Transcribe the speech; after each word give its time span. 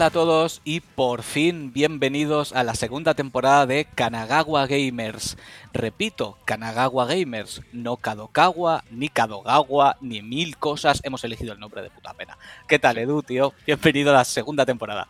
Hola 0.00 0.06
a 0.06 0.10
todos 0.12 0.62
y 0.64 0.80
por 0.80 1.22
fin 1.22 1.74
bienvenidos 1.74 2.54
a 2.54 2.64
la 2.64 2.74
segunda 2.74 3.12
temporada 3.12 3.66
de 3.66 3.84
Kanagawa 3.84 4.66
Gamers. 4.66 5.36
Repito, 5.74 6.38
Kanagawa 6.46 7.04
Gamers, 7.04 7.60
no 7.74 7.98
Kadokawa, 7.98 8.82
ni 8.90 9.10
Kadogawa, 9.10 9.98
ni 10.00 10.22
mil 10.22 10.56
cosas. 10.56 11.02
Hemos 11.04 11.22
elegido 11.24 11.52
el 11.52 11.60
nombre 11.60 11.82
de 11.82 11.90
puta 11.90 12.14
pena. 12.14 12.38
¿Qué 12.66 12.78
tal, 12.78 12.96
Edu, 12.96 13.22
tío? 13.22 13.52
Bienvenido 13.66 14.08
a 14.08 14.14
la 14.14 14.24
segunda 14.24 14.64
temporada. 14.64 15.06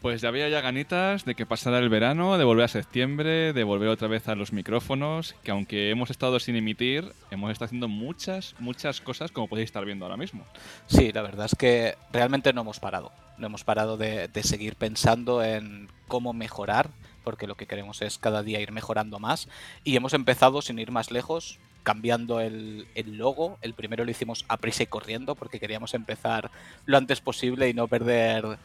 Pues 0.00 0.20
ya 0.20 0.28
había 0.28 0.48
ya 0.48 0.60
ganitas 0.60 1.24
de 1.24 1.34
que 1.34 1.44
pasara 1.44 1.78
el 1.78 1.88
verano, 1.88 2.38
de 2.38 2.44
volver 2.44 2.66
a 2.66 2.68
septiembre, 2.68 3.52
de 3.52 3.64
volver 3.64 3.88
otra 3.88 4.06
vez 4.06 4.28
a 4.28 4.36
los 4.36 4.52
micrófonos, 4.52 5.34
que 5.42 5.50
aunque 5.50 5.90
hemos 5.90 6.10
estado 6.10 6.38
sin 6.38 6.54
emitir, 6.54 7.12
hemos 7.32 7.50
estado 7.50 7.66
haciendo 7.66 7.88
muchas, 7.88 8.54
muchas 8.60 9.00
cosas 9.00 9.32
como 9.32 9.48
podéis 9.48 9.66
estar 9.66 9.84
viendo 9.84 10.04
ahora 10.04 10.16
mismo. 10.16 10.44
Sí, 10.86 11.10
la 11.10 11.22
verdad 11.22 11.46
es 11.46 11.56
que 11.56 11.96
realmente 12.12 12.52
no 12.52 12.60
hemos 12.60 12.78
parado. 12.78 13.10
No 13.38 13.48
hemos 13.48 13.64
parado 13.64 13.96
de, 13.96 14.28
de 14.28 14.42
seguir 14.44 14.76
pensando 14.76 15.42
en 15.42 15.88
cómo 16.06 16.32
mejorar, 16.32 16.90
porque 17.24 17.48
lo 17.48 17.56
que 17.56 17.66
queremos 17.66 18.00
es 18.00 18.18
cada 18.18 18.44
día 18.44 18.60
ir 18.60 18.70
mejorando 18.70 19.18
más. 19.18 19.48
Y 19.82 19.96
hemos 19.96 20.14
empezado, 20.14 20.62
sin 20.62 20.78
ir 20.78 20.92
más 20.92 21.10
lejos, 21.10 21.58
cambiando 21.82 22.40
el, 22.40 22.86
el, 22.94 23.16
logo. 23.16 23.58
El 23.62 23.74
primero 23.74 24.04
lo 24.04 24.10
hicimos 24.12 24.44
a 24.46 24.58
prisa 24.58 24.84
y 24.84 24.86
corriendo 24.86 25.34
porque 25.34 25.58
queríamos 25.58 25.94
empezar 25.94 26.52
lo 26.86 26.98
antes 26.98 27.20
posible 27.20 27.68
y 27.68 27.74
no 27.74 27.88
perder 27.88 28.58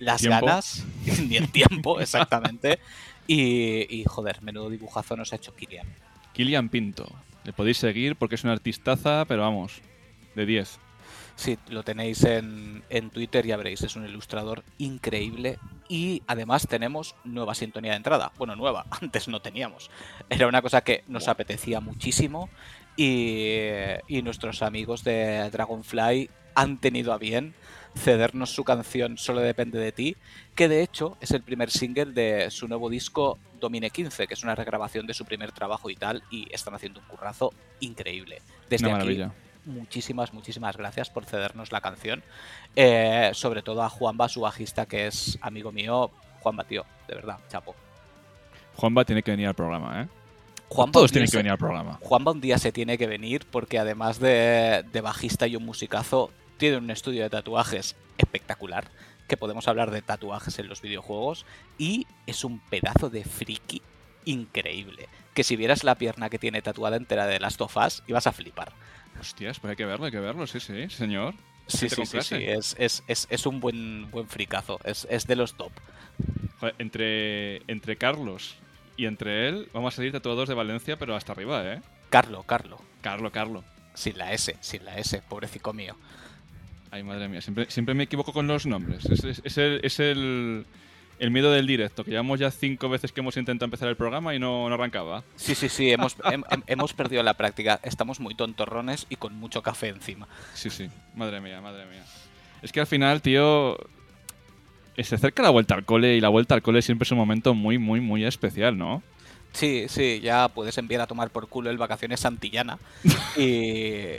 las 0.00 0.20
¿Tiempo? 0.20 0.46
ganas 0.46 0.84
ni 1.28 1.36
el 1.36 1.50
tiempo, 1.50 2.00
exactamente. 2.00 2.80
Y, 3.26 3.86
y, 3.94 4.04
joder, 4.04 4.42
menudo 4.42 4.68
dibujazo 4.68 5.16
nos 5.16 5.32
ha 5.32 5.36
hecho 5.36 5.54
Kilian. 5.54 5.86
Kilian 6.32 6.68
Pinto. 6.68 7.06
Le 7.44 7.52
podéis 7.52 7.78
seguir 7.78 8.16
porque 8.16 8.34
es 8.34 8.44
una 8.44 8.52
artistaza, 8.52 9.24
pero 9.26 9.42
vamos, 9.42 9.80
de 10.34 10.46
10. 10.46 10.78
Sí, 11.36 11.58
lo 11.68 11.82
tenéis 11.84 12.24
en, 12.24 12.82
en 12.90 13.08
Twitter, 13.08 13.46
ya 13.46 13.56
veréis, 13.56 13.80
es 13.82 13.96
un 13.96 14.04
ilustrador 14.04 14.62
increíble 14.76 15.58
y 15.88 16.22
además 16.26 16.66
tenemos 16.68 17.14
nueva 17.24 17.54
sintonía 17.54 17.92
de 17.92 17.98
entrada. 17.98 18.32
Bueno, 18.36 18.56
nueva, 18.56 18.84
antes 19.00 19.28
no 19.28 19.40
teníamos. 19.40 19.90
Era 20.28 20.48
una 20.48 20.60
cosa 20.60 20.82
que 20.82 21.04
nos 21.08 21.24
wow. 21.24 21.32
apetecía 21.32 21.80
muchísimo 21.80 22.50
y, 22.96 23.58
y 24.08 24.22
nuestros 24.22 24.60
amigos 24.62 25.02
de 25.04 25.48
Dragonfly 25.50 26.28
han 26.54 26.78
tenido 26.78 27.12
a 27.12 27.18
bien 27.18 27.54
cedernos 27.96 28.50
su 28.50 28.64
canción 28.64 29.18
Solo 29.18 29.40
depende 29.40 29.78
de 29.78 29.92
ti, 29.92 30.16
que 30.54 30.68
de 30.68 30.82
hecho 30.82 31.16
es 31.20 31.30
el 31.32 31.42
primer 31.42 31.70
single 31.70 32.06
de 32.06 32.50
su 32.50 32.68
nuevo 32.68 32.88
disco 32.88 33.38
Domine 33.60 33.90
15, 33.90 34.26
que 34.26 34.34
es 34.34 34.42
una 34.42 34.54
regrabación 34.54 35.06
de 35.06 35.14
su 35.14 35.24
primer 35.24 35.52
trabajo 35.52 35.90
y 35.90 35.96
tal, 35.96 36.22
y 36.30 36.46
están 36.50 36.74
haciendo 36.74 37.00
un 37.00 37.06
currazo 37.06 37.52
increíble. 37.80 38.40
Desde 38.68 38.88
una 38.88 38.98
aquí, 38.98 39.22
muchísimas, 39.64 40.32
muchísimas 40.32 40.76
gracias 40.76 41.10
por 41.10 41.24
cedernos 41.24 41.72
la 41.72 41.80
canción. 41.80 42.22
Eh, 42.76 43.30
sobre 43.34 43.62
todo 43.62 43.82
a 43.82 43.88
Juanba, 43.88 44.28
su 44.28 44.40
bajista, 44.40 44.86
que 44.86 45.06
es 45.06 45.38
amigo 45.42 45.72
mío. 45.72 46.10
Juanba, 46.40 46.64
tío, 46.64 46.84
de 47.06 47.14
verdad, 47.14 47.38
chapo. 47.48 47.74
Juanba 48.76 49.04
tiene 49.04 49.22
que 49.22 49.30
venir 49.30 49.48
al 49.48 49.54
programa, 49.54 50.02
¿eh? 50.02 50.08
Juanba 50.68 50.92
Todos 50.92 51.10
tienen 51.10 51.28
que 51.28 51.36
venir 51.36 51.52
al 51.52 51.58
programa. 51.58 51.98
Juanba 52.00 52.30
un 52.30 52.40
día 52.40 52.56
se 52.56 52.70
tiene 52.70 52.96
que 52.96 53.08
venir 53.08 53.44
porque 53.50 53.78
además 53.78 54.20
de, 54.20 54.84
de 54.92 55.00
bajista 55.00 55.48
y 55.48 55.56
un 55.56 55.64
musicazo, 55.64 56.30
tiene 56.60 56.76
un 56.76 56.90
estudio 56.90 57.22
de 57.24 57.30
tatuajes 57.30 57.96
espectacular, 58.18 58.88
que 59.26 59.36
podemos 59.36 59.66
hablar 59.66 59.90
de 59.90 60.02
tatuajes 60.02 60.58
en 60.58 60.68
los 60.68 60.82
videojuegos, 60.82 61.46
y 61.78 62.06
es 62.26 62.44
un 62.44 62.60
pedazo 62.60 63.10
de 63.10 63.24
friki 63.24 63.82
increíble. 64.26 65.08
Que 65.34 65.42
si 65.42 65.56
vieras 65.56 65.84
la 65.84 65.94
pierna 65.94 66.28
que 66.28 66.38
tiene 66.38 66.62
tatuada 66.62 66.96
entera 66.96 67.26
de 67.26 67.40
Last 67.40 67.60
of 67.62 67.76
Us, 67.76 68.02
ibas 68.06 68.26
a 68.26 68.32
flipar. 68.32 68.72
Hostias, 69.18 69.58
pues 69.58 69.70
hay 69.70 69.76
que 69.76 69.86
verlo, 69.86 70.04
hay 70.04 70.12
que 70.12 70.20
verlo, 70.20 70.46
sí, 70.46 70.60
sí, 70.60 70.88
señor. 70.90 71.34
Sí, 71.66 71.88
sí, 71.88 72.04
sí, 72.04 72.20
sí, 72.20 72.36
es, 72.36 72.76
es, 72.78 73.02
es, 73.06 73.26
es, 73.30 73.46
un 73.46 73.60
buen, 73.60 74.10
buen 74.10 74.28
fricazo, 74.28 74.80
es, 74.84 75.06
es 75.10 75.26
de 75.26 75.36
los 75.36 75.54
top. 75.54 75.72
Joder, 76.58 76.74
entre, 76.78 77.62
entre 77.72 77.96
Carlos 77.96 78.56
y 78.96 79.06
entre 79.06 79.48
él, 79.48 79.68
vamos 79.72 79.94
a 79.94 79.96
salir 79.96 80.12
tatuados 80.12 80.48
de 80.48 80.54
Valencia, 80.54 80.98
pero 80.98 81.16
hasta 81.16 81.32
arriba, 81.32 81.64
¿eh? 81.72 81.80
Carlo, 82.10 82.42
Carlo. 82.42 82.78
Carlo, 83.00 83.32
Carlo. 83.32 83.64
Sin 83.94 84.18
la 84.18 84.32
S, 84.32 84.56
sin 84.60 84.84
la 84.84 84.98
S, 84.98 85.22
pobrecito 85.28 85.72
mío. 85.72 85.96
Ay, 86.90 87.02
madre 87.02 87.28
mía, 87.28 87.40
siempre, 87.40 87.70
siempre 87.70 87.94
me 87.94 88.04
equivoco 88.04 88.32
con 88.32 88.46
los 88.46 88.66
nombres. 88.66 89.04
Es, 89.06 89.22
es, 89.24 89.40
es, 89.44 89.58
el, 89.58 89.80
es 89.82 90.00
el, 90.00 90.66
el, 91.18 91.30
miedo 91.30 91.52
del 91.52 91.66
directo, 91.66 92.02
que 92.02 92.10
llevamos 92.10 92.40
ya 92.40 92.50
cinco 92.50 92.88
veces 92.88 93.12
que 93.12 93.20
hemos 93.20 93.36
intentado 93.36 93.66
empezar 93.66 93.88
el 93.88 93.96
programa 93.96 94.34
y 94.34 94.38
no, 94.40 94.68
no 94.68 94.74
arrancaba. 94.74 95.22
Sí, 95.36 95.54
sí, 95.54 95.68
sí, 95.68 95.90
hemos, 95.90 96.16
hem, 96.24 96.42
hemos 96.66 96.92
perdido 96.92 97.22
la 97.22 97.34
práctica. 97.34 97.80
Estamos 97.84 98.18
muy 98.18 98.34
tontorrones 98.34 99.06
y 99.08 99.16
con 99.16 99.34
mucho 99.36 99.62
café 99.62 99.88
encima. 99.88 100.26
Sí, 100.54 100.68
sí, 100.70 100.88
madre 101.14 101.40
mía, 101.40 101.60
madre 101.60 101.86
mía. 101.86 102.04
Es 102.62 102.72
que 102.72 102.80
al 102.80 102.86
final, 102.86 103.22
tío, 103.22 103.76
se 104.98 105.14
acerca 105.14 105.42
la 105.42 105.50
vuelta 105.50 105.74
al 105.74 105.84
cole 105.84 106.16
y 106.16 106.20
la 106.20 106.28
vuelta 106.28 106.54
al 106.54 106.62
cole 106.62 106.82
siempre 106.82 107.04
es 107.04 107.12
un 107.12 107.18
momento 107.18 107.54
muy, 107.54 107.78
muy, 107.78 108.00
muy 108.00 108.24
especial, 108.24 108.76
¿no? 108.76 109.02
Sí, 109.52 109.86
sí, 109.88 110.20
ya 110.22 110.48
puedes 110.48 110.76
enviar 110.78 111.00
a 111.00 111.06
tomar 111.06 111.30
por 111.30 111.48
culo 111.48 111.70
el 111.70 111.78
vacaciones 111.78 112.20
Santillana 112.20 112.78
y 113.36 114.18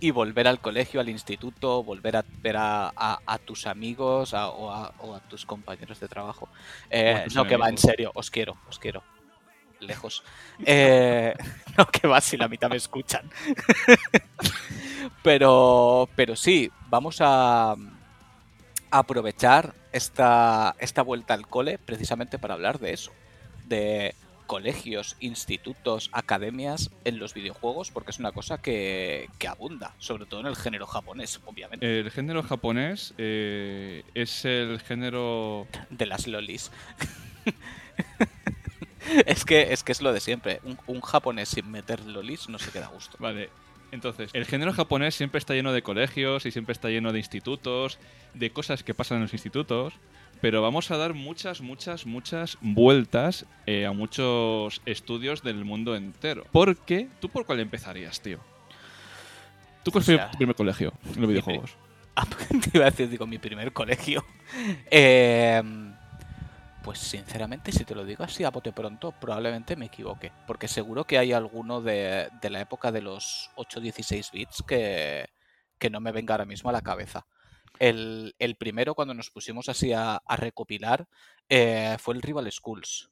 y 0.00 0.10
volver 0.10 0.46
al 0.46 0.60
colegio, 0.60 1.00
al 1.00 1.08
instituto, 1.08 1.82
volver 1.82 2.16
a 2.16 2.24
ver 2.40 2.56
a, 2.56 2.92
a, 2.94 3.18
a 3.26 3.38
tus 3.38 3.66
amigos 3.66 4.34
a, 4.34 4.48
o, 4.48 4.70
o, 4.98 5.14
a, 5.14 5.20
tus 5.20 5.44
compañeros 5.44 5.98
de 6.00 6.08
trabajo. 6.08 6.48
Eh, 6.90 7.26
no, 7.34 7.44
que 7.44 7.56
va, 7.56 7.68
en 7.68 7.78
serio, 7.78 8.12
os 8.14 8.30
quiero, 8.30 8.56
os 8.68 8.78
quiero. 8.78 9.02
Lejos. 9.80 10.24
Eh, 10.64 11.34
no, 11.78 11.86
que 11.86 12.06
va, 12.06 12.20
si 12.20 12.36
la 12.36 12.48
mitad 12.48 12.70
me 12.70 12.76
escuchan. 12.76 13.28
pero, 15.22 16.08
pero 16.14 16.36
sí, 16.36 16.70
vamos 16.88 17.18
a, 17.20 17.72
a 17.72 17.78
aprovechar 18.90 19.74
esta, 19.92 20.74
esta 20.78 21.02
vuelta 21.02 21.34
al 21.34 21.46
cole 21.46 21.78
precisamente 21.78 22.38
para 22.38 22.54
hablar 22.54 22.78
de 22.78 22.92
eso. 22.92 23.12
De 23.66 24.14
colegios, 24.48 25.16
institutos, 25.20 26.08
academias 26.12 26.90
en 27.04 27.18
los 27.20 27.34
videojuegos, 27.34 27.92
porque 27.92 28.10
es 28.10 28.18
una 28.18 28.32
cosa 28.32 28.58
que, 28.58 29.28
que, 29.38 29.46
abunda, 29.46 29.94
sobre 29.98 30.24
todo 30.24 30.40
en 30.40 30.46
el 30.46 30.56
género 30.56 30.86
japonés, 30.86 31.40
obviamente. 31.44 32.00
El 32.00 32.10
género 32.10 32.42
japonés 32.42 33.14
eh, 33.18 34.02
es 34.14 34.44
el 34.46 34.80
género... 34.80 35.68
De 35.90 36.06
las 36.06 36.26
lolis. 36.26 36.72
es, 39.26 39.44
que, 39.44 39.72
es 39.72 39.84
que 39.84 39.92
es 39.92 40.00
lo 40.00 40.14
de 40.14 40.20
siempre. 40.20 40.60
Un, 40.64 40.78
un, 40.86 41.02
japonés 41.02 41.50
sin 41.50 41.70
meter 41.70 42.04
lolis 42.06 42.48
no 42.48 42.58
se 42.58 42.72
queda 42.72 42.86
a 42.86 42.90
gusto. 42.90 43.18
Vale. 43.20 43.50
Entonces, 43.92 44.30
el 44.32 44.46
género 44.46 44.72
japonés 44.72 45.14
siempre 45.14 45.38
está 45.38 45.54
lleno 45.54 45.72
de 45.72 45.82
colegios 45.82 46.46
y 46.46 46.50
siempre 46.50 46.72
está 46.72 46.88
lleno 46.88 47.12
de 47.12 47.18
institutos, 47.18 47.98
de 48.32 48.50
cosas 48.50 48.82
que 48.82 48.94
pasan 48.94 49.16
en 49.18 49.22
los 49.24 49.34
institutos 49.34 49.94
pero 50.40 50.62
vamos 50.62 50.90
a 50.90 50.96
dar 50.96 51.14
muchas, 51.14 51.60
muchas, 51.60 52.06
muchas 52.06 52.58
vueltas 52.60 53.46
eh, 53.66 53.86
a 53.86 53.92
muchos 53.92 54.80
estudios 54.86 55.42
del 55.42 55.64
mundo 55.64 55.96
entero. 55.96 56.44
Porque, 56.52 57.08
¿tú 57.20 57.28
por 57.28 57.46
cuál 57.46 57.60
empezarías, 57.60 58.20
tío? 58.20 58.38
¿Tú 59.82 59.90
cuál 59.90 60.02
o 60.02 60.04
sea, 60.04 60.18
fue 60.18 60.30
tu 60.32 60.38
primer 60.38 60.56
colegio 60.56 60.92
en 61.14 61.20
los 61.20 61.28
videojuegos? 61.28 61.76
Ah, 62.20 62.26
te 62.26 62.76
iba 62.76 62.84
a 62.84 62.90
decir, 62.90 63.08
digo, 63.08 63.28
mi 63.28 63.38
primer 63.38 63.72
colegio. 63.72 64.24
Eh, 64.90 65.62
pues 66.82 66.98
sinceramente, 66.98 67.70
si 67.70 67.84
te 67.84 67.94
lo 67.94 68.04
digo 68.04 68.24
así 68.24 68.44
a 68.44 68.50
bote 68.50 68.72
pronto, 68.72 69.12
probablemente 69.12 69.76
me 69.76 69.86
equivoque. 69.86 70.32
Porque 70.46 70.66
seguro 70.66 71.04
que 71.04 71.18
hay 71.18 71.32
alguno 71.32 71.80
de, 71.80 72.28
de 72.40 72.50
la 72.50 72.60
época 72.60 72.90
de 72.90 73.02
los 73.02 73.50
8-16 73.56 74.32
bits 74.32 74.64
que, 74.66 75.28
que 75.78 75.90
no 75.90 76.00
me 76.00 76.12
venga 76.12 76.34
ahora 76.34 76.44
mismo 76.44 76.70
a 76.70 76.72
la 76.72 76.80
cabeza. 76.80 77.26
El, 77.78 78.34
el, 78.38 78.56
primero, 78.56 78.94
cuando 78.94 79.14
nos 79.14 79.30
pusimos 79.30 79.68
así 79.68 79.92
a, 79.92 80.16
a 80.16 80.36
recopilar, 80.36 81.08
eh, 81.48 81.96
fue 81.98 82.14
el 82.14 82.22
Rival 82.22 82.50
Schools. 82.50 83.08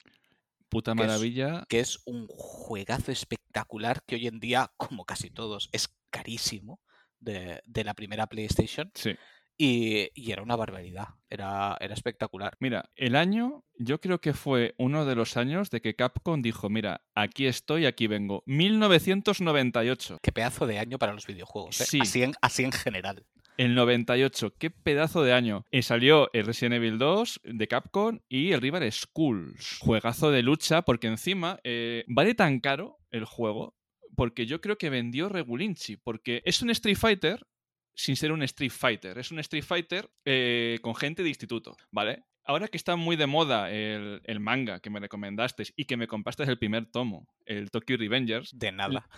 Puta 0.68 0.94
maravilla. 0.94 1.64
Que 1.68 1.80
es, 1.80 1.96
que 1.96 2.00
es, 2.00 2.02
un 2.06 2.26
juegazo 2.28 3.12
espectacular 3.12 4.02
que 4.04 4.16
hoy 4.16 4.26
en 4.26 4.40
día, 4.40 4.72
como 4.76 5.04
casi 5.04 5.30
todos, 5.30 5.68
es 5.72 5.88
carísimo 6.10 6.80
de, 7.20 7.62
de 7.64 7.84
la 7.84 7.94
primera 7.94 8.26
PlayStation. 8.26 8.90
Sí. 8.94 9.16
Y, 9.58 10.10
y, 10.14 10.32
era 10.32 10.42
una 10.42 10.54
barbaridad, 10.54 11.08
era, 11.30 11.78
era 11.80 11.94
espectacular. 11.94 12.56
Mira, 12.60 12.90
el 12.94 13.16
año 13.16 13.64
yo 13.78 14.02
creo 14.02 14.20
que 14.20 14.34
fue 14.34 14.74
uno 14.76 15.06
de 15.06 15.14
los 15.14 15.38
años 15.38 15.70
de 15.70 15.80
que 15.80 15.96
Capcom 15.96 16.42
dijo, 16.42 16.68
mira, 16.68 17.06
aquí 17.14 17.46
estoy, 17.46 17.86
aquí 17.86 18.06
vengo. 18.06 18.42
1998. 18.44 20.18
Qué 20.20 20.32
pedazo 20.32 20.66
de 20.66 20.78
año 20.78 20.98
para 20.98 21.14
los 21.14 21.26
videojuegos, 21.26 21.80
¿eh? 21.80 21.86
sí. 21.86 22.00
así, 22.02 22.22
en, 22.22 22.34
así 22.42 22.64
en 22.64 22.72
general. 22.72 23.24
El 23.56 23.74
98, 23.74 24.54
qué 24.58 24.70
pedazo 24.70 25.22
de 25.22 25.32
año. 25.32 25.64
Y 25.70 25.82
salió 25.82 26.30
el 26.34 26.44
Resident 26.44 26.74
Evil 26.74 26.98
2 26.98 27.40
de 27.44 27.68
Capcom 27.68 28.20
y 28.28 28.52
el 28.52 28.60
Rival 28.60 28.90
Schools. 28.92 29.78
Juegazo 29.80 30.30
de 30.30 30.42
lucha, 30.42 30.82
porque 30.82 31.06
encima 31.06 31.58
eh, 31.64 32.04
vale 32.06 32.34
tan 32.34 32.60
caro 32.60 32.98
el 33.10 33.24
juego, 33.24 33.74
porque 34.14 34.46
yo 34.46 34.60
creo 34.60 34.76
que 34.76 34.90
vendió 34.90 35.28
Regulinchi, 35.28 35.96
porque 35.96 36.42
es 36.44 36.60
un 36.60 36.70
Street 36.70 36.98
Fighter 36.98 37.46
sin 37.94 38.16
ser 38.16 38.30
un 38.30 38.42
Street 38.42 38.72
Fighter. 38.72 39.18
Es 39.18 39.30
un 39.30 39.38
Street 39.38 39.64
Fighter 39.64 40.10
eh, 40.26 40.78
con 40.82 40.94
gente 40.94 41.22
de 41.22 41.30
instituto, 41.30 41.76
¿vale? 41.90 42.24
Ahora 42.46 42.68
que 42.68 42.76
está 42.76 42.96
muy 42.96 43.16
de 43.16 43.26
moda 43.26 43.70
el, 43.70 44.40
manga 44.40 44.80
que 44.80 44.90
me 44.90 45.00
recomendaste 45.00 45.64
y 45.76 45.84
que 45.84 45.96
me 45.96 46.06
compraste 46.06 46.44
el 46.44 46.58
primer 46.58 46.86
tomo, 46.86 47.28
el 47.44 47.70
Tokyo 47.70 47.96
Revengers. 47.96 48.58
De 48.58 48.72
nada. 48.72 49.08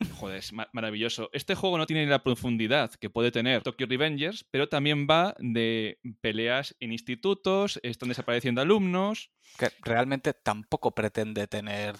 Joder, 0.18 0.38
es 0.38 0.52
maravilloso. 0.72 1.30
Este 1.32 1.54
juego 1.54 1.78
no 1.78 1.86
tiene 1.86 2.06
la 2.06 2.22
profundidad 2.22 2.92
que 2.94 3.10
puede 3.10 3.30
tener 3.30 3.62
Tokyo 3.62 3.86
Revengers, 3.86 4.44
pero 4.50 4.68
también 4.68 5.06
va 5.08 5.34
de 5.38 6.00
peleas 6.20 6.76
en 6.80 6.92
institutos, 6.92 7.78
están 7.82 8.08
desapareciendo 8.08 8.60
alumnos. 8.60 9.30
Que 9.58 9.70
realmente 9.82 10.34
tampoco 10.34 10.94
pretende 10.94 11.46
tener 11.46 11.96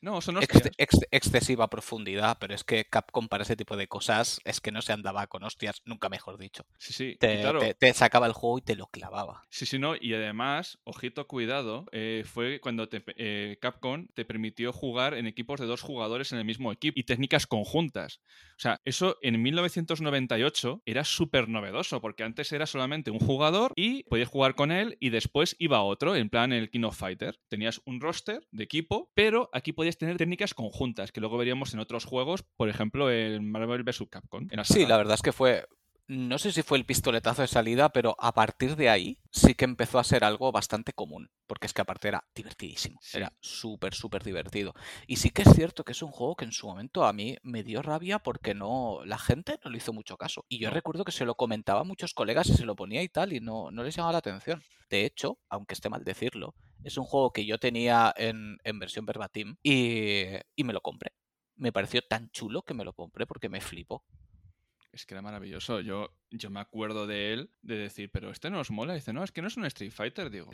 no, 0.00 0.20
son 0.20 0.38
excesiva 1.10 1.68
profundidad, 1.68 2.36
pero 2.38 2.54
es 2.54 2.64
que 2.64 2.84
Capcom 2.84 3.28
para 3.28 3.42
ese 3.42 3.56
tipo 3.56 3.76
de 3.76 3.88
cosas 3.88 4.40
es 4.44 4.60
que 4.60 4.70
no 4.70 4.82
se 4.82 4.92
andaba 4.92 5.26
con 5.26 5.42
hostias, 5.42 5.82
nunca 5.84 6.08
mejor 6.08 6.38
dicho. 6.38 6.64
Sí, 6.78 6.92
sí. 6.92 7.16
Te, 7.18 7.94
sacaba 7.94 8.26
el 8.26 8.32
juego 8.32 8.58
y 8.58 8.62
te 8.62 8.76
lo 8.76 8.86
clavaba. 8.86 9.44
Sí, 9.50 9.66
sí, 9.66 9.78
no. 9.78 9.96
Y 9.96 10.14
además, 10.14 10.78
ojito, 10.84 11.26
cuidado, 11.26 11.86
eh, 11.92 12.24
fue 12.26 12.60
cuando 12.60 12.88
eh, 12.90 13.58
Capcom 13.60 14.06
te 14.08 14.24
permitió 14.24 14.72
jugar 14.72 15.14
en 15.14 15.26
equipos 15.26 15.60
de 15.60 15.66
dos 15.66 15.82
jugadores 15.82 16.32
en 16.32 16.38
el 16.38 16.44
mismo 16.44 16.72
equipo 16.72 16.98
y 16.98 17.04
técnicas 17.04 17.46
conjuntas. 17.46 18.20
O 18.56 18.60
sea, 18.60 18.80
eso 18.84 19.18
en 19.22 19.40
1998 19.42 20.82
era 20.86 21.04
súper 21.04 21.48
novedoso, 21.48 22.00
porque 22.00 22.22
antes 22.22 22.52
era 22.52 22.66
solamente 22.66 23.10
un 23.10 23.18
jugador 23.18 23.72
y 23.76 24.04
podías 24.04 24.28
jugar 24.28 24.54
con 24.54 24.72
él 24.72 24.96
y 25.00 25.10
después 25.10 25.56
iba 25.58 25.82
otro, 25.82 26.16
en 26.16 26.30
plan 26.30 26.52
el 26.52 26.70
King 26.70 26.84
of 26.84 26.96
Fighter. 26.96 27.38
Tenías 27.48 27.80
un 27.84 28.00
roster 28.00 28.46
de 28.50 28.64
equipo, 28.64 29.10
pero 29.14 29.50
aquí 29.52 29.72
podías 29.72 29.95
tener 29.96 30.16
técnicas 30.16 30.54
conjuntas, 30.54 31.12
que 31.12 31.20
luego 31.20 31.38
veríamos 31.38 31.74
en 31.74 31.80
otros 31.80 32.04
juegos, 32.04 32.42
por 32.56 32.68
ejemplo, 32.68 33.10
en 33.10 33.50
Marvel 33.50 33.82
vs. 33.82 34.04
Capcom. 34.10 34.48
sí, 34.64 34.86
la 34.86 34.96
verdad 34.96 35.14
es 35.14 35.22
que 35.22 35.32
fue 35.32 35.66
no 36.08 36.38
sé 36.38 36.52
si 36.52 36.62
fue 36.62 36.78
el 36.78 36.86
pistoletazo 36.86 37.42
de 37.42 37.48
salida, 37.48 37.88
pero 37.88 38.14
a 38.20 38.32
partir 38.32 38.76
de 38.76 38.88
ahí 38.88 39.18
sí 39.32 39.54
que 39.54 39.64
empezó 39.64 39.98
a 39.98 40.04
ser 40.04 40.22
algo 40.22 40.52
bastante 40.52 40.92
común, 40.92 41.30
porque 41.48 41.66
es 41.66 41.72
que 41.72 41.82
aparte 41.82 42.08
era 42.08 42.24
divertidísimo, 42.34 43.00
era 43.12 43.32
súper, 43.40 43.92
súper 43.94 44.22
divertido. 44.22 44.72
Y 45.08 45.16
sí 45.16 45.30
que 45.30 45.42
es 45.42 45.52
cierto 45.52 45.84
que 45.84 45.92
es 45.92 46.02
un 46.02 46.12
juego 46.12 46.36
que 46.36 46.44
en 46.44 46.52
su 46.52 46.68
momento 46.68 47.04
a 47.04 47.12
mí 47.12 47.36
me 47.42 47.64
dio 47.64 47.82
rabia 47.82 48.20
porque 48.20 48.54
no 48.54 49.00
la 49.04 49.18
gente 49.18 49.58
no 49.64 49.70
le 49.70 49.78
hizo 49.78 49.92
mucho 49.92 50.16
caso. 50.16 50.44
Y 50.48 50.58
yo 50.58 50.70
recuerdo 50.70 51.04
que 51.04 51.12
se 51.12 51.24
lo 51.24 51.34
comentaba 51.34 51.80
a 51.80 51.84
muchos 51.84 52.14
colegas 52.14 52.48
y 52.50 52.54
se 52.54 52.66
lo 52.66 52.76
ponía 52.76 53.02
y 53.02 53.08
tal, 53.08 53.32
y 53.32 53.40
no, 53.40 53.72
no 53.72 53.82
les 53.82 53.96
llamaba 53.96 54.12
la 54.12 54.18
atención. 54.18 54.62
De 54.88 55.04
hecho, 55.04 55.40
aunque 55.48 55.74
esté 55.74 55.88
mal 55.88 56.04
decirlo, 56.04 56.54
es 56.86 56.96
un 56.98 57.04
juego 57.04 57.32
que 57.32 57.44
yo 57.44 57.58
tenía 57.58 58.14
en, 58.16 58.58
versión 58.78 59.06
verbatim 59.06 59.56
y, 59.62 60.22
y 60.54 60.64
me 60.64 60.72
lo 60.72 60.80
compré. 60.80 61.12
Me 61.56 61.72
pareció 61.72 62.00
tan 62.02 62.30
chulo 62.30 62.62
que 62.62 62.74
me 62.74 62.84
lo 62.84 62.92
compré 62.92 63.26
porque 63.26 63.48
me 63.48 63.60
flipó. 63.60 64.04
Es 64.96 65.04
que 65.04 65.12
era 65.12 65.20
maravilloso. 65.20 65.80
Yo, 65.80 66.10
yo 66.30 66.48
me 66.48 66.58
acuerdo 66.58 67.06
de 67.06 67.34
él 67.34 67.50
de 67.60 67.76
decir, 67.76 68.10
pero 68.10 68.30
este 68.30 68.48
no 68.48 68.60
os 68.60 68.70
mola. 68.70 68.94
dice, 68.94 69.12
no, 69.12 69.22
es 69.22 69.30
que 69.30 69.42
no 69.42 69.48
es 69.48 69.56
un 69.58 69.66
Street 69.66 69.92
Fighter, 69.92 70.30
digo. 70.30 70.50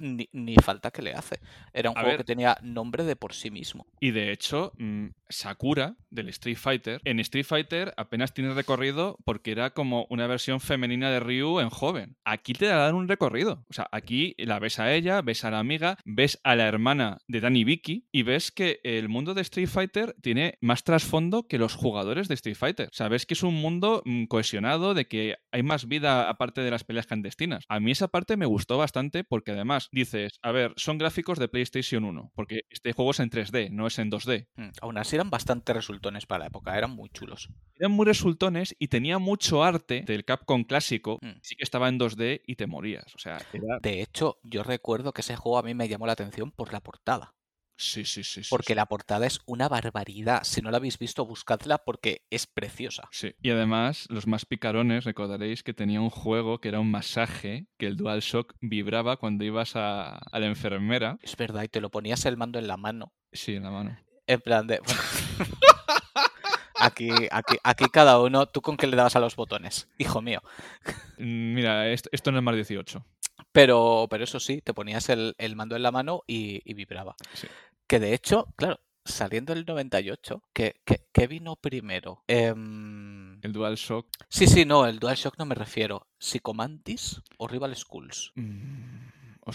ni, 0.00 0.28
ni, 0.32 0.56
falta 0.56 0.90
que 0.90 1.00
le 1.00 1.14
hace. 1.14 1.38
Era 1.72 1.90
un 1.90 1.96
juego 1.96 2.18
que 2.18 2.24
tenía 2.24 2.58
nombre 2.60 3.04
de 3.04 3.14
por 3.14 3.34
sí 3.34 3.52
mismo. 3.52 3.86
Y 4.00 4.10
de 4.10 4.32
hecho, 4.32 4.72
mm, 4.78 5.10
Sakura 5.28 5.94
del 6.10 6.28
Street 6.30 6.56
Fighter, 6.56 7.00
en 7.04 7.20
Street 7.20 7.46
Fighter 7.46 7.94
apenas 7.96 8.34
tiene 8.34 8.52
recorrido 8.52 9.16
porque 9.24 9.52
era 9.52 9.70
como 9.70 10.08
una 10.10 10.26
versión 10.26 10.58
femenina 10.58 11.08
de 11.10 11.20
Ryu 11.20 11.60
en 11.60 11.70
joven. 11.70 12.16
Aquí 12.24 12.52
te 12.52 12.66
dan 12.66 12.96
un 12.96 13.06
recorrido. 13.06 13.64
O 13.70 13.74
sea, 13.74 13.88
aquí 13.92 14.34
la 14.38 14.58
ves 14.58 14.80
a 14.80 14.92
ella, 14.92 15.22
ves 15.22 15.44
a 15.44 15.52
la 15.52 15.60
amiga, 15.60 15.98
ves 16.04 16.40
a 16.42 16.56
la 16.56 16.66
hermana 16.66 17.18
de 17.28 17.40
Danny 17.40 17.62
Vicky 17.62 18.08
y 18.10 18.24
ves 18.24 18.50
que 18.50 18.80
el 18.82 19.08
mundo 19.08 19.34
de 19.34 19.42
Street 19.42 19.68
Fighter 19.68 20.16
tiene 20.20 20.58
más 20.60 20.82
trasfondo 20.82 21.46
que 21.46 21.58
los 21.58 21.76
jugadores 21.76 22.26
de 22.26 22.34
Street 22.34 22.56
Fighter. 22.56 22.88
O 22.88 22.94
sea, 22.94 23.06
ves 23.06 23.24
que 23.24 23.34
es 23.34 23.44
un 23.44 23.54
mundo 23.54 23.67
mundo 23.68 24.02
mm, 24.04 24.24
cohesionado, 24.24 24.94
de 24.94 25.06
que 25.06 25.36
hay 25.52 25.62
más 25.62 25.86
vida 25.88 26.28
aparte 26.28 26.60
de 26.60 26.70
las 26.70 26.84
peleas 26.84 27.06
clandestinas. 27.06 27.64
A 27.68 27.80
mí 27.80 27.90
esa 27.90 28.08
parte 28.08 28.36
me 28.36 28.46
gustó 28.46 28.78
bastante 28.78 29.24
porque 29.24 29.52
además 29.52 29.88
dices, 29.92 30.38
a 30.42 30.52
ver, 30.52 30.72
son 30.76 30.98
gráficos 30.98 31.38
de 31.38 31.48
PlayStation 31.48 32.04
1, 32.04 32.32
porque 32.34 32.62
este 32.70 32.92
juego 32.92 33.10
es 33.10 33.20
en 33.20 33.30
3D, 33.30 33.70
no 33.70 33.86
es 33.86 33.98
en 33.98 34.10
2D. 34.10 34.48
Mm, 34.56 34.68
aún 34.80 34.98
así 34.98 35.16
eran 35.16 35.30
bastante 35.30 35.72
resultones 35.72 36.26
para 36.26 36.40
la 36.40 36.46
época, 36.46 36.76
eran 36.76 36.90
muy 36.92 37.10
chulos. 37.10 37.50
Eran 37.76 37.92
muy 37.92 38.06
resultones 38.06 38.74
y 38.78 38.88
tenía 38.88 39.18
mucho 39.18 39.62
arte 39.62 40.02
del 40.06 40.24
Capcom 40.24 40.64
clásico, 40.64 41.18
mm. 41.22 41.40
sí 41.42 41.56
que 41.56 41.64
estaba 41.64 41.88
en 41.88 41.98
2D 41.98 42.42
y 42.46 42.56
te 42.56 42.66
morías. 42.66 43.14
O 43.14 43.18
sea, 43.18 43.38
De 43.82 44.02
hecho, 44.02 44.38
yo 44.42 44.62
recuerdo 44.62 45.12
que 45.12 45.20
ese 45.20 45.36
juego 45.36 45.58
a 45.58 45.62
mí 45.62 45.74
me 45.74 45.88
llamó 45.88 46.06
la 46.06 46.12
atención 46.12 46.50
por 46.50 46.72
la 46.72 46.80
portada. 46.80 47.34
Sí, 47.78 48.04
sí, 48.04 48.24
sí. 48.24 48.42
Porque 48.50 48.74
la 48.74 48.86
portada 48.86 49.24
es 49.26 49.40
una 49.46 49.68
barbaridad. 49.68 50.42
Si 50.42 50.60
no 50.60 50.72
la 50.72 50.78
habéis 50.78 50.98
visto, 50.98 51.24
buscadla 51.24 51.78
porque 51.78 52.26
es 52.28 52.48
preciosa. 52.48 53.08
Sí. 53.12 53.36
Y 53.40 53.50
además, 53.50 54.06
los 54.10 54.26
más 54.26 54.44
picarones 54.44 55.04
recordaréis 55.04 55.62
que 55.62 55.74
tenía 55.74 56.00
un 56.00 56.10
juego 56.10 56.60
que 56.60 56.68
era 56.68 56.80
un 56.80 56.90
masaje, 56.90 57.68
que 57.78 57.86
el 57.86 57.96
DualShock 57.96 58.54
vibraba 58.60 59.16
cuando 59.16 59.44
ibas 59.44 59.76
a, 59.76 60.20
la 60.32 60.46
enfermera. 60.46 61.18
Es 61.22 61.36
verdad, 61.36 61.62
y 61.62 61.68
te 61.68 61.80
lo 61.80 61.90
ponías 61.90 62.26
el 62.26 62.36
mando 62.36 62.58
en 62.58 62.66
la 62.66 62.76
mano. 62.76 63.12
Sí, 63.32 63.54
en 63.54 63.62
la 63.62 63.70
mano. 63.70 63.96
En 64.26 64.40
plan 64.40 64.66
de. 64.66 64.80
Aquí, 66.80 67.10
aquí, 67.32 67.56
aquí 67.64 67.86
cada 67.92 68.20
uno, 68.20 68.46
¿tú 68.46 68.62
con 68.62 68.76
qué 68.76 68.86
le 68.86 68.96
dabas 68.96 69.16
a 69.16 69.20
los 69.20 69.34
botones? 69.34 69.88
Hijo 69.98 70.22
mío. 70.22 70.40
Mm, 71.18 71.54
mira, 71.54 71.88
esto, 71.88 72.30
no 72.30 72.38
es 72.38 72.44
más 72.44 72.54
18. 72.54 73.04
Pero, 73.50 74.06
pero 74.08 74.24
eso 74.24 74.38
sí, 74.38 74.60
te 74.60 74.74
ponías 74.74 75.08
el, 75.08 75.34
mando 75.56 75.74
en 75.74 75.82
la 75.82 75.90
mano 75.90 76.22
y, 76.26 76.72
vibraba. 76.74 77.16
Que 77.88 77.98
de 77.98 78.12
hecho, 78.12 78.52
claro, 78.54 78.80
saliendo 79.02 79.54
el 79.54 79.64
98, 79.64 80.42
¿qué, 80.52 80.82
qué, 80.84 81.26
vino 81.26 81.56
primero? 81.56 82.22
Em, 82.26 83.42
el 83.42 83.52
DualShock. 83.52 84.06
Sí, 84.28 84.46
sí, 84.46 84.66
no, 84.66 84.86
el 84.86 84.98
DualShock 84.98 85.38
no 85.38 85.46
me 85.46 85.54
refiero. 85.54 86.06
¿Psicomantis 86.18 87.22
o 87.38 87.48
Rival 87.48 87.74
Schools? 87.74 88.32
Mm, 88.34 89.08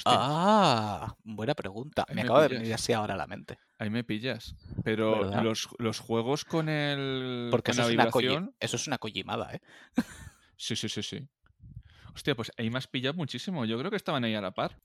ah, 0.05 1.15
buena 1.23 1.53
pregunta. 1.53 2.07
me, 2.11 2.23
acaba 2.23 2.41
de 2.41 2.57
venir 2.57 2.73
así 2.73 2.91
ahora 2.91 3.13
a 3.13 3.17
la 3.17 3.27
mente. 3.27 3.59
Ahí 3.77 3.91
me 3.91 4.03
pillas. 4.03 4.55
Pero 4.83 5.25
los, 5.43 5.99
juegos 5.99 6.43
con 6.43 6.69
el. 6.69 7.49
Porque 7.51 7.69
eso, 7.69 7.87
es 7.87 7.93
una 7.93 8.09
eso 8.59 8.75
es 8.77 8.87
una 8.87 8.97
collimada, 8.97 9.53
¿eh? 9.53 9.61
sí, 10.57 10.75
sí, 10.75 10.89
sí, 10.89 11.03
sí. 11.03 11.27
Hostia, 12.15 12.35
pues 12.35 12.51
ahí 12.57 12.69
me 12.69 12.77
has 12.77 12.87
pillado 12.87 13.15
muchísimo. 13.15 13.65
Yo 13.65 13.77
creo 13.79 13.89
que 13.89 13.97
estaban 13.97 14.23
ahí 14.23 14.35
a 14.35 14.41
la 14.41 14.51
par. 14.51 14.77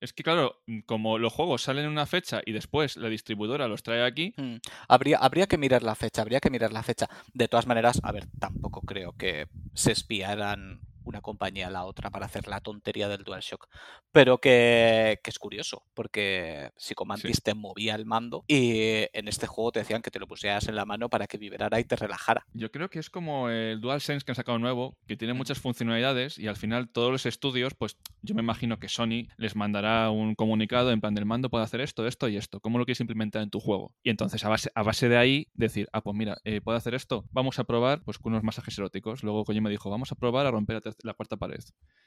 Es 0.00 0.12
que, 0.12 0.22
claro, 0.22 0.62
como 0.86 1.18
los 1.18 1.32
juegos 1.32 1.62
salen 1.62 1.84
en 1.84 1.90
una 1.90 2.06
fecha 2.06 2.42
y 2.44 2.52
después 2.52 2.96
la 2.96 3.08
distribuidora 3.08 3.68
los 3.68 3.82
trae 3.82 4.04
aquí. 4.04 4.34
Mm, 4.36 4.56
habría, 4.88 5.18
habría 5.18 5.46
que 5.46 5.58
mirar 5.58 5.82
la 5.82 5.94
fecha, 5.94 6.22
habría 6.22 6.40
que 6.40 6.50
mirar 6.50 6.72
la 6.72 6.82
fecha. 6.82 7.08
De 7.32 7.48
todas 7.48 7.66
maneras, 7.66 8.00
a 8.02 8.12
ver, 8.12 8.26
tampoco 8.38 8.80
creo 8.80 9.12
que 9.16 9.48
se 9.74 9.92
espiaran 9.92 10.80
una 11.04 11.20
compañía 11.20 11.68
a 11.68 11.70
la 11.70 11.84
otra 11.84 12.10
para 12.10 12.26
hacer 12.26 12.46
la 12.48 12.60
tontería 12.60 13.08
del 13.08 13.24
DualShock. 13.24 13.68
Pero 14.12 14.38
que, 14.38 15.20
es 15.24 15.38
curioso, 15.38 15.82
porque 15.94 16.70
Psychomantis 16.76 17.42
te 17.42 17.54
movía 17.54 17.94
el 17.94 18.06
mando 18.06 18.44
y 18.46 19.06
en 19.12 19.28
este 19.28 19.46
juego 19.46 19.72
te 19.72 19.80
decían 19.80 20.02
que 20.02 20.10
te 20.10 20.18
lo 20.18 20.26
pusieras 20.26 20.68
en 20.68 20.76
la 20.76 20.84
mano 20.84 21.08
para 21.08 21.26
que 21.26 21.38
vibrara 21.38 21.80
y 21.80 21.84
te 21.84 21.96
relajara. 21.96 22.46
Yo 22.52 22.70
creo 22.70 22.90
que 22.90 22.98
es 22.98 23.10
como 23.10 23.48
el 23.48 23.80
DualSense 23.80 24.24
que 24.24 24.32
han 24.32 24.36
sacado 24.36 24.58
nuevo, 24.58 24.96
que 25.06 25.16
tiene 25.16 25.34
muchas 25.34 25.58
funcionalidades 25.58 26.38
y 26.38 26.46
al 26.46 26.56
final 26.56 26.88
todos 26.88 27.10
los 27.10 27.26
estudios, 27.26 27.74
pues 27.74 27.96
yo 28.22 28.34
me 28.34 28.42
imagino 28.42 28.78
que 28.78 28.88
Sony 28.88 29.28
les 29.36 29.56
mandará 29.56 30.10
un 30.10 30.34
comunicado 30.34 30.92
en 30.92 31.00
plan 31.00 31.14
del 31.14 31.26
mando 31.26 31.50
puede 31.50 31.64
hacer 31.64 31.80
esto, 31.80 32.06
esto 32.06 32.28
y 32.28 32.36
esto. 32.36 32.60
¿Cómo 32.60 32.78
lo 32.78 32.84
quieres 32.84 33.00
implementar 33.00 33.42
en 33.42 33.50
tu 33.50 33.60
juego? 33.60 33.94
Y 34.02 34.10
entonces 34.10 34.44
a 34.44 34.48
base, 34.48 34.70
a 34.74 34.82
base 34.82 35.08
de 35.08 35.16
ahí 35.16 35.48
decir, 35.54 35.88
ah, 35.92 36.00
pues 36.00 36.16
mira, 36.16 36.38
eh, 36.44 36.60
puedo 36.60 36.78
hacer 36.78 36.94
esto, 36.94 37.24
vamos 37.32 37.58
a 37.58 37.64
probar 37.64 38.02
pues 38.02 38.18
con 38.18 38.32
unos 38.32 38.44
masajes 38.44 38.78
eróticos. 38.78 39.22
Luego 39.22 39.44
me 39.64 39.70
dijo, 39.70 39.90
vamos 39.90 40.12
a 40.12 40.14
probar 40.14 40.46
a 40.46 40.50
romper 40.50 40.74
la 40.74 40.80
cuarta 41.14 41.36
pared. 41.36 41.62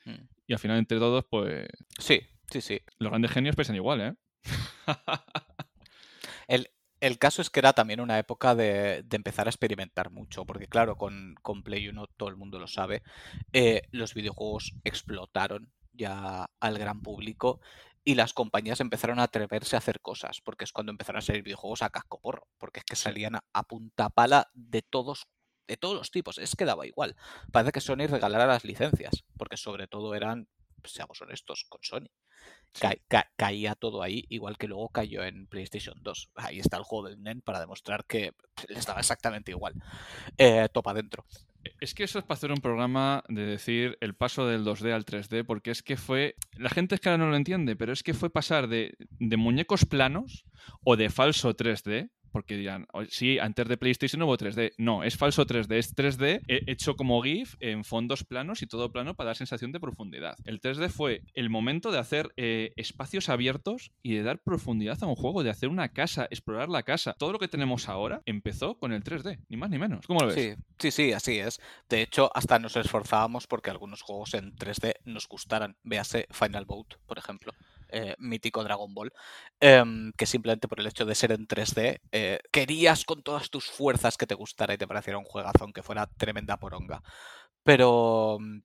Mm. 0.06 0.28
Y 0.48 0.54
al 0.54 0.60
final, 0.60 0.78
entre 0.78 1.00
todos, 1.00 1.26
pues. 1.30 1.68
Sí, 2.00 2.22
sí, 2.52 2.62
sí. 2.62 2.82
Los 3.00 3.12
grandes 3.12 3.32
genios 3.32 3.56
pesan 3.56 3.76
igual, 3.76 4.02
¿eh? 4.02 4.16
el, 6.48 7.20
caso 7.20 7.42
es 7.42 7.50
que 7.50 7.60
era 7.60 7.74
también 7.74 8.00
una 8.00 8.18
época 8.18 8.56
de, 8.56 9.06
empezar 9.12 9.48
a 9.48 9.50
experimentar 9.50 10.10
mucho, 10.10 10.46
porque 10.46 10.68
claro, 10.68 10.96
con, 10.96 11.36
con, 11.42 11.64
Play 11.64 11.88
1 11.90 12.08
todo 12.18 12.30
el 12.30 12.38
mundo 12.38 12.60
lo 12.60 12.68
sabe, 12.68 13.04
eh, 13.54 13.84
los 13.92 14.14
videojuegos 14.14 14.74
explotaron 14.84 15.72
ya 15.94 16.50
al 16.60 16.78
gran 16.78 17.02
público 17.02 17.60
y 18.08 18.16
las 18.16 18.34
compañías 18.34 18.80
empezaron 18.80 19.20
a 19.20 19.24
atreverse 19.24 19.76
a 19.76 19.80
hacer 19.80 20.00
cosas, 20.00 20.40
porque 20.40 20.64
es 20.64 20.72
cuando 20.72 20.92
empezaron 20.92 21.20
a 21.20 21.22
salir 21.22 21.44
videojuegos 21.44 21.82
a 21.82 21.90
casco 21.90 22.22
porro, 22.22 22.48
porque 22.58 22.80
es 22.80 22.86
que 22.86 22.96
salían 22.96 23.36
a 23.36 23.64
punta 23.64 24.10
pala 24.10 24.50
de 24.54 24.82
todos 24.82 25.28
de 25.68 25.78
todos 25.78 25.96
los 25.96 26.12
tipos, 26.12 26.38
es 26.38 26.56
que 26.56 26.66
daba 26.66 26.88
igual. 26.88 27.16
Parece 27.52 27.72
que 27.72 27.82
Sony 27.82 28.08
regalara 28.08 28.46
las 28.46 28.64
licencias, 28.64 29.24
porque 29.38 29.58
sobre 29.58 29.88
todo 29.88 30.16
eran, 30.16 30.48
seamos 30.84 31.22
honestos, 31.22 31.66
con 31.68 31.82
Sony. 31.84 32.10
caía 33.36 33.76
todo 33.76 34.02
ahí, 34.02 34.26
igual 34.30 34.58
que 34.58 34.68
luego 34.68 34.90
cayó 34.90 35.24
en 35.24 35.48
PlayStation 35.48 35.98
2. 36.02 36.32
Ahí 36.36 36.60
está 36.60 36.78
el 36.78 36.84
juego 36.84 37.10
del 37.10 37.22
NEN 37.22 37.42
para 37.42 37.60
demostrar 37.60 38.06
que 38.06 38.34
le 38.70 38.80
estaba 38.80 39.00
exactamente 39.00 39.52
igual. 39.52 39.74
Eh, 40.38 40.70
topa 40.72 40.94
dentro. 40.94 41.26
E, 41.64 41.74
es 41.82 41.94
que 41.94 42.04
eso 42.04 42.20
es 42.20 42.26
para 42.26 42.38
hacer 42.38 42.52
un 42.52 42.62
programa 42.62 43.24
de 43.28 43.46
decir 43.46 43.98
el 44.00 44.16
paso 44.16 44.48
del 44.48 44.64
2D 44.64 44.94
al 44.94 45.06
3D, 45.06 45.46
porque 45.46 45.72
es 45.72 45.84
que 45.84 45.98
fue. 45.98 46.36
La 46.54 46.70
gente 46.70 46.96
es 46.96 47.02
que 47.02 47.10
ahora 47.10 47.26
no 47.26 47.30
lo 47.30 47.36
entiende, 47.36 47.76
pero 47.76 47.92
es 47.92 48.04
que 48.04 48.14
fue 48.14 48.30
pasar 48.30 48.68
de, 48.68 48.96
de 49.20 49.38
muñecos 49.38 49.86
planos 49.86 50.46
o 50.84 50.96
de 50.96 51.10
falso 51.10 51.56
3D 51.56 52.12
porque 52.32 52.58
dirán, 52.58 52.88
sí, 53.10 53.40
antes 53.40 53.68
de 53.68 53.78
PlayStation 53.78 54.22
hubo 54.22 54.38
3D. 54.38 54.74
No, 54.78 55.04
es 55.04 55.18
falso 55.18 55.46
3D, 55.46 55.76
es 55.76 55.96
3D 55.96 56.42
hecho 56.48 56.96
como 56.96 57.22
GIF 57.22 57.56
en 57.60 57.84
fondos 57.84 58.24
planos 58.24 58.62
y 58.62 58.68
todo 58.68 58.92
plano 58.92 59.16
para 59.16 59.30
dar 59.30 59.38
sensación 59.38 59.72
de 59.72 59.80
profundidad. 59.80 60.36
El 60.46 60.60
3D 60.62 60.90
fue 60.90 61.22
el 61.34 61.50
momento 61.50 61.92
de 61.92 62.00
hacer 62.00 62.34
eh, 62.38 62.74
espacios 62.76 63.30
abiertos 63.30 63.92
y 64.02 64.16
de 64.16 64.24
dar 64.24 64.40
profundidad 64.40 65.02
a 65.02 65.08
un 65.08 65.16
juego, 65.16 65.44
de 65.44 65.50
hacer 65.50 65.70
una 65.70 65.90
casa, 65.90 66.28
explorar 66.30 66.70
la 66.70 66.84
casa. 66.84 67.16
Todo 67.18 67.34
lo 67.34 67.40
que 67.40 67.48
tenemos 67.48 67.90
ahora 67.90 68.22
empezó 68.26 68.78
con 68.78 68.92
el 68.92 69.04
3D, 69.04 69.40
ni 69.50 69.58
más 69.58 69.70
ni 69.70 69.78
menos. 69.78 70.06
¿Cómo 70.08 70.22
lo 70.22 70.28
ves? 70.28 70.36
Sí, 70.36 70.56
sí, 70.80 70.92
sí, 70.92 71.14
así 71.14 71.40
es. 71.40 71.60
De 71.90 72.02
hecho, 72.02 72.30
hasta 72.34 72.60
nos 72.60 72.76
esforzábamos 72.76 73.48
porque 73.48 73.70
algunos 73.70 74.02
juegos 74.02 74.34
en 74.34 74.56
3D 74.56 74.96
nos 75.06 75.28
gustaran. 75.28 75.78
Véase 75.84 76.28
Final 76.32 76.66
Boat, 76.66 76.96
por 77.06 77.18
ejemplo. 77.18 77.54
Eh, 77.90 78.16
mítico 78.20 78.64
Dragon 78.64 78.94
Ball, 78.94 79.14
em, 79.60 80.12
que 80.18 80.26
simplemente 80.26 80.68
por 80.68 80.80
el 80.80 80.88
hecho 80.88 81.06
de 81.06 81.16
ser 81.16 81.32
en 81.32 81.48
3D, 81.48 82.02
eh, 82.12 82.40
querías 82.52 83.06
con 83.06 83.24
todas 83.24 83.50
tus 83.50 83.66
fuerzas 83.66 84.18
que 84.18 84.28
te 84.28 84.36
gustara 84.36 84.74
y 84.74 84.78
te 84.78 84.88
pareciera 84.88 85.18
un 85.18 85.24
juegazo, 85.24 85.64
aunque 85.64 85.84
fuera 85.84 86.06
tremenda 86.06 86.58
poronga. 86.58 87.02
Pero 87.64 88.38
mm, 88.40 88.60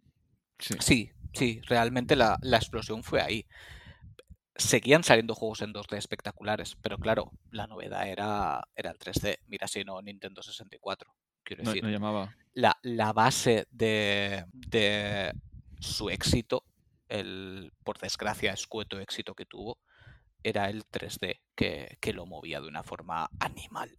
sí, 0.80 1.12
sí, 1.32 1.60
realmente 1.66 2.16
la, 2.16 2.38
explosión 2.42 3.04
fue 3.04 3.20
ahí. 3.20 3.46
Seguían 4.56 5.04
saliendo 5.04 5.34
juegos 5.34 5.62
en 5.62 5.72
2D 5.72 5.96
espectaculares, 5.96 6.76
pero 6.82 6.98
claro, 6.98 7.30
la 7.50 7.66
novedad 7.66 8.08
era, 8.08 8.62
era 8.74 8.90
el 8.90 8.98
3D. 8.98 9.38
Mira 9.46 9.68
si 9.68 9.84
no 9.84 10.02
Nintendo 10.02 10.42
64. 10.42 11.14
Quiero 11.44 11.64
decir, 11.64 11.84
llamaba. 11.84 12.36
La, 12.54 12.76
la 12.82 13.12
base 13.12 13.66
de, 13.70 14.44
de 14.52 15.32
su 15.80 16.10
éxito 16.10 16.64
el, 17.12 17.73
por 17.85 17.99
desgracia, 17.99 18.52
escueto 18.52 18.99
éxito 18.99 19.35
que 19.35 19.45
tuvo, 19.45 19.78
era 20.42 20.69
el 20.71 20.85
3D, 20.85 21.40
que, 21.54 22.12
lo 22.12 22.26
movía 22.26 22.61
de 22.61 22.69
una 22.69 22.83
forma 22.83 23.31
animal. 23.38 23.90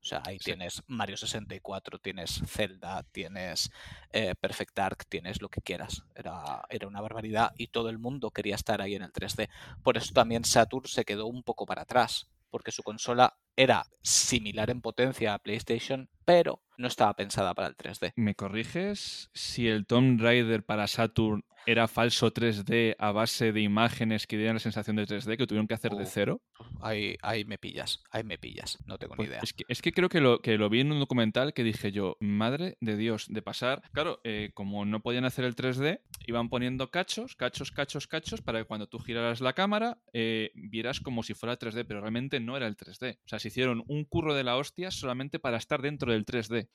O 0.00 0.04
sea, 0.04 0.20
ahí 0.26 0.38
tienes 0.38 0.82
Mario 0.88 1.16
64, 1.16 2.00
tienes 2.00 2.42
Zelda, 2.46 3.04
tienes 3.12 3.70
eh, 4.10 4.34
Perfect 4.34 4.74
Dark, 4.74 5.04
tienes 5.08 5.40
lo 5.40 5.48
que 5.48 5.60
quieras. 5.60 6.02
Era, 6.16 6.62
era 6.70 6.88
una 6.88 7.00
barbaridad 7.00 7.52
y 7.56 7.68
todo 7.68 7.88
el 7.88 7.98
mundo 7.98 8.32
quería 8.32 8.56
estar 8.56 8.80
ahí 8.80 8.96
en 8.96 9.02
el 9.02 9.12
3D. 9.12 9.48
Por 9.84 9.96
eso 9.96 10.12
también 10.12 10.44
Saturn 10.44 10.88
se 10.88 11.04
quedó 11.04 11.26
un 11.26 11.44
poco 11.44 11.66
para 11.66 11.82
atrás, 11.82 12.28
porque 12.50 12.72
su 12.72 12.82
consola 12.82 13.36
era 13.56 13.84
similar 14.02 14.70
en 14.70 14.80
potencia 14.80 15.34
a 15.34 15.38
PlayStation, 15.38 16.08
pero 16.24 16.62
no 16.76 16.88
estaba 16.88 17.14
pensada 17.14 17.54
para 17.54 17.68
el 17.68 17.76
3D. 17.76 18.12
¿Me 18.16 18.34
corriges 18.34 19.30
si 19.34 19.68
el 19.68 19.86
Tomb 19.86 20.20
Raider 20.20 20.64
para 20.64 20.86
Saturn 20.86 21.44
era 21.66 21.86
falso 21.88 22.32
3D 22.32 22.96
a 22.98 23.12
base 23.12 23.52
de 23.52 23.60
imágenes 23.60 24.26
que 24.26 24.36
dieran 24.36 24.56
la 24.56 24.60
sensación 24.60 24.96
de 24.96 25.06
3D 25.06 25.36
que 25.36 25.46
tuvieron 25.46 25.68
que 25.68 25.74
hacer 25.74 25.92
de 25.92 26.06
cero? 26.06 26.40
Ahí, 26.80 27.16
ahí 27.22 27.44
me 27.44 27.58
pillas, 27.58 28.02
ahí 28.10 28.24
me 28.24 28.38
pillas, 28.38 28.78
no 28.86 28.98
tengo 28.98 29.14
ni 29.14 29.18
pues 29.18 29.28
idea. 29.28 29.40
Es 29.42 29.52
que, 29.52 29.64
es 29.68 29.82
que 29.82 29.92
creo 29.92 30.08
que 30.08 30.20
lo, 30.20 30.40
que 30.40 30.58
lo 30.58 30.68
vi 30.68 30.80
en 30.80 30.92
un 30.92 31.00
documental 31.00 31.54
que 31.54 31.62
dije 31.62 31.92
yo, 31.92 32.16
madre 32.20 32.76
de 32.80 32.96
Dios, 32.96 33.26
de 33.28 33.42
pasar, 33.42 33.82
claro, 33.92 34.20
eh, 34.24 34.50
como 34.54 34.84
no 34.84 35.00
podían 35.00 35.24
hacer 35.24 35.44
el 35.44 35.54
3D, 35.54 36.00
iban 36.26 36.48
poniendo 36.48 36.90
cachos, 36.90 37.36
cachos, 37.36 37.70
cachos, 37.70 38.06
cachos, 38.06 38.42
para 38.42 38.60
que 38.60 38.64
cuando 38.64 38.88
tú 38.88 38.98
giraras 38.98 39.40
la 39.40 39.52
cámara 39.52 39.98
eh, 40.12 40.50
vieras 40.54 41.00
como 41.00 41.22
si 41.22 41.34
fuera 41.34 41.58
3D, 41.58 41.84
pero 41.86 42.00
realmente 42.00 42.40
no 42.40 42.56
era 42.56 42.66
el 42.66 42.76
3D. 42.76 43.18
O 43.24 43.28
sea, 43.28 43.38
hicieron 43.44 43.82
un 43.86 44.04
curro 44.04 44.34
de 44.34 44.44
la 44.44 44.56
hostia 44.56 44.90
solamente 44.90 45.38
para 45.38 45.56
estar 45.56 45.82
dentro 45.82 46.12
del 46.12 46.24
3D. 46.24 46.68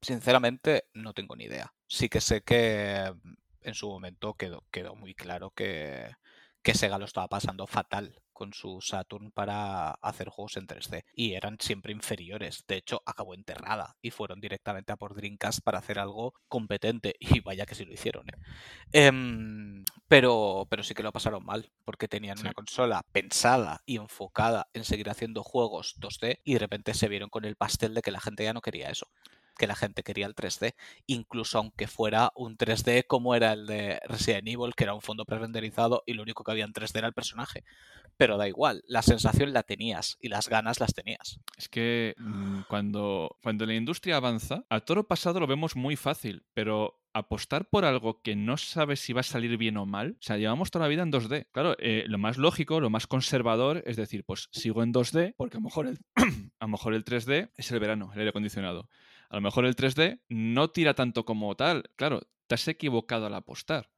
Sinceramente, 0.00 0.84
no 0.94 1.12
tengo 1.14 1.36
ni 1.36 1.44
idea. 1.44 1.72
Sí 1.86 2.08
que 2.08 2.20
sé 2.20 2.42
que 2.42 3.12
mm, 3.22 3.34
en 3.62 3.74
su 3.74 3.88
momento 3.88 4.34
quedó, 4.34 4.64
quedó 4.70 4.94
muy 4.94 5.14
claro 5.14 5.50
que, 5.50 6.10
que 6.62 6.74
Sega 6.74 6.98
lo 6.98 7.04
estaba 7.04 7.28
pasando 7.28 7.66
fatal 7.66 8.22
con 8.32 8.52
su 8.52 8.80
Saturn 8.80 9.30
para 9.30 9.90
hacer 10.02 10.28
juegos 10.28 10.56
en 10.56 10.66
3D 10.66 11.04
y 11.14 11.34
eran 11.34 11.58
siempre 11.60 11.92
inferiores. 11.92 12.64
De 12.66 12.76
hecho, 12.76 13.02
acabó 13.06 13.34
enterrada 13.34 13.96
y 14.00 14.10
fueron 14.10 14.40
directamente 14.40 14.92
a 14.92 14.96
por 14.96 15.14
Dreamcast 15.14 15.60
para 15.62 15.78
hacer 15.78 15.98
algo 15.98 16.34
competente 16.48 17.14
y 17.20 17.40
vaya 17.40 17.66
que 17.66 17.74
sí 17.74 17.84
lo 17.84 17.92
hicieron. 17.92 18.26
¿eh? 18.28 18.36
Em, 18.92 19.84
pero, 20.12 20.66
pero 20.68 20.82
sí 20.82 20.92
que 20.92 21.02
lo 21.02 21.10
pasaron 21.10 21.42
mal 21.42 21.72
porque 21.86 22.06
tenían 22.06 22.38
una 22.38 22.52
consola 22.52 23.02
pensada 23.12 23.80
y 23.86 23.96
enfocada 23.96 24.68
en 24.74 24.84
seguir 24.84 25.08
haciendo 25.08 25.42
juegos 25.42 25.96
2D 25.98 26.40
y 26.44 26.52
de 26.52 26.58
repente 26.58 26.92
se 26.92 27.08
vieron 27.08 27.30
con 27.30 27.46
el 27.46 27.56
pastel 27.56 27.94
de 27.94 28.02
que 28.02 28.10
la 28.10 28.20
gente 28.20 28.44
ya 28.44 28.52
no 28.52 28.60
quería 28.60 28.90
eso 28.90 29.08
que 29.56 29.66
la 29.66 29.74
gente 29.74 30.02
quería 30.02 30.26
el 30.26 30.34
3D, 30.34 30.74
incluso 31.06 31.58
aunque 31.58 31.86
fuera 31.86 32.32
un 32.34 32.56
3D 32.56 33.06
como 33.06 33.34
era 33.34 33.52
el 33.52 33.66
de 33.66 34.00
Resident 34.06 34.48
Evil, 34.48 34.74
que 34.74 34.84
era 34.84 34.94
un 34.94 35.02
fondo 35.02 35.24
pre-renderizado 35.24 36.02
y 36.06 36.14
lo 36.14 36.22
único 36.22 36.42
que 36.42 36.50
había 36.50 36.64
en 36.64 36.72
3D 36.72 36.98
era 36.98 37.06
el 37.06 37.12
personaje. 37.12 37.62
Pero 38.16 38.38
da 38.38 38.48
igual, 38.48 38.82
la 38.86 39.02
sensación 39.02 39.52
la 39.52 39.62
tenías 39.62 40.16
y 40.20 40.28
las 40.28 40.48
ganas 40.48 40.80
las 40.80 40.94
tenías. 40.94 41.38
Es 41.58 41.68
que 41.68 42.14
mm, 42.18 42.62
cuando, 42.68 43.36
cuando 43.42 43.66
la 43.66 43.74
industria 43.74 44.16
avanza, 44.16 44.64
a 44.70 44.80
toro 44.80 45.06
pasado 45.06 45.38
lo 45.38 45.46
vemos 45.46 45.76
muy 45.76 45.96
fácil, 45.96 46.44
pero 46.54 47.01
apostar 47.14 47.68
por 47.68 47.84
algo 47.84 48.22
que 48.22 48.36
no 48.36 48.56
sabes 48.56 49.00
si 49.00 49.12
va 49.12 49.20
a 49.20 49.24
salir 49.24 49.56
bien 49.56 49.76
o 49.76 49.86
mal, 49.86 50.16
o 50.20 50.22
sea, 50.22 50.36
llevamos 50.38 50.70
toda 50.70 50.84
la 50.84 50.88
vida 50.88 51.02
en 51.02 51.12
2D. 51.12 51.46
Claro, 51.52 51.76
eh, 51.78 52.04
lo 52.06 52.18
más 52.18 52.38
lógico, 52.38 52.80
lo 52.80 52.90
más 52.90 53.06
conservador 53.06 53.82
es 53.86 53.96
decir, 53.96 54.24
pues 54.24 54.48
sigo 54.52 54.82
en 54.82 54.92
2D 54.92 55.34
porque 55.36 55.56
a 55.56 55.60
lo 55.60 55.64
mejor 55.64 55.86
el, 55.86 55.98
a 56.58 56.64
lo 56.64 56.68
mejor 56.68 56.94
el 56.94 57.04
3D 57.04 57.50
es 57.56 57.70
el 57.70 57.80
verano, 57.80 58.10
el 58.12 58.18
aire 58.18 58.30
acondicionado. 58.30 58.88
A 59.28 59.36
lo 59.36 59.42
mejor 59.42 59.64
el 59.64 59.76
3D 59.76 60.20
no 60.28 60.70
tira 60.70 60.94
tanto 60.94 61.24
como 61.24 61.54
tal. 61.56 61.84
Claro, 61.96 62.20
te 62.46 62.54
has 62.54 62.68
equivocado 62.68 63.26
al 63.26 63.34
apostar. 63.34 63.88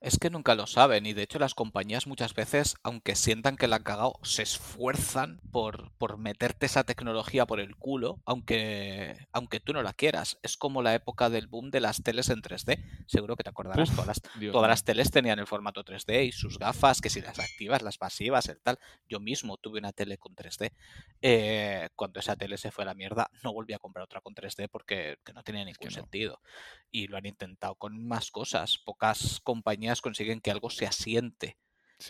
Es 0.00 0.16
que 0.16 0.30
nunca 0.30 0.54
lo 0.54 0.68
saben 0.68 1.06
y 1.06 1.12
de 1.12 1.22
hecho 1.22 1.40
las 1.40 1.54
compañías 1.54 2.06
muchas 2.06 2.32
veces, 2.32 2.76
aunque 2.84 3.16
sientan 3.16 3.56
que 3.56 3.66
la 3.66 3.76
han 3.76 3.82
cagado, 3.82 4.20
se 4.22 4.42
esfuerzan 4.42 5.40
por, 5.50 5.90
por 5.98 6.18
meterte 6.18 6.66
esa 6.66 6.84
tecnología 6.84 7.46
por 7.46 7.58
el 7.58 7.74
culo, 7.74 8.20
aunque, 8.24 9.26
aunque 9.32 9.58
tú 9.58 9.72
no 9.72 9.82
la 9.82 9.92
quieras. 9.92 10.38
Es 10.42 10.56
como 10.56 10.82
la 10.82 10.94
época 10.94 11.30
del 11.30 11.48
boom 11.48 11.72
de 11.72 11.80
las 11.80 12.04
teles 12.04 12.28
en 12.28 12.42
3D. 12.42 12.78
Seguro 13.06 13.34
que 13.34 13.42
te 13.42 13.50
acordarás, 13.50 13.90
todas, 13.90 14.06
las, 14.06 14.22
todas 14.52 14.68
las 14.68 14.84
teles 14.84 15.10
tenían 15.10 15.40
el 15.40 15.48
formato 15.48 15.84
3D 15.84 16.26
y 16.26 16.32
sus 16.32 16.60
gafas, 16.60 17.00
que 17.00 17.10
si 17.10 17.20
las 17.20 17.40
activas, 17.40 17.82
las 17.82 17.98
pasivas, 17.98 18.48
el 18.48 18.60
tal. 18.60 18.78
Yo 19.08 19.18
mismo 19.18 19.56
tuve 19.56 19.80
una 19.80 19.92
tele 19.92 20.16
con 20.16 20.36
3D. 20.36 20.70
Eh, 21.22 21.88
cuando 21.96 22.20
esa 22.20 22.36
tele 22.36 22.56
se 22.56 22.70
fue 22.70 22.84
a 22.84 22.86
la 22.86 22.94
mierda, 22.94 23.32
no 23.42 23.52
volví 23.52 23.74
a 23.74 23.80
comprar 23.80 24.04
otra 24.04 24.20
con 24.20 24.36
3D 24.36 24.68
porque 24.70 25.18
no 25.34 25.42
tenía 25.42 25.64
ningún 25.64 25.90
sentido. 25.90 26.40
Y 26.92 27.08
lo 27.08 27.16
han 27.16 27.26
intentado 27.26 27.74
con 27.74 28.06
más 28.06 28.30
cosas. 28.30 28.78
Pocas 28.78 29.40
compañías 29.42 29.87
consiguen 30.00 30.40
que 30.40 30.50
algo 30.50 30.70
se 30.70 30.86
asiente. 30.86 31.56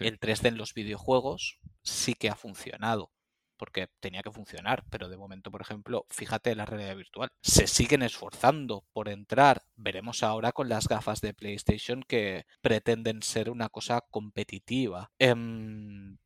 El 0.00 0.20
3D 0.20 0.48
en 0.48 0.58
los 0.58 0.74
videojuegos 0.74 1.58
sí 1.82 2.14
que 2.14 2.28
ha 2.28 2.34
funcionado, 2.34 3.10
porque 3.56 3.88
tenía 4.00 4.22
que 4.22 4.30
funcionar, 4.30 4.84
pero 4.90 5.08
de 5.08 5.16
momento, 5.16 5.50
por 5.50 5.62
ejemplo, 5.62 6.06
fíjate 6.10 6.54
la 6.54 6.66
realidad 6.66 6.96
virtual. 6.96 7.30
Se 7.40 7.66
siguen 7.66 8.02
esforzando 8.02 8.84
por 8.92 9.08
entrar. 9.08 9.62
Veremos 9.76 10.22
ahora 10.22 10.52
con 10.52 10.68
las 10.68 10.88
gafas 10.88 11.20
de 11.20 11.34
PlayStation 11.34 12.02
que 12.02 12.46
pretenden 12.60 13.22
ser 13.22 13.50
una 13.50 13.68
cosa 13.68 14.02
competitiva. 14.10 15.10
Em, 15.18 16.18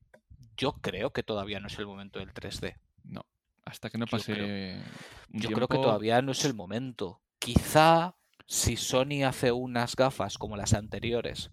yo 0.57 0.73
creo 0.81 1.13
que 1.13 1.23
todavía 1.23 1.61
no 1.61 1.69
es 1.69 1.79
el 1.79 1.87
momento 1.87 2.19
del 2.19 2.33
3D. 2.33 2.77
No, 3.05 3.25
hasta 3.65 3.91
que 3.91 3.99
no 3.99 4.07
pase. 4.07 4.83
Yo 5.29 5.51
creo, 5.51 5.69
que 5.69 5.79
todavía 5.79 6.21
no 6.21 6.33
es 6.33 6.45
el 6.45 6.55
momento. 6.55 7.23
Quizá 7.39 8.17
si 8.53 8.77
Sony 8.77 9.25
hace 9.27 9.51
unas 9.51 9.97
gafas 9.97 10.37
como 10.37 10.59
las 10.59 10.75
anteriores, 10.75 11.51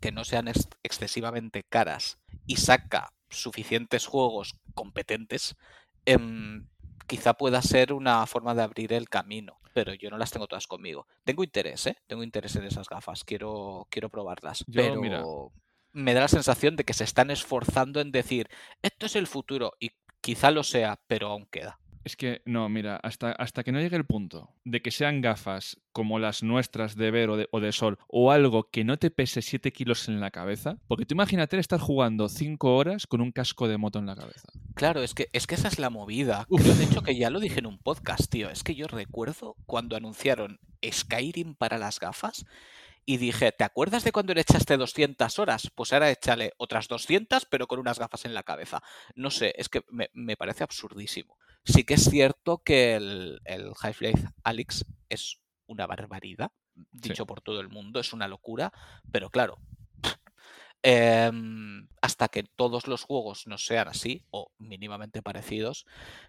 que 0.00 0.12
no 0.12 0.22
sean 0.22 0.46
excesivamente 0.84 1.64
caras 1.64 2.20
y 2.46 2.58
saca 2.58 3.12
suficientes 3.28 4.06
juegos 4.06 4.54
competentes, 4.74 5.56
em, 6.06 6.68
quizá 7.08 7.34
pueda 7.34 7.60
ser 7.62 7.92
una 7.92 8.24
forma 8.26 8.54
de 8.54 8.62
abrir 8.62 8.92
el 8.92 9.08
camino, 9.08 9.58
pero 9.74 9.92
yo 9.92 10.08
no 10.08 10.18
las 10.18 10.30
tengo 10.30 10.46
todas 10.46 10.68
conmigo. 10.68 11.08
Tengo 11.24 11.42
interés, 11.42 11.88
¿eh? 11.88 11.96
Tengo 12.06 12.22
interés 12.22 12.54
en 12.54 12.62
esas 12.62 12.88
gafas, 12.88 13.24
quiero, 13.24 13.88
quiero 13.90 14.08
probarlas, 14.08 14.64
pero 14.72 15.50
me 15.92 16.14
da 16.14 16.20
la 16.20 16.28
sensación 16.28 16.76
de 16.76 16.84
que 16.84 16.94
se 16.94 17.02
están 17.02 17.32
esforzando 17.32 18.00
en 18.00 18.12
decir, 18.12 18.48
esto 18.82 19.06
es 19.06 19.16
el 19.16 19.26
futuro, 19.26 19.72
y 19.80 19.90
quizá 20.20 20.52
lo 20.52 20.62
sea, 20.62 21.00
pero 21.08 21.26
aún 21.26 21.46
queda. 21.46 21.80
Es 22.02 22.16
que, 22.16 22.40
no, 22.46 22.68
mira, 22.68 22.96
hasta, 22.96 23.32
hasta 23.32 23.62
que 23.62 23.72
no 23.72 23.80
llegue 23.80 23.96
el 23.96 24.06
punto 24.06 24.54
de 24.64 24.80
que 24.80 24.90
sean 24.90 25.20
gafas 25.20 25.78
como 25.92 26.18
las 26.18 26.42
nuestras 26.42 26.96
de 26.96 27.10
ver 27.10 27.28
o 27.30 27.60
de, 27.60 27.72
sol, 27.72 27.98
o 28.08 28.30
algo 28.30 28.70
que 28.70 28.84
no 28.84 28.98
te 28.98 29.10
pese 29.10 29.42
7 29.42 29.72
kilos 29.72 30.08
en 30.08 30.20
la 30.20 30.30
cabeza, 30.30 30.78
porque 30.88 31.04
tú 31.04 31.14
imagínate 31.14 31.58
estar 31.58 31.80
jugando 31.80 32.28
5 32.28 32.74
horas 32.74 33.06
con 33.06 33.20
un 33.20 33.32
casco 33.32 33.68
de 33.68 33.76
moto 33.76 33.98
en 33.98 34.06
la 34.06 34.16
cabeza. 34.16 34.48
Claro, 34.74 35.02
es 35.02 35.14
que, 35.14 35.28
es 35.32 35.46
que 35.46 35.56
esa 35.56 35.68
es 35.68 35.78
la 35.78 35.90
movida. 35.90 36.46
Creo, 36.48 36.74
de 36.74 36.84
hecho, 36.84 37.02
que 37.02 37.16
ya 37.16 37.28
lo 37.28 37.40
dije 37.40 37.58
en 37.58 37.66
un 37.66 37.78
podcast, 37.78 38.30
tío. 38.30 38.48
Es 38.48 38.62
que 38.62 38.74
yo 38.74 38.86
recuerdo 38.86 39.56
cuando 39.66 39.96
anunciaron 39.96 40.58
Skyrim 40.82 41.54
para 41.54 41.76
las 41.76 42.00
gafas 42.00 42.46
y 43.04 43.16
dije, 43.16 43.52
¿te 43.52 43.64
acuerdas 43.64 44.04
de 44.04 44.12
cuando 44.12 44.32
le 44.32 44.40
echaste 44.40 44.76
200 44.76 45.38
horas? 45.38 45.70
Pues 45.74 45.92
ahora 45.92 46.10
échale 46.10 46.52
otras 46.56 46.88
200, 46.88 47.44
pero 47.46 47.66
con 47.66 47.78
unas 47.78 47.98
gafas 47.98 48.24
en 48.24 48.34
la 48.34 48.42
cabeza. 48.42 48.82
No 49.14 49.30
sé, 49.30 49.52
es 49.56 49.68
que 49.68 49.82
me, 49.90 50.10
me 50.14 50.36
parece 50.36 50.64
absurdísimo. 50.64 51.36
Sí 51.64 51.84
que 51.84 51.94
es 51.94 52.04
cierto 52.04 52.58
que 52.58 52.96
el, 52.96 53.40
el 53.44 53.72
Half-Life 53.80 54.28
Alyx 54.44 54.84
es 55.08 55.40
una 55.66 55.86
barbaridad, 55.86 56.52
dicho 56.90 57.26
por 57.26 57.40
todo 57.42 57.60
el 57.60 57.68
mundo, 57.68 58.00
es 58.00 58.12
una 58.12 58.28
locura, 58.28 58.72
pero 59.10 59.30
claro, 59.30 59.58
Em, 60.82 61.88
hasta 62.00 62.28
que 62.28 62.42
todos 62.42 62.86
los 62.86 63.02
juegos 63.02 63.46
no 63.46 63.58
sean 63.58 63.88
así 63.88 64.24
o 64.30 64.50
mínimamente 64.58 65.20
parecidos, 65.20 65.84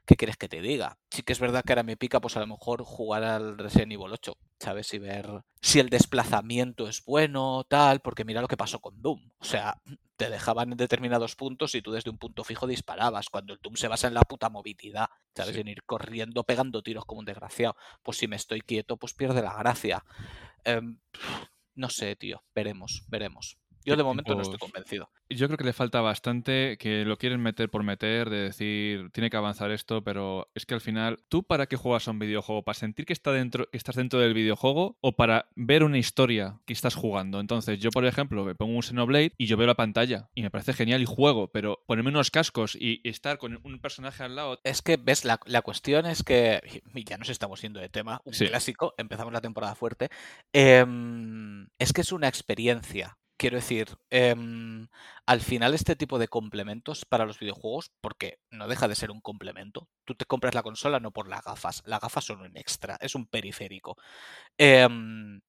¿qué 0.06 0.18
quieres 0.18 0.36
que 0.36 0.50
te 0.50 0.62
diga? 0.62 0.98
Sí 1.10 1.24
que 1.24 1.32
es 1.32 1.40
verdad 1.40 1.64
que 1.64 1.72
ahora 1.72 1.84
me 1.84 1.96
pica, 1.96 2.20
pues 2.20 2.36
a 2.36 2.42
lo 2.42 2.48
mejor 2.48 2.84
jugar 2.84 3.24
al 3.24 3.58
Resident 3.58 3.94
Evil 3.94 4.12
8, 4.12 4.38
¿sabes? 4.60 4.94
Y 4.94 5.00
ver 5.00 5.44
si 5.62 5.80
el 5.80 5.90
desplazamiento 5.90 6.90
es 6.90 7.06
bueno, 7.06 7.64
tal, 7.70 8.02
porque 8.02 8.26
mira 8.26 8.42
lo 8.42 8.50
que 8.50 8.58
pasó 8.58 8.80
con 8.80 9.02
Doom. 9.02 9.22
O 9.40 9.46
sea, 9.46 9.82
te 10.22 10.30
dejaban 10.30 10.72
en 10.72 10.78
determinados 10.78 11.36
puntos 11.36 11.74
y 11.74 11.82
tú 11.82 11.92
desde 11.92 12.12
un 12.12 12.20
punto 12.20 12.44
fijo 12.44 12.68
disparabas, 12.68 13.30
cuando 13.30 13.54
el 13.54 13.60
Doom 13.60 13.76
se 13.76 13.88
basa 13.88 14.08
en 14.08 14.14
la 14.14 14.22
puta 14.22 14.52
movilidad, 14.52 15.10
¿sabes? 15.36 15.56
En 15.56 15.68
ir 15.68 15.82
corriendo, 15.84 16.44
pegando 16.44 16.84
tiros 16.84 17.06
como 17.06 17.22
un 17.22 17.26
desgraciado. 17.26 17.76
Pues 18.04 18.20
si 18.20 18.28
me 18.28 18.36
estoy 18.36 18.62
quieto, 18.62 18.98
pues 18.98 19.16
pierde 19.16 19.42
la 19.42 19.56
gracia. 19.56 20.06
Em, 20.64 21.00
no 21.74 21.90
sé, 21.90 22.16
tío, 22.16 22.44
veremos, 22.54 23.04
veremos. 23.08 23.58
Yo 23.86 23.96
de 23.96 24.04
momento 24.04 24.36
no 24.36 24.42
estoy 24.42 24.58
convencido. 24.58 25.10
Yo 25.30 25.48
creo 25.48 25.58
que 25.58 25.64
le 25.64 25.74
falta 25.74 26.02
bastante, 26.02 26.78
que 26.78 27.06
lo 27.06 27.18
quieren 27.18 27.42
meter 27.42 27.70
por 27.70 27.84
meter, 27.84 28.30
de 28.30 28.38
decir, 28.38 29.10
tiene 29.12 29.30
que 29.30 29.38
avanzar 29.38 29.72
esto, 29.72 30.04
pero 30.04 30.50
es 30.56 30.66
que 30.66 30.74
al 30.74 30.82
final, 30.82 31.24
¿tú 31.30 31.44
para 31.44 31.68
qué 31.68 31.78
juegas 31.78 32.08
a 32.08 32.12
un 32.12 32.20
videojuego? 32.20 32.64
¿Para 32.64 32.78
sentir 32.78 33.06
que, 33.06 33.14
está 33.14 33.32
dentro, 33.32 33.70
que 33.70 33.78
estás 33.78 33.96
dentro 33.96 34.20
del 34.20 34.34
videojuego 34.34 34.98
o 35.02 35.16
para 35.16 35.50
ver 35.56 35.84
una 35.84 35.98
historia 35.98 36.60
que 36.66 36.74
estás 36.74 36.96
jugando? 36.96 37.40
Entonces, 37.40 37.80
yo, 37.80 37.90
por 37.92 38.06
ejemplo, 38.06 38.44
me 38.44 38.56
pongo 38.56 38.76
un 38.76 38.84
Xenoblade 38.84 39.34
y 39.38 39.48
yo 39.48 39.58
veo 39.58 39.68
la 39.68 39.76
pantalla 39.76 40.30
y 40.36 40.42
me 40.42 40.52
parece 40.52 40.74
genial 40.74 41.02
y 41.02 41.06
juego, 41.06 41.52
pero 41.52 41.84
ponerme 41.88 42.10
unos 42.10 42.32
cascos 42.32 42.76
y 42.76 43.02
estar 43.08 43.38
con 43.38 43.60
un 43.64 43.80
personaje 43.80 44.24
al 44.24 44.36
lado... 44.36 44.60
Es 44.64 44.82
que, 44.82 44.98
ves, 44.98 45.26
la, 45.26 45.38
cuestión 45.62 46.06
es 46.06 46.24
que, 46.24 46.62
ya 47.06 47.18
nos 47.18 47.30
estamos 47.30 47.62
yendo 47.62 47.80
de 47.80 47.90
tema, 47.90 48.22
un 48.26 48.34
clásico, 48.34 48.94
empezamos 48.98 49.34
la 49.34 49.42
temporada 49.42 49.76
fuerte, 49.76 50.10
em, 50.54 51.68
es 51.80 51.94
que 51.94 52.02
es 52.02 52.12
una 52.12 52.28
experiencia 52.28 53.18
Quiero 53.42 53.56
decir, 53.58 53.98
em, 54.12 54.88
al 55.26 55.42
final 55.42 55.74
este 55.74 55.96
tipo 55.96 56.20
de 56.20 56.28
complementos 56.28 57.06
para 57.06 57.26
los 57.26 57.40
videojuegos, 57.40 57.92
porque 58.00 58.38
no 58.52 58.68
deja 58.68 58.88
de 58.88 58.94
ser 58.94 59.10
un 59.10 59.20
complemento, 59.20 59.90
tú 60.06 60.14
te 60.14 60.26
compras 60.26 60.54
la 60.54 60.62
consola 60.62 61.00
no 61.00 61.10
por 61.10 61.28
las 61.28 61.44
gafas, 61.44 61.82
las 61.88 62.02
gafas 62.02 62.24
son 62.24 62.42
un 62.42 62.56
extra, 62.56 63.00
es 63.02 63.16
un 63.16 63.26
periférico. 63.26 63.98
Em, 64.60 65.42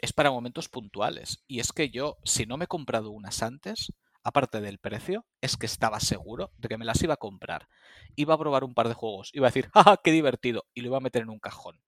es 0.00 0.14
para 0.14 0.30
momentos 0.30 0.70
puntuales. 0.70 1.44
Y 1.46 1.60
es 1.60 1.72
que 1.72 1.90
yo, 1.90 2.16
si 2.24 2.46
no 2.46 2.56
me 2.56 2.64
he 2.64 2.68
comprado 2.68 3.10
unas 3.10 3.42
antes, 3.42 3.92
aparte 4.22 4.62
del 4.62 4.78
precio, 4.78 5.26
es 5.42 5.58
que 5.58 5.66
estaba 5.66 6.00
seguro 6.00 6.50
de 6.56 6.68
que 6.68 6.78
me 6.78 6.86
las 6.86 7.02
iba 7.02 7.14
a 7.14 7.18
comprar. 7.18 7.68
Iba 8.16 8.34
a 8.34 8.38
probar 8.38 8.64
un 8.64 8.72
par 8.74 8.88
de 8.88 8.94
juegos, 8.94 9.30
iba 9.34 9.48
a 9.48 9.50
decir, 9.50 9.70
¡ah, 9.74 10.00
qué 10.02 10.12
divertido! 10.12 10.64
Y 10.74 10.80
lo 10.80 10.88
iba 10.88 10.96
a 10.96 11.00
meter 11.00 11.22
en 11.22 11.30
un 11.30 11.40
cajón 11.40 11.78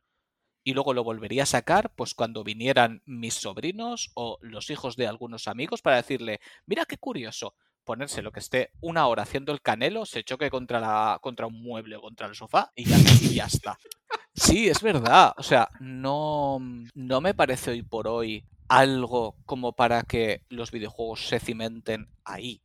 y 0.66 0.74
luego 0.74 0.94
lo 0.94 1.04
volvería 1.04 1.44
a 1.44 1.46
sacar 1.46 1.92
pues 1.94 2.12
cuando 2.12 2.42
vinieran 2.42 3.00
mis 3.06 3.34
sobrinos 3.34 4.10
o 4.14 4.36
los 4.40 4.68
hijos 4.68 4.96
de 4.96 5.06
algunos 5.06 5.46
amigos 5.46 5.80
para 5.80 5.94
decirle, 5.94 6.40
mira 6.66 6.84
qué 6.86 6.98
curioso, 6.98 7.54
ponerse 7.84 8.20
lo 8.20 8.32
que 8.32 8.40
esté 8.40 8.72
una 8.80 9.06
hora 9.06 9.22
haciendo 9.22 9.52
el 9.52 9.62
canelo, 9.62 10.06
se 10.06 10.24
choque 10.24 10.50
contra, 10.50 10.80
la, 10.80 11.20
contra 11.22 11.46
un 11.46 11.62
mueble 11.62 11.94
o 11.94 12.00
contra 12.00 12.26
el 12.26 12.34
sofá 12.34 12.72
y 12.74 12.84
ya, 12.84 13.46
está. 13.46 13.78
Sí, 14.34 14.66
es 14.68 14.82
verdad. 14.82 15.34
O 15.36 15.44
sea, 15.44 15.70
no, 15.78 16.58
no 16.94 17.20
me 17.20 17.32
parece 17.32 17.70
hoy 17.70 17.82
por 17.82 18.08
hoy 18.08 18.44
algo 18.66 19.36
como 19.46 19.72
para 19.72 20.02
que 20.02 20.42
los 20.48 20.72
videojuegos 20.72 21.28
se 21.28 21.38
cimenten 21.38 22.08
ahí. 22.24 22.60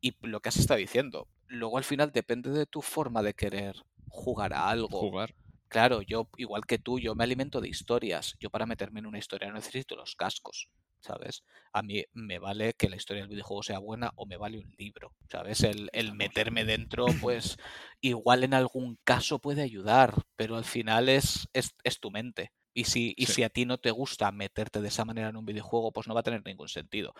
Y 0.00 0.16
lo 0.26 0.40
que 0.40 0.48
has 0.48 0.56
estado 0.56 0.78
diciendo, 0.78 1.28
luego 1.48 1.76
al 1.76 1.84
final 1.84 2.12
depende 2.12 2.48
de 2.48 2.64
tu 2.64 2.80
forma 2.80 3.22
de 3.22 3.34
querer 3.34 3.84
jugar 4.08 4.54
a 4.54 4.70
algo. 4.70 5.00
Jugar. 5.00 5.34
Claro, 5.72 6.02
yo, 6.02 6.28
igual 6.36 6.66
que 6.66 6.78
tú, 6.78 6.98
yo 6.98 7.14
me 7.14 7.24
alimento 7.24 7.58
de 7.62 7.68
historias. 7.70 8.36
Yo 8.38 8.50
para 8.50 8.66
meterme 8.66 9.00
en 9.00 9.06
una 9.06 9.18
historia 9.18 9.48
no 9.48 9.54
necesito 9.54 9.96
los 9.96 10.14
cascos, 10.16 10.68
¿sabes? 11.00 11.44
A 11.72 11.80
mí 11.80 12.04
me 12.12 12.38
vale 12.38 12.74
que 12.74 12.90
la 12.90 12.96
historia 12.96 13.22
del 13.22 13.30
videojuego 13.30 13.62
sea 13.62 13.78
buena 13.78 14.12
o 14.16 14.26
me 14.26 14.36
vale 14.36 14.58
un 14.58 14.74
libro, 14.76 15.14
¿sabes? 15.30 15.62
El, 15.62 15.90
meterme 16.12 16.66
dentro, 16.66 17.06
pues 17.22 17.56
igual 18.02 18.44
en 18.44 18.52
algún 18.52 18.98
caso 19.02 19.38
puede 19.38 19.62
ayudar, 19.62 20.26
pero 20.36 20.56
al 20.56 20.66
final 20.66 21.08
es, 21.08 21.48
es, 21.54 21.72
tu 22.00 22.10
mente. 22.10 22.52
Y 22.74 22.84
si, 22.84 23.14
y 23.16 23.24
si 23.24 23.42
a 23.42 23.48
ti 23.48 23.64
no 23.64 23.78
te 23.78 23.92
gusta 23.92 24.30
meterte 24.30 24.82
de 24.82 24.88
esa 24.88 25.06
manera 25.06 25.30
en 25.30 25.38
un 25.38 25.46
videojuego, 25.46 25.90
pues 25.90 26.06
no 26.06 26.12
va 26.12 26.20
a 26.20 26.22
tener 26.22 26.44
ningún 26.44 26.68
sentido. 26.68 27.14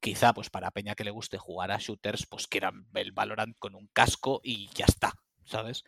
Quizá, 0.00 0.32
pues 0.32 0.48
para 0.48 0.70
Peña 0.70 0.94
que 0.94 1.04
le 1.04 1.10
guste 1.10 1.36
jugar 1.36 1.72
a 1.72 1.78
shooters, 1.78 2.24
pues 2.24 2.46
quieran 2.46 2.86
el 2.94 3.12
Valorant 3.12 3.58
con 3.58 3.74
un 3.74 3.86
casco 3.88 4.40
y 4.42 4.70
ya 4.74 4.86
está, 4.86 5.12
¿sabes? 5.44 5.84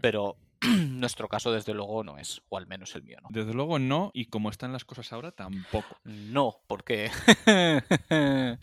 Pero 0.00 0.36
Nuestro 0.90 1.28
caso, 1.28 1.52
desde 1.52 1.74
luego, 1.74 2.04
no 2.04 2.18
es, 2.18 2.42
o 2.48 2.58
al 2.58 2.66
menos 2.66 2.94
el 2.94 3.02
mío 3.02 3.18
no. 3.22 3.28
Desde 3.30 3.54
luego 3.54 3.78
no, 3.78 4.10
y 4.12 4.26
como 4.26 4.50
están 4.50 4.72
las 4.72 4.84
cosas 4.84 5.12
ahora, 5.12 5.32
tampoco. 5.32 5.96
No, 6.04 6.62
porque 6.66 7.10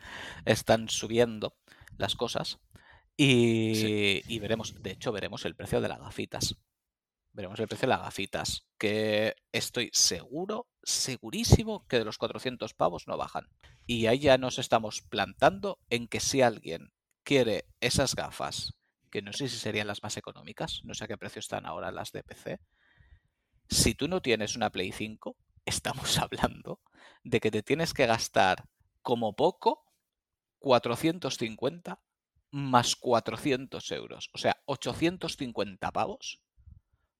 están 0.45 0.89
subiendo 0.89 1.57
las 1.97 2.15
cosas 2.15 2.59
y, 3.17 4.21
y, 4.31 4.39
veremos, 4.39 4.81
de 4.81 4.91
hecho, 4.91 5.11
veremos 5.11 5.45
el 5.45 5.55
precio 5.55 5.81
de 5.81 5.89
las 5.89 5.99
gafitas. 5.99 6.55
Veremos 7.33 7.59
el 7.59 7.67
precio 7.67 7.87
de 7.87 7.93
las 7.93 8.01
gafitas, 8.01 8.67
que 8.79 9.35
estoy 9.51 9.89
seguro, 9.93 10.67
segurísimo 10.83 11.85
que 11.87 11.99
de 11.99 12.05
los 12.05 12.17
400 12.17 12.73
pavos 12.73 13.07
no 13.07 13.17
bajan. 13.17 13.47
Y 13.87 14.05
ahí 14.05 14.19
ya 14.19 14.37
nos 14.37 14.59
estamos 14.59 15.01
plantando 15.01 15.79
en 15.89 16.07
que 16.07 16.19
si 16.19 16.41
alguien 16.41 16.93
quiere 17.23 17.65
esas 17.79 18.15
gafas 18.15 18.77
que 19.17 19.23
no 19.23 19.33
sé 19.33 19.49
si 19.49 19.57
serían 19.57 19.87
las 19.87 20.03
más 20.03 20.15
económicas, 20.15 20.81
no 20.83 20.93
sé 20.93 21.05
a 21.05 21.07
qué 21.07 21.17
precio 21.17 21.39
están 21.39 21.65
ahora 21.65 21.89
las 21.89 22.11
de 22.11 22.21
PC. 22.21 22.59
Si 23.67 23.95
tú 23.95 24.07
no 24.07 24.21
tienes 24.21 24.55
una 24.55 24.69
Play 24.69 24.91
5, 24.91 25.35
estamos 25.65 26.19
hablando 26.19 26.81
de 27.23 27.39
que 27.39 27.49
te 27.49 27.63
tienes 27.63 27.95
que 27.95 28.05
gastar 28.05 28.65
como 29.01 29.35
poco 29.35 29.83
450 30.59 31.99
más 32.51 32.95
400 32.95 33.91
euros, 33.93 34.29
o 34.33 34.37
sea, 34.37 34.61
850 34.65 35.91
pavos 35.91 36.43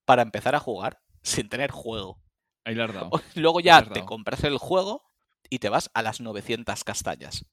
para 0.05 0.21
empezar 0.21 0.53
a 0.53 0.60
jugar 0.60 1.01
sin 1.23 1.49
tener 1.49 1.71
juego. 1.71 2.21
Ahí 2.63 2.75
le 2.75 2.83
has 2.83 2.93
dado. 2.93 3.10
Luego 3.33 3.60
ya 3.60 3.81
te 3.81 4.05
compras 4.05 4.43
el 4.43 4.60
juego 4.60 5.01
y 5.49 5.57
te 5.57 5.69
vas 5.69 5.89
a 5.95 6.03
las 6.03 6.21
900 6.21 6.83
castañas. 6.83 7.43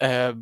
Eh, 0.00 0.34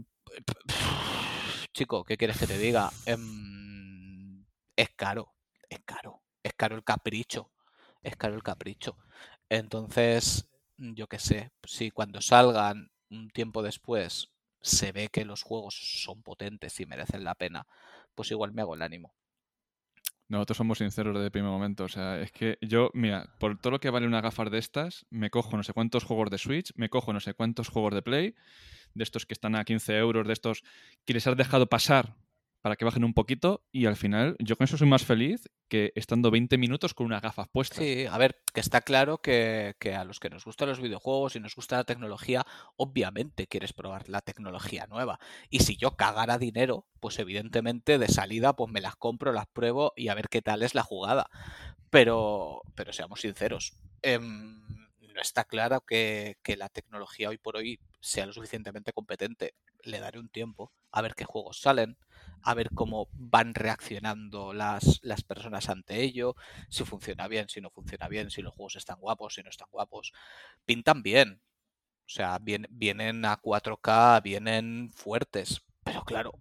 chico, 1.76 2.04
¿qué 2.04 2.16
quieres 2.16 2.38
que 2.38 2.46
te 2.46 2.56
diga? 2.56 2.90
Em, 3.04 4.42
es 4.74 4.88
caro, 4.96 5.34
es 5.68 5.80
caro, 5.84 6.22
es 6.42 6.54
caro 6.54 6.74
el 6.74 6.82
capricho, 6.82 7.52
es 8.02 8.16
caro 8.16 8.34
el 8.34 8.42
capricho. 8.42 8.96
Entonces, 9.50 10.48
yo 10.78 11.06
qué 11.06 11.18
sé, 11.18 11.50
si 11.66 11.90
cuando 11.90 12.22
salgan 12.22 12.90
un 13.10 13.28
tiempo 13.28 13.62
después 13.62 14.30
se 14.62 14.90
ve 14.92 15.08
que 15.08 15.26
los 15.26 15.42
juegos 15.42 15.74
son 16.02 16.22
potentes 16.22 16.80
y 16.80 16.86
merecen 16.86 17.24
la 17.24 17.34
pena, 17.34 17.66
pues 18.14 18.30
igual 18.30 18.52
me 18.52 18.62
hago 18.62 18.74
el 18.74 18.80
ánimo. 18.80 19.14
Nosotros 20.28 20.56
somos 20.56 20.78
sinceros 20.78 21.14
desde 21.14 21.26
el 21.26 21.30
primer 21.30 21.50
momento. 21.50 21.84
O 21.84 21.88
sea, 21.88 22.18
es 22.18 22.32
que 22.32 22.56
yo, 22.62 22.90
mira, 22.94 23.36
por 23.38 23.60
todo 23.60 23.72
lo 23.72 23.80
que 23.80 23.90
vale 23.90 24.06
una 24.06 24.22
gafas 24.22 24.50
de 24.50 24.58
estas, 24.58 25.04
me 25.10 25.28
cojo 25.28 25.56
no 25.58 25.62
sé 25.62 25.74
cuántos 25.74 26.04
juegos 26.04 26.30
de 26.30 26.38
Switch, 26.38 26.72
me 26.74 26.88
cojo 26.88 27.12
no 27.12 27.20
sé 27.20 27.34
cuántos 27.34 27.68
juegos 27.68 27.94
de 27.94 28.02
Play 28.02 28.34
de 28.96 29.04
estos 29.04 29.26
que 29.26 29.34
están 29.34 29.54
a 29.54 29.64
15 29.64 29.96
euros, 29.96 30.26
de 30.26 30.32
estos 30.32 30.64
que 31.04 31.14
les 31.14 31.26
has 31.26 31.36
dejado 31.36 31.68
pasar 31.68 32.16
para 32.66 32.74
que 32.74 32.84
bajen 32.84 33.04
un 33.04 33.14
poquito 33.14 33.62
y 33.70 33.86
al 33.86 33.94
final 33.94 34.34
yo 34.40 34.56
con 34.56 34.64
eso 34.64 34.76
soy 34.76 34.88
más 34.88 35.04
feliz 35.04 35.48
que 35.68 35.92
estando 35.94 36.32
20 36.32 36.58
minutos 36.58 36.94
con 36.94 37.06
unas 37.06 37.22
gafas 37.22 37.46
puestas. 37.48 37.78
Sí, 37.78 38.06
a 38.10 38.18
ver, 38.18 38.42
que 38.52 38.58
está 38.58 38.80
claro 38.80 39.18
que, 39.18 39.76
a 39.96 40.02
los 40.02 40.18
que 40.18 40.30
nos 40.30 40.44
gustan 40.44 40.70
los 40.70 40.80
videojuegos 40.80 41.36
y 41.36 41.40
nos 41.40 41.54
gusta 41.54 41.76
la 41.76 41.84
tecnología, 41.84 42.44
obviamente 42.74 43.46
quieres 43.46 43.72
probar 43.72 44.08
la 44.08 44.20
tecnología 44.20 44.88
nueva. 44.88 45.20
Y 45.48 45.60
si 45.60 45.76
yo 45.76 45.92
cagara 45.92 46.38
dinero, 46.38 46.88
pues 46.98 47.20
evidentemente 47.20 47.98
de 47.98 48.08
salida 48.08 48.56
pues 48.56 48.72
me 48.72 48.80
las 48.80 48.96
compro, 48.96 49.32
las 49.32 49.46
pruebo 49.46 49.92
y 49.94 50.08
a 50.08 50.14
ver 50.14 50.28
qué 50.28 50.42
tal 50.42 50.64
es 50.64 50.74
la 50.74 50.82
jugada. 50.82 51.30
Pero, 51.90 52.62
pero 52.74 52.92
seamos 52.92 53.20
sinceros. 53.20 53.74
Em, 54.02 54.65
no 55.16 55.22
está 55.22 55.44
claro 55.44 55.80
que, 55.80 56.36
la 56.58 56.68
tecnología 56.68 57.30
hoy 57.30 57.38
por 57.38 57.56
hoy 57.56 57.80
sea 58.00 58.26
lo 58.26 58.34
suficientemente 58.34 58.92
competente. 58.92 59.54
Le 59.82 59.98
daré 59.98 60.18
un 60.18 60.28
tiempo 60.28 60.72
a 60.92 61.00
ver 61.00 61.14
qué 61.14 61.24
juegos 61.24 61.60
salen, 61.60 61.96
a 62.42 62.54
ver 62.54 62.70
cómo 62.74 63.08
van 63.12 63.54
reaccionando 63.54 64.52
las, 64.52 65.00
las 65.02 65.22
personas 65.22 65.70
ante 65.70 66.02
ello, 66.02 66.36
si 66.68 66.84
funciona 66.84 67.28
bien, 67.28 67.48
si 67.48 67.60
no 67.60 67.70
funciona 67.70 68.08
bien, 68.08 68.30
si 68.30 68.42
los 68.42 68.54
juegos 68.54 68.76
están 68.76 69.00
guapos, 69.00 69.34
si 69.34 69.42
no 69.42 69.48
están 69.48 69.68
guapos. 69.70 70.12
Pintan 70.66 71.02
bien. 71.02 71.40
O 72.04 72.08
sea, 72.08 72.38
vienen 72.40 73.24
a 73.24 73.40
4K, 73.40 74.22
vienen 74.22 74.90
fuertes. 74.94 75.62
Pero 75.82 76.04
claro, 76.04 76.34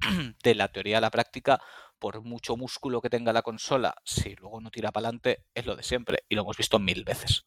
de 0.42 0.54
la 0.56 0.68
teoría 0.72 0.98
a 0.98 1.00
la 1.00 1.10
práctica, 1.10 1.60
por 2.00 2.22
mucho 2.22 2.56
músculo 2.56 3.00
que 3.00 3.10
tenga 3.10 3.32
la 3.32 3.42
consola, 3.42 3.94
si 4.04 4.34
luego 4.34 4.60
no 4.60 4.70
tira 4.70 4.90
para 4.90 5.06
adelante, 5.06 5.44
es 5.54 5.64
lo 5.64 5.76
de 5.76 5.84
siempre. 5.84 6.24
Y 6.28 6.34
lo 6.34 6.42
hemos 6.42 6.56
visto 6.56 6.78
mil 6.80 7.04
veces. 7.04 7.44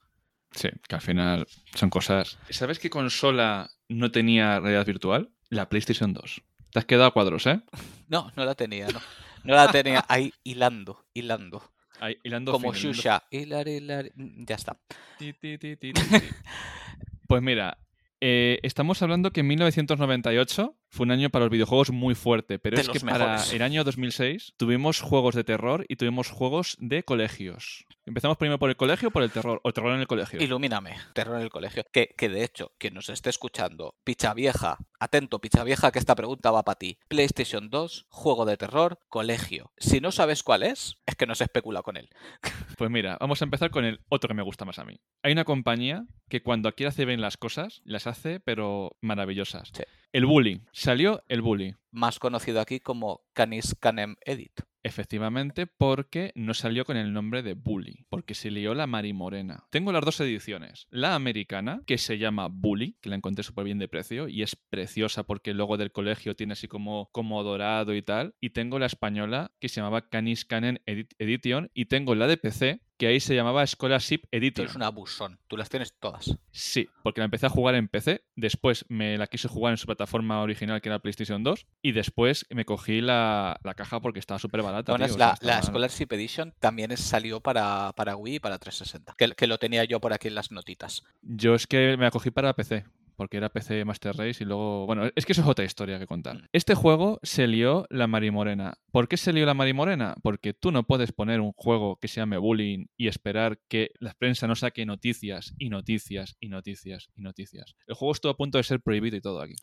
Sí, 0.51 0.69
que 0.87 0.95
al 0.95 1.01
final 1.01 1.47
son 1.75 1.89
cosas. 1.89 2.37
¿Sabes 2.49 2.79
qué 2.79 2.89
consola 2.89 3.69
no 3.87 4.11
tenía 4.11 4.59
realidad 4.59 4.85
virtual? 4.85 5.29
La 5.49 5.69
PlayStation 5.69 6.13
2. 6.13 6.41
Te 6.71 6.79
has 6.79 6.85
quedado 6.85 7.05
a 7.05 7.13
cuadros, 7.13 7.45
¿eh? 7.47 7.61
No, 8.09 8.31
no 8.35 8.45
la 8.45 8.55
tenía, 8.55 8.87
no. 8.87 8.99
No 9.43 9.55
la 9.55 9.71
tenía 9.71 10.03
ahí 10.07 10.33
hilando, 10.43 11.05
hilando. 11.13 11.71
Ahí, 11.99 12.17
hilando 12.23 12.51
Como 12.51 12.73
Shusha. 12.73 13.23
Hilar, 13.29 13.67
hilar... 13.67 14.11
Ya 14.15 14.55
está. 14.55 14.79
pues 17.27 17.41
mira, 17.41 17.77
Eh, 18.21 18.59
estamos 18.63 19.01
hablando 19.01 19.31
que 19.31 19.41
en 19.41 19.47
1998 19.47 20.75
fue 20.89 21.05
un 21.05 21.11
año 21.11 21.29
para 21.29 21.45
los 21.45 21.51
videojuegos 21.51 21.91
muy 21.91 22.15
fuerte, 22.15 22.59
pero 22.59 22.75
De 22.75 22.81
es 22.81 22.89
que 22.89 22.99
para 22.99 23.43
el 23.43 23.61
año 23.61 23.83
2006 23.83 24.53
tuvimos 24.57 25.01
juegos 25.01 25.35
de 25.35 25.43
terror 25.43 25.85
y 25.87 25.95
tuvimos 25.95 26.29
juegos 26.29 26.75
de 26.79 27.03
colegios. 27.03 27.85
Empezamos 28.05 28.37
primero 28.37 28.57
por 28.57 28.71
el 28.71 28.75
colegio 28.75 29.09
o 29.09 29.11
por 29.11 29.21
el 29.21 29.29
terror, 29.29 29.61
o 29.63 29.71
terror 29.71 29.93
en 29.93 29.99
el 29.99 30.07
colegio. 30.07 30.41
Ilumíname, 30.41 30.95
terror 31.13 31.35
en 31.37 31.43
el 31.43 31.51
colegio. 31.51 31.83
Que, 31.91 32.15
que 32.17 32.27
de 32.27 32.43
hecho, 32.43 32.71
quien 32.79 32.95
nos 32.95 33.09
esté 33.09 33.29
escuchando, 33.29 33.93
picha 34.03 34.33
vieja, 34.33 34.79
atento, 34.99 35.39
picha 35.39 35.63
vieja, 35.63 35.91
que 35.91 35.99
esta 35.99 36.15
pregunta 36.15 36.49
va 36.49 36.63
para 36.63 36.79
ti. 36.79 36.97
PlayStation 37.07 37.69
2, 37.69 38.07
juego 38.09 38.45
de 38.45 38.57
terror, 38.57 38.99
colegio. 39.09 39.71
Si 39.77 40.01
no 40.01 40.11
sabes 40.11 40.41
cuál 40.41 40.63
es, 40.63 40.97
es 41.05 41.15
que 41.15 41.27
no 41.27 41.35
se 41.35 41.43
especula 41.43 41.83
con 41.83 41.97
él. 41.97 42.09
Pues 42.79 42.89
mira, 42.89 43.17
vamos 43.19 43.41
a 43.41 43.43
empezar 43.43 43.71
con 43.71 43.83
el 43.83 43.99
otro 44.07 44.29
que 44.29 44.33
me 44.33 44.41
gusta 44.41 44.63
más 44.63 44.79
a 44.79 44.85
mí. 44.85 45.01
Hay 45.21 45.33
una 45.33 45.43
compañía 45.43 46.05
que 46.29 46.41
cuando 46.41 46.71
quiere 46.71 46.87
hacer 46.87 47.07
bien 47.07 47.19
las 47.19 47.35
cosas, 47.35 47.81
las 47.83 48.07
hace, 48.07 48.39
pero 48.39 48.95
maravillosas. 49.01 49.71
Sí. 49.73 49.83
El 50.11 50.25
Bully. 50.25 50.61
Salió 50.71 51.23
el 51.27 51.41
Bully. 51.41 51.75
Más 51.91 52.17
conocido 52.19 52.61
aquí 52.61 52.79
como 52.79 53.21
Canis 53.33 53.75
Canem 53.79 54.15
Edit. 54.25 54.61
Efectivamente, 54.81 55.67
porque 55.67 56.31
no 56.35 56.53
salió 56.53 56.85
con 56.85 56.95
el 56.97 57.11
nombre 57.13 57.43
de 57.43 57.53
Bully, 57.53 58.05
porque 58.09 58.33
se 58.33 58.49
lió 58.49 58.73
la 58.73 58.87
Mari 58.87 59.11
Morena. 59.13 59.65
Tengo 59.69 59.91
las 59.91 60.03
dos 60.05 60.19
ediciones. 60.21 60.87
La 60.89 61.15
americana, 61.15 61.81
que 61.85 61.97
se 61.97 62.17
llama 62.17 62.47
Bully, 62.49 62.95
que 63.01 63.09
la 63.09 63.17
encontré 63.17 63.43
súper 63.43 63.65
bien 63.65 63.77
de 63.77 63.87
precio 63.89 64.27
y 64.29 64.41
es 64.41 64.55
preciosa 64.55 65.23
porque 65.23 65.51
el 65.51 65.57
logo 65.57 65.77
del 65.77 65.91
colegio 65.91 66.35
tiene 66.35 66.53
así 66.53 66.67
como, 66.67 67.09
como 67.11 67.43
dorado 67.43 67.93
y 67.93 68.01
tal. 68.01 68.35
Y 68.39 68.51
tengo 68.51 68.79
la 68.79 68.85
española, 68.87 69.51
que 69.59 69.69
se 69.69 69.75
llamaba 69.81 70.09
Canis 70.09 70.45
Canen 70.45 70.79
Edit- 70.87 71.13
Edition, 71.19 71.69
y 71.73 71.85
tengo 71.85 72.15
la 72.15 72.27
de 72.27 72.37
PC, 72.37 72.81
que 72.99 73.07
ahí 73.07 73.19
se 73.19 73.33
llamaba 73.33 73.65
Scholarship 73.65 74.19
Tú 74.19 74.27
Edition. 74.31 74.65
eres 74.65 74.75
un 74.75 74.83
abusón. 74.83 75.39
Tú 75.47 75.57
las 75.57 75.69
tienes 75.69 75.93
todas. 75.99 76.37
Sí, 76.51 76.87
porque 77.01 77.21
la 77.21 77.25
empecé 77.25 77.45
a 77.45 77.49
jugar 77.49 77.73
en 77.75 77.87
PC, 77.87 78.23
después 78.35 78.85
me 78.89 79.17
la 79.17 79.25
quise 79.25 79.47
jugar 79.47 79.71
en 79.71 79.77
su 79.77 79.87
plataforma 79.87 80.41
original 80.41 80.81
que 80.81 80.89
era 80.89 80.99
PlayStation 80.99 81.41
2 81.41 81.65
y 81.81 81.93
después 81.93 82.45
me 82.51 82.65
cogí 82.65 83.01
la, 83.01 83.59
la 83.63 83.73
caja 83.73 83.99
porque 84.01 84.19
estaba 84.19 84.37
súper 84.37 84.61
barata. 84.61 84.91
Bueno, 84.91 85.05
tío, 85.05 85.11
es 85.11 85.15
o 85.15 85.17
sea, 85.17 85.35
la, 85.41 85.55
la 85.55 85.61
Scholarship 85.63 86.07
Edition 86.11 86.53
también 86.59 86.91
es- 86.91 86.99
salió 86.99 87.39
para, 87.39 87.93
para 87.95 88.15
Wii 88.15 88.35
y 88.35 88.39
para 88.39 88.59
360. 88.59 89.15
Que, 89.17 89.29
que 89.35 89.47
lo 89.47 89.57
tenía 89.57 89.85
yo 89.85 89.99
por 90.01 90.11
aquí 90.13 90.27
en 90.27 90.35
las 90.35 90.51
notitas. 90.51 91.03
Yo 91.21 91.55
es 91.55 91.65
que 91.67 91.95
me 91.97 92.03
la 92.03 92.11
cogí 92.11 92.31
para 92.31 92.53
PC, 92.53 92.85
porque 93.19 93.35
era 93.35 93.49
PC 93.49 93.83
Master 93.83 94.15
Race 94.15 94.41
y 94.41 94.47
luego... 94.47 94.85
Bueno, 94.85 95.09
es 95.13 95.25
que 95.25 95.33
eso 95.33 95.41
es 95.41 95.47
otra 95.49 95.65
historia 95.65 95.99
que 95.99 96.07
contar. 96.07 96.47
Este 96.53 96.73
juego 96.73 97.19
se 97.21 97.47
lió 97.47 97.85
la 97.89 98.07
Marimorena. 98.07 98.75
¿Por 98.93 99.09
qué 99.09 99.17
se 99.17 99.33
lió 99.33 99.45
la 99.45 99.53
Marimorena? 99.53 100.15
Porque 100.23 100.53
tú 100.53 100.71
no 100.71 100.83
puedes 100.83 101.11
poner 101.11 101.41
un 101.41 101.51
juego 101.51 101.97
que 101.97 102.07
se 102.07 102.21
llame 102.21 102.37
Bullying 102.37 102.85
y 102.95 103.09
esperar 103.09 103.59
que 103.67 103.91
la 103.99 104.13
prensa 104.13 104.47
no 104.47 104.55
saque 104.55 104.85
noticias 104.85 105.53
y 105.57 105.67
noticias 105.67 106.37
y 106.39 106.47
noticias 106.47 107.09
y 107.13 107.21
noticias. 107.21 107.75
El 107.87 107.95
juego 107.95 108.13
estuvo 108.13 108.31
a 108.31 108.37
punto 108.37 108.57
de 108.57 108.63
ser 108.63 108.79
prohibido 108.79 109.17
y 109.17 109.21
todo 109.21 109.41
aquí. 109.41 109.55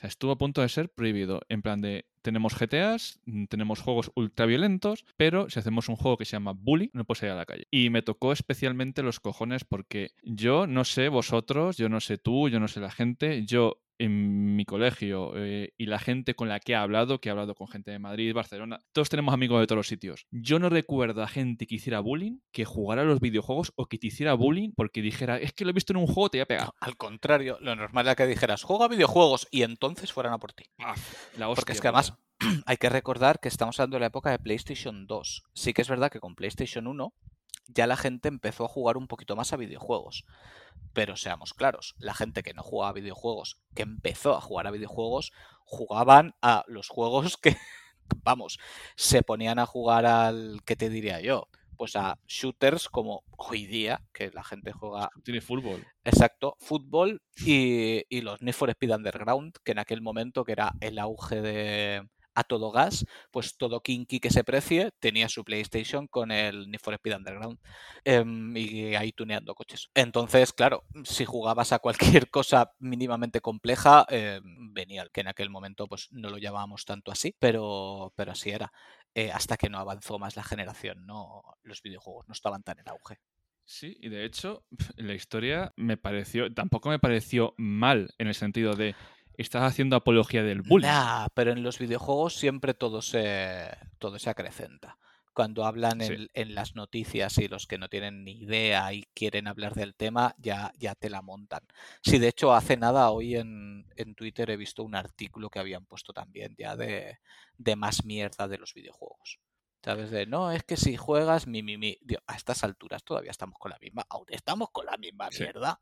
Estuvo 0.00 0.32
a 0.32 0.38
punto 0.38 0.62
de 0.62 0.68
ser 0.68 0.88
prohibido. 0.90 1.42
En 1.48 1.62
plan 1.62 1.80
de, 1.80 2.06
tenemos 2.22 2.54
GTAs, 2.54 3.20
mm, 3.26 3.44
tenemos 3.46 3.80
juegos 3.80 4.10
ultraviolentos, 4.14 5.04
pero 5.16 5.50
si 5.50 5.58
hacemos 5.58 5.88
un 5.88 5.96
juego 5.96 6.16
que 6.16 6.24
se 6.24 6.32
llama 6.32 6.52
Bully, 6.52 6.90
no 6.92 7.04
puedes 7.04 7.20
salir 7.20 7.32
a 7.32 7.36
la 7.36 7.46
calle. 7.46 7.66
Y 7.70 7.90
me 7.90 8.02
tocó 8.02 8.32
especialmente 8.32 9.02
los 9.02 9.20
cojones 9.20 9.64
porque 9.64 10.12
yo 10.22 10.66
no 10.66 10.84
sé 10.84 11.08
vosotros, 11.08 11.76
yo 11.76 11.88
no 11.88 12.00
sé 12.00 12.18
tú, 12.18 12.48
yo 12.48 12.60
no 12.60 12.68
sé 12.68 12.80
la 12.80 12.90
gente, 12.90 13.44
yo 13.44 13.82
en 13.98 14.56
mi 14.56 14.64
colegio 14.64 15.32
eh, 15.36 15.74
y 15.76 15.86
la 15.86 15.98
gente 15.98 16.34
con 16.34 16.48
la 16.48 16.60
que 16.60 16.72
he 16.72 16.76
hablado, 16.76 17.20
que 17.20 17.28
he 17.28 17.32
hablado 17.32 17.54
con 17.54 17.68
gente 17.68 17.90
de 17.90 17.98
Madrid, 17.98 18.32
Barcelona, 18.34 18.78
todos 18.92 19.08
tenemos 19.08 19.34
amigos 19.34 19.60
de 19.60 19.66
todos 19.66 19.78
los 19.78 19.88
sitios. 19.88 20.26
Yo 20.30 20.58
no 20.58 20.68
recuerdo 20.68 21.22
a 21.22 21.28
gente 21.28 21.66
que 21.66 21.76
hiciera 21.76 22.00
bullying, 22.00 22.38
que 22.52 22.64
jugara 22.64 23.02
a 23.02 23.04
los 23.04 23.20
videojuegos 23.20 23.72
o 23.76 23.86
que 23.86 23.98
te 23.98 24.08
hiciera 24.08 24.34
bullying 24.34 24.70
porque 24.74 25.02
dijera, 25.02 25.38
es 25.38 25.52
que 25.52 25.64
lo 25.64 25.70
he 25.70 25.74
visto 25.74 25.92
en 25.92 25.98
un 25.98 26.06
juego, 26.06 26.30
te 26.30 26.38
voy 26.38 26.42
a 26.42 26.46
pegar. 26.46 26.70
Al 26.80 26.96
contrario, 26.96 27.58
lo 27.60 27.74
normal 27.74 28.06
era 28.06 28.14
que 28.14 28.26
dijeras, 28.26 28.62
juega 28.62 28.88
videojuegos 28.88 29.48
y 29.50 29.62
entonces 29.62 30.12
fueran 30.12 30.32
a 30.32 30.38
por 30.38 30.52
ti. 30.52 30.64
Paf, 30.76 31.36
la 31.36 31.48
hostia 31.48 31.62
Porque 31.62 31.72
es 31.72 31.80
que 31.80 31.88
además 31.88 32.14
hay 32.66 32.76
que 32.76 32.88
recordar 32.88 33.40
que 33.40 33.48
estamos 33.48 33.78
hablando 33.80 33.96
de 33.96 34.00
la 34.00 34.06
época 34.06 34.30
de 34.30 34.38
PlayStation 34.38 35.06
2. 35.06 35.42
Sí 35.54 35.72
que 35.72 35.82
es 35.82 35.88
verdad 35.88 36.10
que 36.10 36.20
con 36.20 36.34
PlayStation 36.34 36.86
1 36.86 37.12
ya 37.68 37.86
la 37.86 37.96
gente 37.96 38.28
empezó 38.28 38.64
a 38.64 38.68
jugar 38.68 38.96
un 38.96 39.06
poquito 39.06 39.36
más 39.36 39.52
a 39.52 39.56
videojuegos. 39.56 40.24
Pero 40.92 41.16
seamos 41.16 41.54
claros, 41.54 41.94
la 41.98 42.14
gente 42.14 42.42
que 42.42 42.54
no 42.54 42.62
jugaba 42.62 42.90
a 42.90 42.94
videojuegos, 42.94 43.60
que 43.74 43.82
empezó 43.82 44.34
a 44.34 44.40
jugar 44.40 44.66
a 44.66 44.70
videojuegos, 44.70 45.32
jugaban 45.64 46.34
a 46.42 46.64
los 46.66 46.88
juegos 46.88 47.36
que, 47.36 47.56
vamos, 48.24 48.58
se 48.96 49.22
ponían 49.22 49.58
a 49.58 49.66
jugar 49.66 50.06
al, 50.06 50.60
¿qué 50.64 50.76
te 50.76 50.88
diría 50.88 51.20
yo? 51.20 51.48
Pues 51.76 51.94
a 51.94 52.18
shooters 52.26 52.88
como 52.88 53.22
hoy 53.36 53.66
día, 53.66 54.02
que 54.12 54.30
la 54.32 54.42
gente 54.42 54.72
juega 54.72 55.10
Tiene 55.22 55.40
fútbol. 55.40 55.86
Exacto, 56.02 56.56
fútbol 56.58 57.22
y, 57.36 58.02
y 58.08 58.22
los 58.22 58.42
Need 58.42 58.54
for 58.54 58.70
Speed 58.70 58.96
Underground, 58.96 59.54
que 59.62 59.72
en 59.72 59.78
aquel 59.78 60.00
momento 60.00 60.44
que 60.44 60.52
era 60.52 60.72
el 60.80 60.98
auge 60.98 61.40
de 61.40 62.08
a 62.38 62.44
todo 62.44 62.70
gas, 62.70 63.04
pues 63.30 63.56
todo 63.56 63.80
kinky 63.80 64.20
que 64.20 64.30
se 64.30 64.44
precie 64.44 64.90
tenía 65.00 65.28
su 65.28 65.44
PlayStation 65.44 66.06
con 66.06 66.30
el 66.30 66.70
Need 66.70 66.80
for 66.80 66.94
Speed 66.94 67.16
Underground 67.16 67.58
em, 68.04 68.56
y 68.56 68.94
ahí 68.94 69.12
tuneando 69.12 69.54
coches. 69.54 69.90
Entonces, 69.94 70.52
claro, 70.52 70.84
si 71.04 71.24
jugabas 71.24 71.72
a 71.72 71.80
cualquier 71.80 71.98
cosa 72.30 72.72
mínimamente 72.78 73.40
compleja, 73.40 74.06
em, 74.08 74.72
venía 74.72 75.02
el 75.02 75.10
que 75.10 75.22
en 75.22 75.28
aquel 75.28 75.50
momento 75.50 75.86
pues 75.88 76.08
no 76.12 76.30
lo 76.30 76.38
llamábamos 76.38 76.84
tanto 76.84 77.10
así, 77.10 77.34
pero, 77.38 78.12
pero 78.16 78.32
así 78.32 78.50
era. 78.50 78.72
Eh, 79.14 79.32
hasta 79.32 79.56
que 79.56 79.68
no 79.68 79.78
avanzó 79.78 80.18
más 80.18 80.36
la 80.36 80.44
generación, 80.44 81.04
no 81.06 81.42
los 81.62 81.82
videojuegos 81.82 82.28
no 82.28 82.32
estaban 82.32 82.62
tan 82.62 82.78
en 82.78 82.88
auge. 82.88 83.18
Sí, 83.64 83.98
y 84.00 84.08
de 84.08 84.24
hecho, 84.24 84.64
la 84.96 85.14
historia 85.14 85.72
me 85.76 85.96
pareció, 85.96 86.52
tampoco 86.52 86.88
me 86.88 86.98
pareció 86.98 87.54
mal 87.58 88.14
en 88.18 88.28
el 88.28 88.34
sentido 88.34 88.74
de 88.74 88.94
estás 89.42 89.62
haciendo 89.62 89.96
apología 89.96 90.42
del 90.42 90.62
bullying. 90.62 90.88
Nah, 90.88 91.28
pero 91.34 91.52
en 91.52 91.62
los 91.62 91.78
videojuegos 91.78 92.34
siempre 92.36 92.74
todo 92.74 93.02
se, 93.02 93.68
todo 93.98 94.18
se 94.18 94.30
acrecenta. 94.30 94.98
Cuando 95.34 95.64
hablan 95.64 96.00
en, 96.00 96.16
Sí. 96.16 96.28
en 96.34 96.54
las 96.56 96.74
noticias 96.74 97.38
y 97.38 97.46
los 97.46 97.68
que 97.68 97.78
no 97.78 97.88
tienen 97.88 98.24
ni 98.24 98.32
idea 98.42 98.92
y 98.92 99.04
quieren 99.14 99.46
hablar 99.46 99.74
del 99.74 99.94
tema, 99.94 100.34
ya, 100.38 100.72
ya 100.78 100.96
te 100.96 101.10
la 101.10 101.22
montan. 101.22 101.60
Sí, 102.02 102.18
de 102.18 102.26
hecho, 102.28 102.52
hace 102.52 102.76
nada 102.76 103.10
hoy 103.10 103.36
en, 103.36 103.86
en 103.96 104.14
Twitter 104.16 104.50
he 104.50 104.56
visto 104.56 104.82
un 104.82 104.96
artículo 104.96 105.48
que 105.48 105.60
habían 105.60 105.86
puesto 105.86 106.12
también 106.12 106.56
ya 106.58 106.74
de, 106.74 107.18
de 107.56 107.76
más 107.76 108.04
mierda 108.04 108.48
de 108.48 108.58
los 108.58 108.74
videojuegos. 108.74 109.38
¿Sabes? 109.84 110.10
De, 110.10 110.26
no, 110.26 110.50
es 110.50 110.64
que 110.64 110.76
si 110.76 110.96
juegas, 110.96 111.46
mi, 111.46 111.62
mi, 111.62 111.78
mi. 111.78 111.96
A 112.26 112.34
estas 112.34 112.64
alturas 112.64 113.04
todavía 113.04 113.30
estamos 113.30 113.60
con 113.60 113.70
la 113.70 113.78
misma. 113.78 114.04
Aún 114.10 114.26
estamos 114.30 114.70
con 114.72 114.86
la 114.86 114.96
misma 114.96 115.28
mierda. 115.30 115.80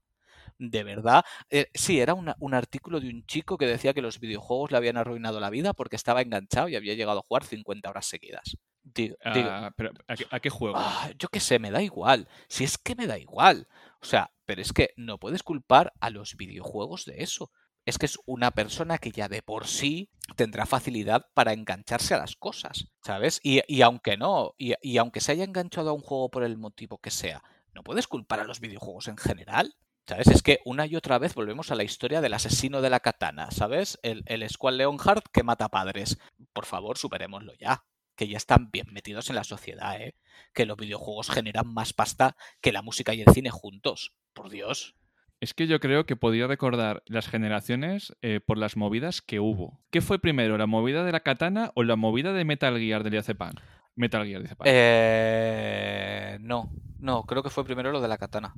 De 0.59 0.85
verdad. 0.85 1.23
Eh, 1.51 1.67
sí, 1.75 2.01
era 2.01 2.15
una- 2.15 2.35
un 2.41 2.55
artículo 2.55 2.99
de 3.01 3.09
un 3.11 3.27
chico 3.27 3.59
que 3.59 3.67
decía 3.67 3.93
que 3.93 4.01
los 4.01 4.21
videojuegos 4.21 4.71
le 4.71 4.79
habían 4.79 4.97
arruinado 4.97 5.39
la 5.39 5.51
vida 5.51 5.75
porque 5.75 5.97
estaba 5.97 6.23
enganchado 6.23 6.69
y 6.69 6.77
había 6.77 6.95
llegado 6.95 7.19
a 7.19 7.23
jugar 7.23 7.45
50 7.45 7.91
horas 7.91 8.07
seguidas. 8.07 8.57
Digo, 8.83 9.17
digo, 9.35 9.51
Ah, 9.53 9.71
pero 9.77 9.91
¿a 10.09 10.17
qué, 10.17 10.27
a 10.31 10.41
qué 10.41 10.49
juego? 10.49 10.77
"Ah, 10.79 11.11
yo 11.19 11.29
qué 11.29 11.41
sé, 11.41 11.59
me 11.59 11.71
da 11.71 11.83
igual. 11.83 12.27
Si 12.49 12.65
es 12.65 12.79
que 12.79 12.95
me 12.95 13.07
da 13.07 13.19
igual. 13.19 13.69
O 14.01 14.07
sea, 14.07 14.31
pero 14.47 14.63
es 14.63 14.73
que 14.73 14.91
no 14.97 15.19
puedes 15.19 15.43
culpar 15.43 15.93
a 16.01 16.09
los 16.09 16.37
videojuegos 16.37 17.05
de 17.05 17.23
eso. 17.23 17.51
Es 17.85 17.99
que 17.99 18.07
es 18.07 18.19
una 18.27 18.51
persona 18.53 18.99
que 18.99 19.11
ya 19.13 19.29
de 19.29 19.43
por 19.43 19.67
sí 19.67 20.11
tendrá 20.37 20.67
facilidad 20.67 21.27
para 21.35 21.53
engancharse 21.53 22.15
a 22.15 22.19
las 22.19 22.35
cosas, 22.35 22.87
¿sabes? 23.05 23.41
Y, 23.43 23.61
y 23.69 23.83
aunque 23.83 24.17
no, 24.17 24.55
y, 24.59 24.75
y 24.83 24.97
aunque 24.99 25.21
se 25.21 25.33
haya 25.33 25.45
enganchado 25.45 25.91
a 25.91 25.93
un 25.93 26.01
juego 26.01 26.31
por 26.31 26.43
el 26.45 26.57
motivo 26.57 26.99
que 26.99 27.11
sea, 27.11 27.43
no 27.75 27.83
puedes 27.85 28.09
culpar 28.09 28.41
a 28.41 28.45
los 28.45 28.61
videojuegos 28.61 29.07
en 29.09 29.17
general. 29.19 29.75
¿Sabes? 30.07 30.29
Es 30.29 30.43
que 30.43 30.61
una 30.65 30.87
y 30.87 30.95
otra 30.95 31.19
vez 31.19 31.35
volvemos 31.35 31.71
a 31.71 31.75
la 31.75 31.83
historia 31.83 32.21
del 32.21 32.35
asesino 32.35 32.81
de 32.81 32.91
la 32.91 33.01
katana, 33.01 33.51
¿sabes? 33.51 33.99
El, 34.03 34.23
el 34.27 34.49
Squall 34.49 34.79
Leonhard 34.79 35.25
que 35.33 35.43
mata 35.43 35.69
padres. 35.69 36.19
Por 36.53 36.65
favor, 36.65 36.97
superémoslo 36.97 37.55
ya. 37.55 37.85
Que 38.15 38.29
ya 38.29 38.37
están 38.37 38.71
bien 38.71 38.87
metidos 38.93 39.29
en 39.29 39.37
la 39.37 39.45
sociedad, 39.45 40.01
¿eh? 40.01 40.15
Que 40.55 40.65
los 40.65 40.77
videojuegos 40.77 41.29
generan 41.29 41.67
más 41.67 41.93
pasta 41.93 42.37
que 42.61 42.73
la 42.73 42.83
música 42.83 43.15
y 43.15 43.23
el 43.23 43.33
cine 43.33 43.51
juntos. 43.51 44.15
Por 44.33 44.49
Dios. 44.49 44.95
Es 45.41 45.53
que 45.53 45.67
yo 45.67 45.81
creo 45.81 46.07
que 46.07 46.17
podría 46.17 46.47
recordar 46.47 47.03
las 47.07 47.29
generaciones 47.29 48.15
eh, 48.23 48.41
por 48.41 48.57
las 48.57 48.77
movidas 48.77 49.21
que 49.21 49.39
hubo. 49.39 49.81
¿Qué 49.91 50.01
fue 50.01 50.19
primero, 50.19 50.57
la 50.57 50.67
movida 50.67 51.05
de 51.05 51.13
la 51.13 51.21
katana 51.21 51.73
o 51.75 51.83
la 51.83 51.97
movida 51.97 52.33
de 52.33 52.45
Metal 52.45 52.79
Gear 52.79 53.05
de 53.05 53.11
Diazepam? 53.11 53.55
Metal 53.97 54.25
Gear 54.25 54.41
Diazepam. 54.41 54.67
Eh, 54.71 56.39
no, 56.41 56.71
no, 57.01 57.25
creo 57.25 57.43
que 57.43 57.51
fue 57.51 57.65
primero 57.65 57.93
lo 57.93 58.01
de 58.01 58.09
la 58.09 58.17
katana. 58.17 58.55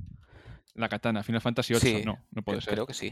La 0.75 0.89
katana, 0.89 1.23
Final 1.23 1.41
Fantasy 1.41 1.73
VIII. 1.73 1.81
Sí, 1.81 2.05
no, 2.05 2.19
no 2.31 2.41
puede 2.41 2.57
Creo, 2.59 2.61
ser. 2.61 2.73
creo 2.73 2.87
que 2.87 2.93
sí. 2.93 3.11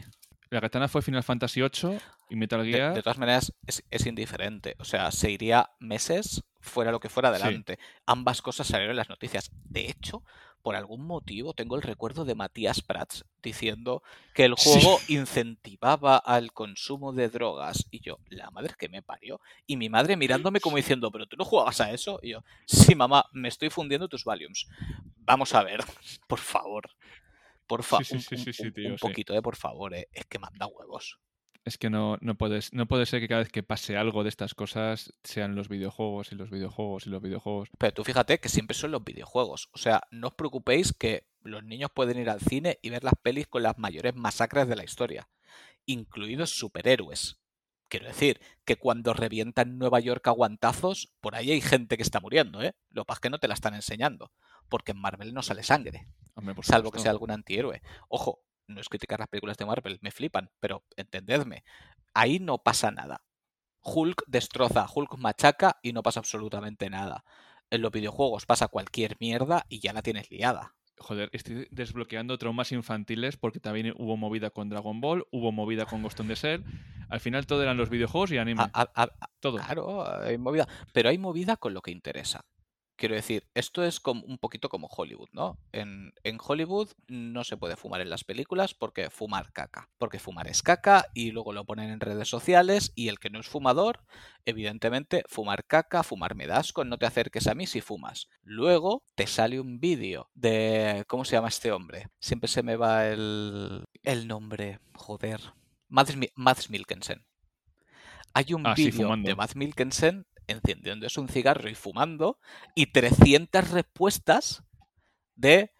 La 0.50 0.60
katana 0.60 0.88
fue 0.88 1.02
Final 1.02 1.22
Fantasy 1.22 1.60
VIII 1.60 1.98
y 2.30 2.36
Metal 2.36 2.64
Gear. 2.64 2.94
de 2.94 3.02
todas 3.02 3.18
maneras, 3.18 3.52
es, 3.66 3.84
es 3.90 4.06
indiferente. 4.06 4.76
O 4.78 4.84
sea, 4.84 5.10
se 5.10 5.30
iría 5.30 5.70
meses 5.78 6.42
fuera 6.60 6.90
lo 6.92 7.00
que 7.00 7.08
fuera 7.10 7.34
Sí. 7.36 7.42
adelante. 7.42 7.78
Ambas 8.06 8.40
cosas 8.40 8.66
salieron 8.66 8.92
en 8.92 8.96
las 8.96 9.10
noticias. 9.10 9.50
De 9.64 9.88
hecho, 9.90 10.22
por 10.62 10.74
algún 10.74 11.06
motivo 11.06 11.52
tengo 11.54 11.76
el 11.76 11.82
recuerdo 11.82 12.24
de 12.24 12.34
Matías 12.34 12.80
Prats 12.80 13.24
diciendo 13.42 14.02
que 14.34 14.46
el 14.46 14.54
Sí. 14.56 14.70
juego 14.80 14.98
incentivaba 15.08 16.16
al 16.16 16.52
consumo 16.52 17.12
de 17.12 17.28
drogas. 17.28 17.86
Y 17.90 18.00
yo, 18.00 18.18
la 18.30 18.50
madre 18.50 18.74
que 18.78 18.88
me 18.88 19.02
parió. 19.02 19.40
Y 19.66 19.76
mi 19.76 19.90
madre 19.90 20.16
mirándome 20.16 20.60
como 20.60 20.76
diciendo, 20.78 21.10
¿pero 21.10 21.26
tú 21.26 21.36
no 21.36 21.44
jugabas 21.44 21.80
a 21.82 21.90
eso? 21.92 22.20
Y 22.22 22.30
yo, 22.30 22.42
sí, 22.66 22.94
mamá, 22.94 23.26
me 23.32 23.48
estoy 23.48 23.68
fundiendo 23.68 24.08
tus 24.08 24.24
Valiums. 24.24 24.66
Vamos 25.18 25.54
a 25.54 25.62
ver, 25.62 25.80
por 26.26 26.38
favor. 26.38 26.90
Por 27.68 27.84
favor, 27.84 28.04
Sí, 28.04 28.18
sí, 28.18 28.34
un, 28.34 28.52
sí, 28.52 28.96
poquito, 28.98 29.34
eh, 29.34 29.42
por 29.42 29.54
favor, 29.54 29.94
eh. 29.94 30.08
Es 30.12 30.24
que 30.24 30.38
manda 30.38 30.66
huevos. 30.66 31.20
Es 31.64 31.76
que 31.76 31.90
no, 31.90 32.16
no, 32.22 32.34
puedes, 32.34 32.72
no 32.72 32.86
puede 32.86 33.04
ser 33.04 33.20
que 33.20 33.28
cada 33.28 33.42
vez 33.42 33.52
que 33.52 33.62
pase 33.62 33.98
algo 33.98 34.22
de 34.22 34.30
estas 34.30 34.54
cosas 34.54 35.12
sean 35.22 35.54
los 35.54 35.68
videojuegos 35.68 36.32
y 36.32 36.34
los 36.34 36.50
videojuegos 36.50 37.06
y 37.06 37.10
los 37.10 37.20
videojuegos. 37.20 37.68
Pero 37.76 37.92
tú 37.92 38.04
fíjate 38.04 38.40
que 38.40 38.48
siempre 38.48 38.74
son 38.74 38.92
los 38.92 39.04
videojuegos. 39.04 39.68
O 39.72 39.78
sea, 39.78 40.00
no 40.10 40.28
os 40.28 40.34
preocupéis 40.34 40.94
que 40.94 41.26
los 41.42 41.62
niños 41.62 41.90
pueden 41.94 42.18
ir 42.18 42.30
al 42.30 42.40
cine 42.40 42.78
y 42.80 42.88
ver 42.88 43.04
las 43.04 43.14
pelis 43.22 43.48
con 43.48 43.62
las 43.62 43.76
mayores 43.76 44.14
masacres 44.14 44.66
de 44.66 44.76
la 44.76 44.84
historia, 44.84 45.28
incluidos 45.84 46.50
superhéroes. 46.50 47.38
Quiero 47.88 48.06
decir, 48.06 48.40
que 48.64 48.76
cuando 48.76 49.14
revientan 49.14 49.78
Nueva 49.78 50.00
York 50.00 50.26
a 50.28 50.32
guantazos, 50.32 51.10
por 51.20 51.34
ahí 51.34 51.50
hay 51.50 51.60
gente 51.60 51.96
que 51.96 52.02
está 52.02 52.20
muriendo, 52.20 52.62
¿eh? 52.62 52.74
Lo 52.90 53.02
que 53.02 53.06
pasa 53.06 53.16
es 53.16 53.20
que 53.22 53.30
no 53.30 53.38
te 53.38 53.48
la 53.48 53.54
están 53.54 53.74
enseñando, 53.74 54.30
porque 54.68 54.92
en 54.92 55.00
Marvel 55.00 55.32
no 55.32 55.42
sale 55.42 55.62
sangre, 55.62 56.06
Hombre, 56.34 56.54
por 56.54 56.66
salvo 56.66 56.90
que 56.90 56.98
sea 56.98 57.10
algún 57.10 57.30
antihéroe. 57.30 57.80
Ojo, 58.08 58.42
no 58.66 58.80
es 58.80 58.88
criticar 58.88 59.18
las 59.18 59.28
películas 59.28 59.56
de 59.56 59.64
Marvel, 59.64 59.98
me 60.02 60.10
flipan, 60.10 60.50
pero 60.60 60.84
entendedme, 60.96 61.64
ahí 62.12 62.38
no 62.38 62.58
pasa 62.58 62.90
nada. 62.90 63.22
Hulk 63.80 64.24
destroza, 64.26 64.86
Hulk 64.92 65.16
machaca 65.16 65.78
y 65.82 65.92
no 65.92 66.02
pasa 66.02 66.20
absolutamente 66.20 66.90
nada. 66.90 67.24
En 67.70 67.82
los 67.82 67.92
videojuegos 67.92 68.44
pasa 68.44 68.68
cualquier 68.68 69.16
mierda 69.20 69.64
y 69.68 69.80
ya 69.80 69.92
la 69.92 70.02
tienes 70.02 70.30
liada. 70.30 70.74
Joder, 71.00 71.30
estoy 71.32 71.68
desbloqueando 71.70 72.36
traumas 72.38 72.72
infantiles 72.72 73.36
porque 73.36 73.60
también 73.60 73.94
hubo 73.96 74.16
movida 74.16 74.50
con 74.50 74.68
Dragon 74.68 75.00
Ball, 75.00 75.26
hubo 75.30 75.52
movida 75.52 75.86
con 75.86 76.02
Ghost 76.02 76.20
in 76.20 76.28
the 76.28 76.34
Shell. 76.34 76.64
Al 77.08 77.20
final 77.20 77.46
todo 77.46 77.62
eran 77.62 77.76
los 77.76 77.88
videojuegos 77.88 78.30
y 78.32 78.38
anime. 78.38 78.62
A- 78.62 78.70
a- 78.74 78.90
a- 79.02 79.30
todo. 79.40 79.58
claro, 79.58 80.04
hay 80.22 80.36
movida. 80.38 80.66
Pero 80.92 81.08
hay 81.08 81.18
movida 81.18 81.56
con 81.56 81.72
lo 81.74 81.80
que 81.80 81.90
interesa. 81.90 82.44
Quiero 82.98 83.14
decir, 83.14 83.46
esto 83.54 83.84
es 83.84 84.00
como, 84.00 84.24
un 84.24 84.38
poquito 84.38 84.68
como 84.68 84.88
Hollywood, 84.88 85.28
¿no? 85.30 85.56
En, 85.70 86.12
en 86.24 86.36
Hollywood 86.44 86.90
no 87.06 87.44
se 87.44 87.56
puede 87.56 87.76
fumar 87.76 88.00
en 88.00 88.10
las 88.10 88.24
películas 88.24 88.74
porque 88.74 89.08
fumar 89.08 89.52
caca. 89.52 89.88
Porque 89.98 90.18
fumar 90.18 90.48
es 90.48 90.64
caca 90.64 91.06
y 91.14 91.30
luego 91.30 91.52
lo 91.52 91.64
ponen 91.64 91.90
en 91.90 92.00
redes 92.00 92.28
sociales 92.28 92.92
y 92.96 93.06
el 93.06 93.20
que 93.20 93.30
no 93.30 93.38
es 93.38 93.46
fumador, 93.46 94.02
evidentemente, 94.46 95.22
fumar 95.28 95.64
caca, 95.64 96.02
fumar 96.02 96.34
me 96.34 96.48
da 96.48 96.56
asco, 96.56 96.84
no 96.84 96.98
te 96.98 97.06
acerques 97.06 97.46
a 97.46 97.54
mí 97.54 97.68
si 97.68 97.80
fumas. 97.80 98.28
Luego 98.42 99.04
te 99.14 99.28
sale 99.28 99.60
un 99.60 99.78
vídeo 99.78 100.28
de... 100.34 101.04
¿Cómo 101.06 101.24
se 101.24 101.36
llama 101.36 101.48
este 101.48 101.70
hombre? 101.70 102.08
Siempre 102.18 102.48
se 102.48 102.64
me 102.64 102.74
va 102.74 103.06
el, 103.06 103.84
el 104.02 104.26
nombre. 104.26 104.80
Joder. 104.96 105.40
Mads, 105.88 106.16
Mads 106.34 106.68
Mikkelsen. 106.68 107.24
Hay 108.34 108.52
un 108.54 108.66
Ah, 108.66 108.74
vídeo 108.74 109.16
de 109.16 109.34
Mads 109.34 109.56
Mikkelsen 109.56 110.26
encendiéndose 110.48 111.20
un 111.20 111.28
cigarro 111.28 111.68
y 111.70 111.74
fumando 111.74 112.38
y 112.74 112.86
300 112.86 113.70
respuestas 113.70 114.64
de 115.36 115.72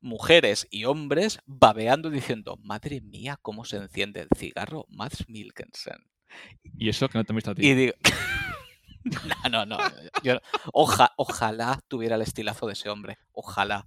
mujeres 0.00 0.66
y 0.70 0.84
hombres 0.84 1.40
babeando 1.46 2.10
diciendo, 2.10 2.56
madre 2.62 3.00
mía, 3.00 3.38
cómo 3.42 3.64
se 3.64 3.78
enciende 3.78 4.20
el 4.20 4.28
cigarro, 4.36 4.86
Mads 4.90 5.28
Mikkelsen. 5.28 5.98
Y 6.76 6.88
eso 6.88 7.08
que 7.08 7.18
no 7.18 7.24
te 7.24 7.32
he 7.32 7.34
visto 7.36 7.50
a 7.50 7.54
ti. 7.54 7.66
Y 7.66 7.74
digo, 7.74 7.94
no, 9.44 9.48
no, 9.50 9.66
no. 9.66 9.78
yo- 10.22 10.38
oja- 10.72 11.12
ojalá 11.16 11.80
tuviera 11.88 12.16
el 12.16 12.22
estilazo 12.22 12.66
de 12.66 12.74
ese 12.74 12.88
hombre. 12.90 13.18
Ojalá. 13.32 13.86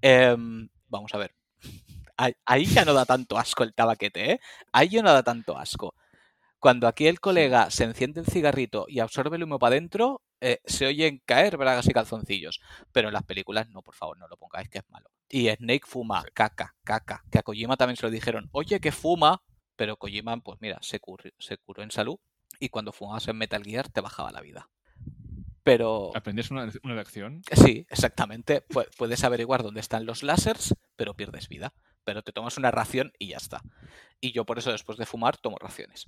Em, 0.00 0.68
vamos 0.88 1.12
a 1.14 1.18
ver. 1.18 1.34
Ahí, 2.16 2.34
ahí 2.44 2.66
ya 2.66 2.84
no 2.84 2.92
da 2.92 3.06
tanto 3.06 3.38
asco 3.38 3.64
el 3.64 3.74
tabaquete, 3.74 4.32
¿eh? 4.32 4.40
Ahí 4.72 4.88
ya 4.90 5.02
no 5.02 5.12
da 5.12 5.22
tanto 5.22 5.56
asco. 5.58 5.94
Cuando 6.60 6.86
aquí 6.86 7.06
el 7.06 7.20
colega 7.20 7.70
se 7.70 7.84
enciende 7.84 8.20
el 8.20 8.26
cigarrito 8.26 8.84
y 8.86 9.00
absorbe 9.00 9.36
el 9.36 9.44
humo 9.44 9.58
para 9.58 9.74
adentro, 9.76 10.22
eh, 10.42 10.60
se 10.64 10.86
oyen 10.86 11.22
caer 11.24 11.56
bragas 11.56 11.88
y 11.88 11.92
calzoncillos. 11.92 12.60
Pero 12.92 13.08
en 13.08 13.14
las 13.14 13.24
películas 13.24 13.68
no, 13.70 13.80
por 13.82 13.94
favor, 13.94 14.18
no 14.18 14.28
lo 14.28 14.36
pongáis, 14.36 14.68
que 14.68 14.78
es 14.78 14.84
malo. 14.90 15.10
Y 15.28 15.48
Snake 15.48 15.86
fuma, 15.86 16.22
caca, 16.34 16.74
caca. 16.84 17.24
Que 17.30 17.38
a 17.38 17.42
Kojima 17.42 17.76
también 17.78 17.96
se 17.96 18.02
lo 18.04 18.10
dijeron, 18.10 18.48
oye, 18.52 18.78
que 18.78 18.92
fuma. 18.92 19.42
Pero 19.76 19.96
Kojima, 19.96 20.36
pues 20.42 20.58
mira, 20.60 20.78
se, 20.82 21.00
se 21.38 21.56
curó 21.56 21.82
en 21.82 21.90
salud 21.90 22.18
y 22.58 22.68
cuando 22.68 22.92
fumabas 22.92 23.26
en 23.28 23.38
Metal 23.38 23.64
Gear 23.64 23.88
te 23.88 24.02
bajaba 24.02 24.30
la 24.30 24.42
vida. 24.42 24.68
Pero 25.62 26.10
¿Aprendías 26.14 26.50
una, 26.50 26.70
una 26.82 26.94
lección? 26.94 27.42
sí, 27.52 27.86
exactamente, 27.90 28.66
pu- 28.66 28.88
puedes 28.96 29.22
averiguar 29.24 29.62
dónde 29.62 29.80
están 29.80 30.06
los 30.06 30.22
lásers, 30.22 30.74
pero 30.96 31.14
pierdes 31.14 31.48
vida. 31.48 31.72
Pero 32.04 32.22
te 32.22 32.32
tomas 32.32 32.56
una 32.58 32.70
ración 32.70 33.12
y 33.18 33.28
ya 33.28 33.36
está. 33.36 33.62
Y 34.20 34.32
yo 34.32 34.44
por 34.46 34.58
eso 34.58 34.72
después 34.72 34.96
de 34.98 35.06
fumar 35.06 35.36
tomo 35.36 35.58
raciones. 35.58 36.06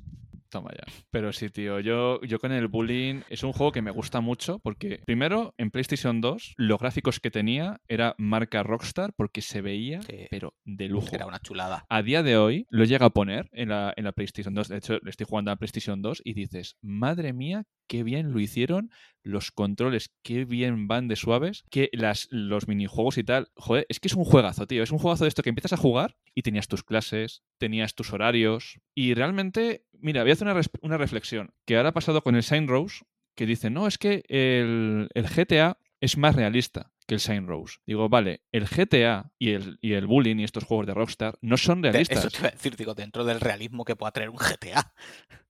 Toma 0.52 0.70
ya. 0.72 0.84
Pero 1.10 1.32
sí, 1.32 1.48
tío, 1.48 1.80
yo, 1.80 2.20
yo 2.20 2.38
con 2.38 2.52
el 2.52 2.68
bullying 2.68 3.22
es 3.30 3.42
un 3.42 3.52
juego 3.54 3.72
que 3.72 3.80
me 3.80 3.90
gusta 3.90 4.20
mucho 4.20 4.58
porque, 4.58 5.00
primero, 5.06 5.54
en 5.56 5.70
PlayStation 5.70 6.20
2, 6.20 6.54
los 6.58 6.78
gráficos 6.78 7.20
que 7.20 7.30
tenía 7.30 7.80
era 7.88 8.14
marca 8.18 8.62
Rockstar 8.62 9.14
porque 9.16 9.40
se 9.40 9.62
veía, 9.62 10.02
Sí. 10.02 10.26
pero 10.30 10.52
de 10.66 10.88
lujo. 10.88 11.08
Era 11.10 11.24
una 11.26 11.38
chulada. 11.40 11.86
A 11.88 12.02
día 12.02 12.22
de 12.22 12.36
hoy 12.36 12.66
lo 12.68 12.84
llega 12.84 13.06
a 13.06 13.10
poner 13.10 13.48
en 13.52 13.70
la, 13.70 13.94
en 13.96 14.04
la 14.04 14.12
PlayStation 14.12 14.52
2. 14.52 14.68
De 14.68 14.76
hecho, 14.76 14.98
le 15.02 15.08
estoy 15.10 15.24
jugando 15.26 15.50
a 15.50 15.54
la 15.54 15.56
PlayStation 15.58 16.02
2 16.02 16.20
y 16.22 16.34
dices, 16.34 16.76
madre 16.82 17.32
mía, 17.32 17.64
qué 17.92 18.04
bien 18.04 18.32
lo 18.32 18.40
hicieron. 18.40 18.90
Los 19.22 19.50
controles, 19.50 20.14
qué 20.22 20.46
bien 20.46 20.88
van 20.88 21.08
de 21.08 21.14
suaves. 21.14 21.62
Que 21.70 21.90
las, 21.92 22.26
los 22.30 22.66
minijuegos 22.66 23.18
y 23.18 23.22
tal. 23.22 23.48
Joder, 23.54 23.84
es 23.90 24.00
que 24.00 24.08
es 24.08 24.14
un 24.14 24.24
juegazo, 24.24 24.66
tío. 24.66 24.82
Es 24.82 24.92
un 24.92 24.98
juegazo 24.98 25.24
de 25.24 25.28
esto 25.28 25.42
que 25.42 25.50
empiezas 25.50 25.74
a 25.74 25.76
jugar 25.76 26.16
y 26.34 26.40
tenías 26.40 26.68
tus 26.68 26.84
clases, 26.84 27.42
tenías 27.58 27.94
tus 27.94 28.14
horarios. 28.14 28.80
Y 28.94 29.12
realmente, 29.12 29.84
mira, 29.92 30.22
voy 30.22 30.30
a 30.30 30.32
hacer 30.32 30.48
una, 30.80 30.96
reflexión. 30.96 31.52
Que 31.66 31.76
ahora 31.76 31.90
ha 31.90 31.92
pasado 31.92 32.22
con 32.22 32.34
el 32.34 32.42
Saint 32.42 32.66
Rose, 32.66 33.04
que 33.36 33.44
dice, 33.44 33.68
no, 33.68 33.86
es 33.86 33.98
que 33.98 34.24
el 34.26 35.08
GTA 35.14 35.76
es 36.00 36.16
más 36.16 36.34
realista 36.34 36.92
que 37.12 37.16
el 37.16 37.20
Saint 37.20 37.46
Rose. 37.48 37.76
Digo, 37.86 38.08
vale, 38.08 38.42
el 38.52 38.66
GTA 38.66 39.30
y 39.38 39.50
el, 39.50 39.78
y 39.82 39.92
el 39.92 40.06
Bullying 40.06 40.36
y 40.38 40.44
estos 40.44 40.64
juegos 40.64 40.86
de 40.86 40.94
Rockstar 40.94 41.36
no 41.42 41.56
son 41.56 41.82
realistas. 41.82 42.18
Eso 42.18 42.30
te 42.30 42.38
iba 42.38 42.48
a 42.48 42.52
decir, 42.52 42.76
digo, 42.76 42.94
dentro 42.94 43.24
del 43.24 43.40
realismo 43.40 43.84
que 43.84 43.96
pueda 43.96 44.12
traer 44.12 44.30
un 44.30 44.36
GTA. 44.38 44.92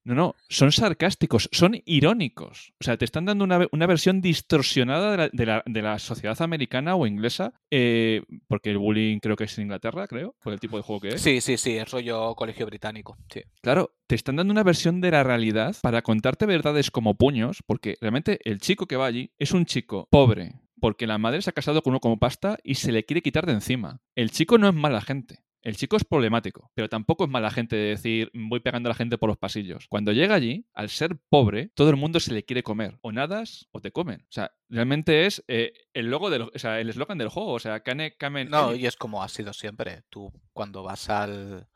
No, 0.05 0.14
no, 0.16 0.35
son 0.48 0.72
sarcásticos, 0.72 1.48
son 1.53 1.81
irónicos. 1.85 2.72
O 2.81 2.85
sea, 2.85 2.96
te 2.96 3.05
están 3.05 3.25
dando 3.25 3.44
una, 3.44 3.68
una 3.70 3.87
versión 3.87 4.20
distorsionada 4.20 5.12
de 5.12 5.16
la, 5.16 5.29
de 5.33 5.46
la- 5.46 5.62
de 5.64 5.81
la 5.83 5.98
sociedad 6.01 6.42
americana 6.42 6.96
o 6.96 7.07
inglesa, 7.07 7.55
eh, 7.70 8.22
porque 8.48 8.70
el 8.70 8.79
bullying 8.79 9.20
creo 9.20 9.37
que 9.37 9.44
es 9.44 9.57
en 9.59 9.62
Inglaterra, 9.64 10.09
creo, 10.09 10.35
por 10.42 10.53
el 10.53 10.59
tipo 10.59 10.77
de 10.77 10.83
juego 10.83 11.01
que 11.03 11.09
es. 11.11 11.20
Sí, 11.22 11.40
sí, 11.40 11.57
sí, 11.57 11.77
es 11.77 11.88
rollo 11.88 12.35
colegio 12.35 12.66
británico. 12.66 13.16
Sí. 13.33 13.42
Claro, 13.61 13.94
te 14.09 14.16
están 14.16 14.35
dando 14.35 14.51
una 14.53 14.64
versión 14.64 15.01
de 15.01 15.12
la 15.12 15.22
realidad 15.22 15.77
para 15.83 16.03
contarte 16.03 16.46
verdades 16.46 16.90
como 16.90 17.14
puños, 17.14 17.62
porque 17.64 17.96
realmente 18.01 18.40
el 18.44 18.59
chico 18.61 18.87
que 18.87 18.96
va 18.96 19.07
allí 19.07 19.31
es 19.38 19.53
un 19.53 19.66
chico 19.66 20.09
pobre, 20.11 20.55
porque 20.83 21.07
la 21.07 21.16
madre 21.16 21.40
se 21.42 21.49
ha 21.49 21.53
casado 21.53 21.81
con 21.81 21.92
uno 21.92 22.01
como 22.01 22.18
pasta 22.18 22.59
y 22.64 22.75
se 22.75 22.90
le 22.90 23.05
quiere 23.05 23.23
quitar 23.23 23.47
de 23.47 23.53
encima. 23.53 24.01
El 24.16 24.33
chico 24.33 24.59
no 24.59 24.66
es 24.68 24.75
mala 24.75 25.01
gente. 25.01 25.38
El 25.61 25.77
chico 25.77 25.97
es 25.97 26.03
problemático, 26.03 26.73
pero 26.75 26.88
tampoco 26.88 27.23
es 27.23 27.31
mala 27.31 27.53
gente 27.53 27.77
de 27.77 27.90
decir 27.90 28.33
voy 28.35 28.59
pegando 28.59 28.88
a 28.88 28.90
la 28.90 28.97
gente 28.97 29.16
por 29.16 29.29
los 29.29 29.38
pasillos. 29.38 29.87
Cuando 29.88 30.11
llega 30.11 30.35
allí, 30.35 30.66
al 30.75 30.88
ser 30.88 31.21
pobre, 31.29 31.71
todo 31.77 31.88
el 31.90 31.95
mundo 31.95 32.18
se 32.18 32.33
le 32.33 32.45
quiere 32.45 32.64
comer. 32.64 32.99
O 33.01 33.12
nadas 33.12 33.68
o 33.71 33.81
te 33.81 33.92
comen. 33.92 34.23
O 34.23 34.33
sea, 34.33 34.51
realmente 34.68 35.25
es 35.27 35.45
eh, 35.47 35.73
el 35.95 36.11
logo 36.11 36.31
del, 36.31 36.42
o 36.42 36.51
sea, 36.57 36.81
el 36.81 36.90
eslogan 36.90 37.16
del 37.16 37.29
juego. 37.29 37.53
O 37.53 37.61
sea, 37.61 37.85
Kane 37.85 38.16
Kamen. 38.16 38.51
No, 38.51 38.75
y 38.75 38.87
es 38.87 38.97
como 38.97 39.23
ha 39.23 39.29
sido 39.29 39.53
siempre. 39.53 40.03
Tú 40.11 40.33
cuando 40.53 40.83
vas 40.83 41.09
al... 41.11 41.68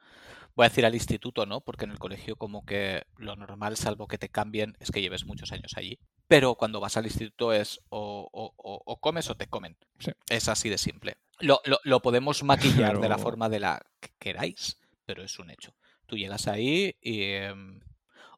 Voy 0.57 0.67
a 0.67 0.69
decir 0.69 0.85
al 0.85 0.95
instituto, 0.97 1.47
¿no? 1.47 1.61
Porque 1.61 1.85
en 1.85 1.93
el 1.93 2.01
colegio 2.01 2.35
como 2.35 2.67
que 2.67 3.05
lo 3.19 3.37
normal, 3.37 3.77
salvo 3.77 4.09
que 4.09 4.19
te 4.19 4.31
cambien, 4.31 4.77
es 4.81 4.91
que 4.91 5.01
lleves 5.01 5.27
muchos 5.27 5.53
años 5.53 5.75
allí. 5.77 6.01
Pero 6.29 6.57
cuando 6.57 6.81
vas 6.81 6.97
al 6.97 7.05
instituto 7.07 7.53
es 7.53 7.81
o, 7.89 8.29
o- 8.33 8.55
o- 8.57 8.83
o 8.85 9.01
comes 9.01 9.31
o 9.31 9.37
te 9.37 9.47
comen. 9.47 9.77
Sí. 9.99 10.11
Es 10.29 10.49
así 10.49 10.69
de 10.69 10.79
simple. 10.79 11.17
Lo, 11.39 11.61
lo- 11.65 11.81
lo 11.85 12.01
podemos 12.03 12.43
maquillar 12.91 12.99
de 13.01 13.09
la 13.09 13.19
forma 13.19 13.49
de 13.49 13.61
la 13.61 13.81
que 14.01 14.11
queráis, 14.19 14.79
pero 15.05 15.23
es 15.23 15.39
un 15.39 15.51
hecho. 15.51 15.75
Tú 16.07 16.17
llegas 16.17 16.49
ahí 16.49 16.97
y 17.01 17.23
em, 17.33 17.81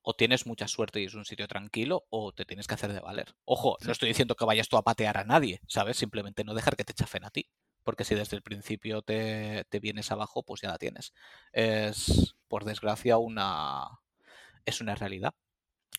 o 0.02 0.14
tienes 0.14 0.46
mucha 0.46 0.68
suerte 0.68 1.00
y 1.00 1.04
es 1.04 1.14
un 1.14 1.24
sitio 1.24 1.48
tranquilo 1.48 2.06
o 2.10 2.32
te 2.32 2.44
tienes 2.44 2.66
que 2.66 2.74
hacer 2.74 2.92
de 2.92 3.00
valer. 3.00 3.34
Ojo, 3.44 3.76
Sí. 3.80 3.86
no 3.86 3.92
estoy 3.92 4.08
diciendo 4.08 4.34
que 4.36 4.44
vayas 4.44 4.68
tú 4.68 4.76
a 4.76 4.82
patear 4.82 5.16
a 5.18 5.24
nadie, 5.24 5.60
¿sabes? 5.66 5.96
Simplemente 5.96 6.44
no 6.44 6.54
dejar 6.54 6.76
que 6.76 6.84
te 6.84 6.94
chafen 6.94 7.24
a 7.24 7.30
ti. 7.30 7.48
Porque 7.84 8.04
si 8.04 8.14
desde 8.14 8.36
el 8.36 8.42
principio 8.42 9.00
te, 9.00 9.64
te 9.70 9.80
vienes 9.80 10.10
abajo, 10.12 10.42
pues 10.42 10.60
ya 10.60 10.68
la 10.68 10.76
tienes. 10.78 11.14
Es, 11.52 12.34
por 12.46 12.64
desgracia, 12.64 13.16
una. 13.16 13.86
Es 14.66 14.82
una 14.82 14.94
realidad. 14.94 15.32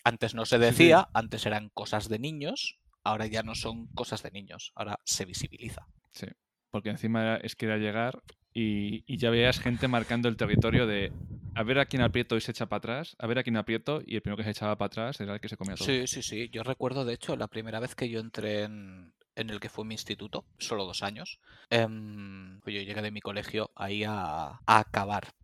Antes 0.04 0.34
no 0.34 0.46
se 0.46 0.56
sí. 0.56 0.62
decía, 0.62 1.08
antes 1.14 1.46
eran 1.46 1.68
cosas 1.70 2.08
de 2.08 2.18
niños, 2.18 2.78
ahora 3.04 3.26
ya 3.26 3.42
no 3.42 3.54
son 3.54 3.86
cosas 3.88 4.22
de 4.22 4.30
niños, 4.30 4.72
ahora 4.74 4.98
se 5.04 5.24
visibiliza. 5.24 5.86
Sí, 6.10 6.26
porque 6.70 6.90
encima 6.90 7.36
es 7.36 7.56
que 7.56 7.66
era 7.66 7.76
llegar 7.76 8.22
y, 8.52 9.04
y 9.12 9.18
ya 9.18 9.30
veías 9.30 9.60
gente 9.60 9.88
marcando 9.88 10.28
el 10.28 10.36
territorio 10.36 10.86
de 10.86 11.12
a 11.54 11.62
ver 11.62 11.78
a 11.78 11.86
quién 11.86 12.02
aprieto 12.02 12.36
y 12.36 12.40
se 12.40 12.52
echa 12.52 12.66
para 12.66 12.78
atrás, 12.78 13.16
a 13.18 13.26
ver 13.26 13.38
a 13.38 13.42
quién 13.42 13.56
aprieto 13.56 14.00
y 14.04 14.16
el 14.16 14.22
primero 14.22 14.36
que 14.38 14.44
se 14.44 14.50
echaba 14.50 14.76
para 14.76 14.86
atrás 14.86 15.20
era 15.20 15.34
el 15.34 15.40
que 15.40 15.48
se 15.48 15.56
comía 15.56 15.74
todo. 15.74 15.86
Sí, 15.86 16.06
sí, 16.06 16.22
sí. 16.22 16.48
Yo 16.52 16.62
recuerdo, 16.62 17.04
de 17.04 17.14
hecho, 17.14 17.36
la 17.36 17.48
primera 17.48 17.80
vez 17.80 17.94
que 17.94 18.08
yo 18.08 18.20
entré 18.20 18.62
en, 18.64 19.12
en 19.36 19.50
el 19.50 19.60
que 19.60 19.68
fue 19.68 19.84
mi 19.84 19.94
instituto, 19.94 20.44
solo 20.58 20.84
dos 20.84 21.02
años, 21.02 21.40
pues 21.68 22.74
yo 22.74 22.82
llegué 22.82 23.02
de 23.02 23.10
mi 23.10 23.20
colegio 23.20 23.70
ahí 23.74 24.04
a, 24.04 24.60
a 24.66 24.78
acabar. 24.78 25.34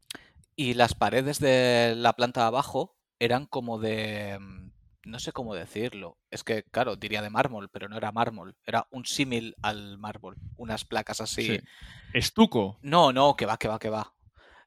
Y 0.55 0.75
las 0.75 0.95
paredes 0.95 1.39
de 1.39 1.95
la 1.97 2.15
planta 2.15 2.41
de 2.43 2.47
abajo 2.47 2.96
eran 3.19 3.47
como 3.47 3.79
de, 3.79 4.31
em, 4.31 4.73
no 5.05 5.19
sé 5.19 5.33
cómo 5.33 5.55
decirlo. 5.55 6.19
Es 6.31 6.43
que, 6.45 6.65
claro, 6.65 6.97
diría 6.97 7.23
de 7.23 7.31
mármol, 7.31 7.69
pero 7.71 7.89
no 7.89 7.97
era 7.97 8.13
mármol. 8.13 8.57
Era 8.65 8.87
un 8.91 9.07
símil 9.07 9.55
al 9.63 9.99
mármol. 9.99 10.37
Unas 10.57 10.85
placas 10.85 11.21
así. 11.21 11.47
Sí. 11.47 11.61
¿Estuco? 12.13 12.79
No, 12.83 13.13
no, 13.13 13.37
que 13.37 13.47
va, 13.47 13.57
que 13.57 13.69
va, 13.69 13.79
que 13.79 13.91
va. 13.91 14.13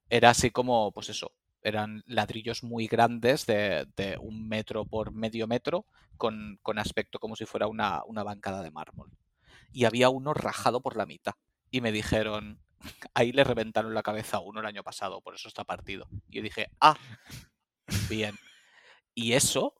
Era 0.09 0.31
así 0.31 0.49
como, 0.49 0.91
pues 0.91 1.09
eso. 1.09 1.33
Eran 1.61 2.03
ladrillos 2.07 2.63
muy 2.63 2.87
grandes 2.87 3.45
de, 3.45 3.85
de 3.97 4.17
un 4.17 4.47
metro 4.47 4.85
por 4.85 5.11
medio 5.11 5.45
metro 5.45 5.85
con, 6.15 6.57
con 6.61 6.79
aspecto 6.79 7.19
como 7.19 7.35
si 7.35 7.45
fuera 7.45 7.67
una, 7.67 8.03
una 8.05 8.23
bancada 8.23 8.63
de 8.63 8.71
mármol. 8.71 9.11
Y 9.73 9.83
había 9.83 10.09
uno 10.09 10.33
rajado 10.33 10.81
por 10.81 10.95
la 10.95 11.05
mitad. 11.05 11.33
Y 11.69 11.81
me 11.81 11.91
dijeron, 11.91 12.59
ahí 13.13 13.33
le 13.33 13.43
reventaron 13.43 13.93
la 13.93 14.03
cabeza 14.03 14.37
a 14.37 14.39
uno 14.41 14.61
el 14.61 14.65
año 14.65 14.83
pasado, 14.83 15.21
por 15.21 15.35
eso 15.35 15.49
está 15.49 15.65
partido. 15.65 16.07
Y 16.29 16.37
yo 16.37 16.41
dije, 16.41 16.71
ah, 16.79 16.97
bien. 18.09 18.35
Y 19.15 19.33
eso, 19.33 19.75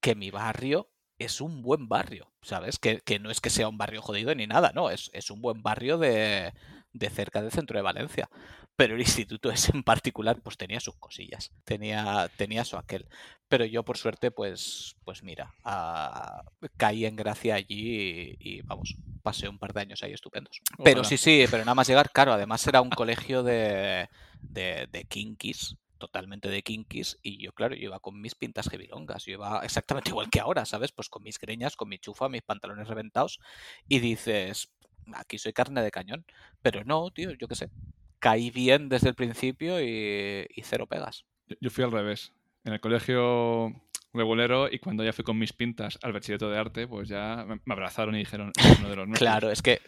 que 0.00 0.14
mi 0.14 0.30
barrio 0.30 0.90
es 1.18 1.40
un 1.40 1.62
buen 1.62 1.88
barrio, 1.88 2.32
¿sabes? 2.42 2.78
Que, 2.78 3.00
que 3.00 3.18
no 3.18 3.30
es 3.30 3.40
que 3.40 3.50
sea 3.50 3.68
un 3.68 3.78
barrio 3.78 4.02
jodido 4.02 4.34
ni 4.34 4.46
nada, 4.46 4.72
no, 4.74 4.90
es, 4.90 5.10
es 5.12 5.30
un 5.30 5.42
buen 5.42 5.62
barrio 5.62 5.98
de, 5.98 6.52
de 6.92 7.10
cerca 7.10 7.42
del 7.42 7.50
centro 7.50 7.78
de 7.78 7.82
Valencia. 7.82 8.30
Pero 8.76 8.94
el 8.94 9.00
instituto 9.00 9.50
ese 9.52 9.72
en 9.74 9.82
particular, 9.82 10.40
pues 10.40 10.56
tenía 10.56 10.80
sus 10.80 10.96
cosillas, 10.96 11.50
tenía, 11.64 12.30
tenía 12.36 12.64
su 12.64 12.76
aquel. 12.76 13.06
Pero 13.48 13.64
yo, 13.64 13.84
por 13.84 13.96
suerte, 13.96 14.30
pues, 14.30 14.96
pues 15.04 15.22
mira, 15.22 15.54
ah, 15.64 16.44
caí 16.76 17.04
en 17.04 17.16
gracia 17.16 17.56
allí 17.56 18.36
y, 18.40 18.58
y, 18.58 18.62
vamos, 18.62 18.96
pasé 19.22 19.48
un 19.48 19.58
par 19.58 19.72
de 19.72 19.80
años 19.80 20.02
ahí 20.02 20.12
estupendos. 20.12 20.60
Pero 20.84 21.02
sí, 21.02 21.16
sí, 21.16 21.46
pero 21.50 21.64
nada 21.64 21.74
más 21.74 21.88
llegar, 21.88 22.10
claro, 22.10 22.32
además 22.32 22.66
era 22.66 22.80
un 22.80 22.90
colegio 22.90 23.42
de, 23.42 24.08
de, 24.42 24.86
de 24.92 25.04
kinkis, 25.04 25.76
totalmente 25.98 26.48
de 26.48 26.62
kinkis, 26.62 27.18
y 27.22 27.42
yo, 27.42 27.52
claro, 27.52 27.74
yo 27.74 27.84
iba 27.84 28.00
con 28.00 28.20
mis 28.20 28.34
pintas 28.34 28.72
hevilongas, 28.72 29.24
yo 29.24 29.32
iba 29.34 29.60
exactamente 29.64 30.10
igual 30.10 30.30
que 30.30 30.40
ahora, 30.40 30.64
¿sabes? 30.64 30.92
Pues 30.92 31.08
con 31.08 31.22
mis 31.22 31.38
greñas, 31.38 31.76
con 31.76 31.88
mi 31.88 31.98
chufa, 31.98 32.28
mis 32.28 32.42
pantalones 32.42 32.88
reventados, 32.88 33.40
y 33.88 33.98
dices, 33.98 34.70
aquí 35.14 35.38
soy 35.38 35.52
carne 35.52 35.82
de 35.82 35.90
cañón. 35.90 36.24
Pero 36.62 36.84
no, 36.84 37.10
tío, 37.10 37.32
yo 37.32 37.48
qué 37.48 37.54
sé. 37.54 37.70
Caí 38.18 38.50
bien 38.50 38.88
desde 38.88 39.08
el 39.08 39.14
principio 39.14 39.80
y, 39.80 40.46
y 40.54 40.62
cero 40.62 40.86
pegas. 40.86 41.24
Yo 41.60 41.70
fui 41.70 41.84
al 41.84 41.92
revés. 41.92 42.32
En 42.64 42.72
el 42.72 42.80
colegio 42.80 43.72
regulero 44.12 44.68
y 44.70 44.78
cuando 44.78 45.04
ya 45.04 45.12
fui 45.12 45.24
con 45.24 45.38
mis 45.38 45.52
pintas 45.52 45.98
al 46.02 46.12
bachillerato 46.12 46.50
de 46.50 46.58
arte, 46.58 46.88
pues 46.88 47.08
ya 47.08 47.44
me 47.46 47.72
abrazaron 47.72 48.14
y 48.14 48.18
dijeron, 48.18 48.52
"Eres 48.56 48.78
uno 48.78 48.88
de 48.90 48.96
los 48.96 49.06
nuestros". 49.08 49.28
Claro, 49.28 49.50
es 49.50 49.62
que 49.62 49.80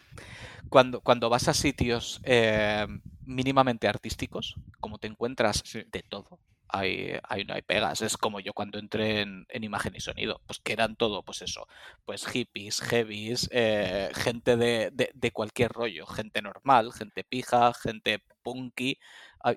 cuando, 0.69 1.01
cuando 1.01 1.29
vas 1.31 1.49
a 1.49 1.55
sitios 1.55 2.21
eh, 2.25 2.87
mínimamente 3.25 3.89
artísticos, 3.89 4.55
como 4.79 4.99
te 4.99 5.07
encuentras 5.09 5.63
Sí. 5.65 5.83
de 5.91 6.03
todo, 6.03 6.39
ahí, 6.69 7.13
ahí 7.29 7.45
no 7.45 7.55
hay 7.55 7.63
pegas. 7.63 8.01
Es 8.03 8.17
como 8.17 8.39
yo 8.41 8.53
cuando 8.53 8.79
entré 8.79 9.23
en, 9.23 9.47
en 9.49 9.65
imagen 9.65 9.95
y 9.97 10.01
sonido, 10.01 10.41
pues 10.47 10.61
que 10.61 10.73
eran 10.73 10.97
todo, 10.97 11.23
pues 11.25 11.43
eso, 11.43 11.67
pues 12.05 12.27
hippies, 12.27 12.81
heavies, 12.81 13.49
eh, 13.53 14.11
gente 14.15 14.57
de, 14.57 14.91
de- 14.93 15.11
de 15.15 15.31
cualquier 15.33 15.73
rollo, 15.73 16.07
gente 16.07 16.43
normal, 16.43 16.93
gente 16.93 17.25
pija, 17.25 17.73
gente 17.75 18.23
punky, 18.43 18.99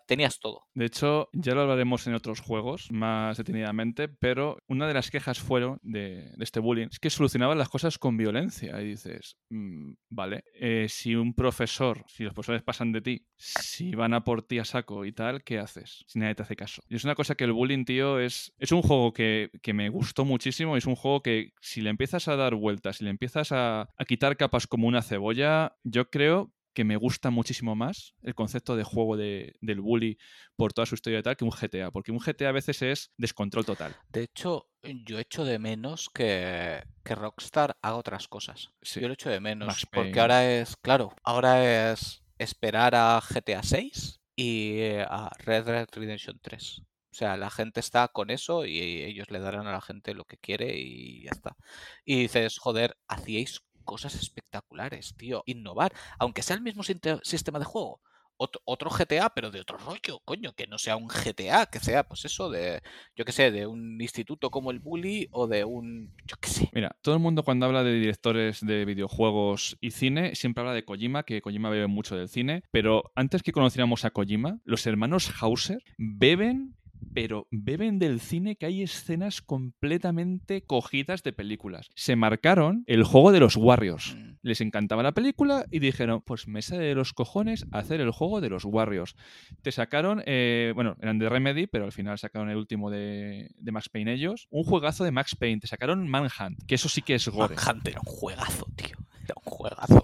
tenías 0.08 0.40
todo. 0.40 0.62
De 0.74 0.86
hecho, 0.86 1.30
ya 1.34 1.54
lo 1.54 1.62
hablaremos 1.62 2.08
en 2.08 2.14
otros 2.14 2.40
juegos 2.40 2.92
más 2.92 3.38
detenidamente, 3.38 4.08
pero 4.08 4.58
una 4.68 4.88
de 4.88 4.94
las 4.94 5.12
quejas 5.12 5.40
fueron 5.40 5.80
de, 5.82 6.32
de 6.36 6.44
este 6.44 6.60
bullying 6.60 6.88
es 6.92 7.00
que 7.00 7.10
solucionaban 7.10 7.58
las 7.58 7.70
cosas 7.70 7.98
con 7.98 8.18
violencia. 8.18 8.82
Y 8.82 8.90
dices, 8.90 9.38
"Mm, 9.50 9.94
vale, 10.10 10.44
eh, 10.60 10.88
si 10.90 11.16
un 11.16 11.34
profesor, 11.34 12.04
si 12.08 12.24
los 12.24 12.34
profesores 12.34 12.64
pasan 12.64 12.92
de 12.92 13.02
ti, 13.02 13.26
si 13.38 13.94
van 13.96 14.14
a 14.14 14.24
por 14.24 14.42
ti 14.44 14.60
a 14.60 14.66
saco 14.66 15.06
y 15.06 15.12
tal, 15.14 15.44
¿qué 15.44 15.60
haces? 15.60 16.04
Si 16.08 16.20
nadie 16.20 16.36
te 16.36 16.44
hace 16.44 16.56
caso. 16.56 16.82
Y 16.90 16.96
es 16.96 17.04
una 17.04 17.16
cosa 17.16 17.36
que 17.36 17.44
el 17.44 17.52
bullying, 17.54 17.86
tío, 17.86 18.20
es, 18.20 18.54
es 18.58 18.72
un 18.72 18.82
juego 18.82 19.14
que, 19.14 19.52
que 19.62 19.74
me 19.74 19.90
gustó 19.90 20.26
muchísimo. 20.26 20.78
Es 20.78 20.86
un 20.86 20.96
juego 20.96 21.22
que 21.22 21.54
si 21.62 21.82
le 21.82 21.90
empiezas 21.90 22.28
a 22.28 22.36
dar 22.36 22.56
vueltas, 22.56 22.98
si 22.98 23.04
le 23.04 23.10
empiezas 23.10 23.52
a, 23.52 23.82
a 23.98 24.06
quitar 24.06 24.38
capas 24.38 24.68
como 24.68 24.88
una 24.88 25.02
cebolla, 25.02 25.76
yo 25.84 26.10
creo 26.10 26.54
que 26.74 26.84
me 26.84 26.98
gusta 26.98 27.30
muchísimo 27.30 27.76
más 27.76 28.16
el 28.22 28.36
concepto 28.36 28.76
de 28.76 28.84
juego 28.84 29.16
de- 29.18 29.56
del 29.62 29.82
bully 29.82 30.18
por 30.56 30.74
toda 30.74 30.86
su 30.86 30.96
historia 30.96 31.20
y 31.20 31.24
tal 31.24 31.38
que 31.38 31.46
un 31.46 31.52
GTA, 31.52 31.92
porque 31.92 32.12
un 32.12 32.20
GTA 32.20 32.50
a 32.50 32.52
veces 32.54 32.82
es 32.82 33.12
descontrol 33.18 33.66
total. 33.66 33.96
De 34.10 34.24
hecho, 34.24 34.68
yo 34.82 35.20
echo 35.20 35.46
de 35.46 35.60
menos 35.60 36.10
que, 36.14 36.84
que 37.04 37.16
Rockstar 37.16 37.78
haga 37.82 37.96
otras 37.96 38.28
cosas. 38.28 38.70
Sí. 38.82 39.00
Yo 39.02 39.08
lo 39.08 39.14
echo 39.14 39.30
de 39.30 39.40
menos. 39.40 39.68
Max 39.68 39.86
Porque 39.92 40.10
Payne. 40.10 40.22
ahora 40.22 40.52
es, 40.52 40.76
claro, 40.78 41.14
ahora 41.24 41.92
es 41.92 42.24
esperar 42.38 42.96
a 42.96 43.22
GTA 43.22 43.64
6 43.64 44.20
y 44.36 44.80
eh, 44.80 45.06
a 45.08 45.30
Red 45.40 45.66
Dead 45.66 45.88
Redemption 45.94 46.40
3. 46.42 46.82
O 47.12 47.16
sea, 47.16 47.38
la 47.38 47.52
gente 47.52 47.80
está 47.80 48.08
con 48.08 48.32
eso 48.32 48.66
y 48.66 48.80
ellos 48.80 49.30
le 49.30 49.40
darán 49.40 49.68
a 49.68 49.72
la 49.72 49.82
gente 49.82 50.16
lo 50.16 50.26
que 50.26 50.38
quiere 50.38 50.76
y 50.80 51.24
ya 51.26 51.30
está. 51.30 51.56
Y 52.04 52.16
dices, 52.24 52.58
joder, 52.58 52.98
hacíais 53.08 53.62
cosas 53.84 54.16
espectaculares, 54.16 55.16
tío. 55.16 55.44
Innovar, 55.46 55.94
aunque 56.20 56.42
sea 56.42 56.56
el 56.56 56.62
mismo 56.62 56.84
sistema 56.84 57.60
de 57.60 57.66
juego. 57.66 58.02
Otro 58.36 58.90
GTA, 58.90 59.30
pero 59.30 59.52
de 59.52 59.62
otro 59.62 59.78
rollo, 59.78 60.20
coño, 60.26 60.54
que 60.54 60.68
no 60.68 60.78
sea 60.78 60.98
un 60.98 61.08
GTA, 61.08 61.68
que 61.68 61.80
sea, 61.80 62.04
pues 62.04 62.26
eso, 62.26 62.50
de, 62.50 62.82
yo 63.16 63.24
qué 63.24 63.32
sé, 63.32 63.52
de 63.52 63.68
un 63.68 64.02
instituto 64.02 64.50
como 64.50 64.72
el 64.72 64.80
Bully 64.80 65.30
o 65.32 65.48
de 65.48 65.64
un, 65.64 66.12
yo 66.26 66.36
qué 66.42 66.50
sé. 66.50 66.70
Mira, 66.74 66.94
todo 67.02 67.16
el 67.16 67.22
mundo 67.22 67.44
cuando 67.44 67.68
habla 67.68 67.84
de 67.84 67.94
directores 67.94 68.60
de 68.60 68.84
videojuegos 68.84 69.78
y 69.80 69.92
cine 69.92 70.36
siempre 70.36 70.62
habla 70.62 70.74
de 70.74 70.84
Kojima, 70.84 71.24
que 71.24 71.42
Kojima 71.42 71.70
bebe 71.70 71.88
mucho 71.88 72.18
del 72.18 72.28
cine, 72.28 72.64
pero 72.72 73.14
antes 73.16 73.44
que 73.44 73.54
conociéramos 73.54 74.04
a 74.04 74.10
Kojima, 74.10 74.60
los 74.66 74.86
hermanos 74.88 75.32
Hauser 75.40 75.82
beben, 75.98 76.76
pero 77.14 77.48
beben 77.52 78.00
del 78.00 78.20
cine 78.20 78.56
que 78.56 78.66
hay 78.66 78.84
escenas 78.84 79.42
completamente 79.42 80.64
cogidas 80.64 81.24
de 81.24 81.34
películas. 81.34 81.90
Se 81.96 82.16
marcaron 82.16 82.84
el 82.88 83.04
juego 83.04 83.32
de 83.32 83.40
los 83.40 83.56
Warriors. 83.56 84.16
Mm. 84.16 84.34
Les 84.42 84.62
encantaba 84.62 85.04
la 85.04 85.14
película 85.14 85.66
y 85.72 85.80
dijeron, 85.80 86.22
pues 86.26 86.48
me 86.48 86.62
sale 86.62 86.84
de 86.84 86.96
los 86.96 87.14
cojones 87.14 87.66
hacer 87.72 88.02
el 88.02 88.12
juego 88.12 88.42
de 88.42 88.50
los 88.50 88.66
Warriors. 88.66 89.16
Te 89.62 89.72
sacaron, 89.72 90.22
eh, 90.26 90.72
bueno, 90.76 90.96
eran 91.02 91.20
de 91.20 91.30
Remedy, 91.30 91.68
pero 91.68 91.86
al 91.86 91.92
final 91.92 92.18
sacaron 92.18 92.50
el 92.50 92.58
último 92.58 92.90
de, 92.90 93.50
de 93.56 93.72
Max 93.72 93.90
Payne 93.90 94.14
ellos. 94.14 94.48
Un 94.50 94.64
juegazo 94.64 95.04
de 95.04 95.12
Max 95.12 95.36
Payne. 95.36 95.60
Te 95.60 95.68
sacaron 95.68 96.08
Manhunt, 96.08 96.64
que 96.68 96.76
eso 96.76 96.90
sí 96.90 97.02
que 97.02 97.16
es 97.16 97.28
gore. 97.28 97.56
Manhunt 97.56 97.88
era 97.88 98.00
un 98.00 98.12
juegazo, 98.12 98.68
tío. 98.76 98.98
Era 99.24 99.36
un 99.44 99.52
juegazo. 99.52 100.04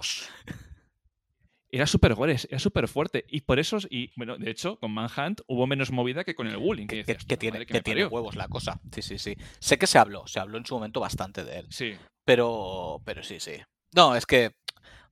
Era 1.71 1.85
súper 1.85 2.15
gore, 2.15 2.35
era 2.49 2.57
súper 2.59 2.87
fuerte. 2.87 3.25
Y 3.29 3.41
por 3.41 3.59
eso, 3.59 3.77
y 3.89 4.11
bueno, 4.15 4.37
de 4.37 4.49
hecho, 4.49 4.77
con 4.79 4.91
Manhunt 4.91 5.41
hubo 5.47 5.67
menos 5.67 5.91
movida 5.91 6.23
que 6.23 6.33
con 6.33 6.47
el 6.47 6.57
bullying. 6.57 6.87
Que, 6.87 7.03
Que, 7.05 7.13
decías, 7.13 7.17
que 7.25 7.35
"Puta 7.35 7.39
tiene, 7.39 7.53
madre, 7.57 7.65
que 7.67 7.73
me 7.75 7.81
tiene 7.81 8.01
parió". 8.01 8.09
huevos 8.15 8.35
la 8.35 8.47
cosa. 8.47 8.79
Sí, 8.91 9.01
sí, 9.03 9.19
sí. 9.19 9.35
Sé 9.59 9.77
que 9.77 9.85
se 9.87 9.99
habló, 9.99 10.25
se 10.25 10.39
habló 10.39 10.57
en 10.57 10.65
su 10.65 10.73
momento 10.75 10.99
bastante 10.99 11.43
de 11.43 11.59
él. 11.59 11.67
Sí, 11.69 11.93
Pero, 12.25 13.01
pero 13.05 13.21
sí, 13.23 13.39
sí. 13.39 13.53
No, 13.95 14.15
es 14.15 14.25
que 14.25 14.55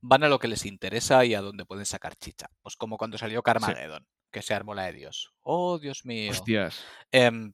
van 0.00 0.22
a 0.24 0.28
lo 0.28 0.38
que 0.38 0.48
les 0.48 0.66
interesa 0.66 1.24
y 1.24 1.34
a 1.34 1.40
donde 1.40 1.64
pueden 1.64 1.86
sacar 1.86 2.16
chicha. 2.16 2.48
Pues 2.62 2.76
como 2.76 2.96
cuando 2.98 3.18
salió 3.18 3.42
Carmageddon, 3.42 4.06
que 4.32 4.42
se 4.42 4.54
armó 4.54 4.74
la 4.74 4.84
de 4.86 4.92
Dios. 4.94 5.32
Oh, 5.42 5.78
Dios 5.78 6.04
mío. 6.04 6.30
hostias. 6.32 6.84
Em, 7.12 7.52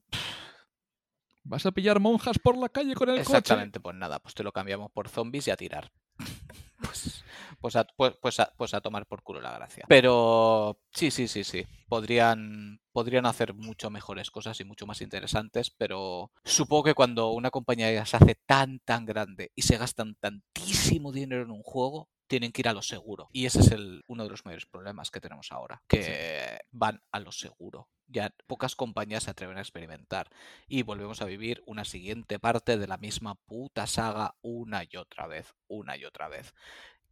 ¿Vas 1.43 1.63
a 1.67 1.71
pillar 1.71 1.99
monjas 1.99 2.39
por 2.39 2.57
la 2.57 2.69
calle 2.69 2.95
con 2.95 3.07
el 3.09 3.17
coche? 3.17 3.21
exactamente, 3.37 3.79
pues 3.79 3.95
nada, 3.95 4.17
pues 4.19 4.33
te 4.33 4.41
lo 4.43 4.51
cambiamos 4.51 4.91
por 4.91 5.09
zombies 5.09 5.47
y 5.47 5.51
a 5.51 5.57
tirar. 5.57 5.91
Pues, 6.81 7.14
pues, 7.65 7.75
a, 7.77 7.83
pues, 7.97 8.15
pues 8.21 8.39
a- 8.39 8.53
pues 8.55 8.75
a 8.75 8.81
tomar 8.81 9.07
por 9.07 9.23
culo 9.23 9.41
la 9.41 9.51
gracia. 9.57 9.85
Pero 9.89 10.79
sí, 10.93 11.09
sí, 11.09 11.27
sí, 11.27 11.43
sí. 11.43 11.65
Podrían, 11.87 12.79
podrían 12.91 13.25
hacer 13.25 13.55
mucho 13.55 13.89
mejores 13.89 14.29
cosas 14.29 14.59
y 14.59 14.65
mucho 14.65 14.85
más 14.85 15.01
interesantes, 15.01 15.71
pero 15.71 16.31
supongo 16.43 16.83
que 16.83 16.93
cuando 16.93 17.31
una 17.31 17.49
compañía 17.49 18.05
se 18.05 18.17
hace 18.17 18.35
tan, 18.45 18.77
tan 18.81 19.07
grande 19.07 19.51
y 19.55 19.63
se 19.63 19.77
gastan 19.79 20.13
tantísimo 20.13 21.11
dinero 21.11 21.41
en 21.41 21.49
un 21.49 21.63
juego, 21.63 22.07
tienen 22.27 22.51
que 22.51 22.61
ir 22.61 22.67
a 22.67 22.73
lo 22.73 22.83
seguro. 22.83 23.29
Y 23.31 23.47
ese 23.47 23.61
es 23.61 23.71
el, 23.71 24.03
uno 24.07 24.25
de 24.25 24.29
los 24.29 24.45
mayores 24.45 24.67
problemas 24.67 25.09
que 25.09 25.19
tenemos 25.21 25.51
ahora, 25.51 25.81
que 25.87 26.59
van 26.71 27.01
a 27.11 27.19
lo 27.19 27.31
seguro. 27.31 27.89
Ya 28.07 28.31
pocas 28.45 28.75
compañías 28.75 29.23
se 29.23 29.31
atreven 29.31 29.57
a 29.57 29.61
experimentar 29.61 30.29
y 30.67 30.83
volvemos 30.83 31.23
a 31.23 31.25
vivir 31.25 31.63
una 31.65 31.83
siguiente 31.85 32.37
parte 32.37 32.77
de 32.77 32.85
la 32.85 32.97
misma 32.97 33.33
puta 33.33 33.87
saga 33.87 34.35
una 34.43 34.83
y 34.83 34.95
otra 34.97 35.25
vez, 35.25 35.55
una 35.67 35.97
y 35.97 36.05
otra 36.05 36.27
vez. 36.27 36.53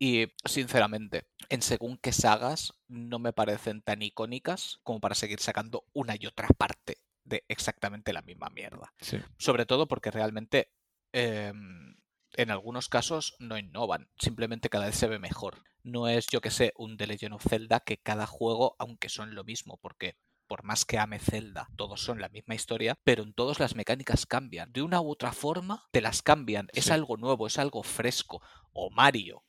Y 0.04 0.28
sinceramente, 0.44 1.30
en 1.48 1.62
según 1.62 1.98
qué 1.98 2.12
sagas 2.12 2.74
no 2.90 3.20
me 3.20 3.32
parecen 3.32 3.82
tan 3.82 4.02
icónicas 4.02 4.82
como 4.84 5.00
para 5.00 5.16
seguir 5.16 5.40
sacando 5.40 5.86
una 5.94 6.18
y 6.20 6.26
otra 6.26 6.50
parte 6.50 6.98
de 7.24 7.46
exactamente 7.48 8.12
la 8.12 8.22
misma 8.22 8.50
mierda. 8.50 8.94
Sí. 9.00 9.20
Sobre 9.38 9.66
todo 9.66 9.88
porque 9.88 10.12
realmente 10.12 10.74
em, 11.14 11.96
en 12.34 12.52
algunos 12.52 12.90
casos 12.90 13.38
no 13.40 13.58
innovan, 13.58 14.10
simplemente 14.18 14.70
cada 14.70 14.88
vez 14.88 14.98
se 14.98 15.08
ve 15.08 15.20
mejor. 15.20 15.64
No 15.84 16.10
es, 16.10 16.28
yo 16.28 16.42
que 16.42 16.52
sé, 16.52 16.74
un 16.76 16.98
The 16.98 17.08
Legend 17.08 17.36
of 17.36 17.48
Zelda 17.48 17.80
que 17.80 17.96
cada 17.96 18.28
juego, 18.28 18.76
aunque 18.80 19.08
son 19.08 19.36
lo 19.36 19.46
mismo, 19.46 19.78
porque 19.78 20.18
por 20.48 20.66
más 20.66 20.84
que 20.84 21.00
ame 21.00 21.20
Zelda, 21.20 21.70
todos 21.78 22.04
son 22.04 22.20
la 22.20 22.28
misma 22.28 22.56
historia, 22.56 23.00
pero 23.06 23.24
en 23.24 23.34
todos 23.34 23.62
las 23.62 23.74
mecánicas 23.74 24.26
cambian. 24.26 24.74
De 24.74 24.82
una 24.82 25.00
u 25.00 25.10
otra 25.10 25.32
forma, 25.32 25.88
te 25.92 26.02
las 26.02 26.22
cambian. 26.22 26.68
Es 26.74 26.92
algo 26.92 27.16
nuevo, 27.16 27.48
es 27.48 27.58
algo 27.58 27.84
fresco. 27.84 28.42
O 28.74 28.90
Mario. 28.90 29.46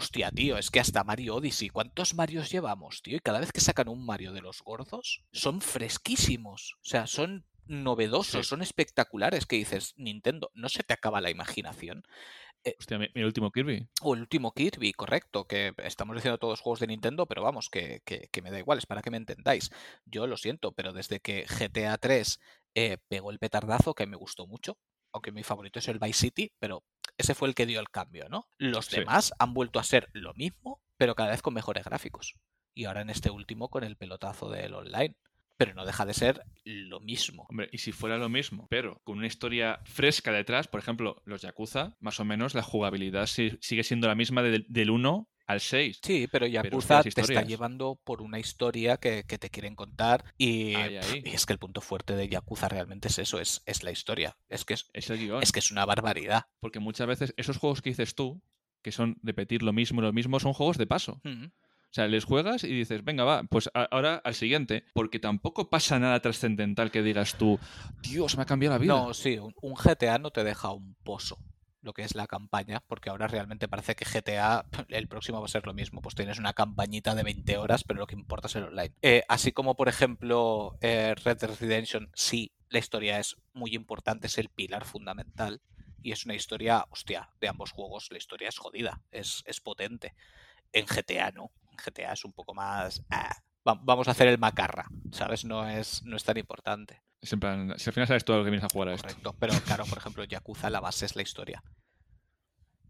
Hostia, 0.00 0.30
tío, 0.30 0.58
es 0.58 0.70
que 0.70 0.78
hasta 0.78 1.02
Mario 1.02 1.34
Odyssey, 1.34 1.70
¿cuántos 1.70 2.14
Marios 2.14 2.52
llevamos, 2.52 3.02
tío? 3.02 3.16
Y 3.16 3.18
cada 3.18 3.40
vez 3.40 3.50
que 3.50 3.60
sacan 3.60 3.88
un 3.88 4.06
Mario 4.06 4.32
de 4.32 4.40
los 4.40 4.62
gordos, 4.62 5.24
son 5.32 5.60
fresquísimos. 5.60 6.76
O 6.76 6.84
sea, 6.84 7.08
son 7.08 7.44
novedosos, 7.66 8.46
son 8.46 8.62
espectaculares 8.62 9.44
que 9.44 9.56
dices, 9.56 9.94
Nintendo, 9.96 10.52
no 10.54 10.68
se 10.68 10.84
te 10.84 10.94
acaba 10.94 11.20
la 11.20 11.30
imaginación. 11.30 12.04
Eh, 12.62 12.76
Hostia, 12.78 13.10
el 13.12 13.24
último 13.24 13.50
Kirby. 13.50 13.88
O 14.00 14.14
el 14.14 14.20
último 14.20 14.52
Kirby, 14.52 14.92
correcto, 14.92 15.48
que 15.48 15.74
estamos 15.78 16.14
diciendo 16.14 16.38
todos 16.38 16.60
juegos 16.60 16.78
de 16.78 16.86
Nintendo, 16.86 17.26
pero 17.26 17.42
vamos, 17.42 17.68
que, 17.68 18.00
me 18.40 18.52
da 18.52 18.60
igual, 18.60 18.78
es 18.78 18.86
para 18.86 19.02
que 19.02 19.10
me 19.10 19.16
entendáis. 19.16 19.72
Yo 20.04 20.28
lo 20.28 20.36
siento, 20.36 20.70
pero 20.70 20.92
desde 20.92 21.18
que 21.18 21.44
GTA 21.44 21.98
3 21.98 22.38
eh, 22.76 22.98
pegó 23.08 23.32
el 23.32 23.40
petardazo, 23.40 23.94
que 23.94 24.06
me 24.06 24.16
gustó 24.16 24.46
mucho, 24.46 24.78
aunque 25.12 25.32
mi 25.32 25.42
favorito 25.42 25.80
es 25.80 25.88
el 25.88 25.98
Vice 25.98 26.20
City, 26.20 26.52
pero 26.60 26.84
ese 27.18 27.34
fue 27.34 27.48
el 27.48 27.54
que 27.54 27.66
dio 27.66 27.80
el 27.80 27.90
cambio, 27.90 28.28
¿no? 28.28 28.48
Los 28.56 28.90
demás 28.90 29.34
han 29.38 29.52
vuelto 29.52 29.78
a 29.78 29.84
ser 29.84 30.08
lo 30.12 30.32
mismo, 30.34 30.80
pero 30.96 31.14
cada 31.14 31.30
vez 31.30 31.42
con 31.42 31.54
mejores 31.54 31.84
gráficos. 31.84 32.36
Y 32.74 32.86
ahora 32.86 33.02
en 33.02 33.10
este 33.10 33.30
último 33.30 33.68
con 33.68 33.84
el 33.84 33.96
pelotazo 33.96 34.48
del 34.48 34.74
online 34.74 35.16
pero 35.58 35.74
no 35.74 35.84
deja 35.84 36.06
de 36.06 36.14
ser 36.14 36.44
lo 36.64 37.00
mismo. 37.00 37.46
Hombre, 37.50 37.68
y 37.72 37.78
si 37.78 37.90
fuera 37.90 38.16
lo 38.16 38.28
mismo, 38.28 38.68
pero 38.70 39.00
con 39.02 39.18
una 39.18 39.26
historia 39.26 39.80
fresca 39.84 40.30
detrás, 40.30 40.68
por 40.68 40.78
ejemplo, 40.80 41.20
los 41.24 41.42
Yakuza, 41.42 41.96
más 41.98 42.20
o 42.20 42.24
menos 42.24 42.54
la 42.54 42.62
jugabilidad 42.62 43.26
sigue 43.26 43.82
siendo 43.82 44.06
la 44.06 44.14
misma 44.14 44.42
del 44.42 44.90
1 44.90 45.28
al 45.48 45.60
6. 45.60 46.00
Sí, 46.02 46.28
pero 46.30 46.46
Yakuza 46.46 47.02
te 47.02 47.20
está 47.20 47.42
llevando 47.42 47.98
por 48.04 48.22
una 48.22 48.38
historia 48.38 48.98
que, 48.98 49.24
te 49.24 49.50
quieren 49.50 49.74
contar 49.74 50.24
y, 50.36 50.74
es 51.24 51.46
que 51.46 51.54
el 51.54 51.58
punto 51.58 51.80
fuerte 51.80 52.14
de 52.14 52.28
Yakuza 52.28 52.68
realmente 52.68 53.08
es 53.08 53.18
eso, 53.18 53.40
es, 53.40 53.62
es 53.66 53.82
la 53.82 53.90
historia. 53.90 54.36
Es 54.48 54.64
que 54.64 54.74
es, 54.74 54.90
es, 54.92 55.52
que 55.52 55.58
es 55.58 55.70
una 55.70 55.86
barbaridad. 55.86 56.46
Porque 56.60 56.80
muchas 56.80 57.06
veces 57.06 57.34
esos 57.36 57.56
juegos 57.56 57.80
que 57.80 57.90
dices 57.90 58.14
tú, 58.14 58.42
que 58.82 58.92
son 58.92 59.18
repetir 59.22 59.62
lo 59.62 59.72
mismo 59.72 60.00
y 60.00 60.04
lo 60.04 60.12
mismo, 60.12 60.38
son 60.38 60.52
juegos 60.52 60.76
de 60.76 60.86
paso. 60.86 61.20
O 61.24 61.94
sea, 61.94 62.06
les 62.06 62.24
juegas 62.24 62.64
y 62.64 62.68
dices, 62.68 63.02
venga, 63.02 63.24
va, 63.24 63.44
pues 63.44 63.70
ahora 63.72 64.20
al 64.22 64.34
siguiente, 64.34 64.84
porque 64.92 65.18
tampoco 65.18 65.70
pasa 65.70 65.98
nada 65.98 66.20
trascendental 66.20 66.90
que 66.90 67.02
digas 67.02 67.36
tú, 67.36 67.58
Dios, 68.02 68.36
me 68.36 68.42
ha 68.42 68.46
cambiado 68.46 68.74
la 68.74 68.78
vida. 68.78 68.94
No, 68.94 69.14
sí, 69.14 69.38
un, 69.38 69.74
GTA 69.74 70.18
no 70.18 70.30
te 70.30 70.44
deja 70.44 70.72
un 70.72 70.94
pozo 71.02 71.38
lo 71.80 71.92
que 71.92 72.02
es 72.02 72.14
la 72.14 72.26
campaña, 72.26 72.82
porque 72.86 73.10
ahora 73.10 73.28
realmente 73.28 73.68
parece 73.68 73.94
que 73.94 74.04
GTA, 74.04 74.66
el 74.88 75.08
próximo 75.08 75.40
va 75.40 75.46
a 75.46 75.48
ser 75.48 75.66
lo 75.66 75.74
mismo, 75.74 76.00
pues 76.00 76.14
tienes 76.14 76.38
una 76.38 76.52
campañita 76.52 77.14
de 77.14 77.22
20 77.22 77.56
horas, 77.58 77.84
pero 77.84 78.00
lo 78.00 78.06
que 78.06 78.14
importa 78.14 78.48
es 78.48 78.56
el 78.56 78.64
online. 78.64 78.94
Eh, 79.02 79.22
así 79.28 79.52
como, 79.52 79.76
por 79.76 79.88
ejemplo, 79.88 80.76
eh, 80.80 81.14
Red 81.24 81.38
Dead 81.38 81.58
Redemption, 81.60 82.10
sí, 82.14 82.52
la 82.68 82.78
historia 82.78 83.18
es 83.18 83.36
muy 83.52 83.74
importante, 83.74 84.26
es 84.26 84.38
el 84.38 84.48
pilar 84.48 84.84
fundamental, 84.84 85.60
y 86.02 86.12
es 86.12 86.24
una 86.24 86.34
historia, 86.34 86.86
hostia, 86.90 87.30
de 87.40 87.48
ambos 87.48 87.72
juegos, 87.72 88.08
la 88.10 88.18
historia 88.18 88.48
es 88.48 88.58
jodida, 88.58 89.02
es, 89.10 89.42
es 89.46 89.60
potente. 89.60 90.14
En 90.72 90.86
GTA 90.86 91.32
no, 91.32 91.50
GTA 91.76 92.12
es 92.12 92.24
un 92.24 92.32
poco 92.32 92.54
más... 92.54 93.02
Ah, 93.10 93.36
vamos 93.64 94.08
a 94.08 94.12
hacer 94.12 94.28
el 94.28 94.38
macarra, 94.38 94.86
¿sabes? 95.12 95.44
No 95.44 95.68
es, 95.68 96.02
no 96.04 96.16
es 96.16 96.24
tan 96.24 96.38
importante. 96.38 97.02
Si 97.22 97.34
al 97.34 97.92
final 97.92 98.06
sabes 98.06 98.24
todo 98.24 98.38
lo 98.38 98.44
que 98.44 98.50
vienes 98.50 98.64
a 98.64 98.72
jugar 98.72 98.90
a 98.90 98.96
Correcto, 98.96 99.34
pero 99.38 99.54
claro, 99.64 99.84
por 99.86 99.98
ejemplo, 99.98 100.24
Yakuza, 100.24 100.70
la 100.70 100.80
base 100.80 101.06
es 101.06 101.16
la 101.16 101.22
historia. 101.22 101.62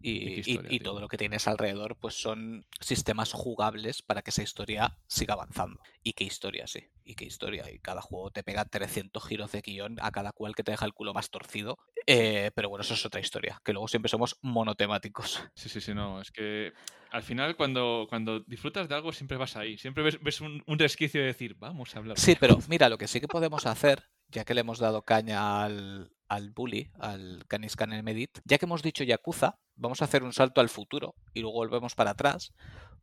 Y, 0.00 0.78
todo 0.80 1.00
lo 1.00 1.08
que 1.08 1.16
tienes 1.16 1.48
alrededor 1.48 1.96
pues 1.96 2.14
son 2.14 2.64
sistemas 2.80 3.32
jugables 3.32 4.02
para 4.02 4.22
que 4.22 4.30
esa 4.30 4.42
historia 4.42 4.96
siga 5.06 5.34
avanzando. 5.34 5.80
Y 6.02 6.12
qué 6.12 6.24
historia, 6.24 6.66
sí. 6.66 6.84
Y 7.04 7.14
qué 7.14 7.24
historia. 7.24 7.70
Y 7.70 7.78
cada 7.78 8.00
juego 8.00 8.30
te 8.30 8.42
pega 8.42 8.64
300 8.64 9.24
giros 9.24 9.52
de 9.52 9.60
guion 9.60 9.96
a 10.00 10.10
cada 10.10 10.32
cual 10.32 10.54
que 10.54 10.62
te 10.62 10.70
deja 10.70 10.86
el 10.86 10.92
culo 10.92 11.14
más 11.14 11.30
torcido. 11.30 11.78
Eh, 12.06 12.50
pero 12.54 12.68
bueno, 12.68 12.82
eso 12.82 12.94
es 12.94 13.04
otra 13.04 13.20
historia. 13.20 13.60
Que 13.64 13.72
luego 13.72 13.88
siempre 13.88 14.08
somos 14.08 14.36
monotemáticos. 14.42 15.42
Sí, 15.58 15.68
sí, 15.68 15.80
sí, 15.80 15.92
no. 15.92 16.20
Es 16.20 16.30
que 16.30 16.72
al 17.10 17.22
final 17.22 17.56
cuando, 17.56 18.06
cuando 18.08 18.40
disfrutas 18.40 18.88
de 18.88 18.94
algo 18.94 19.12
siempre 19.12 19.36
vas 19.36 19.56
ahí. 19.56 19.76
Siempre 19.76 20.04
ves, 20.04 20.40
un, 20.40 20.62
un, 20.66 20.78
resquicio 20.78 21.20
de 21.20 21.26
decir, 21.26 21.56
vamos 21.58 21.96
a 21.96 21.98
hablar. 21.98 22.18
Sí, 22.18 22.36
pero 22.38 22.58
mira, 22.68 22.88
lo 22.88 22.96
que 22.96 23.08
sí 23.08 23.20
que 23.20 23.26
podemos 23.26 23.66
hacer, 23.66 24.04
ya 24.28 24.44
que 24.44 24.54
le 24.54 24.60
hemos 24.60 24.78
dado 24.78 25.02
caña 25.02 25.64
al, 25.64 26.10
al 26.28 26.50
bully, 26.50 26.90
al 26.98 27.44
Caniscan 27.48 28.04
Medit, 28.04 28.38
ya 28.44 28.58
que 28.58 28.66
hemos 28.66 28.82
dicho 28.82 29.04
Yakuza, 29.04 29.58
vamos 29.76 30.02
a 30.02 30.04
hacer 30.04 30.22
un 30.22 30.32
salto 30.32 30.60
al 30.60 30.68
futuro 30.68 31.14
y 31.32 31.40
luego 31.40 31.56
volvemos 31.56 31.94
para 31.94 32.10
atrás, 32.10 32.52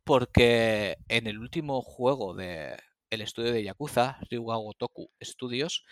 porque 0.04 0.96
en 1.08 1.26
el 1.26 1.38
último 1.38 1.82
juego 1.82 2.34
de 2.34 2.76
el 3.10 3.20
estudio 3.20 3.52
de 3.52 3.62
Yakuza, 3.62 4.18
Ryuga 4.30 4.56
Gotoku 4.56 5.10
Studios, 5.22 5.84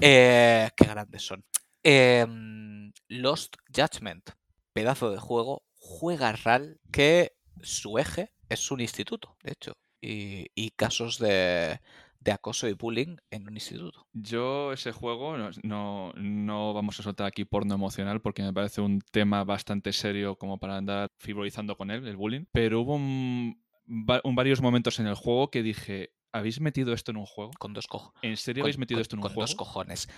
eh, 0.00 0.70
qué 0.76 0.84
grandes 0.84 1.22
son. 1.22 1.44
Em, 1.82 2.92
Lost 3.08 3.56
Judgment, 3.74 4.30
pedazo 4.72 5.10
de 5.10 5.18
juego, 5.18 5.64
juega 5.74 6.32
RAL 6.32 6.80
que 6.92 7.32
su 7.62 7.98
eje 7.98 8.32
es 8.48 8.70
un 8.70 8.80
instituto, 8.80 9.36
de 9.42 9.52
hecho, 9.52 9.76
y 10.00 10.70
casos 10.70 11.18
de, 11.18 11.80
de 12.28 12.32
acoso 12.32 12.68
y 12.68 12.74
bullying 12.74 13.16
en 13.30 13.48
un 13.48 13.54
instituto. 13.54 14.06
Yo 14.12 14.72
ese 14.74 14.92
juego 14.92 15.38
no, 15.62 16.12
no, 16.14 16.74
vamos 16.74 17.00
a 17.00 17.02
soltar 17.02 17.26
aquí 17.26 17.46
porno 17.46 17.74
emocional 17.74 18.20
porque 18.20 18.42
me 18.42 18.52
parece 18.52 18.82
un 18.82 19.00
tema 19.00 19.44
bastante 19.44 19.94
serio 19.94 20.36
como 20.36 20.58
para 20.58 20.76
andar 20.76 21.08
frivolizando 21.16 21.76
con 21.76 21.90
él, 21.90 22.06
el 22.06 22.18
bullying, 22.18 22.44
pero 22.52 22.82
hubo 22.82 22.96
un, 22.96 23.64
varios 23.86 24.60
momentos 24.60 25.00
en 25.00 25.06
el 25.06 25.14
juego 25.14 25.50
que 25.50 25.62
dije, 25.62 26.12
¿Habéis 26.30 26.60
metido 26.60 26.92
esto 26.92 27.10
en 27.10 27.16
un 27.16 27.24
juego? 27.24 27.52
Con 27.58 27.72
dos 27.72 27.86
cojones. 27.86 28.20
¿En 28.22 28.36
serio 28.36 28.62
habéis 28.62 28.76
metido 28.76 29.00
esto 29.00 29.16
en 29.16 29.20
un 29.20 29.22
juego? 29.22 29.36
Con 29.36 29.44
dos 29.46 29.54
cojones. 29.54 30.08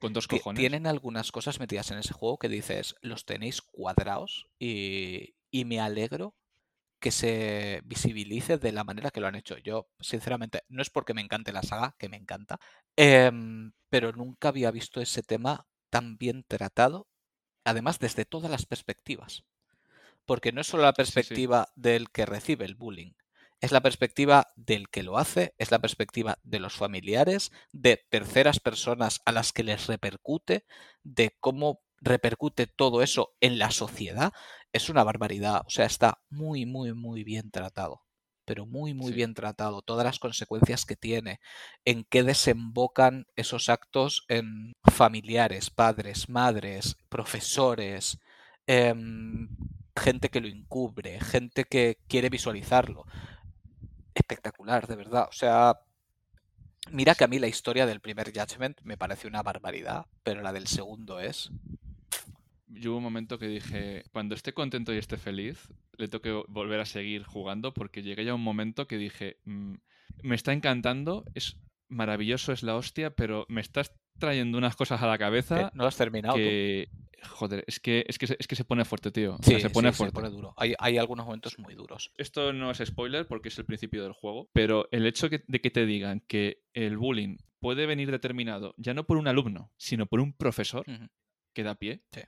Con 0.00 0.12
dos 0.12 0.26
cojones. 0.26 0.58
Tienen 0.58 0.88
algunas 0.88 1.30
cosas 1.30 1.60
metidas 1.60 1.92
en 1.92 1.98
ese 1.98 2.12
juego 2.12 2.38
que 2.38 2.48
dices, 2.48 2.96
los 3.02 3.24
tenéis 3.24 3.62
cuadrados 3.62 4.48
y, 4.58 5.36
y 5.52 5.64
me 5.66 5.78
alegro 5.78 6.34
que 7.00 7.10
se 7.10 7.80
visibilice 7.84 8.58
de 8.58 8.72
la 8.72 8.84
manera 8.84 9.10
que 9.10 9.20
lo 9.20 9.26
han 9.26 9.34
hecho. 9.34 9.58
Yo, 9.58 9.88
sinceramente, 10.00 10.62
no 10.68 10.82
es 10.82 10.90
porque 10.90 11.14
me 11.14 11.22
encante 11.22 11.52
la 11.52 11.62
saga, 11.62 11.96
que 11.98 12.08
me 12.08 12.16
encanta, 12.16 12.58
em, 12.96 13.72
pero 13.88 14.12
nunca 14.12 14.48
había 14.48 14.70
visto 14.70 15.00
ese 15.00 15.22
tema 15.22 15.66
tan 15.90 16.18
bien 16.18 16.44
tratado, 16.46 17.08
además 17.64 17.98
desde 17.98 18.24
todas 18.24 18.50
las 18.50 18.66
perspectivas. 18.66 19.44
Porque 20.26 20.52
no 20.52 20.60
es 20.60 20.68
solo 20.68 20.84
la 20.84 20.92
perspectiva 20.92 21.68
del 21.74 22.10
que 22.10 22.26
recibe 22.26 22.64
el 22.64 22.76
bullying, 22.76 23.12
es 23.60 23.72
la 23.72 23.82
perspectiva 23.82 24.52
del 24.56 24.88
que 24.88 25.02
lo 25.02 25.18
hace, 25.18 25.54
es 25.58 25.70
la 25.70 25.80
perspectiva 25.80 26.38
de 26.42 26.60
los 26.60 26.74
familiares, 26.74 27.50
de 27.72 28.02
terceras 28.08 28.58
personas 28.60 29.20
a 29.26 29.32
las 29.32 29.52
que 29.52 29.64
les 29.64 29.86
repercute, 29.86 30.64
de 31.02 31.36
cómo 31.40 31.82
repercute 32.00 32.66
todo 32.66 33.02
eso 33.02 33.34
en 33.40 33.58
la 33.58 33.70
sociedad, 33.70 34.32
es 34.72 34.88
una 34.88 35.04
barbaridad. 35.04 35.62
O 35.66 35.70
sea, 35.70 35.86
está 35.86 36.20
muy, 36.30 36.66
muy, 36.66 36.92
muy 36.94 37.24
bien 37.24 37.50
tratado. 37.50 38.02
Pero 38.44 38.66
muy, 38.66 38.94
muy 38.94 39.12
bien 39.12 39.34
tratado. 39.34 39.82
Todas 39.82 40.04
las 40.04 40.18
consecuencias 40.18 40.84
que 40.84 40.96
tiene, 40.96 41.40
en 41.84 42.04
qué 42.04 42.22
desembocan 42.22 43.26
esos 43.36 43.68
actos 43.68 44.24
en 44.28 44.72
familiares, 44.84 45.70
padres, 45.70 46.28
madres, 46.28 46.96
profesores, 47.08 48.18
em, 48.66 49.48
gente 49.96 50.30
que 50.30 50.40
lo 50.40 50.48
encubre, 50.48 51.20
gente 51.20 51.64
que 51.64 51.98
quiere 52.08 52.28
visualizarlo. 52.30 53.06
Espectacular, 54.14 54.86
de 54.86 54.96
verdad. 54.96 55.28
O 55.28 55.32
sea, 55.32 55.80
mira 56.90 57.14
que 57.14 57.24
a 57.24 57.28
mí 57.28 57.38
la 57.38 57.48
historia 57.48 57.86
del 57.86 58.00
primer 58.00 58.32
Judgment 58.32 58.80
me 58.82 58.96
parece 58.96 59.28
una 59.28 59.42
barbaridad, 59.42 60.06
pero 60.24 60.42
la 60.42 60.52
del 60.52 60.66
segundo 60.66 61.20
es 61.20 61.50
yo 62.72 62.90
hubo 62.90 62.98
un 62.98 63.04
momento 63.04 63.38
que 63.38 63.48
dije, 63.48 64.04
cuando 64.12 64.34
esté 64.34 64.52
contento 64.52 64.94
y 64.94 64.98
esté 64.98 65.16
feliz, 65.16 65.68
le 65.96 66.08
tengo 66.08 66.22
que 66.22 66.42
volver 66.48 66.80
a 66.80 66.84
seguir 66.84 67.24
jugando 67.24 67.74
porque 67.74 68.02
llegué 68.02 68.24
ya 68.24 68.32
a 68.32 68.36
un 68.36 68.42
momento 68.42 68.86
que 68.86 68.98
dije, 68.98 69.38
mm, 69.44 69.74
me 70.22 70.34
está 70.34 70.52
encantando, 70.52 71.24
es 71.34 71.56
maravilloso, 71.88 72.52
es 72.52 72.62
la 72.62 72.76
hostia, 72.76 73.10
pero 73.10 73.46
me 73.48 73.60
estás 73.60 73.92
trayendo 74.18 74.58
unas 74.58 74.76
cosas 74.76 75.02
a 75.02 75.06
la 75.06 75.18
cabeza. 75.18 75.70
No 75.74 75.82
lo 75.82 75.88
has 75.88 75.96
terminado. 75.96 76.36
Que, 76.36 76.88
joder, 77.22 77.64
es 77.66 77.80
que, 77.80 78.04
es, 78.06 78.18
que, 78.18 78.36
es 78.38 78.46
que 78.46 78.56
se 78.56 78.64
pone 78.64 78.84
fuerte, 78.84 79.10
tío. 79.10 79.36
Sí, 79.42 79.60
se 79.60 79.70
pone 79.70 79.92
fuerte. 79.92 80.14
Se 80.14 80.22
pone 80.22 80.30
duro. 80.30 80.54
Hay, 80.56 80.74
hay, 80.78 80.98
algunos 80.98 81.26
momentos 81.26 81.58
muy 81.58 81.74
duros. 81.74 82.12
Esto 82.16 82.52
no 82.52 82.70
es 82.70 82.82
spoiler 82.84 83.26
porque 83.26 83.48
es 83.48 83.58
el 83.58 83.64
principio 83.64 84.02
del 84.02 84.12
juego, 84.12 84.48
pero 84.52 84.88
el 84.92 85.06
hecho 85.06 85.28
de 85.28 85.60
que 85.60 85.70
te 85.70 85.86
digan 85.86 86.22
que 86.28 86.62
el 86.74 86.96
bullying 86.96 87.38
puede 87.58 87.86
venir 87.86 88.10
determinado 88.10 88.74
ya 88.76 88.94
no 88.94 89.04
por 89.04 89.16
un 89.16 89.26
alumno, 89.26 89.72
sino 89.76 90.06
por 90.06 90.20
un 90.20 90.32
profesor 90.32 90.84
que 91.52 91.62
da 91.62 91.74
pie. 91.74 92.02
Sí 92.12 92.20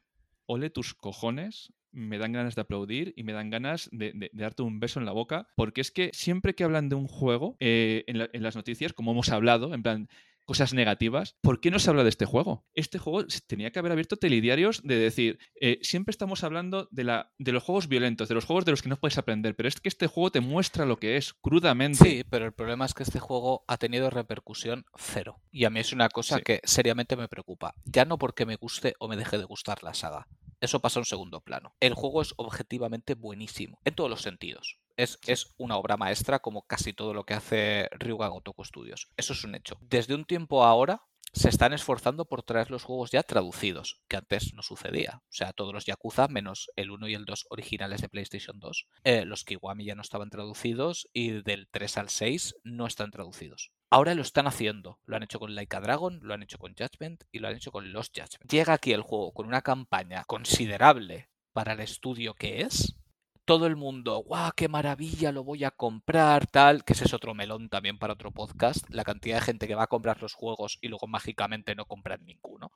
ole 0.53 0.71
tus 0.71 0.95
cojones, 0.95 1.73
me 1.93 2.19
dan 2.19 2.33
ganas 2.33 2.55
de 2.55 2.63
aplaudir 2.63 3.13
y 3.17 3.23
me 3.23 3.33
dan 3.33 3.51
ganas 3.51 3.89
de, 3.93 4.31
darte 4.33 4.63
un 4.63 4.81
beso 4.81 4.99
en 4.99 5.07
la 5.07 5.13
boca, 5.13 5.49
porque 5.57 5.81
es 5.81 5.91
que 5.91 6.11
siempre 6.13 6.55
que 6.55 6.65
hablan 6.65 6.89
de 6.89 6.97
un 6.97 7.07
juego 7.07 7.57
eh, 7.61 8.05
en, 8.07 8.43
las 8.43 8.57
noticias, 8.57 8.93
como 8.93 9.13
hemos 9.13 9.29
hablado, 9.29 9.75
en 9.75 9.83
plan 9.83 10.09
cosas 10.45 10.75
negativas, 10.75 11.37
¿por 11.41 11.61
qué 11.61 11.71
no 11.71 11.79
se 11.79 11.89
habla 11.89 12.03
de 12.03 12.09
este 12.09 12.27
juego? 12.27 12.67
Este 12.75 12.99
juego 12.99 13.25
tenía 13.47 13.71
que 13.71 13.79
haber 13.79 13.93
abierto 13.93 14.17
telediarios 14.17 14.83
de 14.83 14.97
decir, 14.97 15.39
eh, 15.61 15.79
siempre 15.83 16.11
estamos 16.11 16.43
hablando 16.43 16.89
de, 16.91 17.05
la, 17.05 17.33
de 17.39 17.53
los 17.53 17.63
juegos 17.63 17.87
violentos, 17.89 18.29
de 18.29 18.35
los 18.35 18.45
juegos 18.45 18.65
de 18.65 18.73
los 18.73 18.83
que 18.83 18.89
no 18.89 18.97
puedes 18.97 19.19
aprender, 19.19 19.55
pero 19.55 19.69
es 19.69 19.81
que 19.81 19.89
este 19.89 20.09
juego 20.09 20.33
te 20.33 20.41
muestra 20.41 20.85
lo 20.85 20.97
que 20.97 21.17
es, 21.17 21.33
crudamente. 21.35 22.05
Sí, 22.05 22.25
pero 22.29 22.45
el 22.45 22.53
problema 22.53 22.85
es 22.85 22.93
que 22.93 23.05
este 23.05 23.21
juego 23.21 23.65
ha 23.69 23.79
tenido 23.79 24.11
repercusión 24.11 24.85
cero. 24.97 25.41
Y 25.53 25.65
a 25.65 25.71
mí 25.71 25.79
es 25.79 25.93
una 25.93 26.09
cosa 26.09 26.41
que 26.41 26.61
seriamente 26.65 27.17
me 27.17 27.29
preocupa. 27.29 27.75
Ya 27.85 28.05
no 28.05 28.19
porque 28.19 28.45
me 28.45 28.57
guste 28.57 28.95
o 28.99 29.09
me 29.09 29.17
deje 29.17 29.39
de 29.39 29.45
gustar 29.45 29.83
la 29.85 29.95
saga, 29.95 30.27
eso 30.63 30.81
pasa 30.81 30.99
a 30.99 31.03
un 31.03 31.07
segundo 31.07 31.41
plano. 31.41 31.75
El 31.81 31.95
juego 31.95 32.23
es 32.23 32.35
objetivamente 32.37 33.15
buenísimo, 33.15 33.81
en 33.85 33.95
todos 33.95 34.09
los 34.09 34.23
sentidos. 34.23 34.79
Es, 34.97 35.19
es, 35.27 35.55
una 35.59 35.77
obra 35.77 35.97
maestra 35.97 36.39
como 36.39 36.63
casi 36.63 36.93
todo 36.93 37.15
lo 37.15 37.25
que 37.25 37.35
hace 37.35 37.89
Ryuga 37.93 38.29
Gotoku 38.29 38.65
Studios. 38.65 39.09
Eso 39.17 39.33
es 39.33 39.43
un 39.43 39.57
hecho. 39.57 39.77
Desde 39.81 40.15
un 40.15 40.25
tiempo 40.25 40.65
ahora, 40.65 41.03
se 41.33 41.49
están 41.49 41.73
esforzando 41.73 42.27
por 42.27 42.43
traer 42.43 42.71
los 42.71 42.85
juegos 42.85 43.11
ya 43.11 43.23
traducidos, 43.23 44.01
que 44.09 44.17
antes 44.17 44.53
no 44.55 44.63
sucedía. 44.63 45.23
O 45.25 45.33
sea, 45.33 45.53
todos 45.53 45.73
los 45.73 45.87
Yakuza, 45.87 46.29
menos 46.29 46.71
el 46.77 46.91
1 46.91 47.09
y 47.09 47.15
el 47.15 47.25
2 47.25 47.47
originales 47.51 48.03
de 48.03 48.09
PlayStation 48.09 48.61
2, 48.61 48.87
eh, 49.05 49.25
los 49.25 49.45
Kiwami 49.45 49.85
ya 49.85 49.95
no 49.95 50.03
estaban 50.03 50.31
traducidos 50.31 51.09
y 51.13 51.43
del 51.43 51.69
3 51.71 51.99
al 51.99 52.09
6 52.11 52.57
no 52.65 52.87
están 52.87 53.11
traducidos. 53.11 53.73
Ahora 53.91 54.15
lo 54.15 54.23
están 54.23 54.47
haciendo. 54.47 55.01
Lo 55.05 55.17
han 55.17 55.23
hecho 55.23 55.39
con 55.39 55.55
Laika 55.55 55.81
Dragon, 55.81 56.19
lo 56.23 56.33
han 56.33 56.43
hecho 56.43 56.59
con 56.59 56.75
Judgment 56.75 57.25
y 57.31 57.41
lo 57.41 57.49
han 57.49 57.57
hecho 57.57 57.71
con 57.71 57.93
Lost 57.93 58.17
Judgment. 58.19 58.51
Llega 58.51 58.73
aquí 58.73 58.93
el 58.93 59.03
juego 59.03 59.33
con 59.33 59.47
una 59.47 59.61
campaña 59.61 60.25
considerable 60.25 61.29
para 61.53 61.75
el 61.75 61.81
estudio 61.81 62.35
que 62.35 62.63
es, 62.63 62.97
todo 63.45 63.67
el 63.67 63.77
mundo, 63.77 64.23
¡guau, 64.23 64.53
qué 64.55 64.69
maravilla, 64.69 65.33
lo 65.33 65.45
voy 65.45 65.65
a 65.65 65.71
comprar! 65.71 66.47
Tal, 66.47 66.85
que 66.85 66.93
ese 66.93 67.05
es 67.05 67.15
otro 67.15 67.35
melón 67.35 67.69
también 67.69 67.99
para 67.99 68.13
otro 68.13 68.31
podcast, 68.31 68.89
la 68.89 69.05
cantidad 69.05 69.37
de 69.37 69.43
gente 69.43 69.67
que 69.67 69.75
va 69.75 69.85
a 69.85 69.89
comprar 69.89 70.23
los 70.23 70.35
juegos 70.35 70.79
y 70.81 70.89
luego 70.89 71.07
mágicamente 71.09 71.75
no 71.75 71.87
compran 71.87 72.25
ninguno. 72.25 72.73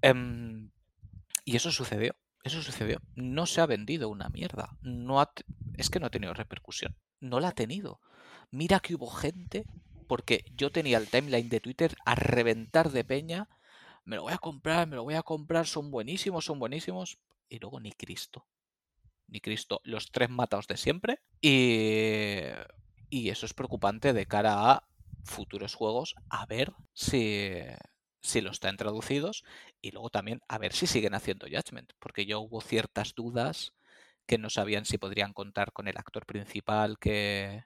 Em, 0.00 0.70
y 1.44 1.56
eso 1.56 1.70
sucedió, 1.70 2.16
eso 2.42 2.62
sucedió. 2.62 3.00
No 3.14 3.46
se 3.46 3.60
ha 3.60 3.66
vendido 3.66 4.08
una 4.08 4.28
mierda. 4.30 4.76
No 4.80 5.22
es 5.76 5.90
que 5.90 6.00
no 6.00 6.06
ha 6.06 6.10
tenido 6.10 6.34
repercusión. 6.34 6.96
No 7.20 7.40
la 7.40 7.48
ha 7.48 7.52
tenido. 7.52 8.00
Mira 8.50 8.80
que 8.80 8.94
hubo 8.94 9.08
gente, 9.08 9.66
porque 10.08 10.44
yo 10.56 10.72
tenía 10.72 10.98
el 10.98 11.08
timeline 11.08 11.48
de 11.48 11.60
Twitter 11.60 11.96
a 12.04 12.14
reventar 12.14 12.90
de 12.90 13.04
peña. 13.04 13.48
Me 14.04 14.16
lo 14.16 14.22
voy 14.22 14.32
a 14.32 14.38
comprar, 14.38 14.88
me 14.88 14.96
lo 14.96 15.04
voy 15.04 15.14
a 15.14 15.22
comprar, 15.22 15.66
son 15.66 15.90
buenísimos, 15.90 16.44
son 16.46 16.58
buenísimos. 16.58 17.18
Y 17.48 17.58
luego 17.58 17.78
ni 17.80 17.92
Cristo 17.92 18.46
ni 19.32 19.40
Cristo, 19.40 19.80
los 19.84 20.12
tres 20.12 20.30
matados 20.30 20.68
de 20.68 20.76
siempre. 20.76 21.20
Y, 21.40 22.40
y 23.10 23.30
eso 23.30 23.46
es 23.46 23.54
preocupante 23.54 24.12
de 24.12 24.26
cara 24.26 24.70
a 24.70 24.84
futuros 25.24 25.74
juegos, 25.74 26.14
a 26.28 26.46
ver 26.46 26.72
si, 26.92 27.54
si 28.20 28.40
los 28.40 28.52
están 28.52 28.76
traducidos 28.76 29.44
y 29.80 29.90
luego 29.90 30.10
también 30.10 30.40
a 30.48 30.58
ver 30.58 30.72
si 30.72 30.86
siguen 30.86 31.14
haciendo 31.14 31.46
Judgment, 31.46 31.92
porque 31.98 32.26
yo 32.26 32.40
hubo 32.40 32.60
ciertas 32.60 33.14
dudas 33.14 33.72
que 34.26 34.38
no 34.38 34.50
sabían 34.50 34.84
si 34.84 34.98
podrían 34.98 35.32
contar 35.32 35.72
con 35.72 35.88
el 35.88 35.98
actor 35.98 36.26
principal 36.26 36.98
que... 36.98 37.64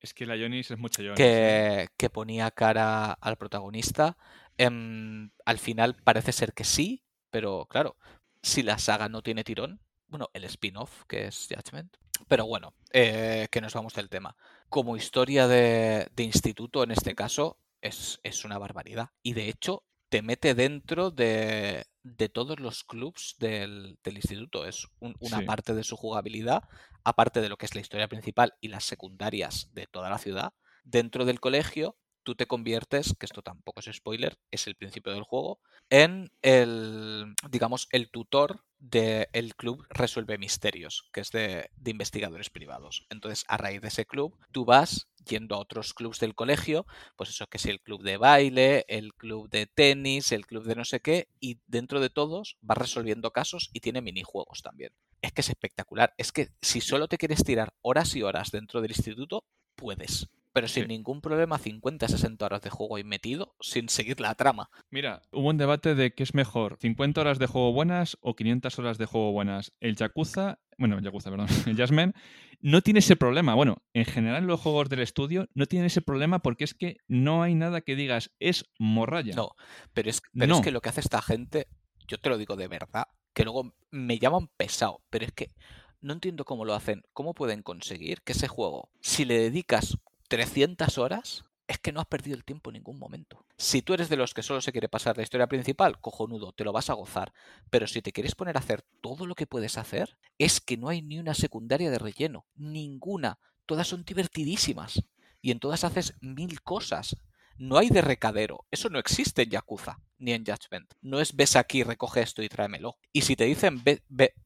Es 0.00 0.14
que 0.14 0.26
la 0.26 0.36
Jonis 0.36 0.70
es 0.70 0.78
mucha 0.78 1.02
Jonis. 1.02 1.16
Que, 1.16 1.88
que 1.96 2.08
ponía 2.08 2.50
cara 2.50 3.12
al 3.12 3.36
protagonista. 3.36 4.16
Em, 4.56 5.30
al 5.44 5.58
final 5.58 5.94
parece 6.02 6.32
ser 6.32 6.54
que 6.54 6.64
sí, 6.64 7.02
pero 7.30 7.66
claro, 7.66 7.96
si 8.42 8.62
la 8.62 8.78
saga 8.78 9.08
no 9.10 9.22
tiene 9.22 9.44
tirón, 9.44 9.80
bueno, 10.10 10.28
el 10.34 10.44
spin-off 10.44 11.04
que 11.06 11.26
es 11.26 11.48
Judgment. 11.48 11.96
Pero 12.28 12.46
bueno, 12.46 12.74
eh, 12.92 13.48
que 13.50 13.60
nos 13.60 13.74
vamos 13.74 13.94
del 13.94 14.08
tema. 14.08 14.36
Como 14.68 14.96
historia 14.96 15.48
de, 15.48 16.10
instituto, 16.18 16.82
en 16.82 16.90
este 16.90 17.14
caso, 17.14 17.58
es, 17.80 18.18
una 18.44 18.58
barbaridad. 18.58 19.10
Y 19.22 19.32
de 19.32 19.48
hecho, 19.48 19.84
te 20.08 20.22
mete 20.22 20.54
dentro 20.54 21.10
de, 21.10 21.86
todos 22.32 22.60
los 22.60 22.84
clubs 22.84 23.36
del, 23.38 23.98
instituto. 24.04 24.66
Es 24.66 24.88
una 24.98 25.42
parte 25.42 25.74
de 25.74 25.84
su 25.84 25.96
jugabilidad, 25.96 26.64
aparte 27.04 27.40
de 27.40 27.48
lo 27.48 27.56
que 27.56 27.66
es 27.66 27.74
la 27.74 27.80
historia 27.80 28.08
principal 28.08 28.54
y 28.60 28.68
las 28.68 28.84
secundarias 28.84 29.70
de 29.72 29.86
toda 29.86 30.10
la 30.10 30.18
ciudad. 30.18 30.52
Dentro 30.84 31.24
del 31.24 31.40
colegio, 31.40 31.96
tú 32.22 32.34
te 32.34 32.46
conviertes, 32.46 33.14
que 33.18 33.26
esto 33.26 33.42
tampoco 33.42 33.80
es 33.80 33.90
spoiler, 33.92 34.38
es 34.50 34.66
el 34.66 34.76
principio 34.76 35.12
del 35.12 35.22
juego, 35.22 35.60
en 35.88 36.30
el, 36.42 37.34
digamos, 37.50 37.88
el 37.90 38.10
tutor 38.10 38.64
del 38.78 39.54
club 39.56 39.84
Resuelve 39.90 40.38
Misterios, 40.38 41.08
que 41.12 41.20
es 41.20 41.30
de, 41.30 41.70
investigadores 41.84 42.50
privados. 42.50 43.06
Entonces, 43.10 43.44
a 43.48 43.56
raíz 43.56 43.82
de 43.82 43.88
ese 43.88 44.06
club, 44.06 44.38
tú 44.52 44.64
vas 44.64 45.08
yendo 45.26 45.54
a 45.54 45.58
otros 45.58 45.92
clubs 45.92 46.18
del 46.18 46.34
colegio, 46.34 46.86
pues 47.16 47.30
eso 47.30 47.46
que 47.46 47.58
es 47.58 47.66
el 47.66 47.80
club 47.80 48.02
de 48.02 48.16
baile, 48.16 48.86
el 48.88 49.12
club 49.14 49.50
de 49.50 49.66
tenis, 49.66 50.32
el 50.32 50.46
club 50.46 50.64
de 50.64 50.76
no 50.76 50.84
sé 50.84 51.00
qué, 51.00 51.28
y 51.40 51.58
dentro 51.66 52.00
de 52.00 52.08
todos 52.08 52.56
vas 52.62 52.78
resolviendo 52.78 53.32
casos 53.32 53.70
y 53.72 53.80
tiene 53.80 54.00
minijuegos 54.00 54.62
también. 54.62 54.92
Es 55.20 55.32
que 55.32 55.42
es 55.42 55.50
espectacular. 55.50 56.14
Es 56.16 56.32
que 56.32 56.48
si 56.62 56.80
solo 56.80 57.06
te 57.06 57.18
quieres 57.18 57.44
tirar 57.44 57.74
horas 57.82 58.16
y 58.16 58.22
horas 58.22 58.50
dentro 58.50 58.80
del 58.80 58.92
instituto, 58.92 59.44
puedes 59.76 60.30
pero 60.52 60.68
sin 60.68 60.88
ningún 60.88 61.20
problema 61.20 61.58
50, 61.58 62.08
60 62.08 62.44
horas 62.44 62.62
de 62.62 62.70
juego 62.70 62.96
ahí 62.96 63.04
metido 63.04 63.54
sin 63.60 63.88
seguir 63.88 64.20
la 64.20 64.34
trama. 64.34 64.70
Mira, 64.90 65.22
hubo 65.32 65.48
un 65.48 65.58
debate 65.58 65.94
de 65.94 66.12
qué 66.14 66.22
es 66.22 66.34
mejor, 66.34 66.76
50 66.80 67.20
horas 67.20 67.38
de 67.38 67.46
juego 67.46 67.72
buenas 67.72 68.18
o 68.20 68.34
500 68.34 68.78
horas 68.78 68.98
de 68.98 69.06
juego 69.06 69.32
buenas. 69.32 69.72
El 69.80 69.96
Yakuza, 69.96 70.58
bueno, 70.78 70.98
el 70.98 71.04
Yakuza, 71.04 71.30
perdón, 71.30 71.48
el 71.66 71.76
Jasmine 71.76 72.12
no 72.60 72.82
tiene 72.82 73.00
ese 73.00 73.16
problema. 73.16 73.54
Bueno, 73.54 73.82
en 73.94 74.04
general 74.04 74.46
los 74.46 74.60
juegos 74.60 74.88
del 74.88 75.00
estudio 75.00 75.48
no 75.54 75.66
tienen 75.66 75.86
ese 75.86 76.02
problema 76.02 76.40
porque 76.40 76.64
es 76.64 76.74
que 76.74 76.98
no 77.08 77.42
hay 77.42 77.54
nada 77.54 77.80
que 77.80 77.96
digas 77.96 78.32
es 78.38 78.70
morralla. 78.78 79.34
No, 79.34 79.52
pero 79.92 80.10
es, 80.10 80.22
pero 80.32 80.56
es 80.56 80.60
que 80.60 80.70
lo 80.70 80.80
que 80.80 80.88
hace 80.88 81.00
esta 81.00 81.22
gente, 81.22 81.68
yo 82.06 82.18
te 82.18 82.28
lo 82.28 82.38
digo 82.38 82.56
de 82.56 82.68
verdad, 82.68 83.06
que 83.32 83.44
luego 83.44 83.74
me 83.90 84.18
llaman 84.18 84.48
pesado, 84.56 85.02
pero 85.10 85.24
es 85.24 85.32
que 85.32 85.52
no 86.00 86.12
entiendo 86.14 86.44
cómo 86.44 86.64
lo 86.64 86.74
hacen, 86.74 87.02
cómo 87.12 87.34
pueden 87.34 87.62
conseguir 87.62 88.22
que 88.22 88.32
ese 88.32 88.48
juego, 88.48 88.90
si 89.00 89.24
le 89.24 89.38
dedicas 89.38 89.98
300 90.30 90.96
horas, 90.98 91.44
es 91.66 91.80
que 91.80 91.90
no 91.90 92.00
has 92.00 92.06
perdido 92.06 92.36
el 92.36 92.44
tiempo 92.44 92.70
en 92.70 92.74
ningún 92.74 93.00
momento. 93.00 93.44
Si 93.56 93.82
tú 93.82 93.94
eres 93.94 94.08
de 94.08 94.16
los 94.16 94.32
que 94.32 94.44
solo 94.44 94.60
se 94.60 94.70
quiere 94.70 94.88
pasar 94.88 95.16
la 95.16 95.24
historia 95.24 95.48
principal, 95.48 96.00
cojonudo, 96.00 96.52
te 96.52 96.62
lo 96.62 96.72
vas 96.72 96.88
a 96.88 96.94
gozar. 96.94 97.32
Pero 97.68 97.88
si 97.88 98.00
te 98.00 98.12
quieres 98.12 98.36
poner 98.36 98.56
a 98.56 98.60
hacer 98.60 98.82
todo 99.00 99.26
lo 99.26 99.34
que 99.34 99.48
puedes 99.48 99.76
hacer, 99.76 100.16
es 100.38 100.60
que 100.60 100.76
no 100.76 100.88
hay 100.88 101.02
ni 101.02 101.18
una 101.18 101.34
secundaria 101.34 101.90
de 101.90 101.98
relleno. 101.98 102.46
Ninguna. 102.54 103.40
Todas 103.66 103.88
son 103.88 104.04
divertidísimas. 104.04 105.02
Y 105.42 105.50
en 105.50 105.58
todas 105.58 105.82
haces 105.82 106.14
mil 106.20 106.62
cosas. 106.62 107.16
No 107.60 107.76
hay 107.76 107.90
de 107.90 108.00
recadero. 108.00 108.64
Eso 108.70 108.88
no 108.88 108.98
existe 108.98 109.42
en 109.42 109.50
Yakuza 109.50 109.98
ni 110.16 110.32
en 110.32 110.46
Judgment. 110.46 110.94
No 111.02 111.20
es 111.20 111.36
ves 111.36 111.56
aquí, 111.56 111.82
recoge 111.82 112.22
esto 112.22 112.42
y 112.42 112.48
tráemelo. 112.48 112.96
Y 113.12 113.20
si 113.20 113.36
te 113.36 113.44
dicen 113.44 113.82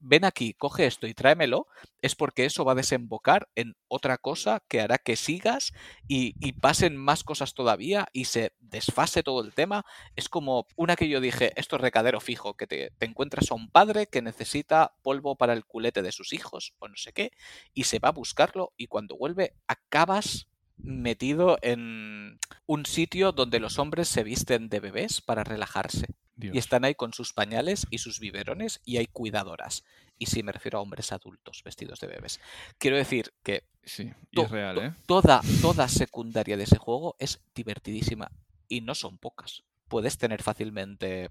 ven 0.01 0.25
aquí, 0.25 0.55
coge 0.55 0.87
esto 0.87 1.07
y 1.07 1.15
tráemelo, 1.15 1.69
es 2.03 2.17
porque 2.17 2.45
eso 2.45 2.65
va 2.65 2.73
a 2.73 2.75
desembocar 2.75 3.49
en 3.55 3.77
otra 3.87 4.19
cosa 4.19 4.65
que 4.67 4.81
hará 4.81 4.99
que 4.99 5.15
sigas 5.15 5.73
y, 6.09 6.33
pasen 6.55 6.97
más 6.97 7.23
cosas 7.23 7.55
todavía 7.55 8.09
y 8.13 8.25
se 8.25 8.53
desfase 8.59 9.23
todo 9.23 9.45
el 9.45 9.55
tema. 9.55 9.87
Es 10.17 10.29
como 10.29 10.67
una 10.75 10.97
que 10.97 11.09
yo 11.09 11.21
dije, 11.21 11.53
esto 11.55 11.77
es 11.77 11.83
recadero 11.83 12.21
fijo, 12.21 12.55
que 12.55 12.67
te, 12.67 12.91
te 12.99 13.07
encuentras 13.07 13.49
a 13.53 13.55
un 13.55 13.71
padre 13.71 14.09
que 14.09 14.23
necesita 14.23 14.97
polvo 15.03 15.37
para 15.37 15.53
el 15.53 15.65
culete 15.65 16.03
de 16.03 16.11
sus 16.11 16.33
hijos 16.33 16.75
o 16.81 16.89
no 16.89 16.97
sé 16.97 17.13
qué, 17.13 17.31
y 17.75 17.85
se 17.85 18.01
va 18.01 18.09
a 18.09 18.13
buscarlo 18.13 18.73
y 18.77 18.89
cuando 18.89 19.17
vuelve 19.17 19.55
acabas 19.69 20.49
metido 20.77 21.59
en 21.63 22.39
un 22.67 22.87
sitio 22.87 23.33
donde 23.33 23.61
los 23.61 23.79
hombres 23.79 24.09
se 24.09 24.25
visten 24.25 24.69
de 24.69 24.81
bebés 24.81 25.21
para 25.21 25.45
relajarse. 25.45 26.07
Y 26.37 26.59
están 26.59 26.85
ahí 26.85 26.97
con 26.97 27.13
sus 27.13 27.33
pañales 27.33 27.87
y 27.91 27.99
sus 27.99 28.19
biberones 28.19 28.81
y 28.85 28.97
hay 28.97 29.07
cuidadoras. 29.07 29.85
Y 30.19 30.27
sí, 30.27 30.43
me 30.43 30.51
refiero 30.51 30.79
a 30.79 30.83
hombres 30.83 31.13
adultos 31.13 31.63
vestidos 31.65 32.01
de 32.01 32.09
bebés. 32.09 32.41
Quiero 32.79 32.97
decir 32.97 33.33
que 33.45 33.69
sí, 33.85 34.13
es 34.33 34.51
real, 34.51 34.79
¿eh? 34.79 34.95
toda, 35.07 35.43
toda 35.63 35.89
secundaria 35.89 36.57
de 36.57 36.65
ese 36.65 36.77
juego 36.77 37.15
es 37.21 37.41
divertidísima. 37.55 38.33
Y 38.67 38.81
no 38.81 38.97
son 38.97 39.19
pocas. 39.19 39.63
Puedes 39.87 40.19
tener 40.19 40.43
fácilmente, 40.43 41.31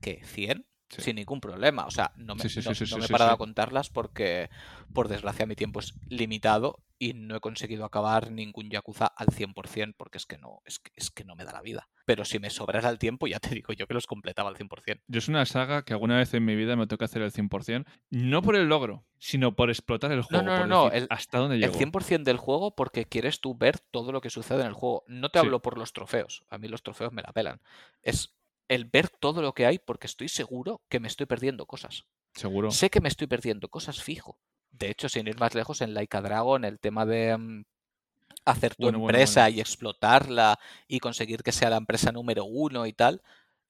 ¿qué? 0.00 0.22
¿100? 0.22 0.64
Sin 1.00 1.16
ningún 1.16 1.40
problema. 1.40 1.86
O 1.86 1.90
sea, 1.90 2.12
no 2.16 2.34
me, 2.34 2.42
he 2.44 3.08
parado 3.08 3.32
a 3.32 3.38
contarlas 3.38 3.88
porque, 3.88 4.50
por 4.92 5.08
desgracia, 5.08 5.46
mi 5.46 5.56
tiempo 5.56 5.80
es 5.80 5.94
limitado 6.08 6.80
y 6.98 7.14
no 7.14 7.34
he 7.34 7.40
conseguido 7.40 7.84
acabar 7.84 8.30
ningún 8.30 8.70
Yakuza 8.70 9.06
al 9.06 9.26
100% 9.26 9.94
porque 9.96 10.18
es 10.18 10.26
que 10.26 10.38
no, 10.38 10.62
es 10.64 10.78
que, 10.78 10.92
es 10.94 11.10
que 11.10 11.24
no 11.24 11.34
me 11.34 11.44
da 11.44 11.52
la 11.52 11.62
vida. 11.62 11.88
Pero 12.04 12.24
si 12.24 12.38
me 12.38 12.50
sobrara 12.50 12.88
el 12.90 12.98
tiempo, 12.98 13.26
ya 13.26 13.40
te 13.40 13.50
digo 13.54 13.72
yo 13.72 13.86
que 13.86 13.94
los 13.94 14.06
completaba 14.06 14.50
al 14.50 14.56
100%. 14.56 15.00
Yo 15.08 15.18
es 15.18 15.28
una 15.28 15.44
saga 15.46 15.84
que 15.84 15.94
alguna 15.94 16.18
vez 16.18 16.32
en 16.34 16.44
mi 16.44 16.54
vida 16.54 16.76
me 16.76 16.86
toca 16.86 17.06
hacer 17.06 17.22
el 17.22 17.32
100%, 17.32 17.86
no 18.10 18.42
por 18.42 18.54
el 18.54 18.68
logro, 18.68 19.04
sino 19.18 19.56
por 19.56 19.70
explotar 19.70 20.12
el 20.12 20.22
juego. 20.22 20.44
No, 20.44 20.58
no, 20.58 20.66
no, 20.66 20.90
hasta 21.10 21.38
dónde 21.38 21.58
llego. 21.58 21.72
El 21.72 21.92
100% 21.92 22.22
del 22.22 22.36
juego 22.36 22.76
porque 22.76 23.04
quieres 23.04 23.40
tú 23.40 23.56
ver 23.56 23.78
todo 23.78 24.12
lo 24.12 24.20
que 24.20 24.30
sucede 24.30 24.60
en 24.60 24.68
el 24.68 24.74
juego. 24.74 25.04
No 25.08 25.30
te 25.30 25.38
hablo 25.38 25.60
por 25.62 25.78
los 25.78 25.92
trofeos, 25.92 26.44
a 26.50 26.58
mí 26.58 26.68
los 26.68 26.82
trofeos 26.82 27.12
me 27.12 27.22
la 27.22 27.32
pelan. 27.32 27.60
Es 28.02 28.36
el 28.74 28.86
ver 28.86 29.10
todo 29.10 29.42
lo 29.42 29.52
que 29.52 29.66
hay 29.66 29.78
porque 29.78 30.06
estoy 30.06 30.28
seguro 30.28 30.80
que 30.88 30.98
me 30.98 31.08
estoy 31.08 31.26
perdiendo 31.26 31.66
cosas. 31.66 32.06
Seguro. 32.34 32.70
Sé 32.70 32.88
que 32.88 33.02
me 33.02 33.08
estoy 33.08 33.26
perdiendo 33.26 33.68
cosas 33.68 34.02
fijo. 34.02 34.38
De 34.70 34.88
hecho, 34.88 35.10
sin 35.10 35.28
ir 35.28 35.38
más 35.38 35.54
lejos, 35.54 35.82
en 35.82 35.92
Laika 35.92 36.22
Dragon, 36.22 36.64
el 36.64 36.80
tema 36.80 37.04
de 37.04 37.36
mm, 37.36 37.64
hacer 38.46 38.74
tu 38.74 38.88
empresa 38.88 39.50
y 39.50 39.60
explotarla 39.60 40.58
y 40.88 41.00
conseguir 41.00 41.42
que 41.42 41.52
sea 41.52 41.68
la 41.68 41.76
empresa 41.76 42.12
número 42.12 42.46
uno 42.46 42.86
y 42.86 42.94
tal, 42.94 43.20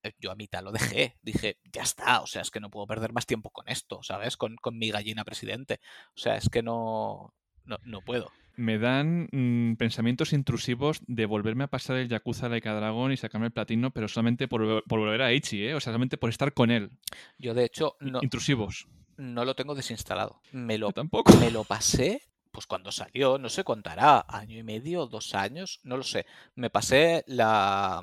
eh, 0.05 0.13
yo 0.21 0.31
a 0.31 0.37
mitad 0.37 0.63
lo 0.63 0.71
dejé. 0.71 1.19
Dije, 1.23 1.59
ya 1.73 1.83
está, 1.83 2.21
o 2.21 2.29
sea, 2.29 2.43
es 2.43 2.53
que 2.53 2.61
no 2.61 2.71
puedo 2.71 2.87
perder 2.87 3.13
más 3.13 3.27
tiempo 3.27 3.51
con 3.51 3.69
esto, 3.69 4.05
¿sabes? 4.05 4.37
Con, 4.37 4.55
con 4.55 4.79
mi 4.79 4.93
gallina 4.93 5.25
presidente. 5.25 5.81
O 6.15 6.21
sea, 6.21 6.37
es 6.37 6.49
que 6.49 6.63
no, 6.63 7.35
no, 7.65 7.79
no 7.83 8.03
puedo 8.03 8.31
me 8.63 8.79
dan 8.79 9.29
mm, 9.33 9.75
pensamientos 9.75 10.33
intrusivos 10.33 11.01
de 11.09 11.27
volverme 11.27 11.65
a 11.65 11.67
pasar 11.67 11.97
el 11.97 12.09
Yakuza 12.09 12.49
Laika 12.49 12.73
Dragon 12.75 13.11
y 13.11 13.17
sacarme 13.17 13.49
el 13.49 13.53
platino, 13.53 13.91
pero 13.91 14.07
solamente 14.07 14.47
por, 14.47 14.85
volver 14.87 15.23
a 15.23 15.33
Ichi, 15.33 15.67
¿eh? 15.67 15.75
O 15.75 15.81
sea, 15.81 15.91
solamente 15.91 16.17
por 16.17 16.31
estar 16.31 16.55
con 16.55 16.71
él. 16.71 16.93
Yo, 17.39 17.55
de 17.55 17.65
hecho, 17.65 17.97
no, 17.99 18.21
intrusivos. 18.23 18.87
No 19.17 19.45
lo 19.45 19.57
tengo 19.57 19.75
desinstalado. 19.75 20.41
Me 20.53 20.79
lo, 20.79 20.93
tampoco. 20.93 21.37
Me 21.39 21.51
lo 21.51 21.65
pasé, 21.65 22.23
pues 22.53 22.67
cuando 22.67 22.93
salió, 22.93 23.37
no 23.37 23.49
sé 23.49 23.65
cuánto 23.65 23.91
hará, 23.91 24.25
año 24.29 24.57
y 24.57 24.63
medio, 24.63 25.07
dos 25.07 25.35
años, 25.35 25.81
no 25.83 25.97
lo 25.97 26.05
sé. 26.05 26.25
Me 26.55 26.71
pasé 26.71 27.25
la, 27.27 28.01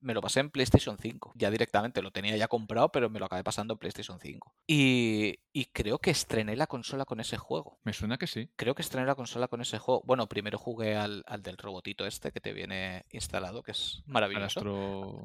me 0.00 0.14
lo 0.14 0.20
pasé 0.20 0.40
en 0.40 0.50
PlayStation 0.50 0.96
5. 0.98 1.32
Ya 1.34 1.50
directamente 1.50 2.02
lo 2.02 2.10
tenía 2.10 2.36
ya 2.36 2.48
comprado, 2.48 2.90
pero 2.90 3.10
me 3.10 3.18
lo 3.18 3.26
acabé 3.26 3.42
pasando 3.42 3.74
en 3.74 3.78
PlayStation 3.78 4.18
5. 4.20 4.54
Y, 4.66 5.40
y, 5.52 5.66
creo 5.66 5.98
que 5.98 6.10
estrené 6.10 6.56
la 6.56 6.66
consola 6.66 7.04
con 7.04 7.20
ese 7.20 7.36
juego. 7.36 7.78
Me 7.84 7.92
suena 7.92 8.18
que 8.18 8.26
sí. 8.26 8.48
Creo 8.56 8.74
que 8.74 8.82
estrené 8.82 9.06
la 9.06 9.14
consola 9.14 9.48
con 9.48 9.60
ese 9.60 9.78
juego. 9.78 10.02
Bueno, 10.04 10.28
primero 10.28 10.58
jugué 10.58 10.96
al, 10.96 11.24
al 11.26 11.42
del 11.42 11.56
robotito 11.56 12.06
este 12.06 12.32
que 12.32 12.40
te 12.40 12.52
viene 12.52 13.04
instalado, 13.10 13.62
que 13.62 13.72
es 13.72 14.02
maravilloso. 14.06 14.60
Astro... 14.60 15.22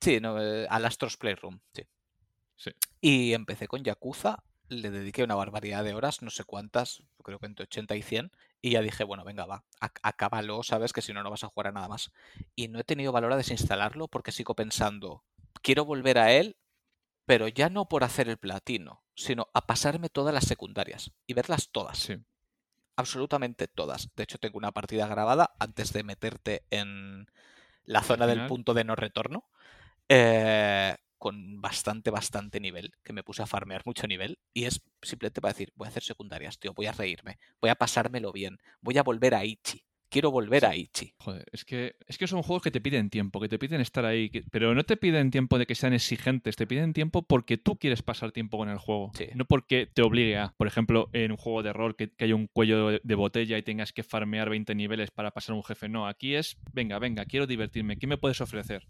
Sí, 0.00 0.20
no, 0.20 0.40
eh, 0.40 0.66
al 0.68 0.84
Astros 0.84 1.16
Playroom, 1.16 1.60
sí. 1.72 1.82
Sí. 2.56 2.70
Y 3.00 3.34
empecé 3.34 3.68
con 3.68 3.84
Yakuza, 3.84 4.42
le 4.68 4.90
dediqué 4.90 5.22
una 5.22 5.34
barbaridad 5.34 5.84
de 5.84 5.94
horas, 5.94 6.22
no 6.22 6.30
sé 6.30 6.44
cuántas, 6.44 7.02
creo 7.22 7.38
que 7.38 7.46
entre 7.46 7.64
80 7.64 7.96
y 7.96 8.02
100, 8.02 8.32
y 8.60 8.70
ya 8.70 8.82
dije, 8.82 9.04
bueno, 9.04 9.24
venga, 9.24 9.46
va, 9.46 9.64
acábalo, 9.80 10.62
sabes 10.62 10.92
que 10.92 11.02
si 11.02 11.12
no, 11.12 11.22
no 11.22 11.30
vas 11.30 11.44
a 11.44 11.48
jugar 11.48 11.68
a 11.68 11.72
nada 11.72 11.88
más. 11.88 12.12
Y 12.56 12.68
no 12.68 12.80
he 12.80 12.84
tenido 12.84 13.12
valor 13.12 13.32
a 13.32 13.36
desinstalarlo 13.36 14.08
porque 14.08 14.32
sigo 14.32 14.54
pensando, 14.54 15.24
quiero 15.62 15.84
volver 15.84 16.18
a 16.18 16.32
él, 16.32 16.56
pero 17.24 17.46
ya 17.48 17.68
no 17.68 17.88
por 17.88 18.04
hacer 18.04 18.28
el 18.28 18.38
platino, 18.38 19.04
sino 19.14 19.48
a 19.54 19.66
pasarme 19.66 20.08
todas 20.08 20.34
las 20.34 20.44
secundarias 20.44 21.12
y 21.26 21.34
verlas 21.34 21.70
todas. 21.70 21.98
Sí. 21.98 22.16
Absolutamente 22.96 23.68
todas. 23.68 24.08
De 24.16 24.24
hecho, 24.24 24.38
tengo 24.38 24.58
una 24.58 24.72
partida 24.72 25.06
grabada 25.06 25.54
antes 25.60 25.92
de 25.92 26.02
meterte 26.02 26.64
en 26.70 27.30
la 27.84 28.02
zona 28.02 28.26
del 28.26 28.46
punto 28.46 28.74
de 28.74 28.84
no 28.84 28.96
retorno. 28.96 29.44
Eh, 30.08 30.96
con 31.18 31.60
bastante, 31.60 32.10
bastante 32.10 32.60
nivel, 32.60 32.92
que 33.02 33.12
me 33.12 33.22
puse 33.22 33.42
a 33.42 33.46
farmear 33.46 33.82
mucho 33.84 34.06
nivel, 34.06 34.38
y 34.54 34.64
es 34.64 34.82
simplemente 35.02 35.40
para 35.40 35.52
decir, 35.52 35.72
voy 35.76 35.86
a 35.86 35.90
hacer 35.90 36.02
secundarias, 36.02 36.58
tío, 36.58 36.72
voy 36.74 36.86
a 36.86 36.92
reírme, 36.92 37.38
voy 37.60 37.70
a 37.70 37.74
pasármelo 37.74 38.32
bien, 38.32 38.58
voy 38.80 38.98
a 38.98 39.02
volver 39.02 39.34
a 39.34 39.44
Ichi. 39.44 39.84
Quiero 40.10 40.30
volver 40.30 40.64
a 40.64 40.74
Ichi. 40.74 41.12
Joder, 41.18 41.44
es 41.52 41.66
que, 41.66 41.96
es 42.06 42.16
que 42.16 42.26
son 42.26 42.42
juegos 42.42 42.62
que 42.62 42.70
te 42.70 42.80
piden 42.80 43.10
tiempo, 43.10 43.40
que 43.40 43.48
te 43.48 43.58
piden 43.58 43.82
estar 43.82 44.06
ahí, 44.06 44.30
pero 44.50 44.74
no 44.74 44.82
te 44.84 44.96
piden 44.96 45.30
tiempo 45.30 45.58
de 45.58 45.66
que 45.66 45.74
sean 45.74 45.92
exigentes, 45.92 46.56
te 46.56 46.66
piden 46.66 46.94
tiempo 46.94 47.20
porque 47.20 47.58
tú 47.58 47.76
quieres 47.76 48.00
pasar 48.00 48.32
tiempo 48.32 48.56
con 48.56 48.70
el 48.70 48.78
juego. 48.78 49.12
No 49.34 49.44
porque 49.44 49.86
te 49.86 50.00
obligue 50.00 50.38
a, 50.38 50.54
por 50.56 50.66
ejemplo, 50.66 51.10
en 51.12 51.32
un 51.32 51.36
juego 51.36 51.62
de 51.62 51.74
rol 51.74 51.94
que, 51.94 52.10
que 52.10 52.24
haya 52.24 52.34
un 52.34 52.46
cuello 52.46 52.88
de, 52.88 53.00
de, 53.04 53.14
botella 53.16 53.58
y 53.58 53.62
tengas 53.62 53.92
que 53.92 54.02
farmear 54.02 54.48
20 54.48 54.74
niveles 54.74 55.10
para 55.10 55.30
pasar 55.30 55.54
un 55.54 55.62
jefe. 55.62 55.90
No, 55.90 56.06
aquí 56.06 56.34
es, 56.36 56.56
venga, 56.72 56.98
venga, 56.98 57.26
quiero 57.26 57.46
divertirme, 57.46 57.98
¿qué 57.98 58.06
me 58.06 58.16
puedes 58.16 58.40
ofrecer? 58.40 58.88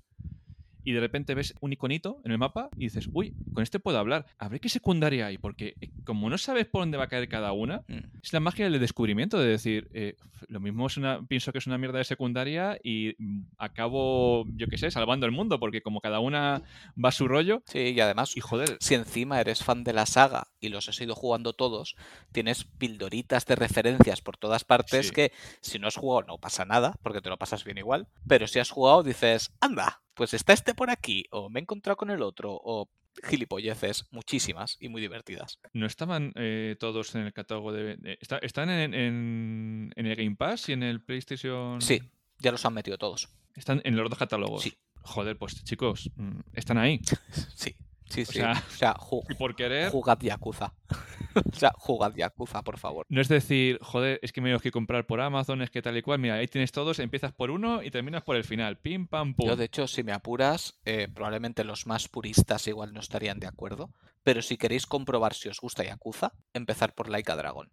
Y 0.89 0.93
de 0.93 1.01
repente 1.01 1.35
ves 1.35 1.55
un 1.61 1.71
iconito 1.71 2.19
en 2.25 2.33
el 2.33 2.39
mapa 2.39 2.71
y 2.75 2.85
dices, 2.85 3.11
uy, 3.13 3.35
con 3.53 3.63
este 3.63 3.79
puedo 3.79 3.99
hablar. 3.99 4.25
A 4.39 4.49
ver 4.49 4.59
qué 4.59 4.71
secundaria 4.71 5.27
hay, 5.27 5.37
porque 5.37 5.75
eh, 5.83 5.91
como 6.05 6.31
no 6.31 6.39
sabes 6.39 6.65
por 6.65 6.81
dónde 6.81 6.97
va 6.97 7.05
a 7.05 7.09
caer 7.09 7.29
cada 7.29 7.53
una, 7.53 7.83
mm. 7.89 8.21
es 8.23 8.33
la 8.33 8.41
magia 8.41 8.71
del 8.71 8.81
descubrimiento 8.81 9.39
de 9.39 9.49
decir, 9.49 9.91
eh, 9.93 10.17
lo 10.49 10.61
mismo 10.61 10.87
es 10.87 10.97
una, 10.97 11.21
pienso 11.27 11.53
que 11.53 11.59
es 11.59 11.67
una 11.67 11.77
mierda 11.77 11.99
de 11.99 12.05
secundaria 12.05 12.79
y 12.83 13.15
mm, 13.19 13.41
acabo, 13.59 14.47
yo 14.57 14.67
qué 14.69 14.79
sé, 14.79 14.91
salvando 14.91 15.27
el 15.27 15.33
mundo, 15.33 15.61
porque 15.61 15.83
como 15.83 16.01
cada 16.01 16.21
una 16.21 16.63
va 16.97 17.11
a 17.11 17.13
su 17.13 17.29
rollo. 17.29 17.63
Sí, 17.67 17.93
y 17.95 18.01
además, 18.01 18.35
y 18.35 18.41
joder, 18.41 18.79
si 18.81 18.95
encima 18.95 19.43
eres 19.43 19.63
fan 19.63 19.85
de 19.85 19.93
la 19.93 20.07
saga 20.07 20.47
y 20.59 20.71
los 20.71 20.89
has 20.89 20.99
ido 21.03 21.15
jugando 21.15 21.53
todos, 21.53 21.97
tienes 22.33 22.65
pildoritas 22.65 23.45
de 23.45 23.57
referencias 23.57 24.23
por 24.23 24.39
todas 24.39 24.65
partes 24.65 25.09
Sí. 25.09 25.13
que 25.13 25.33
si 25.61 25.79
no 25.79 25.87
has 25.87 25.97
jugado 25.97 26.27
no 26.27 26.39
pasa 26.39 26.65
nada, 26.65 26.95
porque 27.03 27.21
te 27.21 27.29
lo 27.29 27.37
pasas 27.37 27.63
bien 27.65 27.77
igual, 27.77 28.09
pero 28.27 28.47
si 28.47 28.59
has 28.59 28.71
jugado 28.71 29.03
dices, 29.03 29.53
anda, 29.61 30.01
pues 30.19 30.35
está 30.35 30.53
este 30.53 30.75
por 30.75 30.91
aquí, 30.91 31.25
o 31.31 31.49
me 31.49 31.61
he 31.61 31.63
encontrado 31.63 31.97
con 31.97 32.11
el 32.11 32.21
otro, 32.23 32.51
o 32.53 32.91
gilipolleces, 33.27 34.05
muchísimas 34.11 34.77
y 34.81 34.89
muy 34.89 35.01
divertidas. 35.01 35.59
¿No 35.73 35.87
estaban 35.87 36.33
eh, 36.35 36.77
todos 36.79 37.15
en 37.15 37.23
el 37.23 37.33
catálogo 37.33 37.73
de... 37.73 37.97
de- 37.97 38.19
está- 38.21 38.39
¿Están 38.39 38.69
en, 38.69 38.95
en- 38.95 39.93
en 39.97 40.07
el 40.07 40.17
Game 40.17 40.37
Pass 40.37 40.69
y 40.69 40.73
en 40.73 40.83
el 40.83 41.01
PlayStation? 41.01 41.81
Sí, 41.81 42.03
ya 42.41 42.51
los 42.53 42.65
han 42.67 42.75
metido 42.75 42.99
todos. 42.99 43.29
Están 43.55 43.81
en 43.85 43.97
los 43.97 44.11
dos 44.11 44.19
catálogos. 44.19 44.63
Sí. 44.63 44.75
Joder, 45.03 45.39
pues 45.39 45.65
chicos, 45.65 46.11
mm, 46.17 46.41
están 46.53 46.79
ahí. 46.79 47.01
Sí, 47.55 47.75
sí, 48.09 48.25
sí. 48.25 48.35
sea, 48.39 48.53
o 48.53 48.71
sea, 48.77 48.95
ju- 48.95 49.25
Y 49.29 49.35
por 49.35 49.55
querer... 49.57 49.91
jugad 49.91 50.19
Yakuza. 50.21 50.73
o 51.53 51.55
sea, 51.57 51.73
jugad 51.77 52.15
Yakuza, 52.15 52.63
por 52.63 52.79
favor. 52.79 53.05
No 53.09 53.21
es 53.21 53.29
decir, 53.29 53.79
joder, 53.83 54.19
es 54.23 54.33
que 54.33 54.41
me 54.41 54.49
tengo 54.49 54.61
que 54.61 54.71
comprar 54.71 55.07
por 55.07 55.21
Amazon, 55.21 55.63
es 55.63 55.71
que 55.71 55.83
tal 55.83 55.97
y 55.97 56.03
cual. 56.03 56.19
Mira, 56.19 56.35
ahí 56.35 56.49
tienes 56.49 56.73
todos, 56.73 56.99
empiezas 56.99 57.33
por 57.33 57.51
uno 57.51 57.83
y 57.83 57.91
terminas 57.91 58.23
por 58.23 58.37
el 58.37 58.45
final. 58.45 58.79
Pim, 58.79 59.07
pam, 59.07 59.35
pum. 59.35 59.47
Yo, 59.49 59.57
de 59.57 59.65
hecho, 59.67 59.87
si 59.87 60.03
me 60.03 60.13
apuras, 60.13 60.79
eh, 60.85 61.09
probablemente 61.13 61.65
los 61.65 61.87
más 61.87 62.09
puristas 62.09 62.67
igual 62.67 62.93
no 62.93 63.01
estarían 63.01 63.39
de 63.41 63.47
acuerdo, 63.47 63.91
pero 64.23 64.43
si 64.43 64.57
queréis 64.57 64.87
comprobar 64.87 65.35
si 65.35 65.49
os 65.49 65.61
gusta 65.61 65.85
Yakuza, 65.85 66.33
empezar 66.55 66.95
por 66.95 67.09
Laika 67.09 67.37
Dragon. 67.37 67.71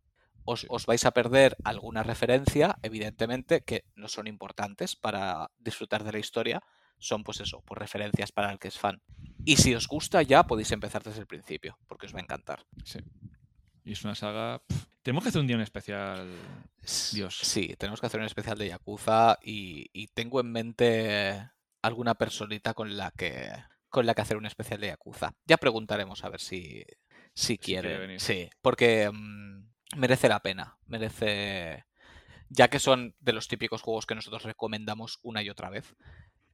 Os, 0.48 0.62
Sí. 0.62 0.68
os 0.70 0.86
vais 0.86 1.04
a 1.06 1.12
perder 1.12 1.58
alguna 1.64 2.04
referencia, 2.04 2.78
evidentemente, 2.84 3.62
que 3.64 3.84
no 3.96 4.08
son 4.08 4.28
importantes 4.28 4.96
para 4.96 5.50
disfrutar 5.58 6.04
de 6.04 6.12
la 6.12 6.20
historia, 6.20 6.62
son 6.98 7.24
pues 7.24 7.40
eso, 7.40 7.62
pues 7.66 7.80
referencias 7.80 8.32
para 8.32 8.52
el 8.52 8.60
que 8.60 8.68
es 8.70 8.78
fan. 8.78 9.02
Y 9.44 9.58
si 9.58 9.76
os 9.76 9.88
gusta 9.88 10.22
ya 10.22 10.44
podéis 10.44 10.72
empezar 10.72 11.04
desde 11.04 11.22
el 11.22 11.28
principio, 11.28 11.78
porque 11.88 12.06
os 12.08 12.16
va 12.16 12.20
a 12.20 12.24
encantar. 12.24 12.66
Sí. 12.84 13.00
Y 13.84 13.92
es 13.92 14.04
una 14.04 14.16
saga... 14.16 14.62
Tenemos 15.04 15.24
que 15.24 15.30
hacer 15.30 15.42
un 15.42 15.48
día 15.48 15.56
un 15.56 15.62
especial... 15.62 16.28
Dios. 17.14 17.38
Sí, 17.42 17.76
tenemos 17.78 18.00
que 18.00 18.08
hacer 18.08 18.20
un 18.20 18.26
especial 18.26 18.58
de 18.58 18.68
Yakuza 18.70 19.38
y, 19.44 19.90
y 19.94 20.08
tengo 20.08 20.40
en 20.40 20.52
mente 20.52 21.50
alguna 21.82 22.16
personita 22.16 22.74
con 22.74 22.98
la 22.98 23.12
que 23.12 23.52
con 23.96 24.06
la 24.06 24.14
que 24.14 24.22
hacer 24.22 24.36
un 24.36 24.46
especial 24.46 24.82
de 24.82 24.88
Yakuza. 24.88 25.36
Ya 25.46 25.56
preguntaremos 25.56 26.26
a 26.26 26.30
ver 26.30 26.42
si, 26.42 26.84
si 27.34 27.58
quiere 27.58 27.90
quiere. 27.90 27.98
venir. 27.98 28.20
Sí, 28.20 28.50
porque 28.62 29.10
mm, 29.10 29.70
merece 29.96 30.28
la 30.28 30.42
pena. 30.42 30.78
Merece. 30.86 31.86
Ya 32.50 32.68
que 32.68 32.80
son 32.80 33.16
de 33.22 33.32
los 33.32 33.48
típicos 33.48 33.82
juegos 33.82 34.06
que 34.06 34.16
nosotros 34.16 34.44
recomendamos 34.44 35.20
una 35.22 35.42
y 35.44 35.50
otra 35.50 35.70
vez, 35.70 35.96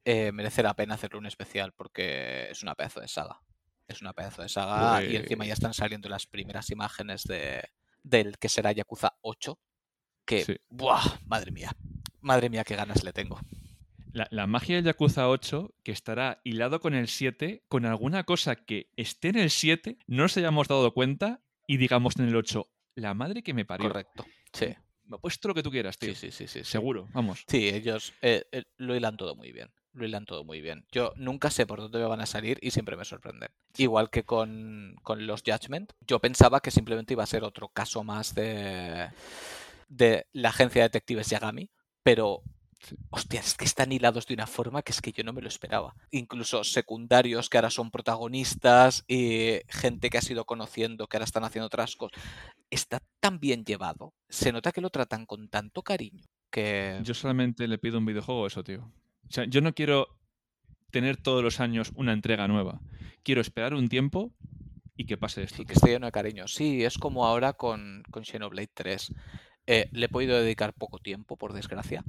eh, 0.06 0.32
merece 0.32 0.64
la 0.64 0.76
pena 0.76 0.95
hacerle 0.95 1.20
un 1.20 1.26
especial 1.26 1.74
porque 1.74 2.49
es 2.52 2.64
una 2.64 2.76
pedazo 2.76 2.99
de 3.02 3.08
saga. 3.08 3.41
Es 3.88 4.02
una 4.02 4.14
pedazo 4.14 4.41
de 4.41 4.49
saga 4.49 5.04
y 5.04 5.16
encima 5.16 5.45
ya 5.45 5.54
están 5.54 5.74
saliendo 5.74 6.08
las 6.10 6.26
primeras 6.26 6.70
imágenes 6.70 7.24
de, 7.24 7.62
del 8.04 8.38
que 8.38 8.47
será 8.49 8.72
Yakuza 8.72 9.18
8. 9.22 9.60
Que, 10.26 10.45
Sí. 10.45 10.56
¡buah! 10.70 11.02
Madre 11.26 11.52
mía. 11.52 11.76
Madre 12.22 12.49
mía, 12.49 12.64
qué 12.64 12.76
ganas 12.76 13.04
le 13.04 13.12
tengo. 13.12 13.39
La, 14.14 14.28
la 14.30 14.45
magia 14.47 14.76
del 14.76 14.86
Yakuza 14.86 15.28
8, 15.30 15.74
que 15.84 15.91
estará 15.91 16.41
hilado 16.43 16.80
con 16.80 16.93
el 16.93 17.08
7, 17.08 17.64
con 17.68 17.86
alguna 17.86 18.24
cosa 18.24 18.56
que 18.56 18.89
esté 18.95 19.30
en 19.30 19.38
el 19.39 19.49
7, 19.49 19.97
no 20.08 20.24
nos 20.24 20.38
hayamos 20.38 20.68
dado 20.68 20.93
cuenta 20.93 21.41
y 21.68 21.78
digamos 21.78 22.18
en 22.18 22.28
el 22.28 22.36
8, 22.36 22.70
la 22.95 23.14
madre 23.14 23.41
que 23.41 23.54
me 23.54 23.66
parió. 23.66 23.88
Correcto. 23.89 24.26
Sí, 24.54 24.68
Me 25.06 25.16
ha 25.16 25.20
puesto 25.20 25.47
lo 25.47 25.54
que 25.54 25.64
tú 25.64 25.72
quieras, 25.72 25.97
tío. 25.97 26.14
sí, 26.14 26.30
sí, 26.30 26.32
sí, 26.32 26.47
sí. 26.47 26.60
sí. 26.64 26.70
Seguro, 26.72 27.08
vamos. 27.14 27.43
Sí, 27.47 27.70
ellos 27.70 28.14
eh, 28.22 28.43
eh, 28.52 28.64
lo 28.78 28.95
hilan 28.95 29.16
todo 29.18 29.36
muy 29.36 29.52
bien. 29.52 29.70
Lo 29.93 30.05
hilan 30.05 30.25
todo 30.25 30.43
muy 30.43 30.61
bien. 30.61 30.85
Yo 30.91 31.11
nunca 31.17 31.49
sé 31.49 31.65
por 31.65 31.79
dónde 31.81 31.99
me 31.99 32.05
van 32.05 32.21
a 32.21 32.25
salir 32.25 32.57
y 32.61 32.71
siempre 32.71 32.95
me 32.95 33.03
sorprenden. 33.05 33.49
Igual 33.77 34.09
que 34.09 34.23
con, 34.23 34.95
con 35.03 35.27
los 35.27 35.43
Judgment, 35.45 35.91
yo 36.07 36.19
pensaba 36.19 36.61
que 36.61 36.71
simplemente 36.71 37.13
iba 37.13 37.23
a 37.23 37.27
ser 37.27 37.43
otro 37.43 37.67
caso 37.69 38.03
más 38.03 38.33
de, 38.33 39.09
de 39.89 40.27
la 40.31 40.49
agencia 40.49 40.81
de 40.81 40.87
detectives 40.89 41.29
Yagami, 41.29 41.69
pero 42.03 42.41
Sí. 42.83 42.95
hostia, 43.11 43.39
es 43.41 43.53
que 43.53 43.65
están 43.65 43.91
hilados 43.91 44.25
de 44.25 44.33
una 44.33 44.47
forma 44.47 44.81
que 44.81 44.91
es 44.91 45.01
que 45.01 45.11
yo 45.11 45.23
no 45.23 45.33
me 45.33 45.41
lo 45.43 45.47
esperaba. 45.47 45.93
Incluso 46.09 46.63
secundarios 46.63 47.47
que 47.47 47.59
ahora 47.59 47.69
son 47.69 47.91
protagonistas 47.91 49.03
y 49.07 49.59
gente 49.67 50.09
que 50.09 50.17
has 50.17 50.27
ido 50.31 50.45
conociendo 50.45 51.05
que 51.05 51.17
ahora 51.17 51.25
están 51.25 51.43
haciendo 51.43 51.67
otras 51.67 51.95
cosas. 51.95 52.19
Está 52.71 52.99
tan 53.19 53.39
bien 53.39 53.65
llevado. 53.65 54.15
Se 54.29 54.51
nota 54.51 54.71
que 54.71 54.81
lo 54.81 54.89
tratan 54.89 55.27
con 55.27 55.47
tanto 55.47 55.83
cariño 55.83 56.23
que... 56.49 56.99
Yo 57.03 57.13
solamente 57.13 57.67
le 57.67 57.77
pido 57.77 57.99
un 57.99 58.05
videojuego 58.07 58.47
eso, 58.47 58.63
tío. 58.63 58.91
Yo 59.32 59.61
no 59.61 59.73
quiero 59.73 60.07
tener 60.91 61.17
todos 61.17 61.43
los 61.43 61.59
años 61.59 61.91
una 61.95 62.13
entrega 62.13 62.47
nueva. 62.47 62.82
Quiero 63.23 63.41
esperar 63.41 63.73
un 63.73 63.89
tiempo 63.89 64.32
y 64.95 65.05
que 65.05 65.17
pase 65.17 65.43
esto. 65.43 65.57
Sí, 65.57 65.65
que 65.65 65.73
esté 65.73 65.89
lleno 65.89 66.05
de 66.05 66.11
cariño. 66.11 66.47
Sí, 66.47 66.84
es 66.84 66.97
como 66.97 67.25
ahora 67.25 67.53
con, 67.53 68.03
con 68.11 68.25
Xenoblade 68.25 68.69
3. 68.73 69.13
Eh, 69.67 69.89
le 69.91 70.05
he 70.05 70.09
podido 70.09 70.39
dedicar 70.39 70.73
poco 70.73 70.99
tiempo, 70.99 71.38
por 71.38 71.53
desgracia, 71.53 72.03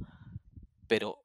pero 0.87 1.23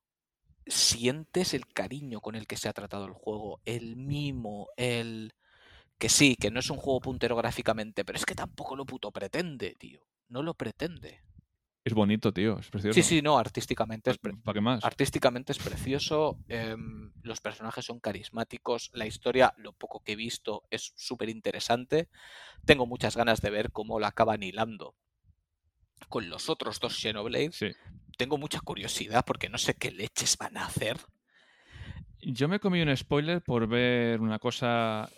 sientes 0.67 1.55
el 1.55 1.67
cariño 1.67 2.21
con 2.21 2.35
el 2.35 2.47
que 2.47 2.57
se 2.57 2.69
ha 2.69 2.73
tratado 2.73 3.07
el 3.07 3.13
juego, 3.13 3.61
el 3.65 3.97
mimo, 3.97 4.69
el... 4.77 5.35
Que 5.99 6.09
sí, 6.09 6.37
que 6.37 6.53
no 6.53 6.61
es 6.61 6.71
un 6.71 6.77
juego 6.77 7.01
puntero 7.01 7.35
gráficamente, 7.35 8.05
pero 8.05 8.19
es 8.19 8.25
que 8.25 8.37
tampoco 8.37 8.77
lo 8.77 8.87
puto 8.87 9.11
pretende, 9.11 9.75
tío. 9.75 10.01
No 10.29 10.45
lo 10.45 10.55
pretende. 10.55 11.23
Es 11.89 11.95
bonito, 11.95 12.33
tío. 12.35 12.59
Es 12.59 12.69
precioso. 12.69 12.95
Sí, 12.95 13.03
sí, 13.03 13.23
no, 13.23 13.39
artísticamente 13.39 14.11
es, 14.11 14.19
pre- 14.19 14.35
¿Para 14.45 14.53
qué 14.53 14.61
más? 14.61 14.85
Artísticamente 14.85 15.53
es 15.53 15.59
precioso, 15.59 16.39
em, 16.49 17.11
los 17.23 17.41
personajes 17.41 17.87
son 17.87 17.99
carismáticos, 17.99 18.91
la 18.93 19.07
historia, 19.07 19.55
lo 19.57 19.73
poco 19.73 20.01
que 20.01 20.13
he 20.13 20.17
visto, 20.17 20.65
es 20.71 20.93
súper 20.97 21.31
interesante. 21.31 22.09
Tengo 22.67 22.85
muchas 22.85 23.17
ganas 23.17 23.41
de 23.41 23.49
ver 23.49 23.73
cómo 23.73 23.99
la 24.01 24.09
acaban 24.09 24.43
hilando 24.43 24.95
con 26.11 26.29
los 26.29 26.51
otros 26.51 26.79
dos 26.79 27.01
Xenoblades. 27.01 27.57
Sí. 27.57 27.71
Tengo 28.19 28.37
mucha 28.37 28.61
curiosidad 28.61 29.25
porque 29.27 29.49
no 29.49 29.57
sé 29.57 29.75
qué 29.75 29.91
leches 29.91 30.37
van 30.37 30.59
a 30.59 30.67
hacer. 30.67 30.99
Yo 32.21 32.49
me 32.49 32.61
comí 32.61 32.83
un 32.83 32.95
spoiler 32.97 33.41
por 33.43 33.67
ver 33.67 34.21
una 34.21 34.39
cosa 34.39 35.09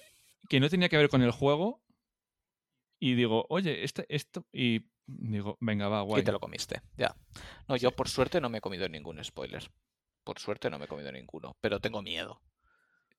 que 0.49 0.61
no 0.61 0.69
tenía 0.69 0.89
que 0.89 0.97
ver 0.99 1.09
con 1.09 1.23
el 1.23 1.33
juego. 1.33 1.83
Y 2.99 3.15
digo, 3.15 3.47
oye, 3.49 3.83
este, 3.85 4.05
esto. 4.15 4.47
Y 4.53 4.87
digo, 5.19 5.57
venga, 5.61 5.89
va, 5.89 6.03
Y 6.03 6.07
guay. 6.07 6.23
te 6.25 6.33
lo 6.33 6.41
comiste, 6.41 6.83
ya. 6.97 7.15
No, 7.69 7.77
yo 7.77 7.91
por 7.93 8.09
suerte 8.09 8.41
no 8.41 8.49
me 8.49 8.59
he 8.59 8.61
comido 8.61 8.89
ningún 8.89 9.23
spoiler. 9.25 9.71
Por 10.25 10.39
suerte 10.39 10.71
no 10.71 10.79
me 10.79 10.85
he 10.85 10.89
comido 10.89 11.11
ninguno, 11.13 11.57
pero 11.61 11.81
tengo 11.81 12.03
miedo. 12.03 12.41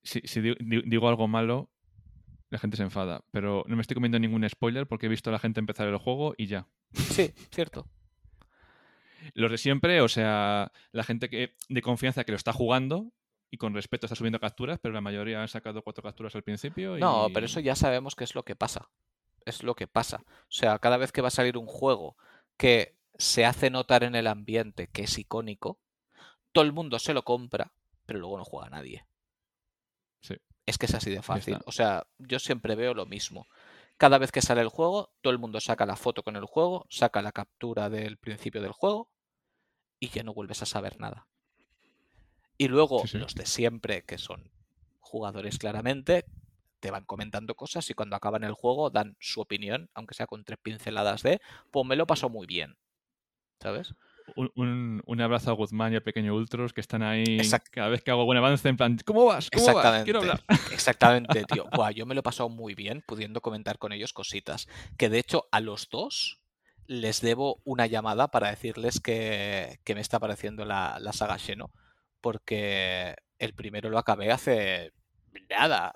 Si, 0.04 0.22
si 0.26 0.42
di- 0.42 0.56
di- 0.60 0.84
digo 0.86 1.08
algo 1.10 1.28
malo, 1.28 1.70
la 2.50 2.58
gente 2.60 2.78
se 2.78 2.84
enfada. 2.84 3.24
Pero 3.32 3.64
no 3.68 3.76
me 3.76 3.82
estoy 3.82 3.96
comiendo 3.96 4.20
ningún 4.20 4.48
spoiler 4.50 4.88
porque 4.88 5.06
he 5.08 5.10
visto 5.10 5.30
a 5.30 5.34
la 5.34 5.40
gente 5.40 5.60
empezar 5.60 5.88
el 5.88 5.98
juego 5.98 6.34
y 6.38 6.48
ya. 6.48 6.68
Sí, 6.94 7.34
cierto. 7.52 7.88
Los 9.34 9.52
de 9.52 9.58
siempre, 9.58 10.02
o 10.02 10.08
sea, 10.08 10.72
la 10.92 11.04
gente 11.04 11.30
que, 11.30 11.56
de 11.70 11.82
confianza 11.82 12.24
que 12.24 12.32
lo 12.32 12.38
está 12.38 12.54
jugando 12.54 13.12
y 13.52 13.58
con 13.58 13.74
respeto 13.74 14.06
está 14.08 14.16
subiendo 14.16 14.40
capturas, 14.40 14.80
pero 14.82 14.94
la 14.94 15.02
mayoría 15.02 15.42
han 15.42 15.48
sacado 15.48 15.84
cuatro 15.84 16.02
capturas 16.04 16.34
al 16.36 16.44
principio. 16.44 16.98
No, 16.98 17.28
y- 17.30 17.34
pero 17.34 17.46
eso 17.46 17.60
ya 17.60 17.76
sabemos 17.76 18.16
que 18.16 18.24
es 18.24 18.34
lo 18.36 18.44
que 18.44 18.56
pasa. 18.56 18.90
Es 19.46 19.64
lo 19.64 19.76
que 19.76 19.88
pasa. 19.88 20.24
O 20.28 20.52
sea, 20.52 20.80
cada 20.80 20.98
vez 20.98 21.12
que 21.12 21.22
va 21.22 21.30
a 21.30 21.32
salir 21.32 21.58
un 21.58 21.66
juego 21.68 22.18
que 22.58 22.96
se 23.18 23.46
hace 23.46 23.70
notar 23.70 24.04
en 24.04 24.16
el 24.16 24.28
ambiente 24.28 24.88
que 24.88 25.04
es 25.04 25.18
icónico, 25.18 25.80
todo 26.52 26.64
el 26.64 26.74
mundo 26.74 27.00
se 27.00 27.14
lo 27.14 27.24
compra, 27.24 27.72
pero 28.06 28.20
luego 28.20 28.38
no 28.38 28.46
juega 28.46 28.70
nadie. 28.70 29.06
Sí. 30.20 30.36
Es 30.66 30.78
que 30.78 30.86
es 30.86 30.94
así 30.94 31.10
de 31.10 31.22
fácil. 31.22 31.58
O 31.66 31.72
sea, 31.72 32.06
yo 32.18 32.40
siempre 32.40 32.76
veo 32.76 32.94
lo 32.94 33.06
mismo. 33.06 33.48
Cada 33.98 34.18
vez 34.18 34.32
que 34.32 34.42
sale 34.42 34.62
el 34.62 34.70
juego, 34.70 35.14
todo 35.22 35.32
el 35.32 35.40
mundo 35.40 35.60
saca 35.60 35.86
la 35.86 35.96
foto 35.96 36.24
con 36.24 36.36
el 36.36 36.46
juego, 36.46 36.86
saca 36.90 37.22
la 37.22 37.32
captura 37.32 37.90
del 37.90 38.18
principio 38.18 38.62
del 38.62 38.72
juego 38.72 39.10
y 40.00 40.10
ya 40.10 40.24
no 40.24 40.34
vuelves 40.34 40.62
a 40.62 40.66
saber 40.66 41.00
nada. 41.00 41.28
Y 42.58 42.68
luego 42.68 43.02
Sí, 43.02 43.10
sí. 43.10 43.18
los 43.18 43.36
de 43.36 43.46
siempre, 43.46 44.04
que 44.04 44.18
son 44.18 44.52
jugadores 45.00 45.58
claramente, 45.58 46.26
te 46.82 46.92
van 46.92 47.06
comentando 47.06 47.56
cosas 47.56 47.90
y 47.90 47.94
cuando 47.94 48.18
acaban 48.18 48.44
el 48.44 48.52
juego 48.54 48.90
dan 48.90 49.16
su 49.22 49.40
opinión, 49.40 49.90
aunque 49.94 50.14
sea 50.16 50.28
con 50.28 50.44
tres 50.44 50.60
pinceladas 50.62 51.24
de, 51.24 51.40
pues 51.72 51.86
me 51.86 51.96
lo 51.96 52.06
pasó 52.06 52.30
muy 52.30 52.46
bien. 52.48 52.76
¿Sabes? 53.62 53.94
Un, 54.36 54.52
un- 54.56 55.04
un 55.06 55.22
abrazo 55.22 55.52
a 55.52 55.54
Guzmán 55.54 55.94
y 55.94 55.96
al 55.96 56.04
pequeño 56.04 56.34
Ultros 56.36 56.74
que 56.74 56.82
están 56.82 57.04
ahí 57.04 57.24
Exact- 57.40 57.70
cada 57.72 57.90
vez 57.90 58.02
que 58.04 58.10
hago 58.12 58.26
buen 58.26 58.38
avance 58.38 58.68
en 58.68 58.78
plan, 58.78 58.98
¿cómo 59.06 59.26
vas? 59.26 59.50
¿Cómo 59.52 59.66
vas? 59.66 59.76
Exactamente. 59.76 60.04
Quiero 60.06 60.20
hablar. 60.20 60.44
Exactamente, 60.72 61.44
tío. 61.48 61.68
Buah, 61.72 61.92
yo 61.92 62.06
me 62.06 62.14
lo 62.16 62.22
he 62.22 62.24
pasado 62.24 62.50
muy 62.50 62.74
bien 62.76 63.04
pudiendo 63.06 63.42
comentar 63.42 63.78
con 63.78 63.92
ellos 63.92 64.14
cositas. 64.14 64.68
Que 64.98 65.10
de 65.10 65.20
hecho 65.20 65.48
a 65.52 65.60
los 65.60 65.90
dos 65.90 66.40
les 66.88 67.22
debo 67.22 67.62
una 67.64 67.86
llamada 67.88 68.30
para 68.30 68.50
decirles 68.50 69.00
que, 69.00 69.80
que 69.84 69.96
me 69.96 70.02
está 70.02 70.20
pareciendo 70.20 70.66
la, 70.66 70.98
la 71.00 71.14
saga 71.14 71.38
Xeno. 71.38 71.72
Porque 72.22 73.16
el 73.40 73.54
primero 73.54 73.90
lo 73.90 73.98
acabé 73.98 74.32
hace 74.32 74.92
nada, 75.50 75.94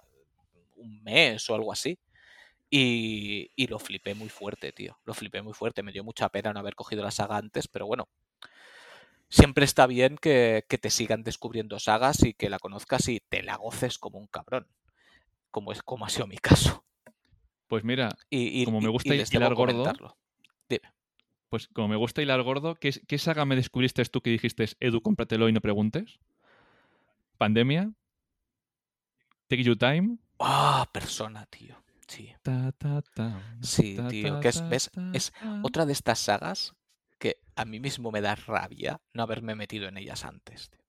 un 0.75 1.03
mes 1.03 1.49
o 1.49 1.55
algo 1.55 1.71
así. 1.71 1.97
Y, 2.69 3.51
y 3.55 3.67
lo 3.67 3.79
flipé 3.79 4.15
muy 4.15 4.29
fuerte, 4.29 4.71
tío. 4.71 4.97
Lo 5.05 5.13
flipé 5.13 5.41
muy 5.41 5.53
fuerte. 5.53 5.83
Me 5.83 5.91
dio 5.91 6.03
mucha 6.03 6.29
pena 6.29 6.51
no 6.53 6.59
haber 6.59 6.75
cogido 6.75 7.03
la 7.03 7.11
saga 7.11 7.37
antes, 7.37 7.67
pero 7.67 7.85
bueno. 7.87 8.07
Siempre 9.29 9.65
está 9.65 9.87
bien 9.87 10.17
que, 10.17 10.65
que 10.69 10.77
te 10.77 10.89
sigan 10.89 11.23
descubriendo 11.23 11.79
sagas 11.79 12.23
y 12.23 12.33
que 12.33 12.49
la 12.49 12.59
conozcas 12.59 13.07
y 13.09 13.19
te 13.19 13.43
la 13.43 13.55
goces 13.57 13.97
como 13.97 14.19
un 14.19 14.27
cabrón. 14.27 14.67
Como, 15.51 15.71
es, 15.71 15.81
como 15.83 16.05
ha 16.05 16.09
sido 16.09 16.27
mi 16.27 16.37
caso. 16.37 16.85
Pues 17.67 17.83
mira, 17.83 18.09
Y, 18.29 18.61
y- 18.61 18.65
Como 18.65 18.81
me 18.81 18.89
gusta 18.89 19.15
hilar 19.15 19.53
gordo. 19.55 19.93
Dime. 20.69 20.91
pues 21.49 21.67
como 21.69 21.87
me 21.87 21.95
gusta 21.95 22.21
hilar 22.21 22.41
gordo, 22.43 22.75
¿qué, 22.75 22.91
qué 23.07 23.17
saga 23.17 23.45
me 23.45 23.55
descubriste 23.55 24.03
tú 24.05 24.21
que 24.21 24.29
dijiste, 24.31 24.65
Edu, 24.79 25.01
cómpratelo 25.01 25.47
y 25.49 25.53
no 25.53 25.61
preguntes? 25.61 26.19
¿Pandemia? 27.37 27.91
¿Take 29.47 29.63
You 29.63 29.75
Time? 29.75 30.17
Ah, 30.39 30.89
persona, 30.91 31.45
tío. 31.47 31.81
Sí. 32.07 32.31
Sí, 33.61 33.97
tío, 34.09 34.39
que 34.39 34.49
es- 34.49 34.69
ves, 34.69 34.91
es. 35.13 35.33
Otra 35.63 35.85
de 35.85 35.93
estas 35.93 36.19
sagas 36.19 36.75
que 37.19 37.37
a 37.55 37.65
mí 37.65 37.79
mismo 37.79 38.11
me 38.11 38.21
da 38.21 38.35
rabia 38.35 39.01
no 39.13 39.23
haberme 39.23 39.55
metido 39.55 39.87
en 39.87 39.97
ellas 39.97 40.23
antes. 40.25 40.69
tío. 40.69 40.81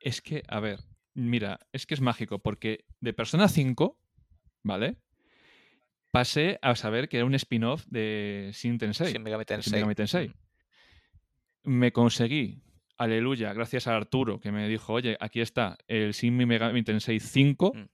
Es 0.00 0.20
que, 0.22 0.42
a 0.48 0.60
ver, 0.60 0.80
mira, 1.14 1.60
es 1.72 1.86
que 1.86 1.94
es 1.94 2.00
mágico, 2.00 2.38
porque 2.40 2.84
de 3.00 3.12
Persona 3.12 3.48
5, 3.48 3.98
¿vale? 4.62 4.96
Pasé 6.10 6.58
a 6.62 6.74
saber 6.74 7.08
que 7.08 7.18
era 7.18 7.26
un 7.26 7.34
spin-off 7.34 7.84
de 7.86 8.50
Shin 8.54 8.78
Tensei. 8.78 9.12
Shin 9.12 9.22
Megami 9.22 9.44
de 9.44 9.54
Shin 9.54 9.62
Tensei. 9.62 9.72
Megami 9.72 9.94
Tensei. 9.94 10.28
Mm. 10.28 11.70
Me 11.70 11.92
conseguí, 11.92 12.62
aleluya, 12.96 13.52
gracias 13.52 13.86
a 13.86 13.94
Arturo, 13.96 14.40
que 14.40 14.50
me 14.50 14.66
dijo, 14.68 14.94
oye, 14.94 15.16
aquí 15.20 15.40
está 15.40 15.76
el 15.86 16.12
Shin 16.12 16.34
Megami 16.36 16.82
Tensei 16.82 17.20
5, 17.20 17.72
Mm. 17.74 17.84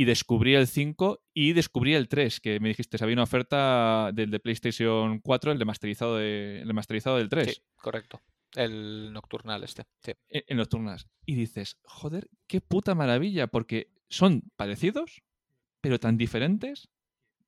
Y 0.00 0.06
descubrí 0.06 0.54
el 0.54 0.66
5 0.66 1.24
y 1.34 1.52
descubrí 1.52 1.94
el 1.94 2.08
3, 2.08 2.40
que 2.40 2.58
me 2.58 2.68
dijiste, 2.70 2.96
había 3.02 3.12
una 3.12 3.24
oferta 3.24 4.12
del 4.14 4.30
de 4.30 4.40
PlayStation 4.40 5.20
4, 5.20 5.52
el 5.52 5.58
de 5.58 5.64
masterizado, 5.66 6.16
de, 6.16 6.62
el 6.62 6.72
masterizado 6.72 7.18
del 7.18 7.28
3. 7.28 7.54
Sí, 7.54 7.62
correcto. 7.76 8.22
El 8.54 9.12
nocturnal 9.12 9.62
este. 9.62 9.84
Sí. 10.02 10.12
en 10.30 10.42
en 10.46 10.56
nocturnas. 10.56 11.06
Y 11.26 11.34
dices, 11.34 11.76
joder, 11.84 12.30
qué 12.46 12.62
puta 12.62 12.94
maravilla, 12.94 13.48
porque 13.48 13.90
son 14.08 14.42
parecidos, 14.56 15.20
pero 15.82 16.00
tan 16.00 16.16
diferentes 16.16 16.88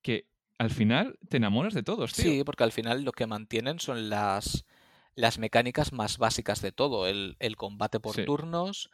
que 0.02 0.26
al 0.58 0.68
final 0.68 1.18
te 1.30 1.38
enamoras 1.38 1.72
de 1.72 1.82
todos, 1.82 2.12
tío. 2.12 2.24
Sí, 2.30 2.44
porque 2.44 2.64
al 2.64 2.72
final 2.72 3.02
lo 3.02 3.12
que 3.12 3.26
mantienen 3.26 3.80
son 3.80 4.10
las, 4.10 4.66
las 5.14 5.38
mecánicas 5.38 5.94
más 5.94 6.18
básicas 6.18 6.60
de 6.60 6.72
todo. 6.72 7.06
El, 7.06 7.34
el 7.38 7.56
combate 7.56 7.98
por 7.98 8.14
Sí. 8.14 8.26
turnos, 8.26 8.90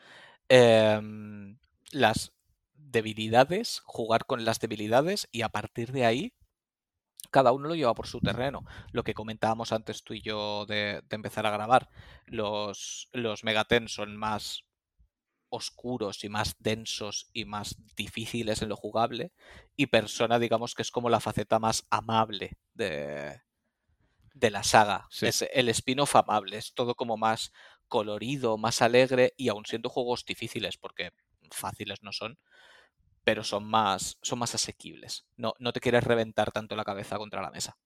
em, 0.48 1.58
las 1.90 2.32
debilidades, 2.90 3.80
jugar 3.84 4.26
con 4.26 4.44
las 4.44 4.60
debilidades 4.60 5.28
y 5.32 5.42
a 5.42 5.48
partir 5.48 5.92
de 5.92 6.04
ahí 6.04 6.32
cada 7.30 7.52
uno 7.52 7.68
lo 7.68 7.74
lleva 7.74 7.94
por 7.94 8.06
su 8.06 8.20
terreno. 8.20 8.64
Lo 8.92 9.04
que 9.04 9.14
comentábamos 9.14 9.72
antes 9.72 10.02
tú 10.02 10.14
y 10.14 10.22
yo 10.22 10.64
de, 10.66 11.02
de 11.08 11.14
empezar 11.14 11.46
a 11.46 11.50
grabar, 11.50 11.90
los, 12.26 13.08
los 13.12 13.44
Megaten 13.44 13.88
son 13.88 14.16
más 14.16 14.64
oscuros 15.50 16.24
y 16.24 16.28
más 16.28 16.56
densos 16.58 17.30
y 17.32 17.44
más 17.44 17.76
difíciles 17.96 18.62
en 18.62 18.68
lo 18.68 18.76
jugable 18.76 19.32
y 19.76 19.86
Persona 19.86 20.38
digamos 20.38 20.74
que 20.74 20.82
es 20.82 20.90
como 20.90 21.08
la 21.08 21.20
faceta 21.20 21.58
más 21.58 21.86
amable 21.90 22.58
de, 22.74 23.40
de 24.34 24.50
la 24.50 24.62
saga. 24.62 25.06
Sí. 25.10 25.26
Es 25.26 25.42
el 25.52 25.68
spin-off 25.70 26.16
amable, 26.16 26.58
es 26.58 26.74
todo 26.74 26.94
como 26.94 27.16
más 27.16 27.52
colorido, 27.88 28.58
más 28.58 28.82
alegre 28.82 29.32
y 29.36 29.48
aún 29.48 29.64
siendo 29.64 29.88
juegos 29.88 30.24
difíciles 30.26 30.76
porque 30.76 31.12
fáciles 31.50 32.02
no 32.02 32.12
son, 32.12 32.38
pero 33.28 33.44
son 33.44 33.66
más, 33.68 34.16
son 34.22 34.38
más 34.38 34.54
asequibles. 34.54 35.26
No, 35.36 35.52
no 35.58 35.74
te 35.74 35.80
quieres 35.80 36.02
reventar 36.02 36.50
tanto 36.50 36.74
la 36.76 36.82
cabeza 36.82 37.18
contra 37.18 37.42
la 37.42 37.50
mesa. 37.50 37.76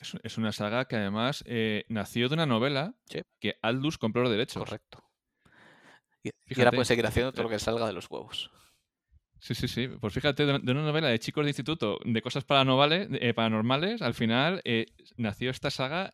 Es, 0.00 0.16
es 0.24 0.38
una 0.38 0.50
saga 0.50 0.86
que 0.86 0.96
además 0.96 1.44
eh, 1.46 1.84
nació 1.88 2.28
de 2.28 2.34
una 2.34 2.44
novela 2.44 2.96
Sí. 3.08 3.20
que 3.38 3.54
Aldous 3.62 3.96
compró 3.96 4.22
los 4.22 4.32
derechos. 4.32 4.64
Correcto. 4.64 5.04
Y, 6.24 6.30
y 6.46 6.58
ahora 6.58 6.72
puedes 6.72 6.88
seguir 6.88 7.06
haciendo 7.06 7.30
todo 7.30 7.42
eh, 7.42 7.44
lo 7.44 7.50
que 7.50 7.60
salga 7.60 7.86
de 7.86 7.92
los 7.92 8.10
huevos. 8.10 8.50
Sí, 9.38 9.54
sí, 9.54 9.68
sí. 9.68 9.86
Pues 10.00 10.12
fíjate, 10.12 10.46
de 10.46 10.58
de 10.58 10.72
una 10.72 10.82
novela 10.82 11.06
de 11.06 11.20
chicos 11.20 11.44
de 11.44 11.50
instituto, 11.50 12.00
de 12.04 12.20
cosas 12.20 12.42
paranormales, 12.42 13.06
eh, 13.12 13.34
paranormales 13.34 14.02
al 14.02 14.14
final 14.14 14.62
eh, 14.64 14.86
nació 15.16 15.52
esta 15.52 15.70
saga 15.70 16.12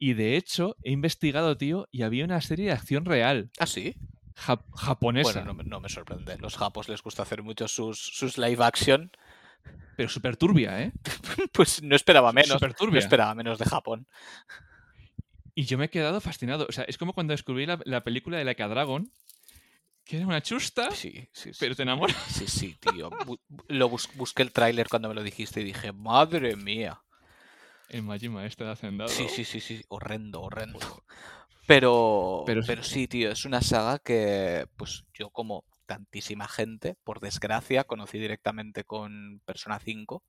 y 0.00 0.14
de 0.14 0.36
hecho 0.36 0.74
he 0.82 0.90
investigado, 0.90 1.56
tío, 1.56 1.86
y 1.92 2.02
había 2.02 2.24
una 2.24 2.40
serie 2.40 2.66
de 2.66 2.72
acción 2.72 3.04
real, 3.04 3.52
Ah, 3.60 3.66
sí. 3.66 3.94
Jap- 4.46 4.64
japonesa, 4.74 5.32
Bueno, 5.32 5.44
no, 5.46 5.54
me- 5.54 5.64
no 5.64 5.80
me 5.80 5.88
sorprende. 5.88 6.36
Los 6.38 6.56
japos 6.56 6.88
les 6.88 7.02
gusta 7.02 7.22
hacer 7.22 7.42
mucho 7.42 7.68
sus, 7.68 7.98
sus 7.98 8.38
live 8.38 8.64
action. 8.64 9.10
pero 9.96 10.08
súper 10.08 10.36
turbia, 10.36 10.82
¿eh? 10.82 10.92
Pues 11.52 11.82
no 11.82 11.94
esperaba 11.96 12.32
menos. 12.32 12.60
No 12.60 12.98
esperaba 12.98 13.34
menos 13.34 13.58
de 13.58 13.64
Japón. 13.66 14.06
Y 15.54 15.64
yo 15.66 15.76
me 15.78 15.84
he 15.86 15.90
quedado 15.90 16.20
fascinado. 16.20 16.66
O 16.68 16.72
sea, 16.72 16.84
es 16.84 16.96
como 16.98 17.12
cuando 17.12 17.32
descubrí 17.32 17.66
la, 17.66 17.78
la 17.84 18.02
película 18.02 18.38
de 18.38 18.44
Like 18.44 18.62
a 18.62 18.68
Dragon, 18.68 19.10
que 20.04 20.16
era 20.16 20.26
una 20.26 20.40
chusta, 20.42 20.90
Sí, 20.92 21.28
sí, 21.32 21.52
sí. 21.52 21.58
pero 21.60 21.76
te 21.76 21.82
enamoras. 21.82 22.16
Sí, 22.28 22.46
sí, 22.48 22.74
tío. 22.80 23.10
Bu- 23.10 23.38
lo 23.68 23.88
bus- 23.88 24.08
busqué 24.14 24.42
el 24.42 24.50
tráiler 24.52 24.88
cuando 24.88 25.08
me 25.08 25.14
lo 25.14 25.22
dijiste 25.22 25.60
y 25.60 25.64
dije, 25.64 25.92
madre 25.92 26.56
mía. 26.56 27.02
El 27.90 28.02
Majima 28.02 28.46
este 28.46 28.64
de 28.64 28.70
Hacendado. 28.70 29.08
Sí, 29.10 29.26
sí, 29.28 29.44
sí, 29.44 29.60
sí. 29.60 29.84
Horrendo, 29.88 30.40
horrendo. 30.40 30.78
Pero, 31.66 32.42
Pero 32.46 32.62
pero, 32.66 32.82
sí. 32.82 33.06
tío, 33.08 33.30
es 33.30 33.44
una 33.44 33.60
saga 33.62 33.98
que, 33.98 34.66
pues 34.76 35.04
yo 35.14 35.30
como 35.30 35.64
tantísima 35.86 36.48
gente, 36.48 36.96
por 37.04 37.20
desgracia, 37.20 37.84
conocí 37.84 38.18
directamente 38.18 38.84
con 38.84 39.40
Persona 39.44 39.78
5. 39.78 40.22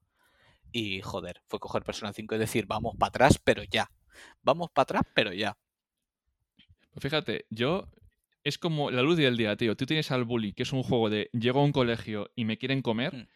Y 0.71 1.01
joder, 1.01 1.41
fue 1.47 1.59
coger 1.59 1.83
Persona 1.83 2.13
5 2.13 2.35
y 2.35 2.39
decir, 2.39 2.65
vamos 2.67 2.95
para 2.97 3.09
atrás, 3.09 3.39
pero 3.43 3.63
ya. 3.63 3.91
Vamos 4.43 4.69
para 4.71 4.83
atrás, 4.83 5.03
pero 5.15 5.33
ya. 5.33 5.57
Pues 6.91 7.01
fíjate, 7.01 7.45
yo. 7.49 7.87
Es 8.43 8.57
como 8.57 8.91
la 8.91 9.01
luz 9.01 9.15
del 9.17 9.37
día, 9.37 9.55
tío. 9.55 9.75
Tú 9.77 9.85
tienes 9.85 10.11
al 10.11 10.25
Bully, 10.25 10.51
que 10.53 10.63
es 10.63 10.73
un 10.73 10.83
juego 10.83 11.09
de 11.09 11.29
llego 11.31 11.61
a 11.61 11.63
un 11.63 11.71
colegio 11.71 12.29
y 12.35 12.43
me 12.45 12.57
quieren 12.57 12.81
comer, 12.81 13.13
Mm. 13.15 13.27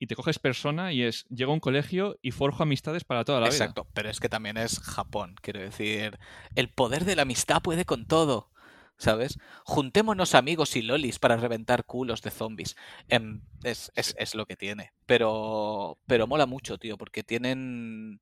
Y 0.00 0.08
te 0.08 0.16
coges 0.16 0.40
persona 0.40 0.92
y 0.92 1.02
es 1.04 1.26
llego 1.28 1.52
a 1.52 1.54
un 1.54 1.60
colegio 1.60 2.18
y 2.22 2.32
forjo 2.32 2.64
amistades 2.64 3.04
para 3.04 3.24
toda 3.24 3.38
la 3.40 3.50
vida. 3.50 3.56
Exacto, 3.56 3.86
pero 3.94 4.10
es 4.10 4.18
que 4.18 4.28
también 4.28 4.56
es 4.56 4.80
Japón, 4.80 5.36
quiero 5.42 5.60
decir, 5.60 6.18
el 6.56 6.68
poder 6.70 7.04
de 7.04 7.16
la 7.16 7.22
amistad 7.22 7.62
puede 7.62 7.84
con 7.84 8.06
todo, 8.06 8.50
¿sabes? 8.98 9.38
Juntémonos 9.64 10.34
amigos 10.34 10.74
y 10.76 10.82
lolis 10.82 11.18
para 11.18 11.36
reventar 11.36 11.84
culos 11.84 12.22
de 12.22 12.30
zombies. 12.30 12.76
Em, 13.08 13.42
es, 13.62 13.92
es- 13.94 14.14
es 14.18 14.34
lo 14.34 14.46
que 14.46 14.56
tiene, 14.56 14.92
pero, 15.06 15.98
pero 16.06 16.26
mola 16.26 16.46
mucho, 16.46 16.78
tío, 16.78 16.96
porque 16.98 17.22
tienen, 17.22 18.20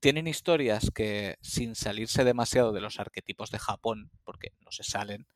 tienen 0.00 0.26
historias 0.28 0.90
que, 0.94 1.36
sin 1.42 1.74
salirse 1.74 2.24
demasiado 2.24 2.72
de 2.72 2.80
los 2.82 3.00
arquetipos 3.00 3.50
de 3.50 3.58
Japón, 3.58 4.10
porque 4.24 4.52
no 4.64 4.70
se 4.72 4.84
salen, 4.84 5.26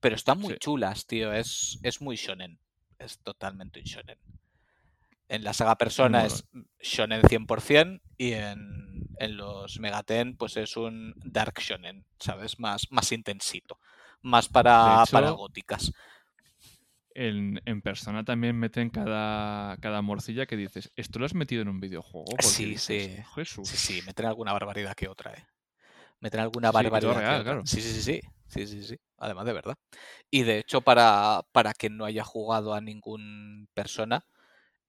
pero 0.00 0.16
están 0.16 0.40
muy 0.40 0.56
chulas, 0.56 1.06
tío. 1.06 1.32
Es, 1.32 1.78
es 1.82 2.00
muy 2.02 2.16
shonen. 2.16 2.60
Es 2.98 3.18
totalmente 3.20 3.80
un 3.80 3.84
shonen. 3.86 4.18
En 5.32 5.44
la 5.44 5.54
saga 5.54 5.78
Persona 5.78 6.26
es 6.26 6.44
shonen 6.78 7.22
100% 7.22 8.02
y 8.18 8.32
en, 8.32 9.08
en, 9.18 9.36
los 9.38 9.80
Megaten 9.80 10.36
pues 10.36 10.58
es 10.58 10.76
un 10.76 11.14
dark 11.24 11.58
shonen, 11.58 12.04
¿sabes? 12.20 12.60
Más, 12.60 12.88
más 12.90 13.12
intensito. 13.12 13.78
Más 14.20 14.50
para, 14.50 15.02
para 15.10 15.30
góticas. 15.30 15.90
En, 17.14 17.62
en, 17.64 17.80
persona 17.80 18.26
también 18.26 18.58
meten 18.58 18.90
cada, 18.90 19.78
cada 19.78 20.02
morcilla 20.02 20.44
que 20.44 20.58
dices, 20.58 20.92
¿esto 20.96 21.18
lo 21.18 21.24
has 21.24 21.34
metido 21.34 21.62
en 21.62 21.68
un 21.68 21.80
videojuego? 21.80 22.26
sí, 22.40 22.76
sí. 22.76 23.16
Sí, 23.44 23.64
sí, 23.64 24.02
meten 24.04 24.26
alguna 24.26 24.52
barbaridad 24.52 24.94
que 24.94 25.08
otra, 25.08 25.32
¿eh? 25.32 25.46
Meten 26.20 26.40
alguna 26.40 26.70
barbaridad. 26.70 27.42
claro. 27.42 27.62
Sí, 27.64 27.80
sí, 27.80 27.90
sí, 27.94 28.02
sí. 28.02 28.20
Sí, 28.48 28.66
sí, 28.66 28.84
sí. 28.84 29.00
Además 29.16 29.46
de 29.46 29.54
verdad. 29.54 29.78
Y 30.30 30.42
de 30.42 30.58
hecho, 30.58 30.82
para, 30.82 31.40
para 31.52 31.72
quien 31.72 31.96
no 31.96 32.04
haya 32.04 32.22
jugado 32.22 32.74
a 32.74 32.82
ningún 32.82 33.66
persona, 33.72 34.26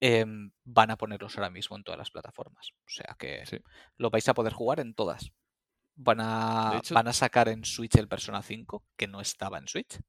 em, 0.06 0.51
van 0.66 0.91
a 0.91 0.97
ponerlos 0.97 1.38
ahora 1.38 1.49
mismo 1.49 1.78
en 1.78 1.84
todas 1.86 1.97
las 1.97 2.12
plataformas. 2.12 2.72
O 2.86 2.89
sea 2.89 3.16
que 3.18 3.45
lo 3.95 4.10
vais 4.10 4.28
a 4.28 4.34
poder 4.34 4.51
jugar 4.51 4.82
en 4.82 4.93
todas. 4.93 5.32
Van 5.95 6.20
a, 6.20 6.82
van 6.91 7.08
a 7.08 7.14
sacar 7.14 7.47
en 7.47 7.64
Switch 7.64 7.95
el 7.95 8.10
Persona 8.10 8.41
5, 8.41 8.84
que 8.97 9.08
no 9.08 9.22
estaba 9.22 9.60
en 9.60 9.68
Switch. 9.70 10.01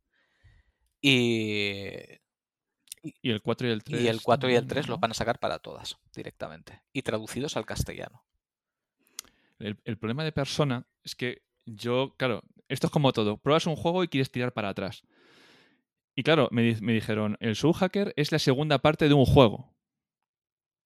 Y, 1.01 1.91
y 3.23 3.31
el 3.31 3.41
4 3.41 3.69
y 3.69 3.71
el 3.71 3.85
3. 3.85 4.01
Y 4.01 4.09
el 4.09 4.21
4 4.21 4.51
y 4.51 4.55
el 4.57 4.67
3 4.67 4.89
los 4.89 4.99
van 4.99 5.13
a 5.13 5.15
sacar 5.15 5.39
para 5.39 5.61
todas 5.61 5.97
directamente. 6.13 6.83
Y 6.93 7.03
traducidos 7.03 7.57
al 7.57 7.65
castellano. 7.65 8.25
El, 9.61 9.97
problema 9.97 10.25
de 10.25 10.33
persona 10.33 10.89
es 11.05 11.15
que 11.15 11.43
yo, 11.67 12.17
claro, 12.17 12.43
esto 12.69 12.89
es 12.89 12.91
como 12.91 13.13
todo. 13.13 13.37
Pruebas 13.37 13.69
un 13.69 13.77
juego 13.77 14.03
y 14.03 14.09
quieres 14.09 14.33
tirar 14.33 14.53
para 14.53 14.71
atrás. 14.71 15.05
Y 16.17 16.25
claro, 16.25 16.49
me, 16.51 16.77
me 16.81 16.95
dijeron, 16.95 17.37
el 17.39 17.55
Soul 17.55 17.75
Hacker 17.75 18.13
es 18.17 18.33
la 18.33 18.41
segunda 18.41 18.79
parte 18.81 19.07
de 19.07 19.15
un 19.15 19.25
juego. 19.25 19.74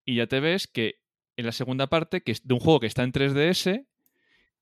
Y 0.09 0.15
ya 0.15 0.27
te 0.27 0.41
ves 0.41 0.67
que 0.67 1.03
en 1.37 1.45
la 1.45 1.53
segunda 1.53 1.89
parte, 1.89 2.23
que 2.23 2.33
es 2.33 2.49
de 2.49 2.55
un 2.55 2.61
juego 2.61 2.81
que 2.81 2.87
está 2.87 3.03
en 3.03 3.13
3DS, 3.13 3.87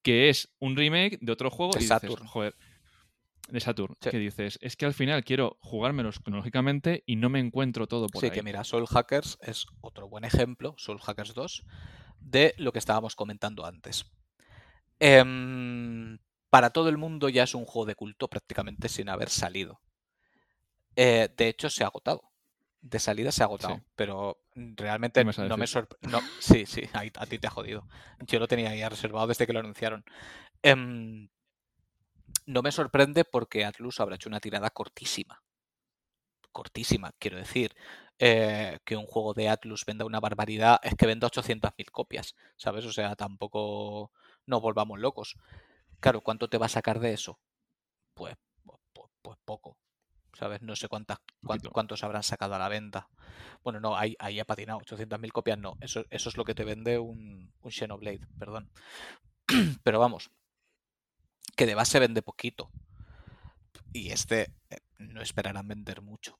que 0.02 0.28
es 0.28 0.52
un 0.58 0.74
remake 0.74 1.20
de 1.20 1.30
otro 1.30 1.52
juego, 1.52 1.70
y 1.76 1.82
dices, 1.82 2.00
joder, 2.26 2.56
de 3.48 3.60
Saturn, 3.60 3.94
que 4.00 4.18
dices, 4.18 4.58
es 4.60 4.74
que 4.74 4.86
al 4.86 4.92
final 4.92 5.22
quiero 5.22 5.56
jugármelos 5.60 6.18
cronológicamente 6.18 7.04
y 7.06 7.14
no 7.14 7.28
me 7.28 7.38
encuentro 7.38 7.86
todo 7.86 8.08
por 8.08 8.18
sí, 8.18 8.26
ahí. 8.26 8.30
Sí, 8.30 8.34
que 8.34 8.42
mira, 8.42 8.64
Soul 8.64 8.88
Hackers 8.88 9.38
es 9.40 9.66
otro 9.82 10.08
buen 10.08 10.24
ejemplo, 10.24 10.74
Soul 10.78 10.98
Hackers 10.98 11.32
2, 11.32 11.64
de 12.18 12.52
lo 12.58 12.72
que 12.72 12.80
estábamos 12.80 13.14
comentando 13.14 13.66
antes. 13.66 14.04
Em, 14.98 16.18
para 16.50 16.70
todo 16.70 16.88
el 16.88 16.98
mundo 16.98 17.28
ya 17.28 17.44
es 17.44 17.54
un 17.54 17.66
juego 17.66 17.86
de 17.86 17.94
culto 17.94 18.26
prácticamente 18.26 18.88
sin 18.88 19.08
haber 19.08 19.28
salido. 19.28 19.80
Eh, 20.96 21.28
de 21.36 21.46
hecho, 21.46 21.70
se 21.70 21.84
ha 21.84 21.86
agotado. 21.86 22.32
De 22.88 23.00
salida 23.00 23.32
se 23.32 23.42
ha 23.42 23.46
agotado, 23.46 23.82
pero 23.96 24.38
realmente 24.54 25.24
no 25.24 25.56
me 25.56 25.66
sorprende. 25.66 26.18
sí, 26.38 26.66
sí, 26.66 26.82
a, 26.92 27.00
a, 27.00 27.26
ti 27.26 27.38
te 27.38 27.48
ha 27.48 27.50
jodido. 27.50 27.88
Yo 28.20 28.38
lo 28.38 28.46
tenía 28.46 28.74
ya 28.76 28.88
reservado 28.88 29.26
desde 29.26 29.44
que 29.44 29.52
lo 29.52 29.58
anunciaron. 29.58 30.04
Eh, 30.62 31.28
no 32.46 32.62
me 32.62 32.70
sorprende 32.70 33.24
porque 33.24 33.64
Atlus 33.64 33.98
habrá 33.98 34.14
hecho 34.14 34.28
una 34.28 34.38
tirada 34.38 34.70
cortísima. 34.70 35.42
Cortísima, 36.52 37.12
quiero 37.18 37.38
decir. 37.38 37.74
Eh, 38.18 38.78
que 38.84 38.96
un 38.96 39.04
juego 39.04 39.34
de 39.34 39.48
Atlus 39.48 39.84
venda 39.84 40.06
una 40.06 40.20
barbaridad 40.20 40.78
es 40.82 40.94
que 40.94 41.06
venda 41.06 41.26
800.000 41.26 41.90
copias, 41.90 42.34
¿sabes? 42.56 42.86
O 42.86 42.92
sea, 42.92 43.14
tampoco 43.16 44.12
nos 44.46 44.62
volvamos 44.62 45.00
locos. 45.00 45.36
Claro, 46.00 46.22
¿cuánto 46.22 46.48
te 46.48 46.56
va 46.56 46.66
a 46.66 46.70
sacar 46.70 47.00
de 47.00 47.12
eso? 47.12 47.40
Pues, 48.14 48.36
pues, 48.64 48.80
pues, 48.94 49.10
pues 49.20 49.38
poco, 49.44 49.76
¿sabes? 50.36 50.62
No 50.62 50.76
sé 50.76 50.88
cuántas, 50.88 51.18
cuántos, 51.72 52.04
habrán 52.04 52.22
sacado 52.22 52.54
a 52.54 52.58
la 52.58 52.68
venta. 52.68 53.08
Bueno, 53.64 53.80
no, 53.80 53.96
ahí, 53.96 54.16
ahí 54.18 54.38
ha 54.38 54.44
patinado. 54.44 54.80
800.000 54.80 55.32
copias 55.32 55.58
no. 55.58 55.76
Eso, 55.80 56.04
eso 56.10 56.28
es 56.28 56.36
lo 56.36 56.44
que 56.44 56.54
te 56.54 56.64
vende 56.64 56.98
un, 56.98 57.52
un 57.60 57.70
Xenoblade, 57.70 58.26
perdón. 58.38 58.70
Pero 59.82 59.98
vamos, 59.98 60.30
que 61.56 61.66
de 61.66 61.74
base 61.74 61.98
vende 61.98 62.22
poquito. 62.22 62.70
Y 63.92 64.10
este 64.10 64.52
eh, 64.70 64.78
no 64.98 65.22
esperarán 65.22 65.66
vender 65.68 66.02
mucho. 66.02 66.38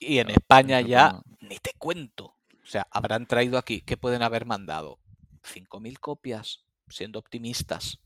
Y 0.00 0.18
en 0.18 0.30
España 0.30 0.80
ya 0.80 1.20
ni 1.40 1.58
te 1.58 1.72
cuento. 1.78 2.36
O 2.62 2.66
sea, 2.66 2.86
habrán 2.90 3.26
traído 3.26 3.58
aquí, 3.58 3.82
¿qué 3.82 3.96
pueden 3.96 4.22
haber 4.22 4.46
mandado? 4.46 4.98
5.000 5.42 5.98
copias, 5.98 6.64
siendo 6.88 7.18
optimistas. 7.18 8.00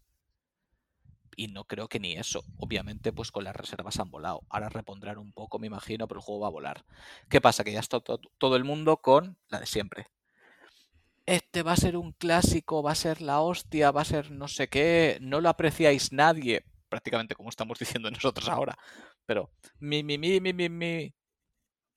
Y 1.36 1.48
no 1.48 1.64
creo 1.64 1.88
que 1.88 2.00
ni 2.00 2.12
eso. 2.12 2.44
Obviamente, 2.58 3.12
pues 3.12 3.30
con 3.30 3.44
las 3.44 3.56
reservas 3.56 3.98
han 3.98 4.10
volado. 4.10 4.42
Ahora 4.48 4.68
repondrán 4.68 5.18
un 5.18 5.32
poco, 5.32 5.58
me 5.58 5.66
imagino, 5.66 6.08
pero 6.08 6.20
el 6.20 6.24
juego 6.24 6.42
va 6.42 6.48
a 6.48 6.50
volar. 6.50 6.84
¿Qué 7.28 7.40
pasa? 7.40 7.64
Que 7.64 7.72
ya 7.72 7.80
está 7.80 8.00
todo 8.00 8.56
el 8.56 8.64
mundo 8.64 8.98
con 8.98 9.36
la 9.48 9.60
de 9.60 9.66
siempre 9.66 10.06
este 11.26 11.62
va 11.62 11.72
a 11.72 11.76
ser 11.76 11.96
un 11.96 12.12
clásico, 12.12 12.82
va 12.82 12.92
a 12.92 12.94
ser 12.94 13.22
la 13.22 13.40
hostia, 13.40 13.90
va 13.90 14.02
a 14.02 14.04
ser 14.04 14.30
no 14.30 14.48
sé 14.48 14.68
qué, 14.68 15.18
no 15.20 15.40
lo 15.40 15.48
apreciáis 15.48 16.12
nadie, 16.12 16.64
prácticamente 16.88 17.34
como 17.34 17.48
estamos 17.48 17.78
diciendo 17.78 18.10
nosotros 18.10 18.48
ahora, 18.48 18.76
pero 19.26 19.50
mi, 19.78 20.02
mi, 20.02 20.18
mi, 20.18 20.40
mi, 20.40 20.52
mi, 20.52 20.68
mi, 20.68 21.14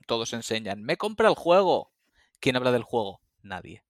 todos 0.07 0.33
enseñan, 0.33 0.81
me 0.83 0.97
compra 0.97 1.29
el 1.29 1.35
juego. 1.35 1.91
¿Quién 2.39 2.55
habla 2.55 2.71
del 2.71 2.83
juego? 2.83 3.21
Nadie. 3.41 3.83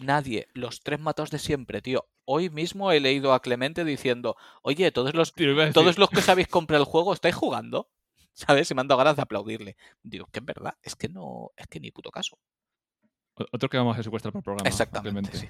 Nadie. 0.00 0.46
Los 0.52 0.80
tres 0.80 1.00
matos 1.00 1.30
de 1.30 1.38
siempre, 1.38 1.82
tío. 1.82 2.06
Hoy 2.30 2.50
mismo 2.50 2.92
he 2.92 3.00
leído 3.00 3.32
a 3.32 3.40
Clemente 3.40 3.86
diciendo, 3.86 4.36
oye, 4.60 4.92
todos 4.92 5.14
los, 5.14 5.32
todos 5.72 5.96
los 5.96 6.10
que 6.10 6.20
sabéis 6.20 6.46
comprar 6.46 6.78
el 6.78 6.84
juego, 6.84 7.14
¿estáis 7.14 7.34
jugando? 7.34 7.88
¿Sabes? 8.34 8.70
Y 8.70 8.74
me 8.74 8.82
han 8.82 8.88
dado 8.88 8.98
ganas 8.98 9.16
de 9.16 9.22
aplaudirle. 9.22 9.78
Digo, 10.02 10.26
que 10.30 10.40
es 10.40 10.44
verdad, 10.44 10.74
es 10.82 10.94
que 10.94 11.08
no, 11.08 11.52
es 11.56 11.66
que 11.68 11.80
ni 11.80 11.90
puto 11.90 12.10
caso. 12.10 12.38
Otro 13.34 13.70
que 13.70 13.78
vamos 13.78 13.98
a 13.98 14.02
secuestrar 14.02 14.32
para 14.32 14.40
el 14.40 14.44
programa. 14.44 14.68
Exactamente, 14.68 15.38
sí. 15.38 15.48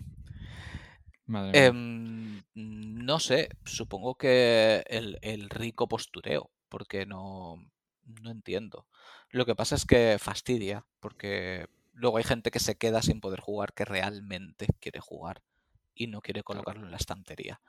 Em, 1.52 2.44
no 2.54 3.18
sé, 3.18 3.48
supongo 3.64 4.14
que 4.14 4.84
el, 4.86 5.50
rico 5.50 5.88
postureo, 5.88 6.52
porque 6.68 7.06
no, 7.06 7.56
no 8.22 8.30
entiendo. 8.30 8.86
Lo 9.30 9.46
que 9.46 9.56
pasa 9.56 9.74
es 9.74 9.84
que 9.84 10.16
fastidia, 10.20 10.86
porque 11.00 11.66
luego 11.92 12.18
hay 12.18 12.24
gente 12.24 12.52
que 12.52 12.60
se 12.60 12.76
queda 12.76 13.02
sin 13.02 13.20
poder 13.20 13.40
jugar, 13.40 13.72
que 13.72 13.84
realmente 13.84 14.68
quiere 14.78 15.00
jugar 15.00 15.42
y 15.98 16.06
no 16.06 16.22
quiere 16.22 16.42
colocarlo 16.42 16.84
en 16.84 16.90
la 16.90 16.96
estantería. 16.96 17.60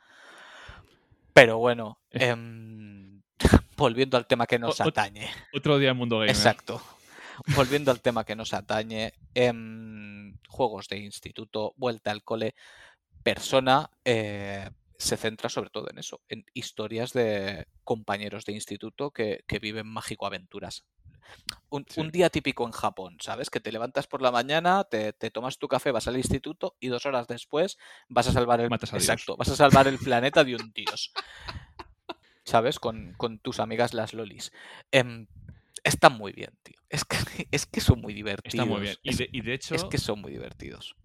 Pero 1.33 1.57
bueno, 1.57 1.99
em, 2.11 3.21
volviendo 3.75 4.15
al 4.15 4.27
tema 4.27 4.45
que 4.45 4.59
nos 4.59 4.79
atañe. 4.79 5.29
Otro 5.53 5.77
día 5.77 5.93
Mundo 5.93 6.19
Gamer. 6.19 6.29
Exacto 6.29 6.81
volviendo 7.55 7.91
al 7.91 8.01
tema 8.01 8.23
que 8.23 8.35
nos 8.35 8.53
atañe, 8.53 9.13
en 9.33 10.39
juegos 10.47 10.87
de 10.87 10.97
instituto, 10.97 11.73
vuelta 11.77 12.11
al 12.11 12.23
cole, 12.23 12.55
persona 13.23 13.89
eh, 14.05 14.69
se 14.97 15.17
centra 15.17 15.49
sobre 15.49 15.69
todo 15.69 15.89
en 15.89 15.99
eso, 15.99 16.21
en 16.27 16.45
historias 16.53 17.13
de 17.13 17.67
compañeros 17.83 18.45
de 18.45 18.53
instituto 18.53 19.11
que, 19.11 19.43
viven 19.61 19.87
mágico 19.87 20.25
aventuras. 20.25 20.85
Un, 21.69 22.11
día 22.11 22.29
típico 22.29 22.65
en 22.65 22.71
Japón, 22.71 23.17
¿sabes? 23.21 23.49
Que 23.49 23.59
te 23.59 23.71
levantas 23.71 24.07
por 24.07 24.21
la 24.21 24.31
mañana, 24.31 24.83
te, 24.83 25.13
tomas 25.31 25.57
tu 25.57 25.67
café, 25.67 25.91
vas 25.91 26.07
al 26.07 26.17
instituto 26.17 26.75
y 26.79 26.87
dos 26.87 27.05
horas 27.05 27.27
después 27.27 27.77
vas 28.07 28.27
a 28.27 28.31
salvar 28.31 28.61
el 28.61 28.73
exacto, 28.73 29.37
vas 29.37 29.49
a 29.49 29.55
salvar 29.55 29.87
el 29.87 29.99
planeta 29.99 30.43
de 30.43 30.55
un 30.55 30.71
dios. 30.73 31.13
¿Sabes? 32.43 32.79
Con, 32.79 33.15
tus 33.41 33.59
amigas 33.59 33.93
las 33.93 34.13
lolis. 34.13 34.51
Em, 34.91 35.27
Está 35.83 36.09
muy 36.09 36.33
bien, 36.33 36.51
tío. 36.63 36.77
Es 36.89 37.05
que, 37.05 37.17
es 37.51 37.65
que 37.65 37.81
son 37.81 38.01
muy 38.01 38.13
divertidos. 38.13 38.53
Está 38.53 38.65
muy 38.65 38.81
bien. 38.81 38.95
Y 39.03 39.41
de, 39.41 39.53
hecho. 39.53 39.75
Es 39.75 39.85
que 39.85 39.97
son 39.97 40.21
muy 40.21 40.31
divertidos. 40.31 40.95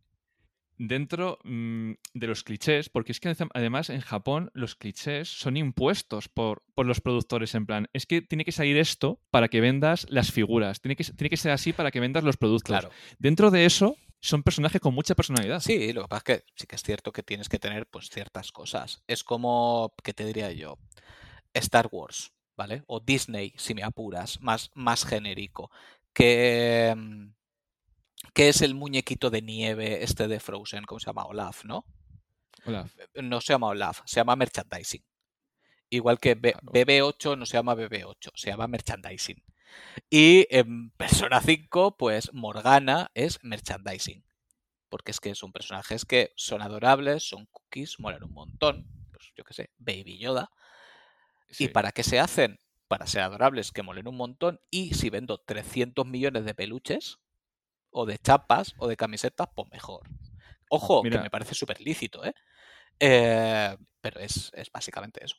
Dentro 0.77 1.39
mm, 1.45 1.93
de 2.15 2.27
los 2.27 2.43
clichés, 2.43 2.89
porque 2.89 3.13
es 3.13 3.21
que 3.21 3.35
además 3.55 3.91
en 3.91 4.01
Japón 4.01 4.51
los 4.55 4.75
clichés 4.75 5.29
son 5.29 5.57
impuestos 5.57 6.29
por, 6.29 6.63
por, 6.75 6.87
los 6.87 7.01
productores. 7.01 7.55
En 7.55 7.67
plan, 7.67 7.89
es 7.93 8.07
que 8.07 8.23
tiene 8.23 8.45
que 8.45 8.53
salir 8.53 8.77
esto 8.77 9.21
para 9.31 9.49
que 9.49 9.61
vendas 9.61 10.07
las 10.11 10.33
figuras. 10.33 10.81
Tiene 10.81 10.97
que, 10.97 11.05
tiene 11.05 11.31
que 11.31 11.37
ser 11.37 11.53
así 11.53 11.73
para 11.73 11.91
que 11.91 12.01
vendas 12.01 12.25
los 12.25 12.37
productos. 12.37 12.73
Claro. 12.73 12.91
Dentro 13.19 13.51
de 13.51 13.67
eso, 13.67 13.97
son 14.21 14.43
personajes 14.43 14.81
con 14.81 14.95
mucha 14.95 15.15
personalidad. 15.15 15.61
Sí, 15.61 15.93
lo 15.93 16.03
que 16.03 16.09
pasa 16.09 16.19
es 16.19 16.25
que 16.25 16.45
sí 16.57 16.67
que 16.67 16.77
es 16.77 16.83
cierto 16.83 17.13
que 17.13 17.23
tienes 17.23 17.49
que 17.49 17.59
tener 17.59 17.87
pues 17.87 18.11
ciertas 18.11 18.51
cosas. 18.53 19.03
Es 19.07 19.23
como, 19.23 19.95
¿qué 20.03 20.13
te 20.13 20.25
diría 20.25 20.51
yo? 20.53 20.79
Star 21.53 21.89
Wars. 21.93 22.35
¿vale? 22.57 22.83
O 22.87 23.01
Disney, 23.01 23.53
si 23.57 23.75
me 23.75 23.83
apuras, 23.83 24.41
más, 24.41 24.71
más 24.75 25.05
genérico. 25.05 25.71
Que, 26.13 26.95
mm, 26.97 27.35
que 28.33 28.49
es 28.49 28.63
el 28.63 28.75
muñequito 28.75 29.31
de 29.31 29.43
nieve 29.43 30.03
este 30.03 30.29
de 30.29 30.41
Frozen, 30.41 30.85
¿cómo 30.85 30.99
se 30.99 31.07
llama? 31.07 31.25
Olaf, 31.25 31.65
¿no? 31.65 31.85
Olaf. 32.65 32.93
Eh, 32.99 33.23
no 33.23 33.41
se 33.41 33.53
llama 33.53 33.69
Olaf, 33.69 34.01
se 34.07 34.17
llama 34.17 34.37
merchandising. 34.37 35.05
Igual 35.91 36.19
que 36.19 36.37
BB8 36.37 37.39
no 37.39 37.47
se 37.47 37.57
llama 37.57 37.75
BB8, 37.75 38.33
se 38.35 38.51
llama 38.51 38.67
merchandising. 38.67 39.43
Y 40.11 40.47
en 40.51 40.91
Persona 40.91 41.41
5, 41.41 41.97
pues 41.97 42.33
Morgana 42.33 43.11
es 43.15 43.39
merchandising. 43.43 44.25
Porque 44.89 45.11
es 45.11 45.21
que 45.21 45.35
son 45.35 45.53
personajes 45.53 46.05
que 46.05 46.33
son 46.37 46.63
adorables, 46.63 47.29
son 47.29 47.47
cookies, 47.47 47.99
molan 47.99 48.25
un 48.25 48.33
montón. 48.33 48.87
Pues 49.11 49.33
yo 49.37 49.45
qué 49.45 49.55
sé, 49.55 49.71
Baby 49.79 50.19
Yoda. 50.19 50.51
¿Y 51.59 51.69
para 51.69 51.93
qué 51.93 52.03
se 52.03 52.19
hacen? 52.19 52.59
Para 52.89 53.07
ser 53.07 53.23
adorables, 53.23 53.73
que 53.73 53.83
molen 53.83 54.09
un 54.09 54.17
montón. 54.17 54.61
Y 54.71 54.95
si 54.95 55.11
vendo 55.11 55.39
300 55.39 56.07
millones 56.07 56.45
de 56.45 56.55
peluches, 56.55 57.19
o 57.95 58.05
de 58.05 58.19
chapas, 58.19 58.75
o 58.79 58.89
de 58.89 58.97
camisetas, 58.97 59.49
pues 59.55 59.71
mejor. 59.71 60.03
Ojo, 60.69 61.03
que 61.03 61.11
me 61.11 61.31
parece 61.31 61.55
súper 61.55 61.81
lícito, 61.81 62.25
¿eh? 62.25 62.35
¿eh? 62.99 63.77
pero 64.01 64.19
es, 64.19 64.51
básicamente 64.73 65.25
eso. 65.25 65.37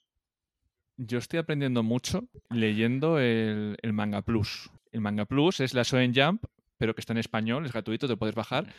Yo 0.95 1.17
estoy 1.17 1.39
aprendiendo 1.39 1.83
mucho 1.83 2.29
leyendo 2.49 3.19
el, 3.19 3.77
Manga 3.91 4.21
Plus. 4.21 4.71
El 4.93 5.01
Manga 5.01 5.25
Plus 5.25 5.59
es 5.59 5.73
la 5.73 5.83
Shonen 5.83 6.13
Jump, 6.15 6.45
pero 6.77 6.95
que 6.95 7.01
está 7.01 7.11
en 7.11 7.19
español, 7.19 7.65
es 7.65 7.73
gratuito, 7.73 8.07
te 8.07 8.15
puedes 8.15 8.35
bajar. 8.35 8.73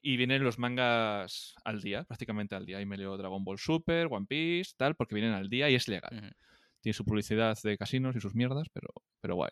Y 0.00 0.16
vienen 0.16 0.42
los 0.42 0.58
mangas 0.58 1.54
al 1.64 1.82
día, 1.82 2.04
prácticamente 2.04 2.54
al 2.54 2.64
día. 2.64 2.80
Y 2.80 2.86
me 2.86 2.96
leo 2.96 3.18
Dragon 3.18 3.44
Ball 3.44 3.58
Super, 3.58 4.08
One 4.10 4.26
Piece, 4.26 4.72
tal, 4.78 4.94
porque 4.94 5.14
vienen 5.14 5.34
al 5.34 5.50
día 5.50 5.68
y 5.68 5.74
es 5.74 5.86
legal. 5.86 6.34
Tiene 6.80 6.94
su 6.94 7.04
publicidad 7.04 7.58
de 7.62 7.76
casinos 7.76 8.16
y 8.16 8.20
sus 8.20 8.34
mierdas, 8.34 8.68
pero, 8.72 8.88
pero 9.20 9.34
guay. 9.34 9.50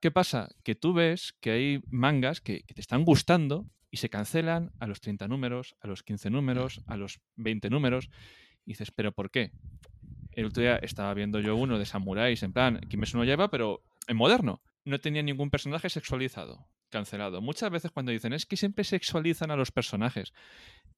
¿Qué 0.00 0.10
pasa? 0.10 0.48
Que 0.62 0.74
tú 0.74 0.92
ves 0.92 1.34
que 1.40 1.50
hay 1.50 1.80
mangas 1.90 2.40
que, 2.40 2.62
te 2.62 2.80
están 2.80 3.04
gustando 3.04 3.66
y 3.90 3.96
se 3.96 4.08
cancelan 4.08 4.70
a 4.78 4.86
los 4.86 5.00
30 5.00 5.26
números, 5.28 5.76
a 5.80 5.88
los 5.88 6.02
15 6.02 6.30
números, 6.30 6.82
a 6.86 6.96
los 6.96 7.20
20 7.36 7.70
números. 7.70 8.08
Y 8.64 8.72
dices, 8.72 8.90
¿pero 8.90 9.12
por 9.12 9.30
qué? 9.30 9.50
El 10.32 10.46
otro 10.46 10.62
día 10.62 10.76
estaba 10.76 11.12
viendo 11.14 11.40
yo 11.40 11.56
uno 11.56 11.78
de 11.78 11.86
samuráis, 11.86 12.42
en 12.42 12.52
plan, 12.52 12.80
Kimetsu 12.88 13.18
no 13.18 13.24
lleva, 13.24 13.50
pero 13.50 13.82
en 14.06 14.16
moderno. 14.16 14.62
No 14.84 15.00
tenía 15.00 15.22
ningún 15.22 15.50
personaje 15.50 15.90
sexualizado 15.90 16.68
cancelado. 16.88 17.40
Muchas 17.40 17.70
veces 17.70 17.90
cuando 17.90 18.12
dicen 18.12 18.32
es 18.32 18.46
que 18.46 18.56
siempre 18.56 18.84
sexualizan 18.84 19.50
a 19.50 19.56
los 19.56 19.70
personajes, 19.70 20.32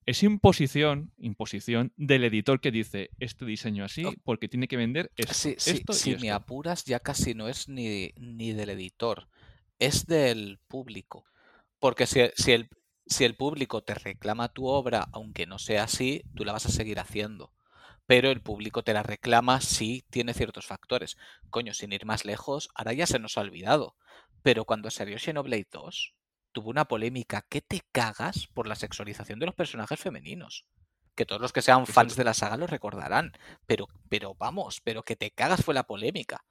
es 0.07 0.23
imposición, 0.23 1.13
imposición 1.19 1.93
del 1.97 2.25
editor 2.25 2.61
que 2.61 2.71
dice 2.71 3.11
este 3.19 3.45
diseño 3.45 3.85
así 3.85 4.05
porque 4.25 4.49
tiene 4.49 4.69
que 4.69 4.77
vender 4.77 5.13
esto. 5.17 5.35
Sí, 5.35 5.57
si 5.59 6.17
me 6.17 6.31
apuras 6.31 6.85
ya 6.85 7.01
casi 7.01 7.35
no 7.35 7.49
es 7.49 7.69
ni, 7.69 8.13
ni 8.17 8.53
del 8.53 8.71
editor, 8.71 9.29
es 9.79 10.07
del 10.07 10.59
público. 10.69 11.25
Porque 11.79 12.07
si, 12.07 12.21
si, 12.37 12.53
el, 12.53 12.69
si 13.07 13.25
el 13.25 13.37
público 13.37 13.83
te 13.83 13.95
reclama 13.95 14.53
tu 14.53 14.67
obra, 14.67 15.09
aunque 15.13 15.47
no 15.47 15.59
sea 15.59 15.85
así, 15.85 16.23
tú 16.35 16.45
la 16.45 16.53
vas 16.53 16.67
a 16.67 16.71
seguir 16.71 16.99
haciendo 16.99 17.53
pero 18.11 18.33
el 18.33 18.43
público 18.43 18.83
te 18.83 18.93
la 18.93 19.05
reclama 19.05 19.61
si 19.61 20.05
tiene 20.11 20.35
ciertos 20.35 20.67
factores. 20.67 21.17
Coño, 21.49 21.75
sin 21.75 21.93
ir 21.93 22.07
más 22.07 22.25
lejos, 22.25 22.69
ahora 22.75 22.93
ya 22.93 23.07
se 23.07 23.21
nos 23.21 23.39
ha 23.39 23.43
olvidado, 23.43 23.95
pero 24.43 24.65
cuando 24.65 24.91
salió 24.91 25.19
Xenoblade 25.19 25.69
2, 25.71 26.15
tuvo 26.53 26.71
una 26.71 26.87
polémica 26.87 27.45
que 27.49 27.61
te 27.61 27.83
cagas 27.93 28.49
por 28.49 28.67
la 28.67 28.75
sexualización 28.75 29.39
de 29.39 29.47
los 29.47 29.55
personajes 29.55 30.01
femeninos. 30.01 30.67
Que 31.15 31.27
todos 31.27 31.41
los 31.41 31.53
que 31.53 31.63
sean 31.63 31.87
fans 31.87 32.17
de 32.17 32.25
la 32.25 32.35
saga 32.35 32.57
lo 32.57 32.67
recordarán. 32.67 33.33
Pero, 33.67 33.89
pero 34.09 34.35
vamos, 34.35 34.81
pero 34.83 35.03
que 35.03 35.17
te 35.17 35.31
cagas 35.31 35.65
fue 35.65 35.75
la 35.75 35.85
polémica. 35.85 36.45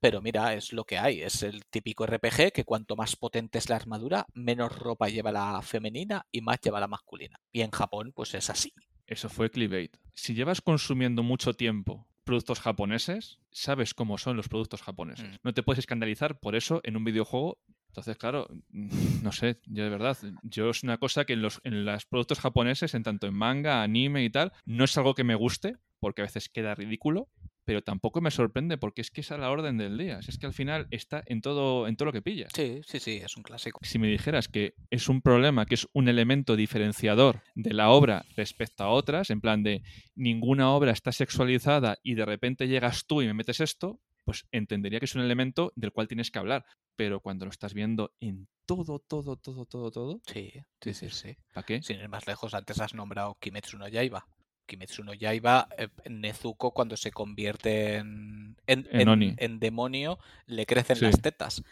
Pero 0.00 0.20
mira, 0.20 0.54
es 0.54 0.72
lo 0.72 0.84
que 0.84 0.98
hay. 0.98 1.22
Es 1.22 1.42
el 1.42 1.64
típico 1.66 2.06
RPG 2.06 2.52
que 2.52 2.64
cuanto 2.64 2.96
más 2.96 3.16
potente 3.16 3.58
es 3.58 3.68
la 3.68 3.76
armadura, 3.76 4.26
menos 4.34 4.76
ropa 4.78 5.08
lleva 5.08 5.32
la 5.32 5.60
femenina 5.62 6.26
y 6.30 6.42
más 6.42 6.60
lleva 6.60 6.80
la 6.80 6.88
masculina. 6.88 7.40
Y 7.52 7.62
en 7.62 7.70
Japón, 7.70 8.12
pues 8.14 8.34
es 8.34 8.50
así. 8.50 8.72
Eso 9.06 9.28
fue 9.28 9.50
clickbait. 9.50 9.96
Si 10.14 10.34
llevas 10.34 10.60
consumiendo 10.60 11.22
mucho 11.22 11.54
tiempo 11.54 12.06
productos 12.26 12.60
japoneses, 12.60 13.38
sabes 13.50 13.94
cómo 13.94 14.18
son 14.18 14.36
los 14.36 14.48
productos 14.48 14.82
japoneses. 14.82 15.30
Mm. 15.30 15.36
No 15.44 15.54
te 15.54 15.62
puedes 15.62 15.78
escandalizar 15.78 16.38
por 16.38 16.54
eso 16.54 16.82
en 16.84 16.98
un 16.98 17.04
videojuego. 17.04 17.58
Entonces, 17.88 18.18
claro, 18.18 18.48
no 19.22 19.32
sé, 19.32 19.60
yo 19.64 19.84
de 19.84 19.90
verdad, 19.90 20.18
yo 20.42 20.68
es 20.68 20.82
una 20.82 20.98
cosa 20.98 21.24
que 21.24 21.32
en 21.32 21.40
los, 21.40 21.62
en 21.64 21.86
los 21.86 22.04
productos 22.04 22.40
japoneses, 22.40 22.94
en 22.94 23.04
tanto 23.04 23.26
en 23.26 23.34
manga, 23.34 23.82
anime 23.82 24.24
y 24.24 24.28
tal, 24.28 24.52
no 24.66 24.84
es 24.84 24.98
algo 24.98 25.14
que 25.14 25.24
me 25.24 25.34
guste, 25.34 25.76
porque 25.98 26.20
a 26.20 26.26
veces 26.26 26.50
queda 26.50 26.74
ridículo, 26.74 27.30
pero 27.66 27.82
tampoco 27.82 28.20
me 28.20 28.30
sorprende 28.30 28.78
porque 28.78 29.00
es 29.00 29.10
que 29.10 29.20
es 29.20 29.32
a 29.32 29.38
la 29.38 29.50
orden 29.50 29.76
del 29.76 29.98
día. 29.98 30.20
Es 30.26 30.38
que 30.38 30.46
al 30.46 30.54
final 30.54 30.86
está 30.90 31.22
en 31.26 31.40
todo, 31.40 31.88
en 31.88 31.96
todo 31.96 32.06
lo 32.06 32.12
que 32.12 32.22
pillas. 32.22 32.52
Sí, 32.54 32.80
sí, 32.86 33.00
sí, 33.00 33.20
es 33.22 33.36
un 33.36 33.42
clásico. 33.42 33.80
Si 33.82 33.98
me 33.98 34.06
dijeras 34.06 34.46
que 34.46 34.74
es 34.88 35.08
un 35.08 35.20
problema, 35.20 35.66
que 35.66 35.74
es 35.74 35.88
un 35.92 36.08
elemento 36.08 36.54
diferenciador 36.54 37.42
de 37.56 37.74
la 37.74 37.90
obra 37.90 38.24
respecto 38.36 38.84
a 38.84 38.88
otras, 38.88 39.30
en 39.30 39.40
plan 39.40 39.64
de 39.64 39.82
ninguna 40.14 40.70
obra 40.70 40.92
está 40.92 41.10
sexualizada 41.10 41.98
y 42.04 42.14
de 42.14 42.24
repente 42.24 42.68
llegas 42.68 43.04
tú 43.04 43.20
y 43.20 43.26
me 43.26 43.34
metes 43.34 43.58
esto, 43.60 44.00
pues 44.24 44.46
entendería 44.52 45.00
que 45.00 45.06
es 45.06 45.14
un 45.16 45.22
elemento 45.22 45.72
del 45.74 45.90
cual 45.90 46.06
tienes 46.06 46.30
que 46.30 46.38
hablar. 46.38 46.64
Pero 46.94 47.20
cuando 47.20 47.46
lo 47.46 47.50
estás 47.50 47.74
viendo 47.74 48.12
en 48.20 48.46
todo, 48.64 49.00
todo, 49.00 49.36
todo, 49.36 49.66
todo, 49.66 49.90
todo. 49.90 50.20
Sí, 50.32 50.52
sí, 50.80 50.94
sí, 50.94 51.10
sí. 51.10 51.36
¿Para 51.52 51.66
qué? 51.66 51.82
Sin 51.82 51.98
ir 51.98 52.08
más 52.08 52.28
lejos, 52.28 52.54
antes 52.54 52.80
has 52.80 52.94
nombrado 52.94 53.36
Kimetsu 53.40 53.76
no 53.76 53.88
Yaiba. 53.88 54.24
Kimetsu 54.66 55.04
no 55.04 55.14
Yaiba, 55.14 55.68
eh, 55.78 55.88
Nezuko 56.08 56.72
cuando 56.72 56.96
se 56.96 57.10
convierte 57.10 57.96
en, 57.96 58.56
en, 58.66 59.58
demonio, 59.60 60.18
le 60.46 60.66
crecen 60.66 61.00
las 61.00 61.20
tetas. 61.20 61.62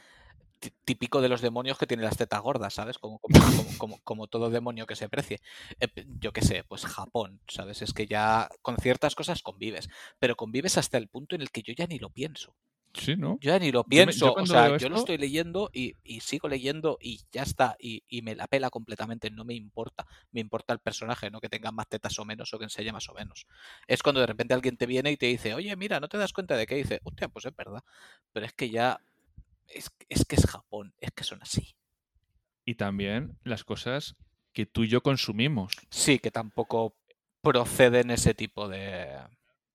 Típico 0.86 1.20
de 1.20 1.28
los 1.28 1.42
demonios 1.42 1.76
que 1.76 1.86
tienen 1.86 2.06
las 2.06 2.16
tetas 2.16 2.40
gordas, 2.40 2.72
¿sabes? 2.72 2.98
Como, 2.98 3.20
como, 3.76 3.98
como, 4.02 4.26
todo 4.28 4.48
demonio 4.48 4.86
que 4.86 4.96
se 4.96 5.10
precie. 5.10 5.40
Eh, 5.80 5.88
yo 6.20 6.32
qué 6.32 6.40
sé, 6.40 6.64
pues 6.64 6.86
Japón, 6.86 7.40
¿sabes? 7.48 7.82
Es 7.82 7.92
que 7.92 8.06
ya 8.06 8.48
con 8.62 8.76
ciertas 8.78 9.14
cosas 9.14 9.42
convives, 9.42 9.90
pero 10.18 10.36
convives 10.36 10.78
hasta 10.78 10.96
el 10.96 11.08
punto 11.08 11.34
en 11.34 11.42
el 11.42 11.50
que 11.50 11.62
yo 11.62 11.74
ya 11.74 11.86
ni 11.86 11.98
lo 11.98 12.08
pienso. 12.08 12.54
Sí, 12.94 13.16
¿no? 13.16 13.38
Yo 13.40 13.50
ya 13.50 13.58
ni 13.58 13.72
lo 13.72 13.84
pienso. 13.84 14.32
o 14.32 14.46
sea, 14.46 14.76
yo 14.76 14.88
lo 14.88 14.96
estoy 14.96 15.18
leyendo 15.18 15.68
y, 15.72 15.94
sigo 16.20 16.48
leyendo 16.48 16.96
y 17.00 17.20
ya 17.32 17.42
está. 17.42 17.76
Y, 17.78 18.02
me 18.22 18.34
la 18.34 18.46
pela 18.46 18.70
completamente. 18.70 19.30
No 19.30 19.44
me 19.44 19.54
importa. 19.54 20.06
Me 20.30 20.40
importa 20.40 20.72
el 20.72 20.78
personaje, 20.78 21.30
no 21.30 21.40
que 21.40 21.48
tenga 21.48 21.72
más 21.72 21.88
tetas 21.88 22.18
o 22.18 22.24
menos 22.24 22.54
o 22.54 22.58
que 22.58 22.64
enseñe 22.64 22.92
más 22.92 23.08
o 23.08 23.14
menos. 23.14 23.46
Es 23.88 24.02
cuando 24.02 24.20
de 24.20 24.26
repente 24.28 24.54
alguien 24.54 24.76
te 24.76 24.86
viene 24.86 25.10
y 25.10 25.16
te 25.16 25.26
dice, 25.26 25.54
oye, 25.54 25.74
mira, 25.76 25.98
¿no 26.00 26.08
te 26.08 26.18
das 26.18 26.32
cuenta 26.32 26.56
de 26.56 26.66
qué? 26.66 26.76
dice, 26.76 27.00
hostia, 27.04 27.28
pues 27.28 27.44
es 27.46 27.56
verdad. 27.56 27.82
Pero 28.32 28.46
es 28.46 28.52
que 28.52 28.70
ya. 28.70 29.00
Es, 29.66 29.90
es 30.08 30.24
que 30.24 30.36
es 30.36 30.46
Japón. 30.46 30.94
Es 31.00 31.10
que 31.10 31.24
son 31.24 31.42
así. 31.42 31.74
Y 32.64 32.76
también 32.76 33.38
las 33.42 33.64
cosas 33.64 34.16
que 34.52 34.66
tú 34.66 34.84
y 34.84 34.88
yo 34.88 35.02
consumimos. 35.02 35.74
Sí, 35.90 36.18
que 36.20 36.30
tampoco 36.30 36.96
proceden 37.42 38.10
ese 38.10 38.34
tipo 38.34 38.68
de 38.68 39.18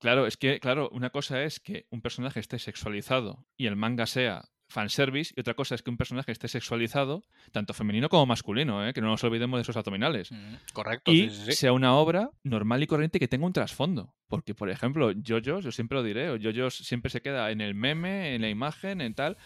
Claro, 0.00 0.26
es 0.26 0.36
que, 0.36 0.60
claro, 0.60 0.88
una 0.92 1.10
cosa 1.10 1.42
es 1.44 1.60
que 1.60 1.86
un 1.90 2.00
personaje 2.00 2.40
esté 2.40 2.58
sexualizado 2.58 3.46
y 3.56 3.66
el 3.66 3.76
manga 3.76 4.06
sea 4.06 4.48
fanservice, 4.70 5.34
y 5.36 5.40
otra 5.40 5.54
cosa 5.54 5.74
es 5.74 5.82
que 5.82 5.90
un 5.90 5.96
personaje 5.96 6.32
esté 6.32 6.48
sexualizado, 6.48 7.24
tanto 7.52 7.74
femenino 7.74 8.08
como 8.08 8.24
masculino, 8.24 8.86
¿eh? 8.86 8.92
que 8.92 9.00
no 9.00 9.08
nos 9.08 9.22
olvidemos 9.24 9.58
de 9.58 9.62
esos 9.62 9.76
abdominales. 9.76 10.30
Mm, 10.30 10.54
correcto. 10.72 11.12
Y 11.12 11.28
sea 11.30 11.72
una 11.72 11.94
obra 11.96 12.30
normal 12.44 12.82
y 12.82 12.86
corriente 12.86 13.18
que 13.18 13.28
tenga 13.28 13.46
un 13.46 13.52
trasfondo. 13.52 14.14
Porque, 14.28 14.54
por 14.54 14.70
ejemplo, 14.70 15.12
JoJo's, 15.12 15.64
yo 15.64 15.72
siempre 15.72 15.98
lo 15.98 16.04
diré, 16.04 16.28
JoJo's 16.38 16.76
siempre 16.76 17.10
se 17.10 17.20
queda 17.20 17.50
en 17.50 17.60
el 17.60 17.74
meme, 17.74 18.34
en 18.34 18.42
la 18.42 18.48
imagen, 18.48 19.00
en 19.00 19.14
tal 19.14 19.36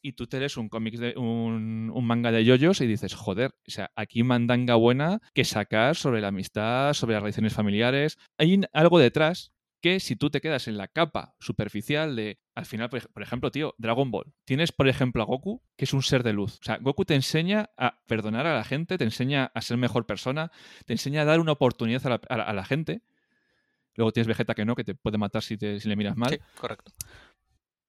y 0.00 0.12
tú 0.12 0.28
te 0.28 0.38
lees 0.38 0.56
un 0.56 0.68
cómic 0.68 0.94
de 0.94 1.18
un, 1.18 1.90
un, 1.92 2.04
manga 2.06 2.30
de 2.30 2.44
yoyos 2.44 2.80
y 2.80 2.86
dices, 2.86 3.14
joder, 3.14 3.50
o 3.66 3.70
sea, 3.70 3.90
aquí 3.96 4.22
mandanga 4.22 4.76
buena 4.76 5.20
que 5.34 5.44
sacar 5.44 5.96
sobre 5.96 6.20
la 6.20 6.28
amistad, 6.28 6.94
sobre 6.94 7.14
las 7.14 7.22
relaciones 7.22 7.52
familiares. 7.52 8.16
Hay 8.38 8.60
algo 8.72 9.00
detrás 9.00 9.52
que 9.80 10.00
si 10.00 10.16
tú 10.16 10.30
te 10.30 10.40
quedas 10.40 10.68
en 10.68 10.76
la 10.76 10.88
capa 10.88 11.36
superficial 11.38 12.16
de, 12.16 12.40
al 12.54 12.66
final, 12.66 12.88
por 12.90 13.22
ejemplo, 13.22 13.50
tío, 13.50 13.74
Dragon 13.78 14.10
Ball, 14.10 14.32
tienes, 14.44 14.72
por 14.72 14.88
ejemplo, 14.88 15.22
a 15.22 15.26
Goku, 15.26 15.62
que 15.76 15.84
es 15.84 15.92
un 15.92 16.02
ser 16.02 16.22
de 16.22 16.32
luz. 16.32 16.58
O 16.60 16.64
sea, 16.64 16.78
Goku 16.78 17.04
te 17.04 17.14
enseña 17.14 17.70
a 17.76 18.00
perdonar 18.06 18.46
a 18.46 18.54
la 18.54 18.64
gente, 18.64 18.98
te 18.98 19.04
enseña 19.04 19.52
a 19.54 19.60
ser 19.60 19.76
mejor 19.76 20.06
persona, 20.06 20.50
te 20.84 20.94
enseña 20.94 21.22
a 21.22 21.24
dar 21.24 21.40
una 21.40 21.52
oportunidad 21.52 22.20
a 22.28 22.52
la, 22.52 22.64
gente. 22.64 23.02
Luego 23.94 24.12
tienes 24.12 24.26
Vegeta 24.26 24.54
que 24.54 24.64
no, 24.64 24.74
que 24.74 24.84
te 24.84 24.94
puede 24.94 25.18
matar 25.18 25.42
si, 25.42 25.56
te, 25.56 25.78
si 25.80 25.88
le 25.88 25.96
miras 25.96 26.16
mal. 26.16 26.30
Sí, 26.30 26.38
correcto. 26.56 26.92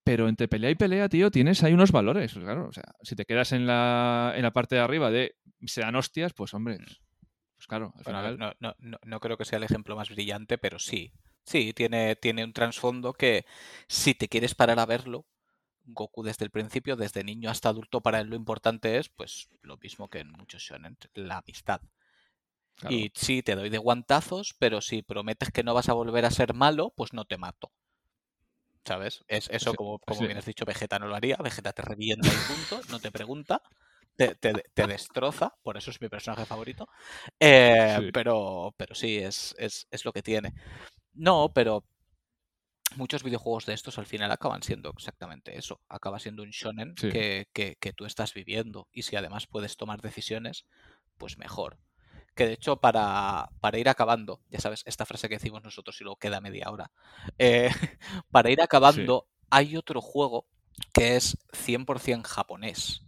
Pero 0.04 0.28
entre 0.28 0.48
pelea 0.48 0.72
y 0.72 0.76
pelea, 0.76 1.10
tío, 1.10 1.30
tienes 1.32 1.64
ahí 1.64 1.74
unos 1.74 1.92
valores. 1.92 2.34
Claro, 2.34 2.68
o 2.68 2.72
sea, 2.72 2.96
si 3.02 3.16
te 3.16 3.26
quedas 3.26 3.52
en 3.52 3.66
la, 3.68 4.34
en 4.36 4.44
la 4.44 4.52
parte 4.52 4.76
de 4.76 4.82
arriba 4.82 5.12
de 5.12 5.36
se 5.66 5.82
dan 5.82 5.96
hostias, 5.96 6.34
pues 6.34 6.54
hombre, 6.54 6.80
mm. 6.80 6.86
pues 7.56 7.68
claro, 7.68 7.94
al 7.96 8.04
final... 8.04 8.38
no, 8.38 8.54
no, 8.60 8.76
no 9.04 9.20
creo 9.20 9.38
que 9.38 9.46
sea 9.46 9.58
el 9.58 9.64
ejemplo 9.64 9.96
más 9.96 10.10
brillante, 10.10 10.58
pero 10.58 10.80
sí. 10.80 11.12
Sí, 11.46 11.74
tiene, 11.74 12.16
tiene 12.16 12.44
un 12.44 12.54
trasfondo 12.54 13.14
que 13.14 13.46
si 13.88 14.14
te 14.14 14.28
quieres 14.28 14.56
parar 14.56 14.80
a 14.80 14.86
verlo, 14.86 15.26
Goku 15.86 16.24
desde 16.24 16.46
el 16.46 16.52
principio, 16.52 16.96
desde 16.96 17.24
niño 17.24 17.50
hasta 17.50 17.70
adulto, 17.70 18.02
para 18.02 18.20
él 18.20 18.28
lo 18.28 18.36
importante 18.36 18.98
es, 18.98 19.10
pues, 19.10 19.50
lo 19.62 19.78
mismo 19.78 20.10
que 20.10 20.20
en 20.20 20.32
muchos 20.32 20.62
shonen, 20.62 20.98
la 21.14 21.38
amistad. 21.38 21.82
Y 22.88 23.12
sí, 23.14 23.44
te 23.44 23.56
doy 23.56 23.70
de 23.70 23.78
guantazos, 23.78 24.56
pero 24.58 24.80
si 24.80 25.02
prometes 25.02 25.52
que 25.52 25.64
no 25.64 25.74
vas 25.74 25.90
a 25.90 25.94
volver 25.94 26.26
a 26.26 26.32
ser 26.32 26.54
malo, 26.54 26.94
pues 26.96 27.12
no 27.14 27.26
te 27.26 27.38
mato. 27.38 27.72
¿Sabes? 28.86 29.24
Es 29.28 29.50
eso, 29.50 29.74
como, 29.74 30.00
como 30.00 30.22
bien 30.22 30.38
has 30.38 30.46
dicho, 30.46 30.66
Vegeta 30.66 30.98
no 30.98 31.08
lo 31.08 31.16
haría. 31.16 31.36
Vegeta 31.38 31.74
te 31.74 31.82
revienta 31.82 32.28
y 32.28 32.38
punto, 32.48 32.82
no 32.90 33.00
te 33.00 33.12
pregunta. 33.12 33.62
Te, 34.16 34.36
te, 34.36 34.88
destroza, 34.88 35.54
por 35.64 35.78
eso 35.78 35.92
es 35.92 36.02
mi 36.02 36.10
personaje 36.10 36.46
favorito. 36.46 36.90
Eh, 37.40 38.10
pero, 38.14 38.74
pero 38.76 38.94
sí, 38.94 39.18
es, 39.18 39.56
es, 39.58 39.88
es, 39.92 40.04
lo 40.04 40.12
que 40.12 40.22
tiene. 40.22 40.54
No, 41.14 41.51
pero 41.53 41.84
muchos 42.95 43.24
videojuegos 43.24 43.66
de 43.66 43.74
estos 43.74 43.97
al 43.97 44.05
final 44.05 44.32
acaban 44.32 44.64
siendo 44.64 44.89
exactamente 44.89 45.57
eso. 45.57 45.82
Acaba 45.89 46.20
siendo 46.20 46.43
un 46.43 46.49
shonen 46.49 46.95
que, 46.95 47.47
que, 47.53 47.93
tú 47.93 48.05
estás 48.05 48.34
viviendo. 48.34 48.88
Y 48.91 49.03
si 49.03 49.16
además 49.16 49.47
puedes 49.47 49.78
tomar 49.78 50.01
decisiones, 50.01 50.66
pues 51.18 51.38
mejor. 51.38 51.78
que 52.36 52.47
de 52.47 52.53
hecho 52.53 52.78
para, 52.78 53.49
para, 53.60 53.78
ir 53.78 53.89
acabando, 53.89 54.41
ya 54.49 54.60
sabes, 54.60 54.84
esta 54.86 55.05
frase 55.05 55.28
que 55.28 55.36
decimos 55.36 55.64
nosotros 55.64 55.99
y 55.99 56.03
luego 56.03 56.18
queda 56.18 56.41
media 56.41 56.70
hora, 56.72 56.91
eh, 57.38 57.70
para 58.32 58.49
ir 58.49 58.62
acabando 58.62 59.28
sí. 59.28 59.45
hay 59.49 59.78
otro 59.78 60.01
juego 60.01 60.47
que 60.93 61.18
es 61.18 61.38
100% 61.51 62.24
japonés 62.26 63.03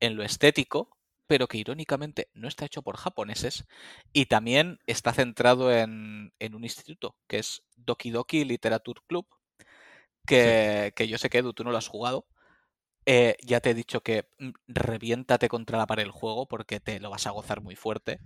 en 0.00 0.16
lo 0.16 0.24
estético, 0.24 0.96
pero 1.26 1.48
que 1.48 1.58
irónicamente 1.58 2.28
no 2.34 2.48
está 2.48 2.66
hecho 2.66 2.82
por 2.82 2.96
japoneses 2.96 3.66
y 4.12 4.26
también 4.26 4.78
está 4.86 5.12
centrado 5.12 5.72
en, 5.72 6.32
en 6.38 6.54
un 6.54 6.64
instituto, 6.64 7.16
que 7.26 7.38
es 7.38 7.62
Doki 7.76 8.10
Doki 8.10 8.44
Literature 8.44 9.00
Club, 9.06 9.26
que, 10.26 10.86
sí. 10.86 10.92
que 10.94 11.08
yo 11.08 11.18
sé 11.18 11.30
que 11.30 11.38
Edu, 11.38 11.52
tú 11.52 11.64
no 11.64 11.70
lo 11.70 11.78
has 11.78 11.88
jugado. 11.88 12.26
Eh, 13.04 13.36
ya 13.42 13.60
te 13.60 13.70
he 13.70 13.74
dicho 13.74 14.02
que 14.02 14.28
mm, 14.38 14.50
reviéntate 14.68 15.48
contra 15.48 15.78
la 15.78 15.86
pared 15.86 16.04
el 16.04 16.10
juego 16.12 16.46
porque 16.46 16.80
te 16.80 17.00
lo 17.00 17.10
vas 17.10 17.26
a 17.26 17.30
gozar 17.30 17.60
muy 17.60 17.76
fuerte. 17.76 18.20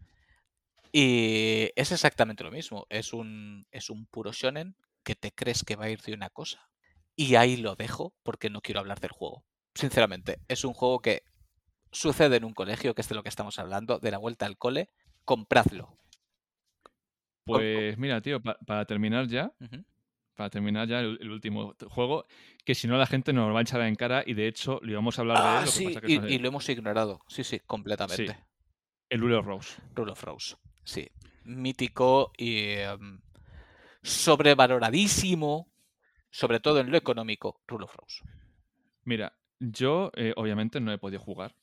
Y 0.92 1.70
es 1.76 1.92
exactamente 1.92 2.44
lo 2.44 2.50
mismo. 2.50 2.86
Es 2.90 3.12
un, 3.12 3.66
es 3.70 3.90
un 3.90 4.06
puro 4.06 4.32
shonen 4.32 4.76
que 5.04 5.14
te 5.14 5.32
crees 5.32 5.62
que 5.64 5.76
va 5.76 5.86
a 5.86 5.90
ir 5.90 6.00
de 6.02 6.14
una 6.14 6.30
cosa. 6.30 6.68
Y 7.14 7.36
ahí 7.36 7.56
lo 7.56 7.76
dejo 7.76 8.14
porque 8.22 8.50
no 8.50 8.60
quiero 8.60 8.80
hablar 8.80 9.00
del 9.00 9.10
juego. 9.12 9.44
Sinceramente, 9.74 10.40
es 10.48 10.64
un 10.64 10.74
juego 10.74 11.00
que 11.00 11.22
sucede 11.92 12.36
en 12.36 12.44
un 12.44 12.54
colegio, 12.54 12.94
que 12.94 13.00
es 13.00 13.08
de 13.08 13.14
lo 13.14 13.22
que 13.22 13.28
estamos 13.28 13.58
hablando, 13.58 13.98
de 13.98 14.10
la 14.10 14.18
vuelta 14.18 14.46
al 14.46 14.58
cole. 14.58 14.90
Compradlo. 15.24 15.96
Pues 17.46 17.96
mira, 17.96 18.20
tío, 18.20 18.42
pa 18.42 18.58
para 18.66 18.84
terminar 18.84 19.28
ya, 19.28 19.52
uh 19.60 19.64
-huh. 19.64 19.84
para 20.34 20.50
terminar 20.50 20.88
ya 20.88 20.98
el, 20.98 21.16
el, 21.20 21.30
último 21.30 21.74
juego, 21.88 22.26
que 22.64 22.74
si 22.74 22.88
no 22.88 22.96
la 22.96 23.06
gente 23.06 23.32
nos 23.32 23.54
va 23.54 23.60
a 23.60 23.62
echar 23.62 23.80
en 23.82 23.94
cara 23.94 24.24
y 24.26 24.34
de 24.34 24.48
hecho 24.48 24.80
lo 24.82 24.90
íbamos 24.90 25.16
a 25.18 25.22
hablar 25.22 25.38
ah, 25.40 25.52
de 25.52 25.58
él. 25.58 25.64
Lo 25.64 25.70
sí, 25.70 25.94
que 25.94 26.12
y, 26.34 26.38
lo 26.38 26.48
hemos 26.48 26.68
ignorado. 26.68 27.20
Sí, 27.28 27.44
sí, 27.44 27.60
completamente. 27.60 28.34
Sí. 28.34 28.40
El 29.08 29.20
Rule 29.20 29.36
of 29.36 29.46
Rose. 29.46 29.80
Rule 29.94 30.10
of 30.10 30.24
Rose, 30.24 30.56
sí. 30.82 31.08
Mítico 31.44 32.32
y 32.36 32.78
um, 32.78 33.20
sobrevaloradísimo, 34.02 35.70
sobre 36.30 36.58
todo 36.58 36.80
en 36.80 36.90
lo 36.90 36.96
económico, 36.96 37.60
Rule 37.68 37.84
of 37.84 37.94
Rose. 37.94 38.24
Mira, 39.04 39.38
yo 39.60 40.10
eh, 40.16 40.32
obviamente 40.34 40.80
no 40.80 40.92
he 40.92 40.98
podido 40.98 41.20
jugar. 41.20 41.54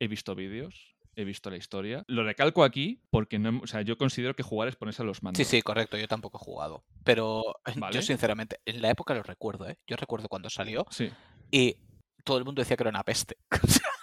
He 0.00 0.08
visto 0.08 0.34
vídeos, 0.34 0.96
he 1.14 1.24
visto 1.24 1.50
la 1.50 1.56
historia. 1.56 2.04
Lo 2.08 2.24
recalco 2.24 2.64
aquí 2.64 3.02
porque 3.10 3.38
no, 3.38 3.60
o 3.62 3.66
sea, 3.66 3.82
yo 3.82 3.96
considero 3.98 4.34
que 4.34 4.42
jugar 4.42 4.68
es 4.68 4.76
ponerse 4.76 5.02
a 5.02 5.04
los 5.04 5.22
mandos. 5.22 5.38
Sí, 5.38 5.44
sí, 5.44 5.62
correcto. 5.62 5.96
Yo 5.96 6.08
tampoco 6.08 6.38
he 6.38 6.44
jugado. 6.44 6.84
Pero 7.04 7.42
¿Vale? 7.76 7.94
yo 7.94 8.02
sinceramente, 8.02 8.60
en 8.64 8.82
la 8.82 8.90
época 8.90 9.14
lo 9.14 9.22
recuerdo, 9.22 9.68
¿eh? 9.68 9.78
Yo 9.86 9.96
recuerdo 9.96 10.28
cuando 10.28 10.50
salió 10.50 10.86
sí. 10.90 11.10
y 11.50 11.76
todo 12.24 12.38
el 12.38 12.44
mundo 12.44 12.62
decía 12.62 12.76
que 12.76 12.82
era 12.82 12.90
una 12.90 13.04
peste. 13.04 13.36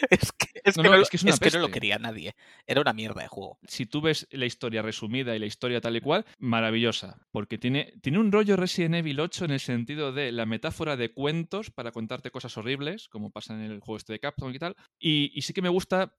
es 0.10 0.32
que, 0.32 0.60
es 0.64 0.76
no, 0.76 0.82
que 0.82 0.88
no, 0.88 0.96
no, 0.96 1.02
es, 1.02 1.10
que 1.10 1.16
es, 1.16 1.24
es 1.24 1.40
que 1.40 1.50
no 1.50 1.58
lo 1.58 1.70
quería 1.70 1.98
nadie. 1.98 2.34
Era 2.66 2.80
una 2.80 2.92
mierda 2.92 3.22
de 3.22 3.28
juego. 3.28 3.58
Si 3.66 3.86
tú 3.86 4.00
ves 4.00 4.26
la 4.30 4.46
historia 4.46 4.82
resumida 4.82 5.34
y 5.34 5.38
la 5.38 5.46
historia 5.46 5.80
tal 5.80 5.96
y 5.96 6.00
cual, 6.00 6.24
maravillosa. 6.38 7.26
Porque 7.30 7.58
tiene, 7.58 7.94
tiene 8.02 8.18
un 8.18 8.32
rollo 8.32 8.56
Resident 8.56 8.94
Evil 8.94 9.20
8 9.20 9.46
en 9.46 9.50
el 9.52 9.60
sentido 9.60 10.12
de 10.12 10.32
la 10.32 10.46
metáfora 10.46 10.96
de 10.96 11.12
cuentos 11.12 11.70
para 11.70 11.92
contarte 11.92 12.30
cosas 12.30 12.56
horribles, 12.56 13.08
como 13.08 13.30
pasa 13.30 13.54
en 13.54 13.60
el 13.60 13.80
juego 13.80 13.96
este 13.98 14.12
de 14.12 14.20
Capcom 14.20 14.52
y 14.54 14.58
tal. 14.58 14.76
Y, 14.98 15.32
y 15.34 15.42
sí 15.42 15.52
que 15.52 15.62
me 15.62 15.68
gusta 15.68 16.14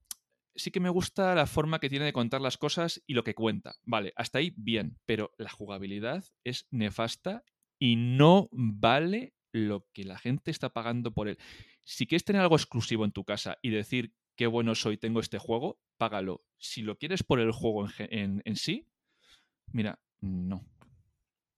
sí 0.55 0.71
que 0.71 0.79
me 0.79 0.89
gusta 0.89 1.33
la 1.33 1.47
forma 1.47 1.79
que 1.79 1.89
tiene 1.89 2.05
de 2.05 2.13
contar 2.13 2.41
las 2.41 2.57
cosas 2.57 3.01
y 3.07 3.13
lo 3.13 3.23
que 3.23 3.35
cuenta. 3.35 3.75
Vale, 3.83 4.13
hasta 4.15 4.39
ahí 4.39 4.53
bien, 4.57 4.97
pero 5.05 5.31
la 5.37 5.49
jugabilidad 5.49 6.25
es 6.43 6.67
nefasta 6.71 7.43
y 7.79 7.95
no 7.95 8.49
vale 8.51 9.33
lo 9.53 9.87
que 9.93 10.03
la 10.03 10.17
gente 10.17 10.51
está 10.51 10.69
pagando 10.69 11.11
por 11.11 11.27
él. 11.27 11.37
Si 11.83 12.07
quieres 12.07 12.23
tener 12.23 12.41
algo 12.41 12.55
exclusivo 12.55 13.05
en 13.05 13.11
tu 13.11 13.23
casa 13.23 13.57
y 13.61 13.69
decir 13.69 14.13
qué 14.35 14.47
bueno 14.47 14.75
soy, 14.75 14.97
tengo 14.97 15.19
este 15.19 15.37
juego, 15.37 15.79
págalo. 15.97 16.43
Si 16.57 16.81
lo 16.81 16.97
quieres 16.97 17.23
por 17.23 17.39
el 17.39 17.51
juego 17.51 17.87
en, 17.97 18.41
sí, 18.55 18.87
mira, 19.71 19.99
no. 20.19 20.65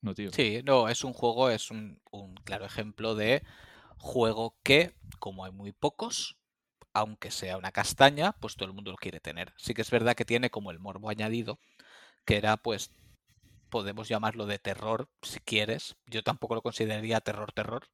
No, 0.01 0.13
tío. 0.13 0.31
Sí, 0.31 0.61
no, 0.65 0.89
es 0.89 1.03
un 1.03 1.13
juego, 1.13 1.49
es 1.49 1.71
un, 1.71 2.01
un 2.11 2.35
claro 2.35 2.65
ejemplo 2.65 3.15
de 3.15 3.43
juego 3.97 4.57
que, 4.63 4.93
como 5.19 5.45
hay 5.45 5.51
muy 5.51 5.71
pocos, 5.71 6.37
aunque 6.93 7.31
sea 7.31 7.57
una 7.57 7.71
castaña, 7.71 8.33
pues 8.33 8.55
todo 8.55 8.67
el 8.67 8.73
mundo 8.73 8.91
lo 8.91 8.97
quiere 8.97 9.19
tener. 9.19 9.53
Sí 9.57 9.73
que 9.73 9.81
es 9.81 9.91
verdad 9.91 10.15
que 10.15 10.25
tiene 10.25 10.49
como 10.49 10.71
el 10.71 10.79
morbo 10.79 11.09
añadido, 11.09 11.59
que 12.25 12.37
era 12.37 12.57
pues, 12.57 12.91
podemos 13.69 14.07
llamarlo 14.07 14.45
de 14.45 14.59
terror, 14.59 15.09
si 15.21 15.39
quieres. 15.39 15.95
Yo 16.05 16.23
tampoco 16.23 16.55
lo 16.55 16.61
consideraría 16.61 17.21
terror, 17.21 17.51
terror. 17.51 17.87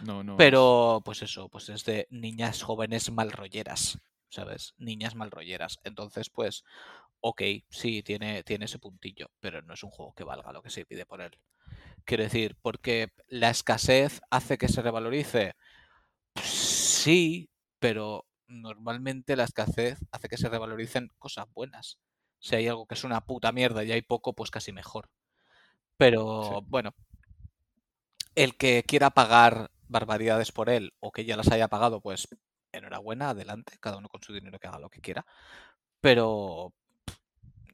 No, 0.00 0.22
no. 0.22 0.36
Pero 0.36 1.02
pues 1.04 1.22
eso, 1.22 1.48
pues 1.48 1.68
es 1.68 1.84
de 1.84 2.06
niñas 2.10 2.62
jóvenes 2.62 3.10
malrolleras, 3.10 3.98
¿sabes? 4.28 4.74
Niñas 4.78 5.14
malrolleras. 5.14 5.78
Entonces, 5.84 6.30
pues, 6.30 6.64
ok, 7.20 7.42
sí, 7.68 8.02
tiene, 8.02 8.42
tiene 8.44 8.66
ese 8.66 8.78
puntillo, 8.78 9.30
pero 9.40 9.62
no 9.62 9.74
es 9.74 9.82
un 9.82 9.90
juego 9.90 10.14
que 10.14 10.24
valga 10.24 10.52
lo 10.52 10.62
que 10.62 10.70
se 10.70 10.84
pide 10.84 11.06
por 11.06 11.20
él. 11.20 11.38
Quiero 12.04 12.22
decir, 12.22 12.56
porque 12.62 13.12
la 13.26 13.50
escasez 13.50 14.20
hace 14.30 14.56
que 14.56 14.68
se 14.68 14.82
revalorice. 14.82 15.54
Sí, 16.42 17.50
pero 17.78 18.26
normalmente 18.46 19.36
la 19.36 19.44
escasez 19.44 19.98
hace 20.10 20.28
que 20.28 20.38
se 20.38 20.48
revaloricen 20.48 21.10
cosas 21.18 21.46
buenas. 21.52 21.98
Si 22.38 22.54
hay 22.56 22.68
algo 22.68 22.86
que 22.86 22.94
es 22.94 23.04
una 23.04 23.20
puta 23.20 23.52
mierda 23.52 23.84
y 23.84 23.92
hay 23.92 24.02
poco, 24.02 24.32
pues 24.32 24.50
casi 24.50 24.72
mejor. 24.72 25.10
Pero 25.96 26.60
sí. 26.60 26.66
bueno, 26.68 26.94
el 28.34 28.56
que 28.56 28.84
quiera 28.86 29.10
pagar 29.10 29.70
barbaridades 29.88 30.52
por 30.52 30.68
él 30.70 30.94
o 31.00 31.12
que 31.12 31.24
ya 31.24 31.36
las 31.36 31.50
haya 31.50 31.68
pagado, 31.68 32.00
pues 32.00 32.28
enhorabuena, 32.72 33.30
adelante, 33.30 33.78
cada 33.80 33.98
uno 33.98 34.08
con 34.08 34.22
su 34.22 34.32
dinero 34.32 34.58
que 34.58 34.68
haga 34.68 34.78
lo 34.78 34.90
que 34.90 35.00
quiera. 35.00 35.26
Pero 36.00 36.74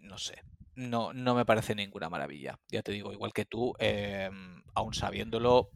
no 0.01 0.19
sé, 0.19 0.43
no, 0.75 1.13
no 1.13 1.35
me 1.35 1.45
parece 1.45 1.75
ninguna 1.75 2.09
maravilla. 2.09 2.59
Ya 2.69 2.83
te 2.83 2.93
digo, 2.93 3.13
igual 3.13 3.33
que 3.33 3.45
tú, 3.45 3.75
eh, 3.79 4.31
aún 4.75 4.95
sabiéndolo, 4.95 5.71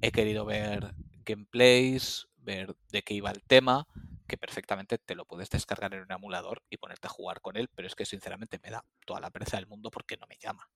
he 0.00 0.10
querido 0.10 0.44
ver 0.44 0.94
gameplays, 1.24 2.28
ver 2.36 2.76
de 2.90 3.02
qué 3.02 3.14
iba 3.14 3.30
el 3.30 3.42
tema, 3.42 3.86
que 4.26 4.36
perfectamente 4.36 4.98
te 4.98 5.14
lo 5.14 5.24
puedes 5.24 5.50
descargar 5.50 5.94
en 5.94 6.02
un 6.02 6.12
emulador 6.12 6.62
y 6.70 6.76
ponerte 6.76 7.06
a 7.06 7.10
jugar 7.10 7.40
con 7.40 7.56
él, 7.56 7.68
pero 7.74 7.86
es 7.86 7.94
que 7.94 8.04
sinceramente 8.04 8.58
me 8.62 8.70
da 8.70 8.84
toda 9.04 9.20
la 9.20 9.30
pereza 9.30 9.56
del 9.56 9.66
mundo 9.66 9.90
porque 9.90 10.16
no 10.16 10.26
me 10.26 10.38
llama. 10.38 10.68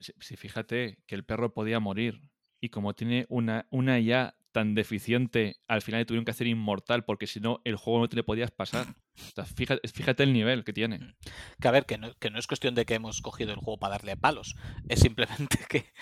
Si, 0.00 0.12
si 0.20 0.36
fíjate 0.36 0.98
que 1.06 1.14
el 1.14 1.24
perro 1.24 1.52
podía 1.52 1.80
morir 1.80 2.22
y 2.62 2.68
como 2.68 2.94
tiene 2.94 3.26
una, 3.28 3.66
una 3.70 3.98
ya 3.98 4.36
tan 4.52 4.74
deficiente, 4.74 5.56
al 5.66 5.82
final 5.82 6.00
le 6.00 6.04
tuvieron 6.04 6.24
que 6.24 6.30
hacer 6.30 6.46
inmortal 6.46 7.04
porque 7.04 7.26
si 7.26 7.40
no 7.40 7.60
el 7.64 7.76
juego 7.76 8.00
no 8.00 8.08
te 8.08 8.16
le 8.16 8.22
podías 8.22 8.50
pasar. 8.50 8.86
O 9.14 9.34
sea, 9.34 9.44
fíjate, 9.44 9.86
fíjate, 9.88 10.22
el 10.22 10.32
nivel 10.32 10.64
que 10.64 10.72
tiene. 10.72 10.98
Mm. 10.98 11.14
Que 11.60 11.68
a 11.68 11.70
ver, 11.70 11.84
que 11.84 11.98
no, 11.98 12.14
que 12.14 12.30
no, 12.30 12.38
es 12.38 12.46
cuestión 12.46 12.74
de 12.74 12.86
que 12.86 12.94
hemos 12.94 13.20
cogido 13.20 13.52
el 13.52 13.58
juego 13.58 13.78
para 13.78 13.92
darle 13.92 14.16
palos. 14.16 14.56
Es 14.88 15.00
simplemente 15.00 15.58
que, 15.68 15.92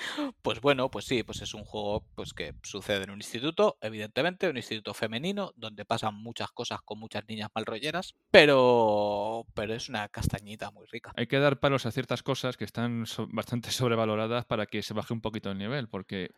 pues 0.43 0.61
bueno, 0.61 0.91
pues 0.91 1.07
sí, 1.07 1.23
pues 1.23 1.43
es 1.43 1.55
un 1.55 1.65
juego 1.65 2.05
pues 2.15 2.35
que 2.35 2.55
sucede 2.63 3.05
en 3.05 3.11
un 3.11 3.19
instituto, 3.19 3.79
evidentemente, 3.81 4.49
un 4.49 4.57
instituto 4.57 4.95
femenino, 4.95 5.53
donde 5.57 5.85
pasan 5.85 6.15
muchas 6.15 6.51
cosas 6.53 6.81
con 6.83 6.99
muchas 6.99 7.27
niñas 7.29 7.51
malrolleras, 7.55 8.15
pero, 8.31 9.47
pero 9.55 9.75
es 9.75 9.89
una 9.89 10.09
castañita 10.09 10.71
muy 10.71 10.87
rica. 10.87 11.13
Hay 11.17 11.27
que 11.27 11.39
dar 11.39 11.59
palos 11.59 11.87
a 11.87 11.93
ciertas 11.93 12.23
cosas 12.23 12.57
que 12.57 12.65
están 12.65 13.07
so 13.07 13.29
bastante 13.31 13.71
sobrevaloradas 13.71 14.45
para 14.45 14.67
que 14.67 14.83
se 14.83 14.95
baje 14.95 15.13
un 15.13 15.21
poquito 15.21 15.51
el 15.51 15.59
nivel, 15.59 15.89
porque 15.89 16.31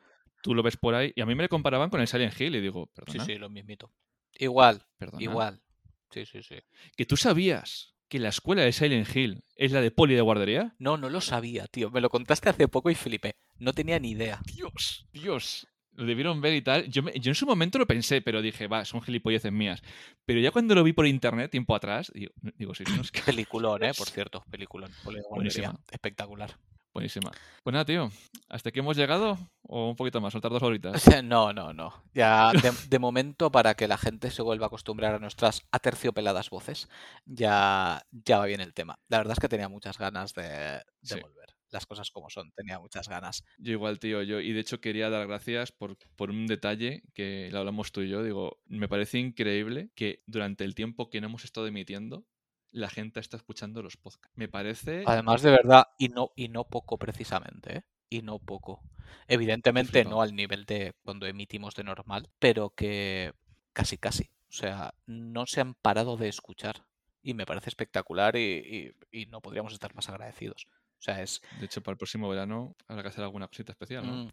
tú 0.43 0.55
lo 0.55 0.63
ves 0.63 0.77
por 0.77 0.95
ahí 0.95 1.13
y 1.17 1.23
a 1.23 1.27
mí 1.27 1.35
me 1.35 1.45
le 1.45 1.49
comparaban 1.49 1.89
con 1.89 2.01
el 2.01 2.09
Silent 2.09 2.39
Hill 2.39 2.57
y 2.57 2.61
digo, 2.61 2.87
perdona. 2.89 3.25
Sí, 3.25 3.33
sí, 3.33 3.39
lo 3.39 3.49
mismito. 3.49 3.91
Igual, 4.35 4.83
perdona. 4.99 5.23
igual. 5.23 5.63
Sí, 6.11 6.27
sí, 6.27 6.43
sí. 6.43 6.57
¿Que 6.97 7.07
tú 7.07 7.17
sabías 7.17 7.95
que 8.09 8.19
la 8.19 8.29
escuela 8.29 8.63
de 8.63 8.73
Silent 8.73 9.09
Hill 9.17 9.45
es 9.57 9.73
la 9.73 9.81
de 9.81 9.91
Poli 9.91 10.15
de 10.15 10.21
guardería? 10.21 10.75
No, 10.79 10.99
no 10.99 11.09
lo 11.09 11.23
sabía, 11.23 11.67
tío. 11.67 11.91
Me 11.91 12.03
lo 12.03 12.11
contaste 12.11 12.51
hace 12.51 12.69
poco 12.69 12.91
y 12.91 12.95
flipé. 12.95 13.37
No 13.57 13.73
tenía 13.73 13.99
ni 13.99 14.11
idea. 14.11 14.41
Dios, 14.45 15.07
Dios. 15.13 15.67
Lo 15.95 16.05
debieron 16.07 16.41
ver 16.41 16.55
y 16.55 16.63
tal. 16.63 16.89
Yo, 16.91 17.03
me, 17.03 17.13
yo 17.19 17.31
en 17.31 17.35
su 17.35 17.47
momento 17.47 17.79
lo 17.79 17.87
pensé, 17.87 18.23
pero 18.23 18.43
dije, 18.43 18.67
va, 18.67 18.85
son 18.85 19.03
gilipolleces 19.03 19.53
mías. 19.53 19.83
Pero 20.25 20.41
ya 20.41 20.51
cuando 20.51 20.75
lo 20.75 20.83
vi 20.83 20.93
por 20.93 21.07
internet, 21.07 21.51
tiempo 21.51 21.75
atrás, 21.75 22.11
digo, 22.15 22.33
digo 22.57 22.75
sí, 22.75 22.85
no 22.97 23.03
es 23.03 23.11
que... 23.11 23.21
Peliculón, 23.27 23.83
¿eh? 23.85 23.93
Por 23.97 24.09
cierto, 24.09 24.43
peliculón. 24.51 24.91
Poli 25.05 25.17
de 25.17 25.23
guardería. 25.29 25.75
Espectacular. 25.91 26.57
Buenísima. 26.95 27.31
Pues 27.63 27.73
nada, 27.73 27.85
tío. 27.85 28.11
¿Hasta 28.49 28.69
aquí 28.69 28.81
hemos 28.81 28.97
llegado? 28.97 29.39
¿O 29.63 29.89
un 29.89 29.97
poquito 29.97 30.21
más? 30.21 30.33
¿Soltar 30.33 30.53
dos 30.53 30.63
horitas? 30.63 31.03
No, 31.25 31.53
no, 31.53 31.73
no. 31.73 32.03
Ya 32.13 32.53
de, 32.53 32.73
de, 32.89 32.99
momento, 32.99 33.51
para 33.51 33.75
que 33.75 33.89
la 33.89 33.97
gente 33.97 34.31
se 34.31 34.43
vuelva 34.43 34.67
a 34.67 34.69
acostumbrar 34.69 35.15
a 35.15 35.19
nuestras 35.19 35.63
aterciopeladas 35.71 36.51
voces, 36.51 36.89
ya, 37.25 38.03
ya 38.11 38.39
va 38.39 38.47
bien 38.47 38.61
el 38.61 38.75
tema. 38.75 38.99
La 39.09 39.19
verdad 39.19 39.33
es 39.33 39.41
que 39.41 39.49
tenía 39.49 39.69
muchas 39.69 39.97
ganas 39.97 40.35
de, 40.35 40.43
de 40.43 40.83
sí. 41.03 41.21
volver. 41.21 41.55
Las 41.71 41.87
cosas 41.87 42.11
como 42.11 42.29
son, 42.29 42.53
tenía 42.53 42.79
muchas 42.79 43.09
ganas. 43.09 43.45
Yo 43.57 43.73
igual, 43.73 43.99
tío, 43.99 44.23
yo, 44.23 44.41
y 44.41 44.53
de 44.53 44.61
hecho 44.61 44.83
quería 44.83 45.09
dar 45.09 45.27
gracias 45.27 45.73
por, 45.73 45.97
por 46.17 46.29
un 46.29 46.47
detalle 46.47 47.03
que 47.15 47.49
lo 47.51 47.61
hablamos 47.61 47.93
tú 47.93 48.03
y 48.03 48.11
yo. 48.11 48.23
Digo, 48.23 48.61
me 48.67 48.89
parece 48.89 49.19
increíble 49.19 49.91
que 49.95 50.23
durante 50.27 50.65
el 50.65 50.75
tiempo 50.75 51.09
que 51.09 51.23
no 51.23 51.29
hemos 51.29 51.45
estado 51.45 51.67
emitiendo, 51.67 52.27
la 52.73 52.89
gente 52.89 53.21
está 53.21 53.37
escuchando 53.37 53.83
los 53.83 53.97
podcasts. 53.97 54.37
Me 54.37 54.49
parece. 54.49 55.05
Además, 55.07 55.43
de 55.43 55.51
verdad, 55.51 55.89
y 55.99 56.09
no, 56.09 56.33
y 56.35 56.49
no 56.49 56.65
poco 56.65 56.99
precisamente, 56.99 57.79
¿eh? 57.79 57.85
Y 58.09 58.23
no 58.23 58.39
poco. 58.39 58.83
Evidentemente 59.29 60.05
no 60.05 60.21
al 60.21 60.35
nivel 60.35 60.65
de 60.65 60.95
cuando 61.05 61.27
emitimos 61.27 61.75
de 61.75 61.85
normal, 61.85 62.29
pero 62.39 62.71
que 62.71 63.33
casi 63.73 63.97
casi. 63.99 64.25
O 64.49 64.55
sea, 64.55 64.95
no 65.07 65.47
se 65.47 65.61
han 65.61 65.75
parado 65.75 66.17
de 66.17 66.29
escuchar. 66.29 66.85
y 67.25 67.35
me 67.35 67.47
parece 67.47 67.71
espectacular 67.71 68.37
y, 68.37 68.95
no 69.31 69.41
podríamos 69.41 69.73
estar 69.73 69.95
más 69.95 70.09
agradecidos. 70.09 70.67
O 70.99 71.03
sea, 71.03 71.23
es... 71.23 71.41
De 71.61 71.67
hecho, 71.67 71.83
para 71.83 71.93
el 71.93 71.99
próximo 71.99 72.29
verano 72.29 72.75
habrá 72.89 73.03
que 73.03 73.09
hacer 73.09 73.23
alguna 73.25 73.47
cosita 73.49 73.73
especial, 73.73 74.07
¿no? 74.07 74.25
Mm. 74.25 74.31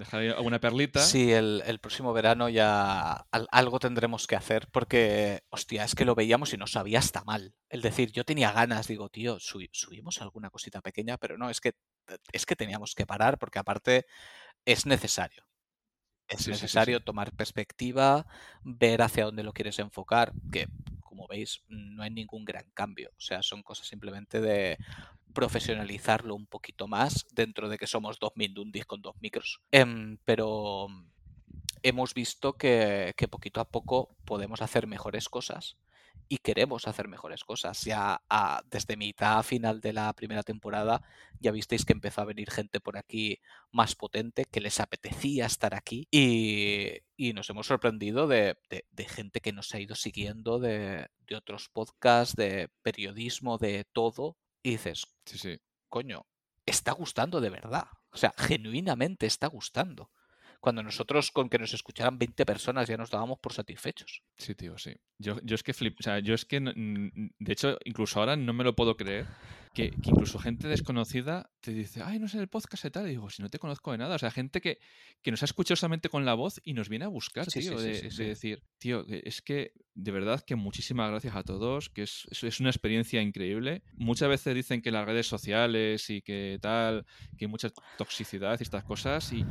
Dejar 0.00 0.22
alguna 0.22 0.58
perlita. 0.58 1.00
Sí, 1.00 1.30
el, 1.30 1.78
próximo 1.78 2.14
verano 2.14 2.48
ya 2.48 3.26
algo 3.50 3.78
tendremos 3.78 4.26
que 4.26 4.34
hacer 4.34 4.66
porque, 4.72 5.42
hostia, 5.50 5.84
es 5.84 5.94
que 5.94 6.06
lo 6.06 6.14
veíamos 6.14 6.54
y 6.54 6.56
no 6.56 6.66
sabía 6.66 7.00
hasta 7.00 7.22
mal. 7.24 7.54
Es 7.68 7.82
decir, 7.82 8.10
yo 8.10 8.24
tenía 8.24 8.50
ganas, 8.50 8.88
digo, 8.88 9.10
tío, 9.10 9.36
subimos 9.38 10.22
alguna 10.22 10.48
cosita 10.48 10.80
pequeña, 10.80 11.18
pero 11.18 11.36
no, 11.36 11.50
es 11.50 11.60
que, 11.60 11.74
es 12.32 12.46
que 12.46 12.56
teníamos 12.56 12.94
que 12.94 13.04
parar 13.04 13.38
porque 13.38 13.58
aparte 13.58 14.06
es 14.64 14.86
necesario. 14.86 15.44
Es 16.28 16.48
necesario 16.48 17.00
tomar 17.00 17.32
perspectiva, 17.32 18.26
ver 18.62 19.02
hacia 19.02 19.26
dónde 19.26 19.42
lo 19.42 19.52
quieres 19.52 19.78
enfocar, 19.80 20.32
que 20.50 20.66
como 21.02 21.28
veis 21.28 21.62
no 21.68 22.02
hay 22.02 22.10
ningún 22.10 22.46
gran 22.46 22.70
cambio. 22.72 23.10
O 23.18 23.20
sea, 23.20 23.42
son 23.42 23.62
cosas 23.62 23.86
simplemente 23.86 24.40
de 24.40 24.78
profesionalizarlo 25.32 26.34
un 26.34 26.46
poquito 26.46 26.88
más 26.88 27.26
dentro 27.32 27.68
de 27.68 27.78
que 27.78 27.86
somos 27.86 28.18
dos 28.18 28.32
Mindundis 28.34 28.86
con 28.86 29.02
dos 29.02 29.14
micros. 29.20 29.60
Em, 29.70 30.18
pero 30.24 30.88
hemos 31.82 32.14
visto 32.14 32.54
que, 32.54 33.14
poquito 33.30 33.60
a 33.60 33.68
poco 33.68 34.16
podemos 34.24 34.62
hacer 34.62 34.86
mejores 34.86 35.28
cosas 35.28 35.76
y 36.28 36.38
queremos 36.38 36.86
hacer 36.86 37.08
mejores 37.08 37.44
cosas. 37.44 37.82
Ya 37.82 38.22
desde 38.70 38.96
mitad 38.96 39.42
final 39.42 39.80
de 39.80 39.92
la 39.92 40.12
primera 40.12 40.42
temporada 40.42 41.02
ya 41.40 41.50
visteis 41.50 41.84
que 41.84 41.92
empezó 41.92 42.20
a 42.20 42.26
venir 42.26 42.50
gente 42.50 42.80
por 42.80 42.96
aquí 42.96 43.40
más 43.72 43.94
potente, 43.96 44.44
que 44.44 44.60
les 44.60 44.78
apetecía 44.78 45.46
estar 45.46 45.74
aquí 45.74 46.06
y, 46.10 47.00
nos 47.34 47.48
hemos 47.50 47.66
sorprendido 47.66 48.26
de, 48.26 48.56
gente 49.08 49.40
que 49.40 49.52
nos 49.52 49.74
ha 49.74 49.80
ido 49.80 49.94
siguiendo, 49.94 50.58
de, 50.58 51.08
otros 51.34 51.68
podcasts, 51.68 52.36
de 52.36 52.68
periodismo, 52.82 53.58
de 53.58 53.84
todo. 53.92 54.36
Y 54.62 54.72
dices, 54.72 55.06
sí, 55.24 55.38
sí. 55.38 55.58
coño, 55.88 56.26
está 56.66 56.92
gustando 56.92 57.40
de 57.40 57.50
verdad. 57.50 57.86
O 58.12 58.16
sea, 58.16 58.34
genuinamente 58.36 59.26
está 59.26 59.46
gustando 59.46 60.10
cuando 60.60 60.82
nosotros 60.82 61.30
con 61.30 61.48
que 61.48 61.58
nos 61.58 61.72
escucharan 61.72 62.18
20 62.18 62.44
personas 62.44 62.86
ya 62.86 62.96
nos 62.96 63.10
dábamos 63.10 63.38
por 63.38 63.52
satisfechos. 63.52 64.22
Sí, 64.36 64.54
tío, 64.54 64.76
sí. 64.78 64.94
Yo, 65.18 65.40
yo 65.42 65.54
es 65.54 65.62
que 65.62 65.72
flip, 65.72 65.96
o 65.98 66.02
sea, 66.02 66.18
yo 66.18 66.34
es 66.34 66.44
que, 66.44 66.60
de 66.60 67.52
hecho, 67.52 67.78
incluso 67.84 68.20
ahora 68.20 68.36
no 68.36 68.52
me 68.52 68.64
lo 68.64 68.76
puedo 68.76 68.96
creer, 68.96 69.26
que, 69.72 69.92
incluso 70.02 70.38
gente 70.38 70.68
desconocida 70.68 71.50
te 71.60 71.72
dice, 71.72 72.02
ay, 72.02 72.18
no 72.18 72.26
sé 72.26 72.38
el 72.38 72.48
podcast 72.48 72.84
y 72.84 72.90
tal, 72.90 73.06
y 73.06 73.10
digo, 73.10 73.30
si 73.30 73.42
no 73.42 73.50
te 73.50 73.58
conozco 73.58 73.92
de 73.92 73.98
nada, 73.98 74.16
o 74.16 74.18
sea, 74.18 74.30
gente 74.30 74.60
que, 74.60 74.78
que 75.22 75.30
nos 75.30 75.42
ha 75.42 75.44
escuchado 75.44 75.76
solamente 75.76 76.08
con 76.08 76.24
la 76.24 76.34
voz 76.34 76.60
y 76.64 76.72
nos 76.72 76.88
viene 76.88 77.04
a 77.04 77.08
buscar, 77.08 77.46
tío, 77.46 77.78
de, 77.78 78.10
decir, 78.10 78.62
tío, 78.78 79.04
es 79.08 79.42
que 79.42 79.72
de 79.94 80.12
verdad 80.12 80.42
que 80.42 80.56
muchísimas 80.56 81.10
gracias 81.10 81.36
a 81.36 81.42
todos, 81.42 81.90
que 81.90 82.02
es, 82.02 82.26
es, 82.30 82.60
una 82.60 82.70
experiencia 82.70 83.20
increíble. 83.20 83.82
Muchas 83.96 84.28
veces 84.28 84.54
dicen 84.54 84.80
que 84.80 84.90
las 84.90 85.04
redes 85.04 85.26
sociales 85.26 86.08
y 86.08 86.22
que 86.22 86.58
tal, 86.60 87.04
que 87.36 87.44
hay 87.44 87.50
mucha 87.50 87.70
toxicidad 87.98 88.58
y 88.58 88.62
estas 88.62 88.84
cosas, 88.84 89.32
y, 89.32 89.44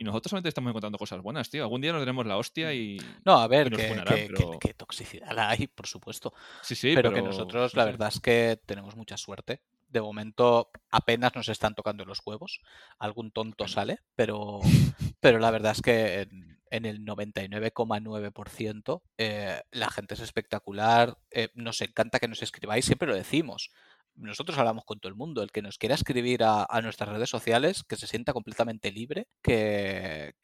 nosotros 0.00 0.30
solamente 0.30 0.48
estamos 0.48 0.70
encontrando 0.70 0.98
cosas 0.98 1.22
buenas, 1.22 1.48
tío. 1.48 1.62
Algún 1.62 1.80
día 1.80 1.92
nos 1.92 2.02
tenemos 2.02 2.26
la 2.26 2.36
hostia 2.36 2.74
y... 2.74 3.00
No, 3.24 3.38
a 3.38 3.46
ver, 3.46 3.70
que, 3.70 4.74
toxicidad 4.74 5.38
hay, 5.38 5.68
por 5.68 5.86
supuesto. 5.86 6.32
Sí, 6.60 6.74
sí, 6.74 6.92
pero, 6.96 7.12
que 7.12 7.22
nosotros 7.22 7.74
la 7.76 7.84
verdad 7.84 8.08
es 8.08 8.18
que 8.18 8.58
tenemos 8.66 8.96
mucha 8.96 9.16
suerte 9.16 9.61
de 9.92 10.00
momento 10.00 10.70
apenas 10.90 11.34
nos 11.34 11.48
están 11.48 11.74
tocando 11.74 12.04
los 12.04 12.20
huevos. 12.24 12.60
Algún 12.98 13.30
tonto 13.30 13.68
sale, 13.68 14.00
pero, 14.14 14.60
pero 15.20 15.38
la 15.38 15.50
verdad 15.50 15.72
es 15.72 15.82
que 15.82 16.28
en, 16.70 16.86
el 16.86 17.04
99,9% 17.04 19.02
eh, 19.18 19.60
la 19.70 19.90
gente 19.90 20.14
es 20.14 20.20
espectacular. 20.20 21.18
Eh, 21.30 21.50
nos 21.54 21.80
encanta 21.82 22.18
que 22.18 22.28
nos 22.28 22.42
escribáis, 22.42 22.86
siempre 22.86 23.08
lo 23.08 23.14
decimos 23.14 23.70
nosotros 24.14 24.58
hablamos 24.58 24.84
con 24.84 25.00
todo 25.00 25.08
el 25.08 25.16
mundo. 25.16 25.42
El 25.42 25.50
que 25.50 25.62
nos 25.62 25.78
quiera 25.78 25.94
escribir 25.94 26.42
a, 26.44 26.66
nuestras 26.82 27.08
redes 27.08 27.30
sociales, 27.30 27.84
que 27.84 27.96
se 27.96 28.06
sienta 28.06 28.32
completamente 28.32 28.92
libre, 28.92 29.28
que, 29.42 30.34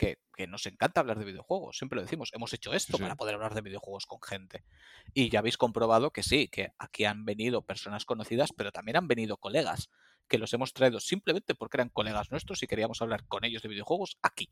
nos 0.49 0.67
encanta 0.67 1.01
hablar 1.01 1.19
de 1.19 1.25
videojuegos. 1.25 1.77
Siempre 1.77 1.97
lo 1.97 2.03
decimos, 2.03 2.31
hemos 2.33 2.53
hecho 2.53 2.73
esto 2.73 2.99
para 2.99 3.17
poder 3.17 3.35
hablar 3.35 3.55
de 3.55 3.61
videojuegos 3.61 4.07
con 4.07 4.21
gente. 4.23 4.65
Y 5.15 5.31
ya 5.31 5.41
habéis 5.41 5.57
comprobado 5.57 6.11
que 6.11 6.23
sí, 6.23 6.49
que 6.49 6.73
aquí 6.79 7.05
han 7.05 7.25
venido 7.25 7.63
personas 7.63 8.05
conocidas, 8.05 8.51
pero 8.57 8.73
también 8.73 8.97
han 8.97 9.09
venido 9.09 9.37
colegas, 9.37 9.91
que 10.29 10.39
los 10.39 10.53
hemos 10.53 10.73
traído 10.73 11.01
simplemente 11.01 11.55
porque 11.55 11.79
eran 11.79 11.89
colegas 11.89 12.31
nuestros 12.31 12.63
y 12.63 12.67
queríamos 12.67 13.03
hablar 13.03 13.25
con 13.27 13.45
ellos 13.45 13.63
de 13.63 13.69
videojuegos 13.69 14.19
aquí. 14.23 14.49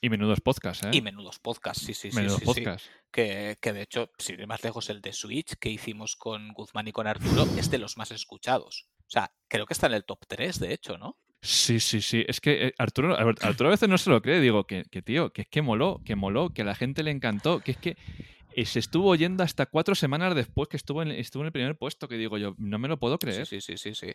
Y 0.00 0.10
menudos 0.10 0.40
podcasts, 0.40 0.84
¿eh? 0.86 0.90
Y 0.92 1.00
menudos 1.00 1.38
podcasts, 1.38 1.84
sí, 1.84 1.94
sí, 1.94 2.10
sí. 2.10 2.28
sí, 2.28 2.64
Que, 3.10 3.56
que, 3.60 3.72
de 3.72 3.82
hecho, 3.82 4.10
si 4.18 4.36
más 4.46 4.62
lejos, 4.62 4.90
el 4.90 5.00
de 5.00 5.12
Switch 5.12 5.54
que 5.58 5.70
hicimos 5.70 6.16
con 6.16 6.52
Guzmán 6.52 6.88
y 6.88 6.92
con 6.92 7.06
Arturo 7.06 7.46
es 7.56 7.70
de 7.70 7.78
los 7.78 7.96
más 7.96 8.10
escuchados. 8.10 8.88
O 9.00 9.10
sea, 9.10 9.32
creo 9.48 9.66
que 9.66 9.74
está 9.74 9.86
en 9.86 9.94
el 9.94 10.04
top 10.04 10.20
3, 10.26 10.60
de 10.60 10.72
hecho, 10.72 10.98
¿no? 10.98 11.18
Sí, 11.40 11.78
sí, 11.78 12.00
sí. 12.00 12.24
Es 12.26 12.40
que 12.40 12.68
eh, 12.68 12.74
Arturo, 12.78 13.16
Arturo 13.18 13.68
a 13.68 13.72
veces 13.72 13.88
no 13.88 13.98
se 13.98 14.08
lo 14.08 14.22
cree. 14.22 14.40
Digo, 14.40 14.66
que, 14.66 14.84
que 14.90 15.02
tío, 15.02 15.30
que 15.30 15.42
es 15.42 15.48
que 15.48 15.60
moló, 15.60 16.00
que 16.04 16.16
moló, 16.16 16.50
que 16.50 16.62
a 16.62 16.64
la 16.64 16.74
gente 16.74 17.02
le 17.02 17.10
encantó, 17.10 17.60
que 17.60 17.72
es 17.72 17.76
que 17.76 17.96
eh, 18.56 18.64
se 18.64 18.78
estuvo 18.78 19.10
oyendo 19.10 19.42
hasta 19.42 19.66
cuatro 19.66 19.94
semanas 19.94 20.34
después 20.34 20.68
que 20.68 20.76
estuvo 20.76 21.02
en, 21.02 21.10
estuvo 21.10 21.42
en 21.42 21.46
el 21.46 21.52
primer 21.52 21.76
puesto, 21.76 22.08
que 22.08 22.16
digo 22.16 22.38
yo, 22.38 22.54
no 22.56 22.78
me 22.78 22.88
lo 22.88 22.98
puedo 22.98 23.18
creer. 23.18 23.46
Sí, 23.46 23.60
sí, 23.60 23.76
sí, 23.76 23.94
sí. 23.94 24.12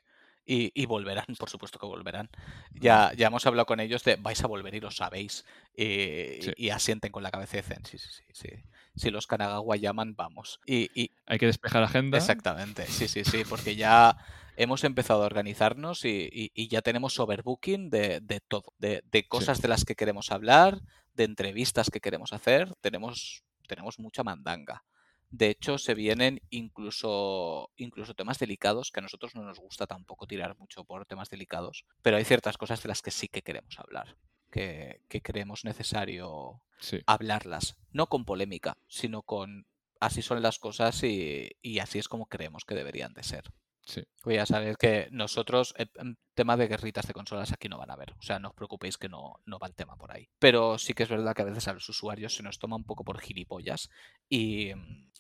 Y, 0.51 0.85
volverán, 0.87 1.27
por 1.37 1.47
supuesto 1.47 1.77
que 1.77 1.85
volverán. 1.85 2.27
Ya, 2.73 3.13
ya 3.15 3.27
hemos 3.27 3.45
hablado 3.45 3.67
con 3.67 3.79
ellos 3.79 4.03
de 4.03 4.15
vais 4.15 4.43
a 4.43 4.47
volver 4.47 4.73
y 4.73 4.79
lo 4.79 4.89
sabéis. 4.89 5.45
Y, 5.75 6.69
asienten 6.71 7.11
con 7.11 7.21
la 7.21 7.29
cabeza 7.29 7.57
y 7.57 7.61
dicen, 7.61 7.85
sí, 7.85 7.99
sí, 7.99 8.23
sí, 8.31 8.49
Si 8.95 9.11
los 9.11 9.27
Kanagawa 9.27 9.75
llaman, 9.75 10.15
vamos. 10.15 10.59
Y, 10.65 11.11
Hay 11.27 11.37
que 11.37 11.45
despejar 11.45 11.81
la 11.81 11.87
agenda. 11.87 12.17
Exactamente, 12.17 12.87
sí, 12.87 13.07
sí, 13.07 13.23
sí, 13.25 13.43
porque 13.47 13.75
ya 13.75 14.17
hemos 14.57 14.83
empezado 14.83 15.21
a 15.21 15.27
organizarnos 15.27 16.03
y, 16.03 16.67
ya 16.67 16.81
tenemos 16.81 17.19
overbooking 17.19 17.91
de, 17.91 18.19
de 18.19 18.39
todo, 18.39 18.73
de, 18.79 19.03
de 19.11 19.27
cosas 19.27 19.61
de 19.61 19.67
las 19.67 19.85
que 19.85 19.93
queremos 19.93 20.31
hablar, 20.31 20.81
de 21.13 21.25
entrevistas 21.25 21.91
que 21.91 22.01
queremos 22.01 22.33
hacer. 22.33 22.73
Tenemos, 22.81 23.43
tenemos 23.67 23.99
mucha 23.99 24.23
mandanga. 24.23 24.83
De 25.31 25.49
hecho, 25.49 25.77
se 25.77 25.93
vienen 25.93 26.41
incluso, 26.49 27.71
incluso 27.77 28.15
temas 28.15 28.39
delicados, 28.39 28.91
que 28.91 28.99
a 28.99 29.03
nosotros 29.03 29.35
no 29.35 29.43
nos 29.43 29.59
gusta 29.59 29.85
tampoco 29.85 30.25
tirar 30.25 30.57
mucho 30.57 30.83
por 30.85 31.05
temas 31.05 31.29
delicados, 31.29 31.85
pero 32.01 32.17
hay 32.17 32.25
ciertas 32.25 32.57
cosas 32.57 32.81
de 32.81 32.89
las 32.89 33.01
que 33.01 33.11
sí 33.11 33.27
que 33.27 33.43
queremos 33.43 33.77
hablar, 33.79 34.17
que, 34.51 35.01
creemos 35.07 35.65
necesario 35.65 36.61
hablarlas, 37.05 37.77
no 37.91 38.07
con 38.07 38.25
polémica, 38.25 38.77
sino 38.87 39.21
con 39.21 39.67
así 39.99 40.21
son 40.21 40.41
las 40.41 40.57
cosas 40.57 41.03
y, 41.03 41.51
y 41.61 41.79
así 41.79 41.99
es 41.99 42.07
como 42.07 42.25
creemos 42.25 42.65
que 42.65 42.75
deberían 42.75 43.13
de 43.13 43.23
ser. 43.23 43.43
Sí. 43.89 44.03
Pues 44.21 44.35
ya 44.35 44.45
sabéis 44.45 44.77
que 44.77 45.07
nosotros, 45.11 45.73
el 45.75 46.15
tema 46.35 46.55
de 46.57 46.67
guerritas 46.67 47.07
de 47.07 47.13
consolas 47.13 47.51
aquí 47.51 47.67
no 47.67 47.79
van 47.79 47.89
a 47.89 47.95
ver. 47.95 48.13
O 48.19 48.21
sea, 48.21 48.37
no 48.37 48.49
os 48.49 48.53
preocupéis 48.53 48.97
que 48.99 49.09
no, 49.09 49.41
no 49.45 49.57
va 49.57 49.65
el 49.65 49.73
tema 49.73 49.95
por 49.95 50.11
ahí. 50.11 50.29
Pero 50.37 50.77
sí 50.77 50.93
que 50.93 51.03
es 51.03 51.09
verdad 51.09 51.33
que 51.35 51.41
a 51.41 51.45
veces 51.45 51.67
a 51.67 51.73
los 51.73 51.89
usuarios 51.89 52.35
se 52.35 52.43
nos 52.43 52.59
toma 52.59 52.75
un 52.75 52.83
poco 52.83 53.03
por 53.03 53.19
gilipollas 53.19 53.89
y, 54.29 54.73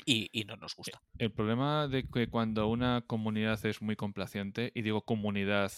y, 0.05 0.43
no 0.45 0.55
nos 0.57 0.75
gusta. 0.75 1.01
El 1.17 1.31
problema 1.31 1.87
de 1.87 2.07
que 2.07 2.29
cuando 2.29 2.67
una 2.67 3.01
comunidad 3.07 3.65
es 3.65 3.81
muy 3.81 3.95
complaciente, 3.95 4.71
y 4.75 4.83
digo 4.83 5.01
comunidad 5.01 5.71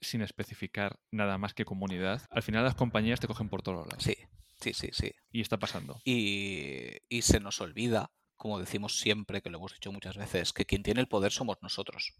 sin 0.00 0.22
especificar 0.22 0.98
nada 1.10 1.36
más 1.36 1.52
que 1.52 1.66
comunidad, 1.66 2.22
al 2.30 2.42
final 2.42 2.64
las 2.64 2.76
compañías 2.76 3.20
te 3.20 3.26
cogen 3.26 3.50
por 3.50 3.60
todos 3.62 3.86
lados. 3.86 4.02
Sí, 4.02 4.16
sí, 4.58 4.72
sí, 4.72 4.88
sí. 4.92 5.12
Y 5.30 5.42
está 5.42 5.58
pasando. 5.58 6.00
Y, 6.02 6.96
y 7.10 7.22
se 7.22 7.40
nos 7.40 7.60
olvida 7.60 8.10
como 8.38 8.58
decimos 8.58 8.98
siempre, 8.98 9.42
que 9.42 9.50
lo 9.50 9.58
hemos 9.58 9.74
dicho 9.74 9.92
muchas 9.92 10.16
veces, 10.16 10.54
que 10.54 10.64
quien 10.64 10.82
tiene 10.82 11.00
el 11.00 11.08
poder 11.08 11.32
somos 11.32 11.58
nosotros. 11.60 12.14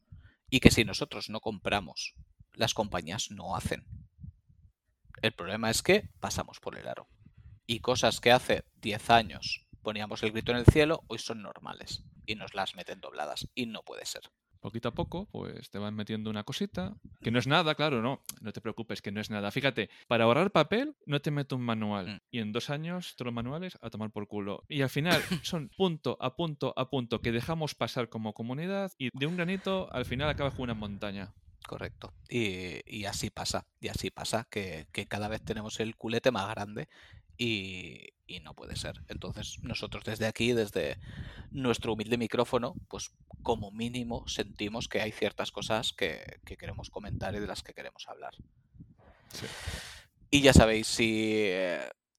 Y 0.51 0.61
que 0.61 0.70
si 0.70 0.85
nosotros 0.85 1.31
no 1.31 1.40
compramos, 1.40 2.15
las 2.53 2.74
compañías 2.74 3.31
no 3.31 3.57
hacen. 3.57 3.86
El 5.23 5.32
problema 5.32 5.70
es 5.70 5.82
que 5.82 6.11
pasamos 6.20 6.61
por 6.61 6.77
el 6.77 6.86
aro. 6.89 7.09
Y 7.66 7.81
cosas 7.81 8.20
que 8.20 8.32
hace 8.32 8.65
10 8.82 9.11
años 9.11 9.66
poníamos 9.82 10.23
el 10.23 10.32
grito 10.32 10.53
en 10.53 10.59
el 10.59 10.66
cielo, 10.66 11.05
hoy 11.07 11.19
son 11.19 11.40
normales. 11.40 12.03
Y 12.27 12.35
nos 12.35 12.53
las 12.53 12.74
meten 12.74 13.01
dobladas. 13.01 13.49
Y 13.55 13.66
no 13.66 13.82
puede 13.82 14.05
ser 14.05 14.31
poquito 14.59 14.89
a 14.89 14.94
poco, 14.94 15.28
pues 15.30 15.70
te 15.70 15.78
van 15.78 15.94
metiendo 15.94 16.30
una 16.30 16.44
cosita, 16.44 16.97
que 17.20 17.30
no 17.30 17.39
es 17.39 17.47
nada, 17.47 17.74
claro, 17.74 18.02
no, 18.02 18.22
no 18.40 18.52
te 18.52 18.60
preocupes, 18.60 19.02
que 19.02 19.12
no 19.12 19.20
es 19.20 19.30
nada. 19.30 19.51
Fíjate, 19.51 19.90
para 20.06 20.24
ahorrar 20.24 20.51
papel 20.51 20.97
no 21.06 21.20
te 21.20 21.30
meto 21.30 21.56
un 21.56 21.62
manual 21.62 22.06
mm. 22.06 22.20
y 22.30 22.39
en 22.40 22.52
dos 22.52 22.70
años 22.70 23.14
todos 23.16 23.26
los 23.26 23.35
manuales 23.35 23.78
a 23.80 23.90
tomar 23.90 24.10
por 24.10 24.28
culo. 24.28 24.64
Y 24.68 24.82
al 24.82 24.90
final 24.90 25.20
son 25.43 25.70
punto 25.76 26.16
a 26.20 26.36
punto 26.36 26.74
a 26.76 26.90
punto 26.90 27.20
que 27.20 27.32
dejamos 27.32 27.74
pasar 27.74 28.09
como 28.09 28.35
comunidad 28.35 28.93
y 28.98 29.10
de 29.12 29.26
un 29.26 29.36
granito 29.36 29.93
al 29.93 30.05
final 30.05 30.28
acabas 30.28 30.55
con 30.55 30.64
una 30.64 30.74
montaña. 30.74 31.35
Correcto. 31.66 32.14
Y, 32.30 33.05
así 33.05 33.28
pasa, 33.28 33.66
y 33.78 33.89
así 33.89 34.10
pasa, 34.10 34.47
que, 34.51 34.86
que 34.90 35.06
cada 35.06 35.28
vez 35.28 35.43
tenemos 35.43 35.80
el 35.80 35.97
culete 35.97 36.30
más 36.30 36.48
grande 36.48 36.89
y, 37.39 38.12
no 38.43 38.55
puede 38.55 38.77
ser. 38.77 39.02
Entonces 39.09 39.59
nosotros 39.62 40.05
desde 40.05 40.27
aquí, 40.27 40.52
desde 40.52 40.98
nuestro 41.51 41.94
humilde 41.94 42.19
micrófono, 42.19 42.74
pues 42.89 43.10
como 43.43 43.70
mínimo 43.70 44.27
sentimos 44.28 44.89
que 44.89 45.01
hay 45.01 45.12
ciertas 45.12 45.51
cosas 45.51 45.93
que, 45.93 46.40
queremos 46.44 46.90
comentar 46.90 47.35
y 47.35 47.40
de 47.40 47.47
las 47.47 47.62
que 47.62 47.73
queremos 47.73 48.06
hablar. 48.09 48.35
Y 50.31 50.43
ya 50.43 50.52
sabéis, 50.52 50.86
si, 50.89 51.51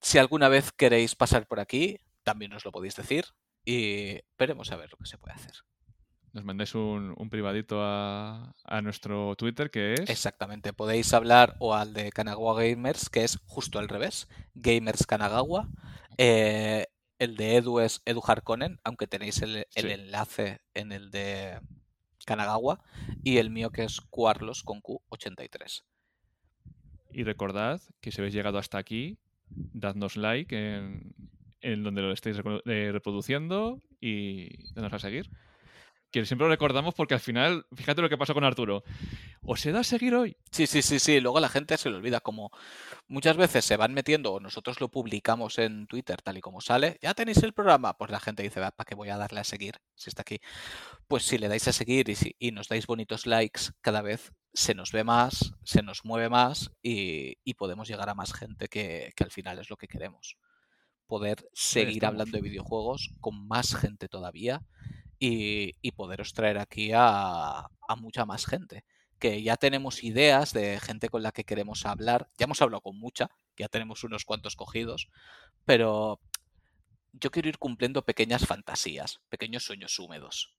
si 0.01 0.17
alguna 0.17 0.49
vez 0.49 0.71
queréis 0.71 1.15
pasar 1.15 1.47
por 1.47 1.59
aquí, 1.59 1.99
también 2.23 2.53
os 2.53 2.65
lo 2.65 2.71
podéis 2.71 2.95
decir 2.95 3.25
y 3.65 4.19
veremos 4.37 4.71
a 4.71 4.77
ver 4.77 4.91
lo 4.91 4.97
que 4.97 5.05
se 5.05 5.17
puede 5.17 5.35
hacer. 5.35 5.53
Nos 6.33 6.43
mandéis 6.45 6.75
un, 6.75 7.15
privadito 7.29 7.79
a, 7.81 8.53
nuestro 8.83 9.35
Twitter 9.35 9.71
que 9.71 9.93
es. 9.93 10.09
Exactamente, 10.09 10.73
podéis 10.73 11.13
hablar 11.13 11.55
o 11.59 11.73
al 11.73 11.93
de 11.93 12.11
Kanagawa 12.11 12.61
Gamers, 12.61 13.09
que 13.09 13.23
es 13.23 13.39
justo 13.45 13.79
al 13.79 13.89
revés, 13.89 14.27
Gamers 14.55 15.05
Kanagawa. 15.05 15.69
Eh, 16.17 16.87
el 17.17 17.35
de 17.35 17.57
Edu 17.57 17.79
es 17.79 18.01
Edu 18.05 18.21
Harkonnen, 18.25 18.79
aunque 18.83 19.07
tenéis 19.07 19.41
el, 19.41 19.65
enlace 19.75 20.61
en 20.73 20.91
el 20.91 21.11
de 21.11 21.59
Kanagawa. 22.25 22.81
Y 23.23 23.37
el 23.37 23.49
mío 23.49 23.71
que 23.71 23.83
es 23.83 23.99
Cuarlos 23.99 24.63
con 24.63 24.81
Q83. 24.81 25.83
Y 27.11 27.23
recordad 27.23 27.81
que 28.01 28.11
si 28.11 28.21
habéis 28.21 28.35
llegado 28.35 28.59
hasta 28.59 28.77
aquí, 28.77 29.17
dadnos 29.49 30.15
like 30.15 30.55
en, 30.55 31.15
en 31.61 31.83
donde 31.83 32.03
lo 32.03 32.11
estéis 32.11 32.37
eh, 32.65 32.89
reproduciendo 32.91 33.81
y 33.99 34.71
danos 34.73 34.93
a 34.93 34.99
seguir 34.99 35.29
que 36.11 36.25
siempre 36.25 36.45
lo 36.45 36.51
recordamos 36.51 36.95
porque 36.95 37.13
al 37.13 37.19
final, 37.19 37.65
fíjate 37.75 38.01
lo 38.01 38.09
que 38.09 38.17
pasó 38.17 38.33
con 38.33 38.43
Arturo. 38.43 38.83
¿O 39.43 39.55
se 39.55 39.71
da 39.71 39.81
a 39.81 39.83
seguir 39.83 40.15
hoy? 40.15 40.37
Sí, 40.51 40.67
sí, 40.67 40.81
sí, 40.81 40.99
sí. 40.99 41.19
Luego 41.19 41.39
la 41.39 41.49
gente 41.49 41.77
se 41.77 41.89
le 41.89 41.97
olvida. 41.97 42.19
Como 42.19 42.51
muchas 43.07 43.37
veces 43.37 43.65
se 43.65 43.77
van 43.77 43.93
metiendo, 43.93 44.33
o 44.33 44.39
nosotros 44.39 44.81
lo 44.81 44.89
publicamos 44.89 45.59
en 45.59 45.87
Twitter 45.87 46.21
tal 46.21 46.37
y 46.37 46.41
como 46.41 46.61
sale, 46.61 46.97
ya 47.01 47.13
tenéis 47.13 47.43
el 47.43 47.53
programa. 47.53 47.97
Pues 47.97 48.11
la 48.11 48.19
gente 48.19 48.43
dice, 48.43 48.59
¿para 48.59 48.85
qué 48.85 48.95
voy 48.95 49.09
a 49.09 49.17
darle 49.17 49.39
a 49.39 49.43
seguir 49.43 49.75
si 49.95 50.09
está 50.09 50.23
aquí? 50.23 50.39
Pues 51.07 51.23
si 51.23 51.37
le 51.37 51.47
dais 51.47 51.67
a 51.67 51.73
seguir 51.73 52.09
y, 52.09 52.15
si, 52.15 52.35
y 52.39 52.51
nos 52.51 52.67
dais 52.67 52.87
bonitos 52.87 53.27
likes, 53.27 53.71
cada 53.81 54.01
vez 54.01 54.31
se 54.53 54.73
nos 54.73 54.91
ve 54.91 55.03
más, 55.03 55.53
se 55.63 55.83
nos 55.83 56.05
mueve 56.05 56.29
más 56.29 56.71
y, 56.81 57.37
podemos 57.53 57.89
llegar 57.89 58.09
a 58.09 58.15
más 58.15 58.33
gente 58.33 58.69
que, 58.69 59.11
que 59.15 59.23
al 59.25 59.31
final 59.31 59.59
es 59.59 59.69
lo 59.69 59.75
que 59.75 59.87
queremos. 59.87 60.37
Poder 61.07 61.49
seguir 61.53 62.05
hablando 62.05 62.37
de 62.37 62.41
videojuegos 62.41 63.11
con 63.19 63.47
más 63.47 63.75
gente 63.75 64.07
todavía 64.07 64.63
y, 65.19 65.91
poderos 65.91 66.33
traer 66.33 66.57
aquí 66.57 66.91
a, 66.95 67.67
mucha 67.97 68.25
más 68.25 68.45
gente. 68.45 68.85
Que 69.19 69.43
ya 69.43 69.57
tenemos 69.57 70.03
ideas 70.03 70.53
de 70.53 70.79
gente 70.79 71.09
con 71.09 71.23
la 71.23 71.33
que 71.33 71.43
queremos 71.43 71.85
hablar. 71.85 72.29
Ya 72.37 72.45
hemos 72.45 72.61
hablado 72.61 72.81
con 72.81 72.97
mucha, 72.97 73.29
ya 73.57 73.67
tenemos 73.67 74.03
unos 74.05 74.23
cuantos 74.23 74.55
cogidos, 74.55 75.09
pero 75.65 76.21
yo 77.11 77.29
quiero 77.31 77.49
ir 77.49 77.57
cumpliendo 77.57 78.05
pequeñas 78.05 78.45
fantasías, 78.45 79.19
pequeños 79.27 79.63
sueños 79.63 79.99
húmedos. 79.99 80.55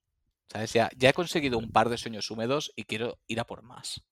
¿Sabes? 0.53 0.73
Ya, 0.73 0.91
ya 0.97 1.11
he 1.11 1.15
conseguido 1.15 1.59
un 1.59 1.71
par 1.71 1.89
de 1.89 1.97
sueños 1.97 2.31
húmedos 2.31 2.73
y 2.77 2.85
quiero 2.85 3.19
ir 3.29 3.41
a 3.41 3.47
por 3.47 3.63
más. 3.63 4.03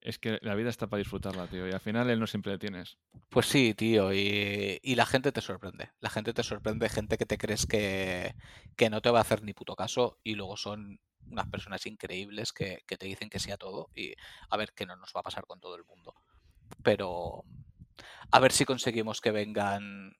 Es 0.00 0.18
que 0.18 0.38
la 0.42 0.54
vida 0.54 0.70
está 0.70 0.86
para 0.86 0.98
disfrutarla, 0.98 1.48
tío, 1.48 1.68
y 1.68 1.72
al 1.72 1.80
final 1.80 2.08
él 2.08 2.20
no 2.20 2.26
siempre 2.26 2.52
le 2.52 2.58
tienes. 2.58 2.98
Pues 3.28 3.46
sí, 3.46 3.74
tío, 3.74 4.12
y, 4.12 4.80
la 4.94 5.06
gente 5.06 5.32
te 5.32 5.40
sorprende. 5.40 5.90
La 6.00 6.10
gente 6.10 6.32
te 6.32 6.42
sorprende, 6.42 6.88
gente 6.88 7.18
que 7.18 7.26
te 7.26 7.38
crees 7.38 7.66
que, 7.66 8.34
no 8.90 9.00
te 9.00 9.10
va 9.10 9.18
a 9.18 9.22
hacer 9.22 9.42
ni 9.42 9.52
puto 9.52 9.74
caso 9.74 10.18
y 10.22 10.34
luego 10.34 10.56
son 10.56 11.00
unas 11.26 11.48
personas 11.48 11.84
increíbles 11.86 12.52
que, 12.52 12.82
te 12.86 13.06
dicen 13.06 13.28
que 13.28 13.38
sí 13.38 13.50
a 13.50 13.56
todo 13.56 13.90
y 13.94 14.14
a 14.48 14.56
ver 14.56 14.72
qué 14.74 14.86
no 14.86 14.96
nos 14.96 15.12
va 15.14 15.20
a 15.20 15.24
pasar 15.24 15.46
con 15.46 15.60
todo 15.60 15.76
el 15.76 15.84
mundo. 15.84 16.14
Pero 16.82 17.44
a 18.30 18.40
ver 18.40 18.52
si 18.52 18.64
conseguimos 18.64 19.20
que 19.20 19.32
vengan 19.32 20.16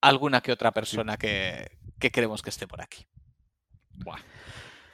alguna 0.00 0.40
que 0.40 0.52
otra 0.52 0.72
persona 0.72 1.16
que, 1.16 1.78
que 1.98 2.10
queremos 2.10 2.42
que 2.42 2.50
esté 2.50 2.66
por 2.66 2.80
aquí. 2.80 3.06
Buah. 3.92 4.20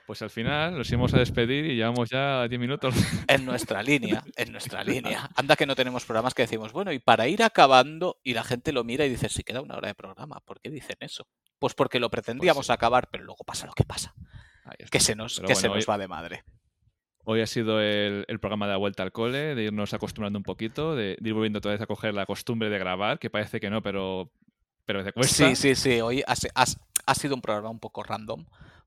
Pues 0.06 0.20
al 0.20 0.28
final 0.28 0.76
nos 0.76 0.90
íbamos 0.90 1.14
a 1.14 1.18
despedir 1.18 1.64
y 1.64 1.76
llevamos 1.76 2.10
ya 2.10 2.46
10 2.46 2.60
minutos. 2.60 2.94
En 3.28 3.46
nuestra 3.46 3.82
línea, 3.82 4.22
en 4.36 4.52
nuestra 4.52 4.84
línea. 4.84 5.30
Anda 5.34 5.56
que 5.56 5.66
no 5.66 5.74
tenemos 5.74 6.04
programas 6.04 6.34
que 6.34 6.42
decimos, 6.42 6.72
bueno, 6.72 6.92
y 6.92 6.98
para 6.98 7.26
ir 7.26 7.42
acabando, 7.42 8.20
y 8.22 8.34
la 8.34 8.44
gente 8.44 8.72
lo 8.72 8.84
mira 8.84 9.06
y 9.06 9.08
dice, 9.08 9.28
si 9.30 9.42
queda 9.42 9.62
una 9.62 9.76
hora 9.76 9.88
de 9.88 9.94
programa, 9.94 10.40
¿por 10.40 10.60
qué 10.60 10.70
dicen 10.70 10.96
eso? 11.00 11.26
Pues 11.58 11.74
porque 11.74 12.00
lo 12.00 12.10
pretendíamos 12.10 12.66
pues 12.66 12.70
acabar, 12.70 13.08
pero 13.10 13.24
luego 13.24 13.44
pasa 13.44 13.66
lo 13.66 13.72
que 13.72 13.84
pasa. 13.84 14.14
Que 14.90 15.00
se 15.00 15.14
nos, 15.14 15.40
que 15.40 15.54
se 15.54 15.68
nos 15.68 15.88
va 15.88 15.96
de 15.96 16.08
madre. 16.08 16.44
Hoy 17.24 17.40
ha 17.40 17.46
sido 17.46 17.80
el, 17.80 18.26
programa 18.40 18.66
de 18.66 18.72
la 18.72 18.78
vuelta 18.78 19.02
al 19.02 19.12
cole, 19.12 19.54
de 19.54 19.62
irnos 19.62 19.94
acostumbrando 19.94 20.38
un 20.38 20.42
poquito, 20.42 20.94
de, 20.94 21.16
ir 21.18 21.32
volviendo 21.32 21.58
otra 21.58 21.72
vez 21.72 21.80
a 21.80 21.86
coger 21.86 22.12
la 22.12 22.26
costumbre 22.26 22.68
de 22.68 22.78
grabar, 22.78 23.18
que 23.18 23.30
parece 23.30 23.60
que 23.60 23.70
no, 23.70 23.82
pero, 23.82 24.30
pero 24.84 25.02
te 25.02 25.12
cuesta. 25.12 25.48
Sí, 25.48 25.56
sí, 25.56 25.74
sí. 25.74 26.00
Hoy 26.02 26.22
ha 26.26 27.14
sido 27.14 27.34
un 27.34 27.40
programa 27.40 27.70
un 27.70 27.80
poco 27.80 28.02
random 28.02 28.44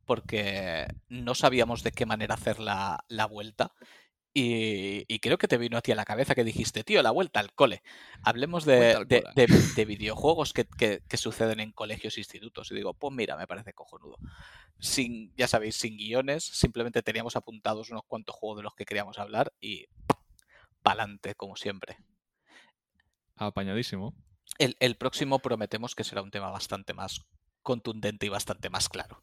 porque 0.07 0.87
no 1.09 1.35
sabíamos 1.35 1.83
de 1.83 1.91
qué 1.91 2.07
manera 2.07 2.35
hacer 2.35 2.59
la, 2.59 3.03
vuelta. 3.29 3.73
Y, 4.33 5.19
creo 5.19 5.37
que 5.37 5.47
te 5.47 5.57
vino 5.57 5.77
a 5.77 5.81
ti 5.81 5.91
a 5.91 5.95
la 5.95 6.05
cabeza 6.05 6.33
que 6.33 6.43
dijiste, 6.43 6.83
tío, 6.83 7.03
la 7.03 7.11
vuelta 7.11 7.39
al 7.39 7.53
cole. 7.53 7.83
Hablemos 8.23 8.65
de, 8.65 9.85
videojuegos 9.85 10.53
que, 10.53 11.01
suceden 11.15 11.59
en 11.59 11.73
colegios 11.73 12.17
e 12.17 12.21
institutos. 12.21 12.71
Y 12.71 12.75
digo, 12.75 12.93
pues 12.93 13.13
mira, 13.13 13.35
me 13.35 13.47
parece 13.47 13.73
cojonudo. 13.73 14.17
Sin, 14.79 15.35
ya 15.35 15.47
sabéis, 15.47 15.75
sin 15.75 15.97
guiones, 15.97 16.45
simplemente 16.45 17.03
teníamos 17.03 17.35
apuntados 17.35 17.89
unos 17.91 18.03
cuantos 18.07 18.35
juegos 18.35 18.57
de 18.57 18.63
los 18.63 18.75
que 18.75 18.85
queríamos 18.85 19.19
hablar 19.19 19.53
y 19.59 19.87
pa'lante, 20.83 21.35
como 21.35 21.57
siempre. 21.57 21.97
Apañadísimo. 23.35 24.15
El, 24.57 24.77
el 24.79 24.95
próximo 24.95 25.39
prometemos 25.39 25.95
que 25.95 26.05
será 26.05 26.21
un 26.21 26.31
tema 26.31 26.49
bastante 26.49 26.93
más 26.93 27.25
contundente 27.61 28.25
y 28.25 28.29
bastante 28.29 28.69
más 28.69 28.87
claro. 28.87 29.21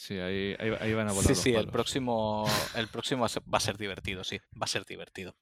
Sí, 0.00 0.18
ahí, 0.18 0.56
ahí, 0.58 0.94
van 0.94 1.10
a 1.10 1.12
volar. 1.12 1.26
Sí, 1.26 1.34
sí, 1.34 1.54
el 1.54 1.68
próximo, 1.68 2.46
el 2.74 2.88
próximo 2.88 3.26
va 3.52 3.58
a 3.58 3.60
ser 3.60 3.76
divertido, 3.76 4.24
sí, 4.24 4.38
va 4.54 4.64
a 4.64 4.66
ser 4.66 4.86
divertido. 4.86 5.36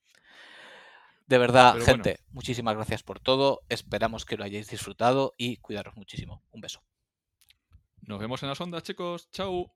De 1.28 1.38
verdad, 1.38 1.78
gente, 1.80 2.18
muchísimas 2.30 2.74
gracias 2.74 3.04
por 3.04 3.20
todo. 3.20 3.62
Esperamos 3.68 4.24
que 4.24 4.36
lo 4.36 4.42
hayáis 4.42 4.68
disfrutado 4.68 5.32
y 5.36 5.58
cuidaros 5.58 5.94
muchísimo. 5.94 6.42
Un 6.50 6.60
beso. 6.60 6.82
Nos 8.00 8.18
vemos 8.18 8.42
en 8.42 8.48
las 8.48 8.60
ondas, 8.60 8.82
chicos. 8.82 9.30
Chao. 9.30 9.72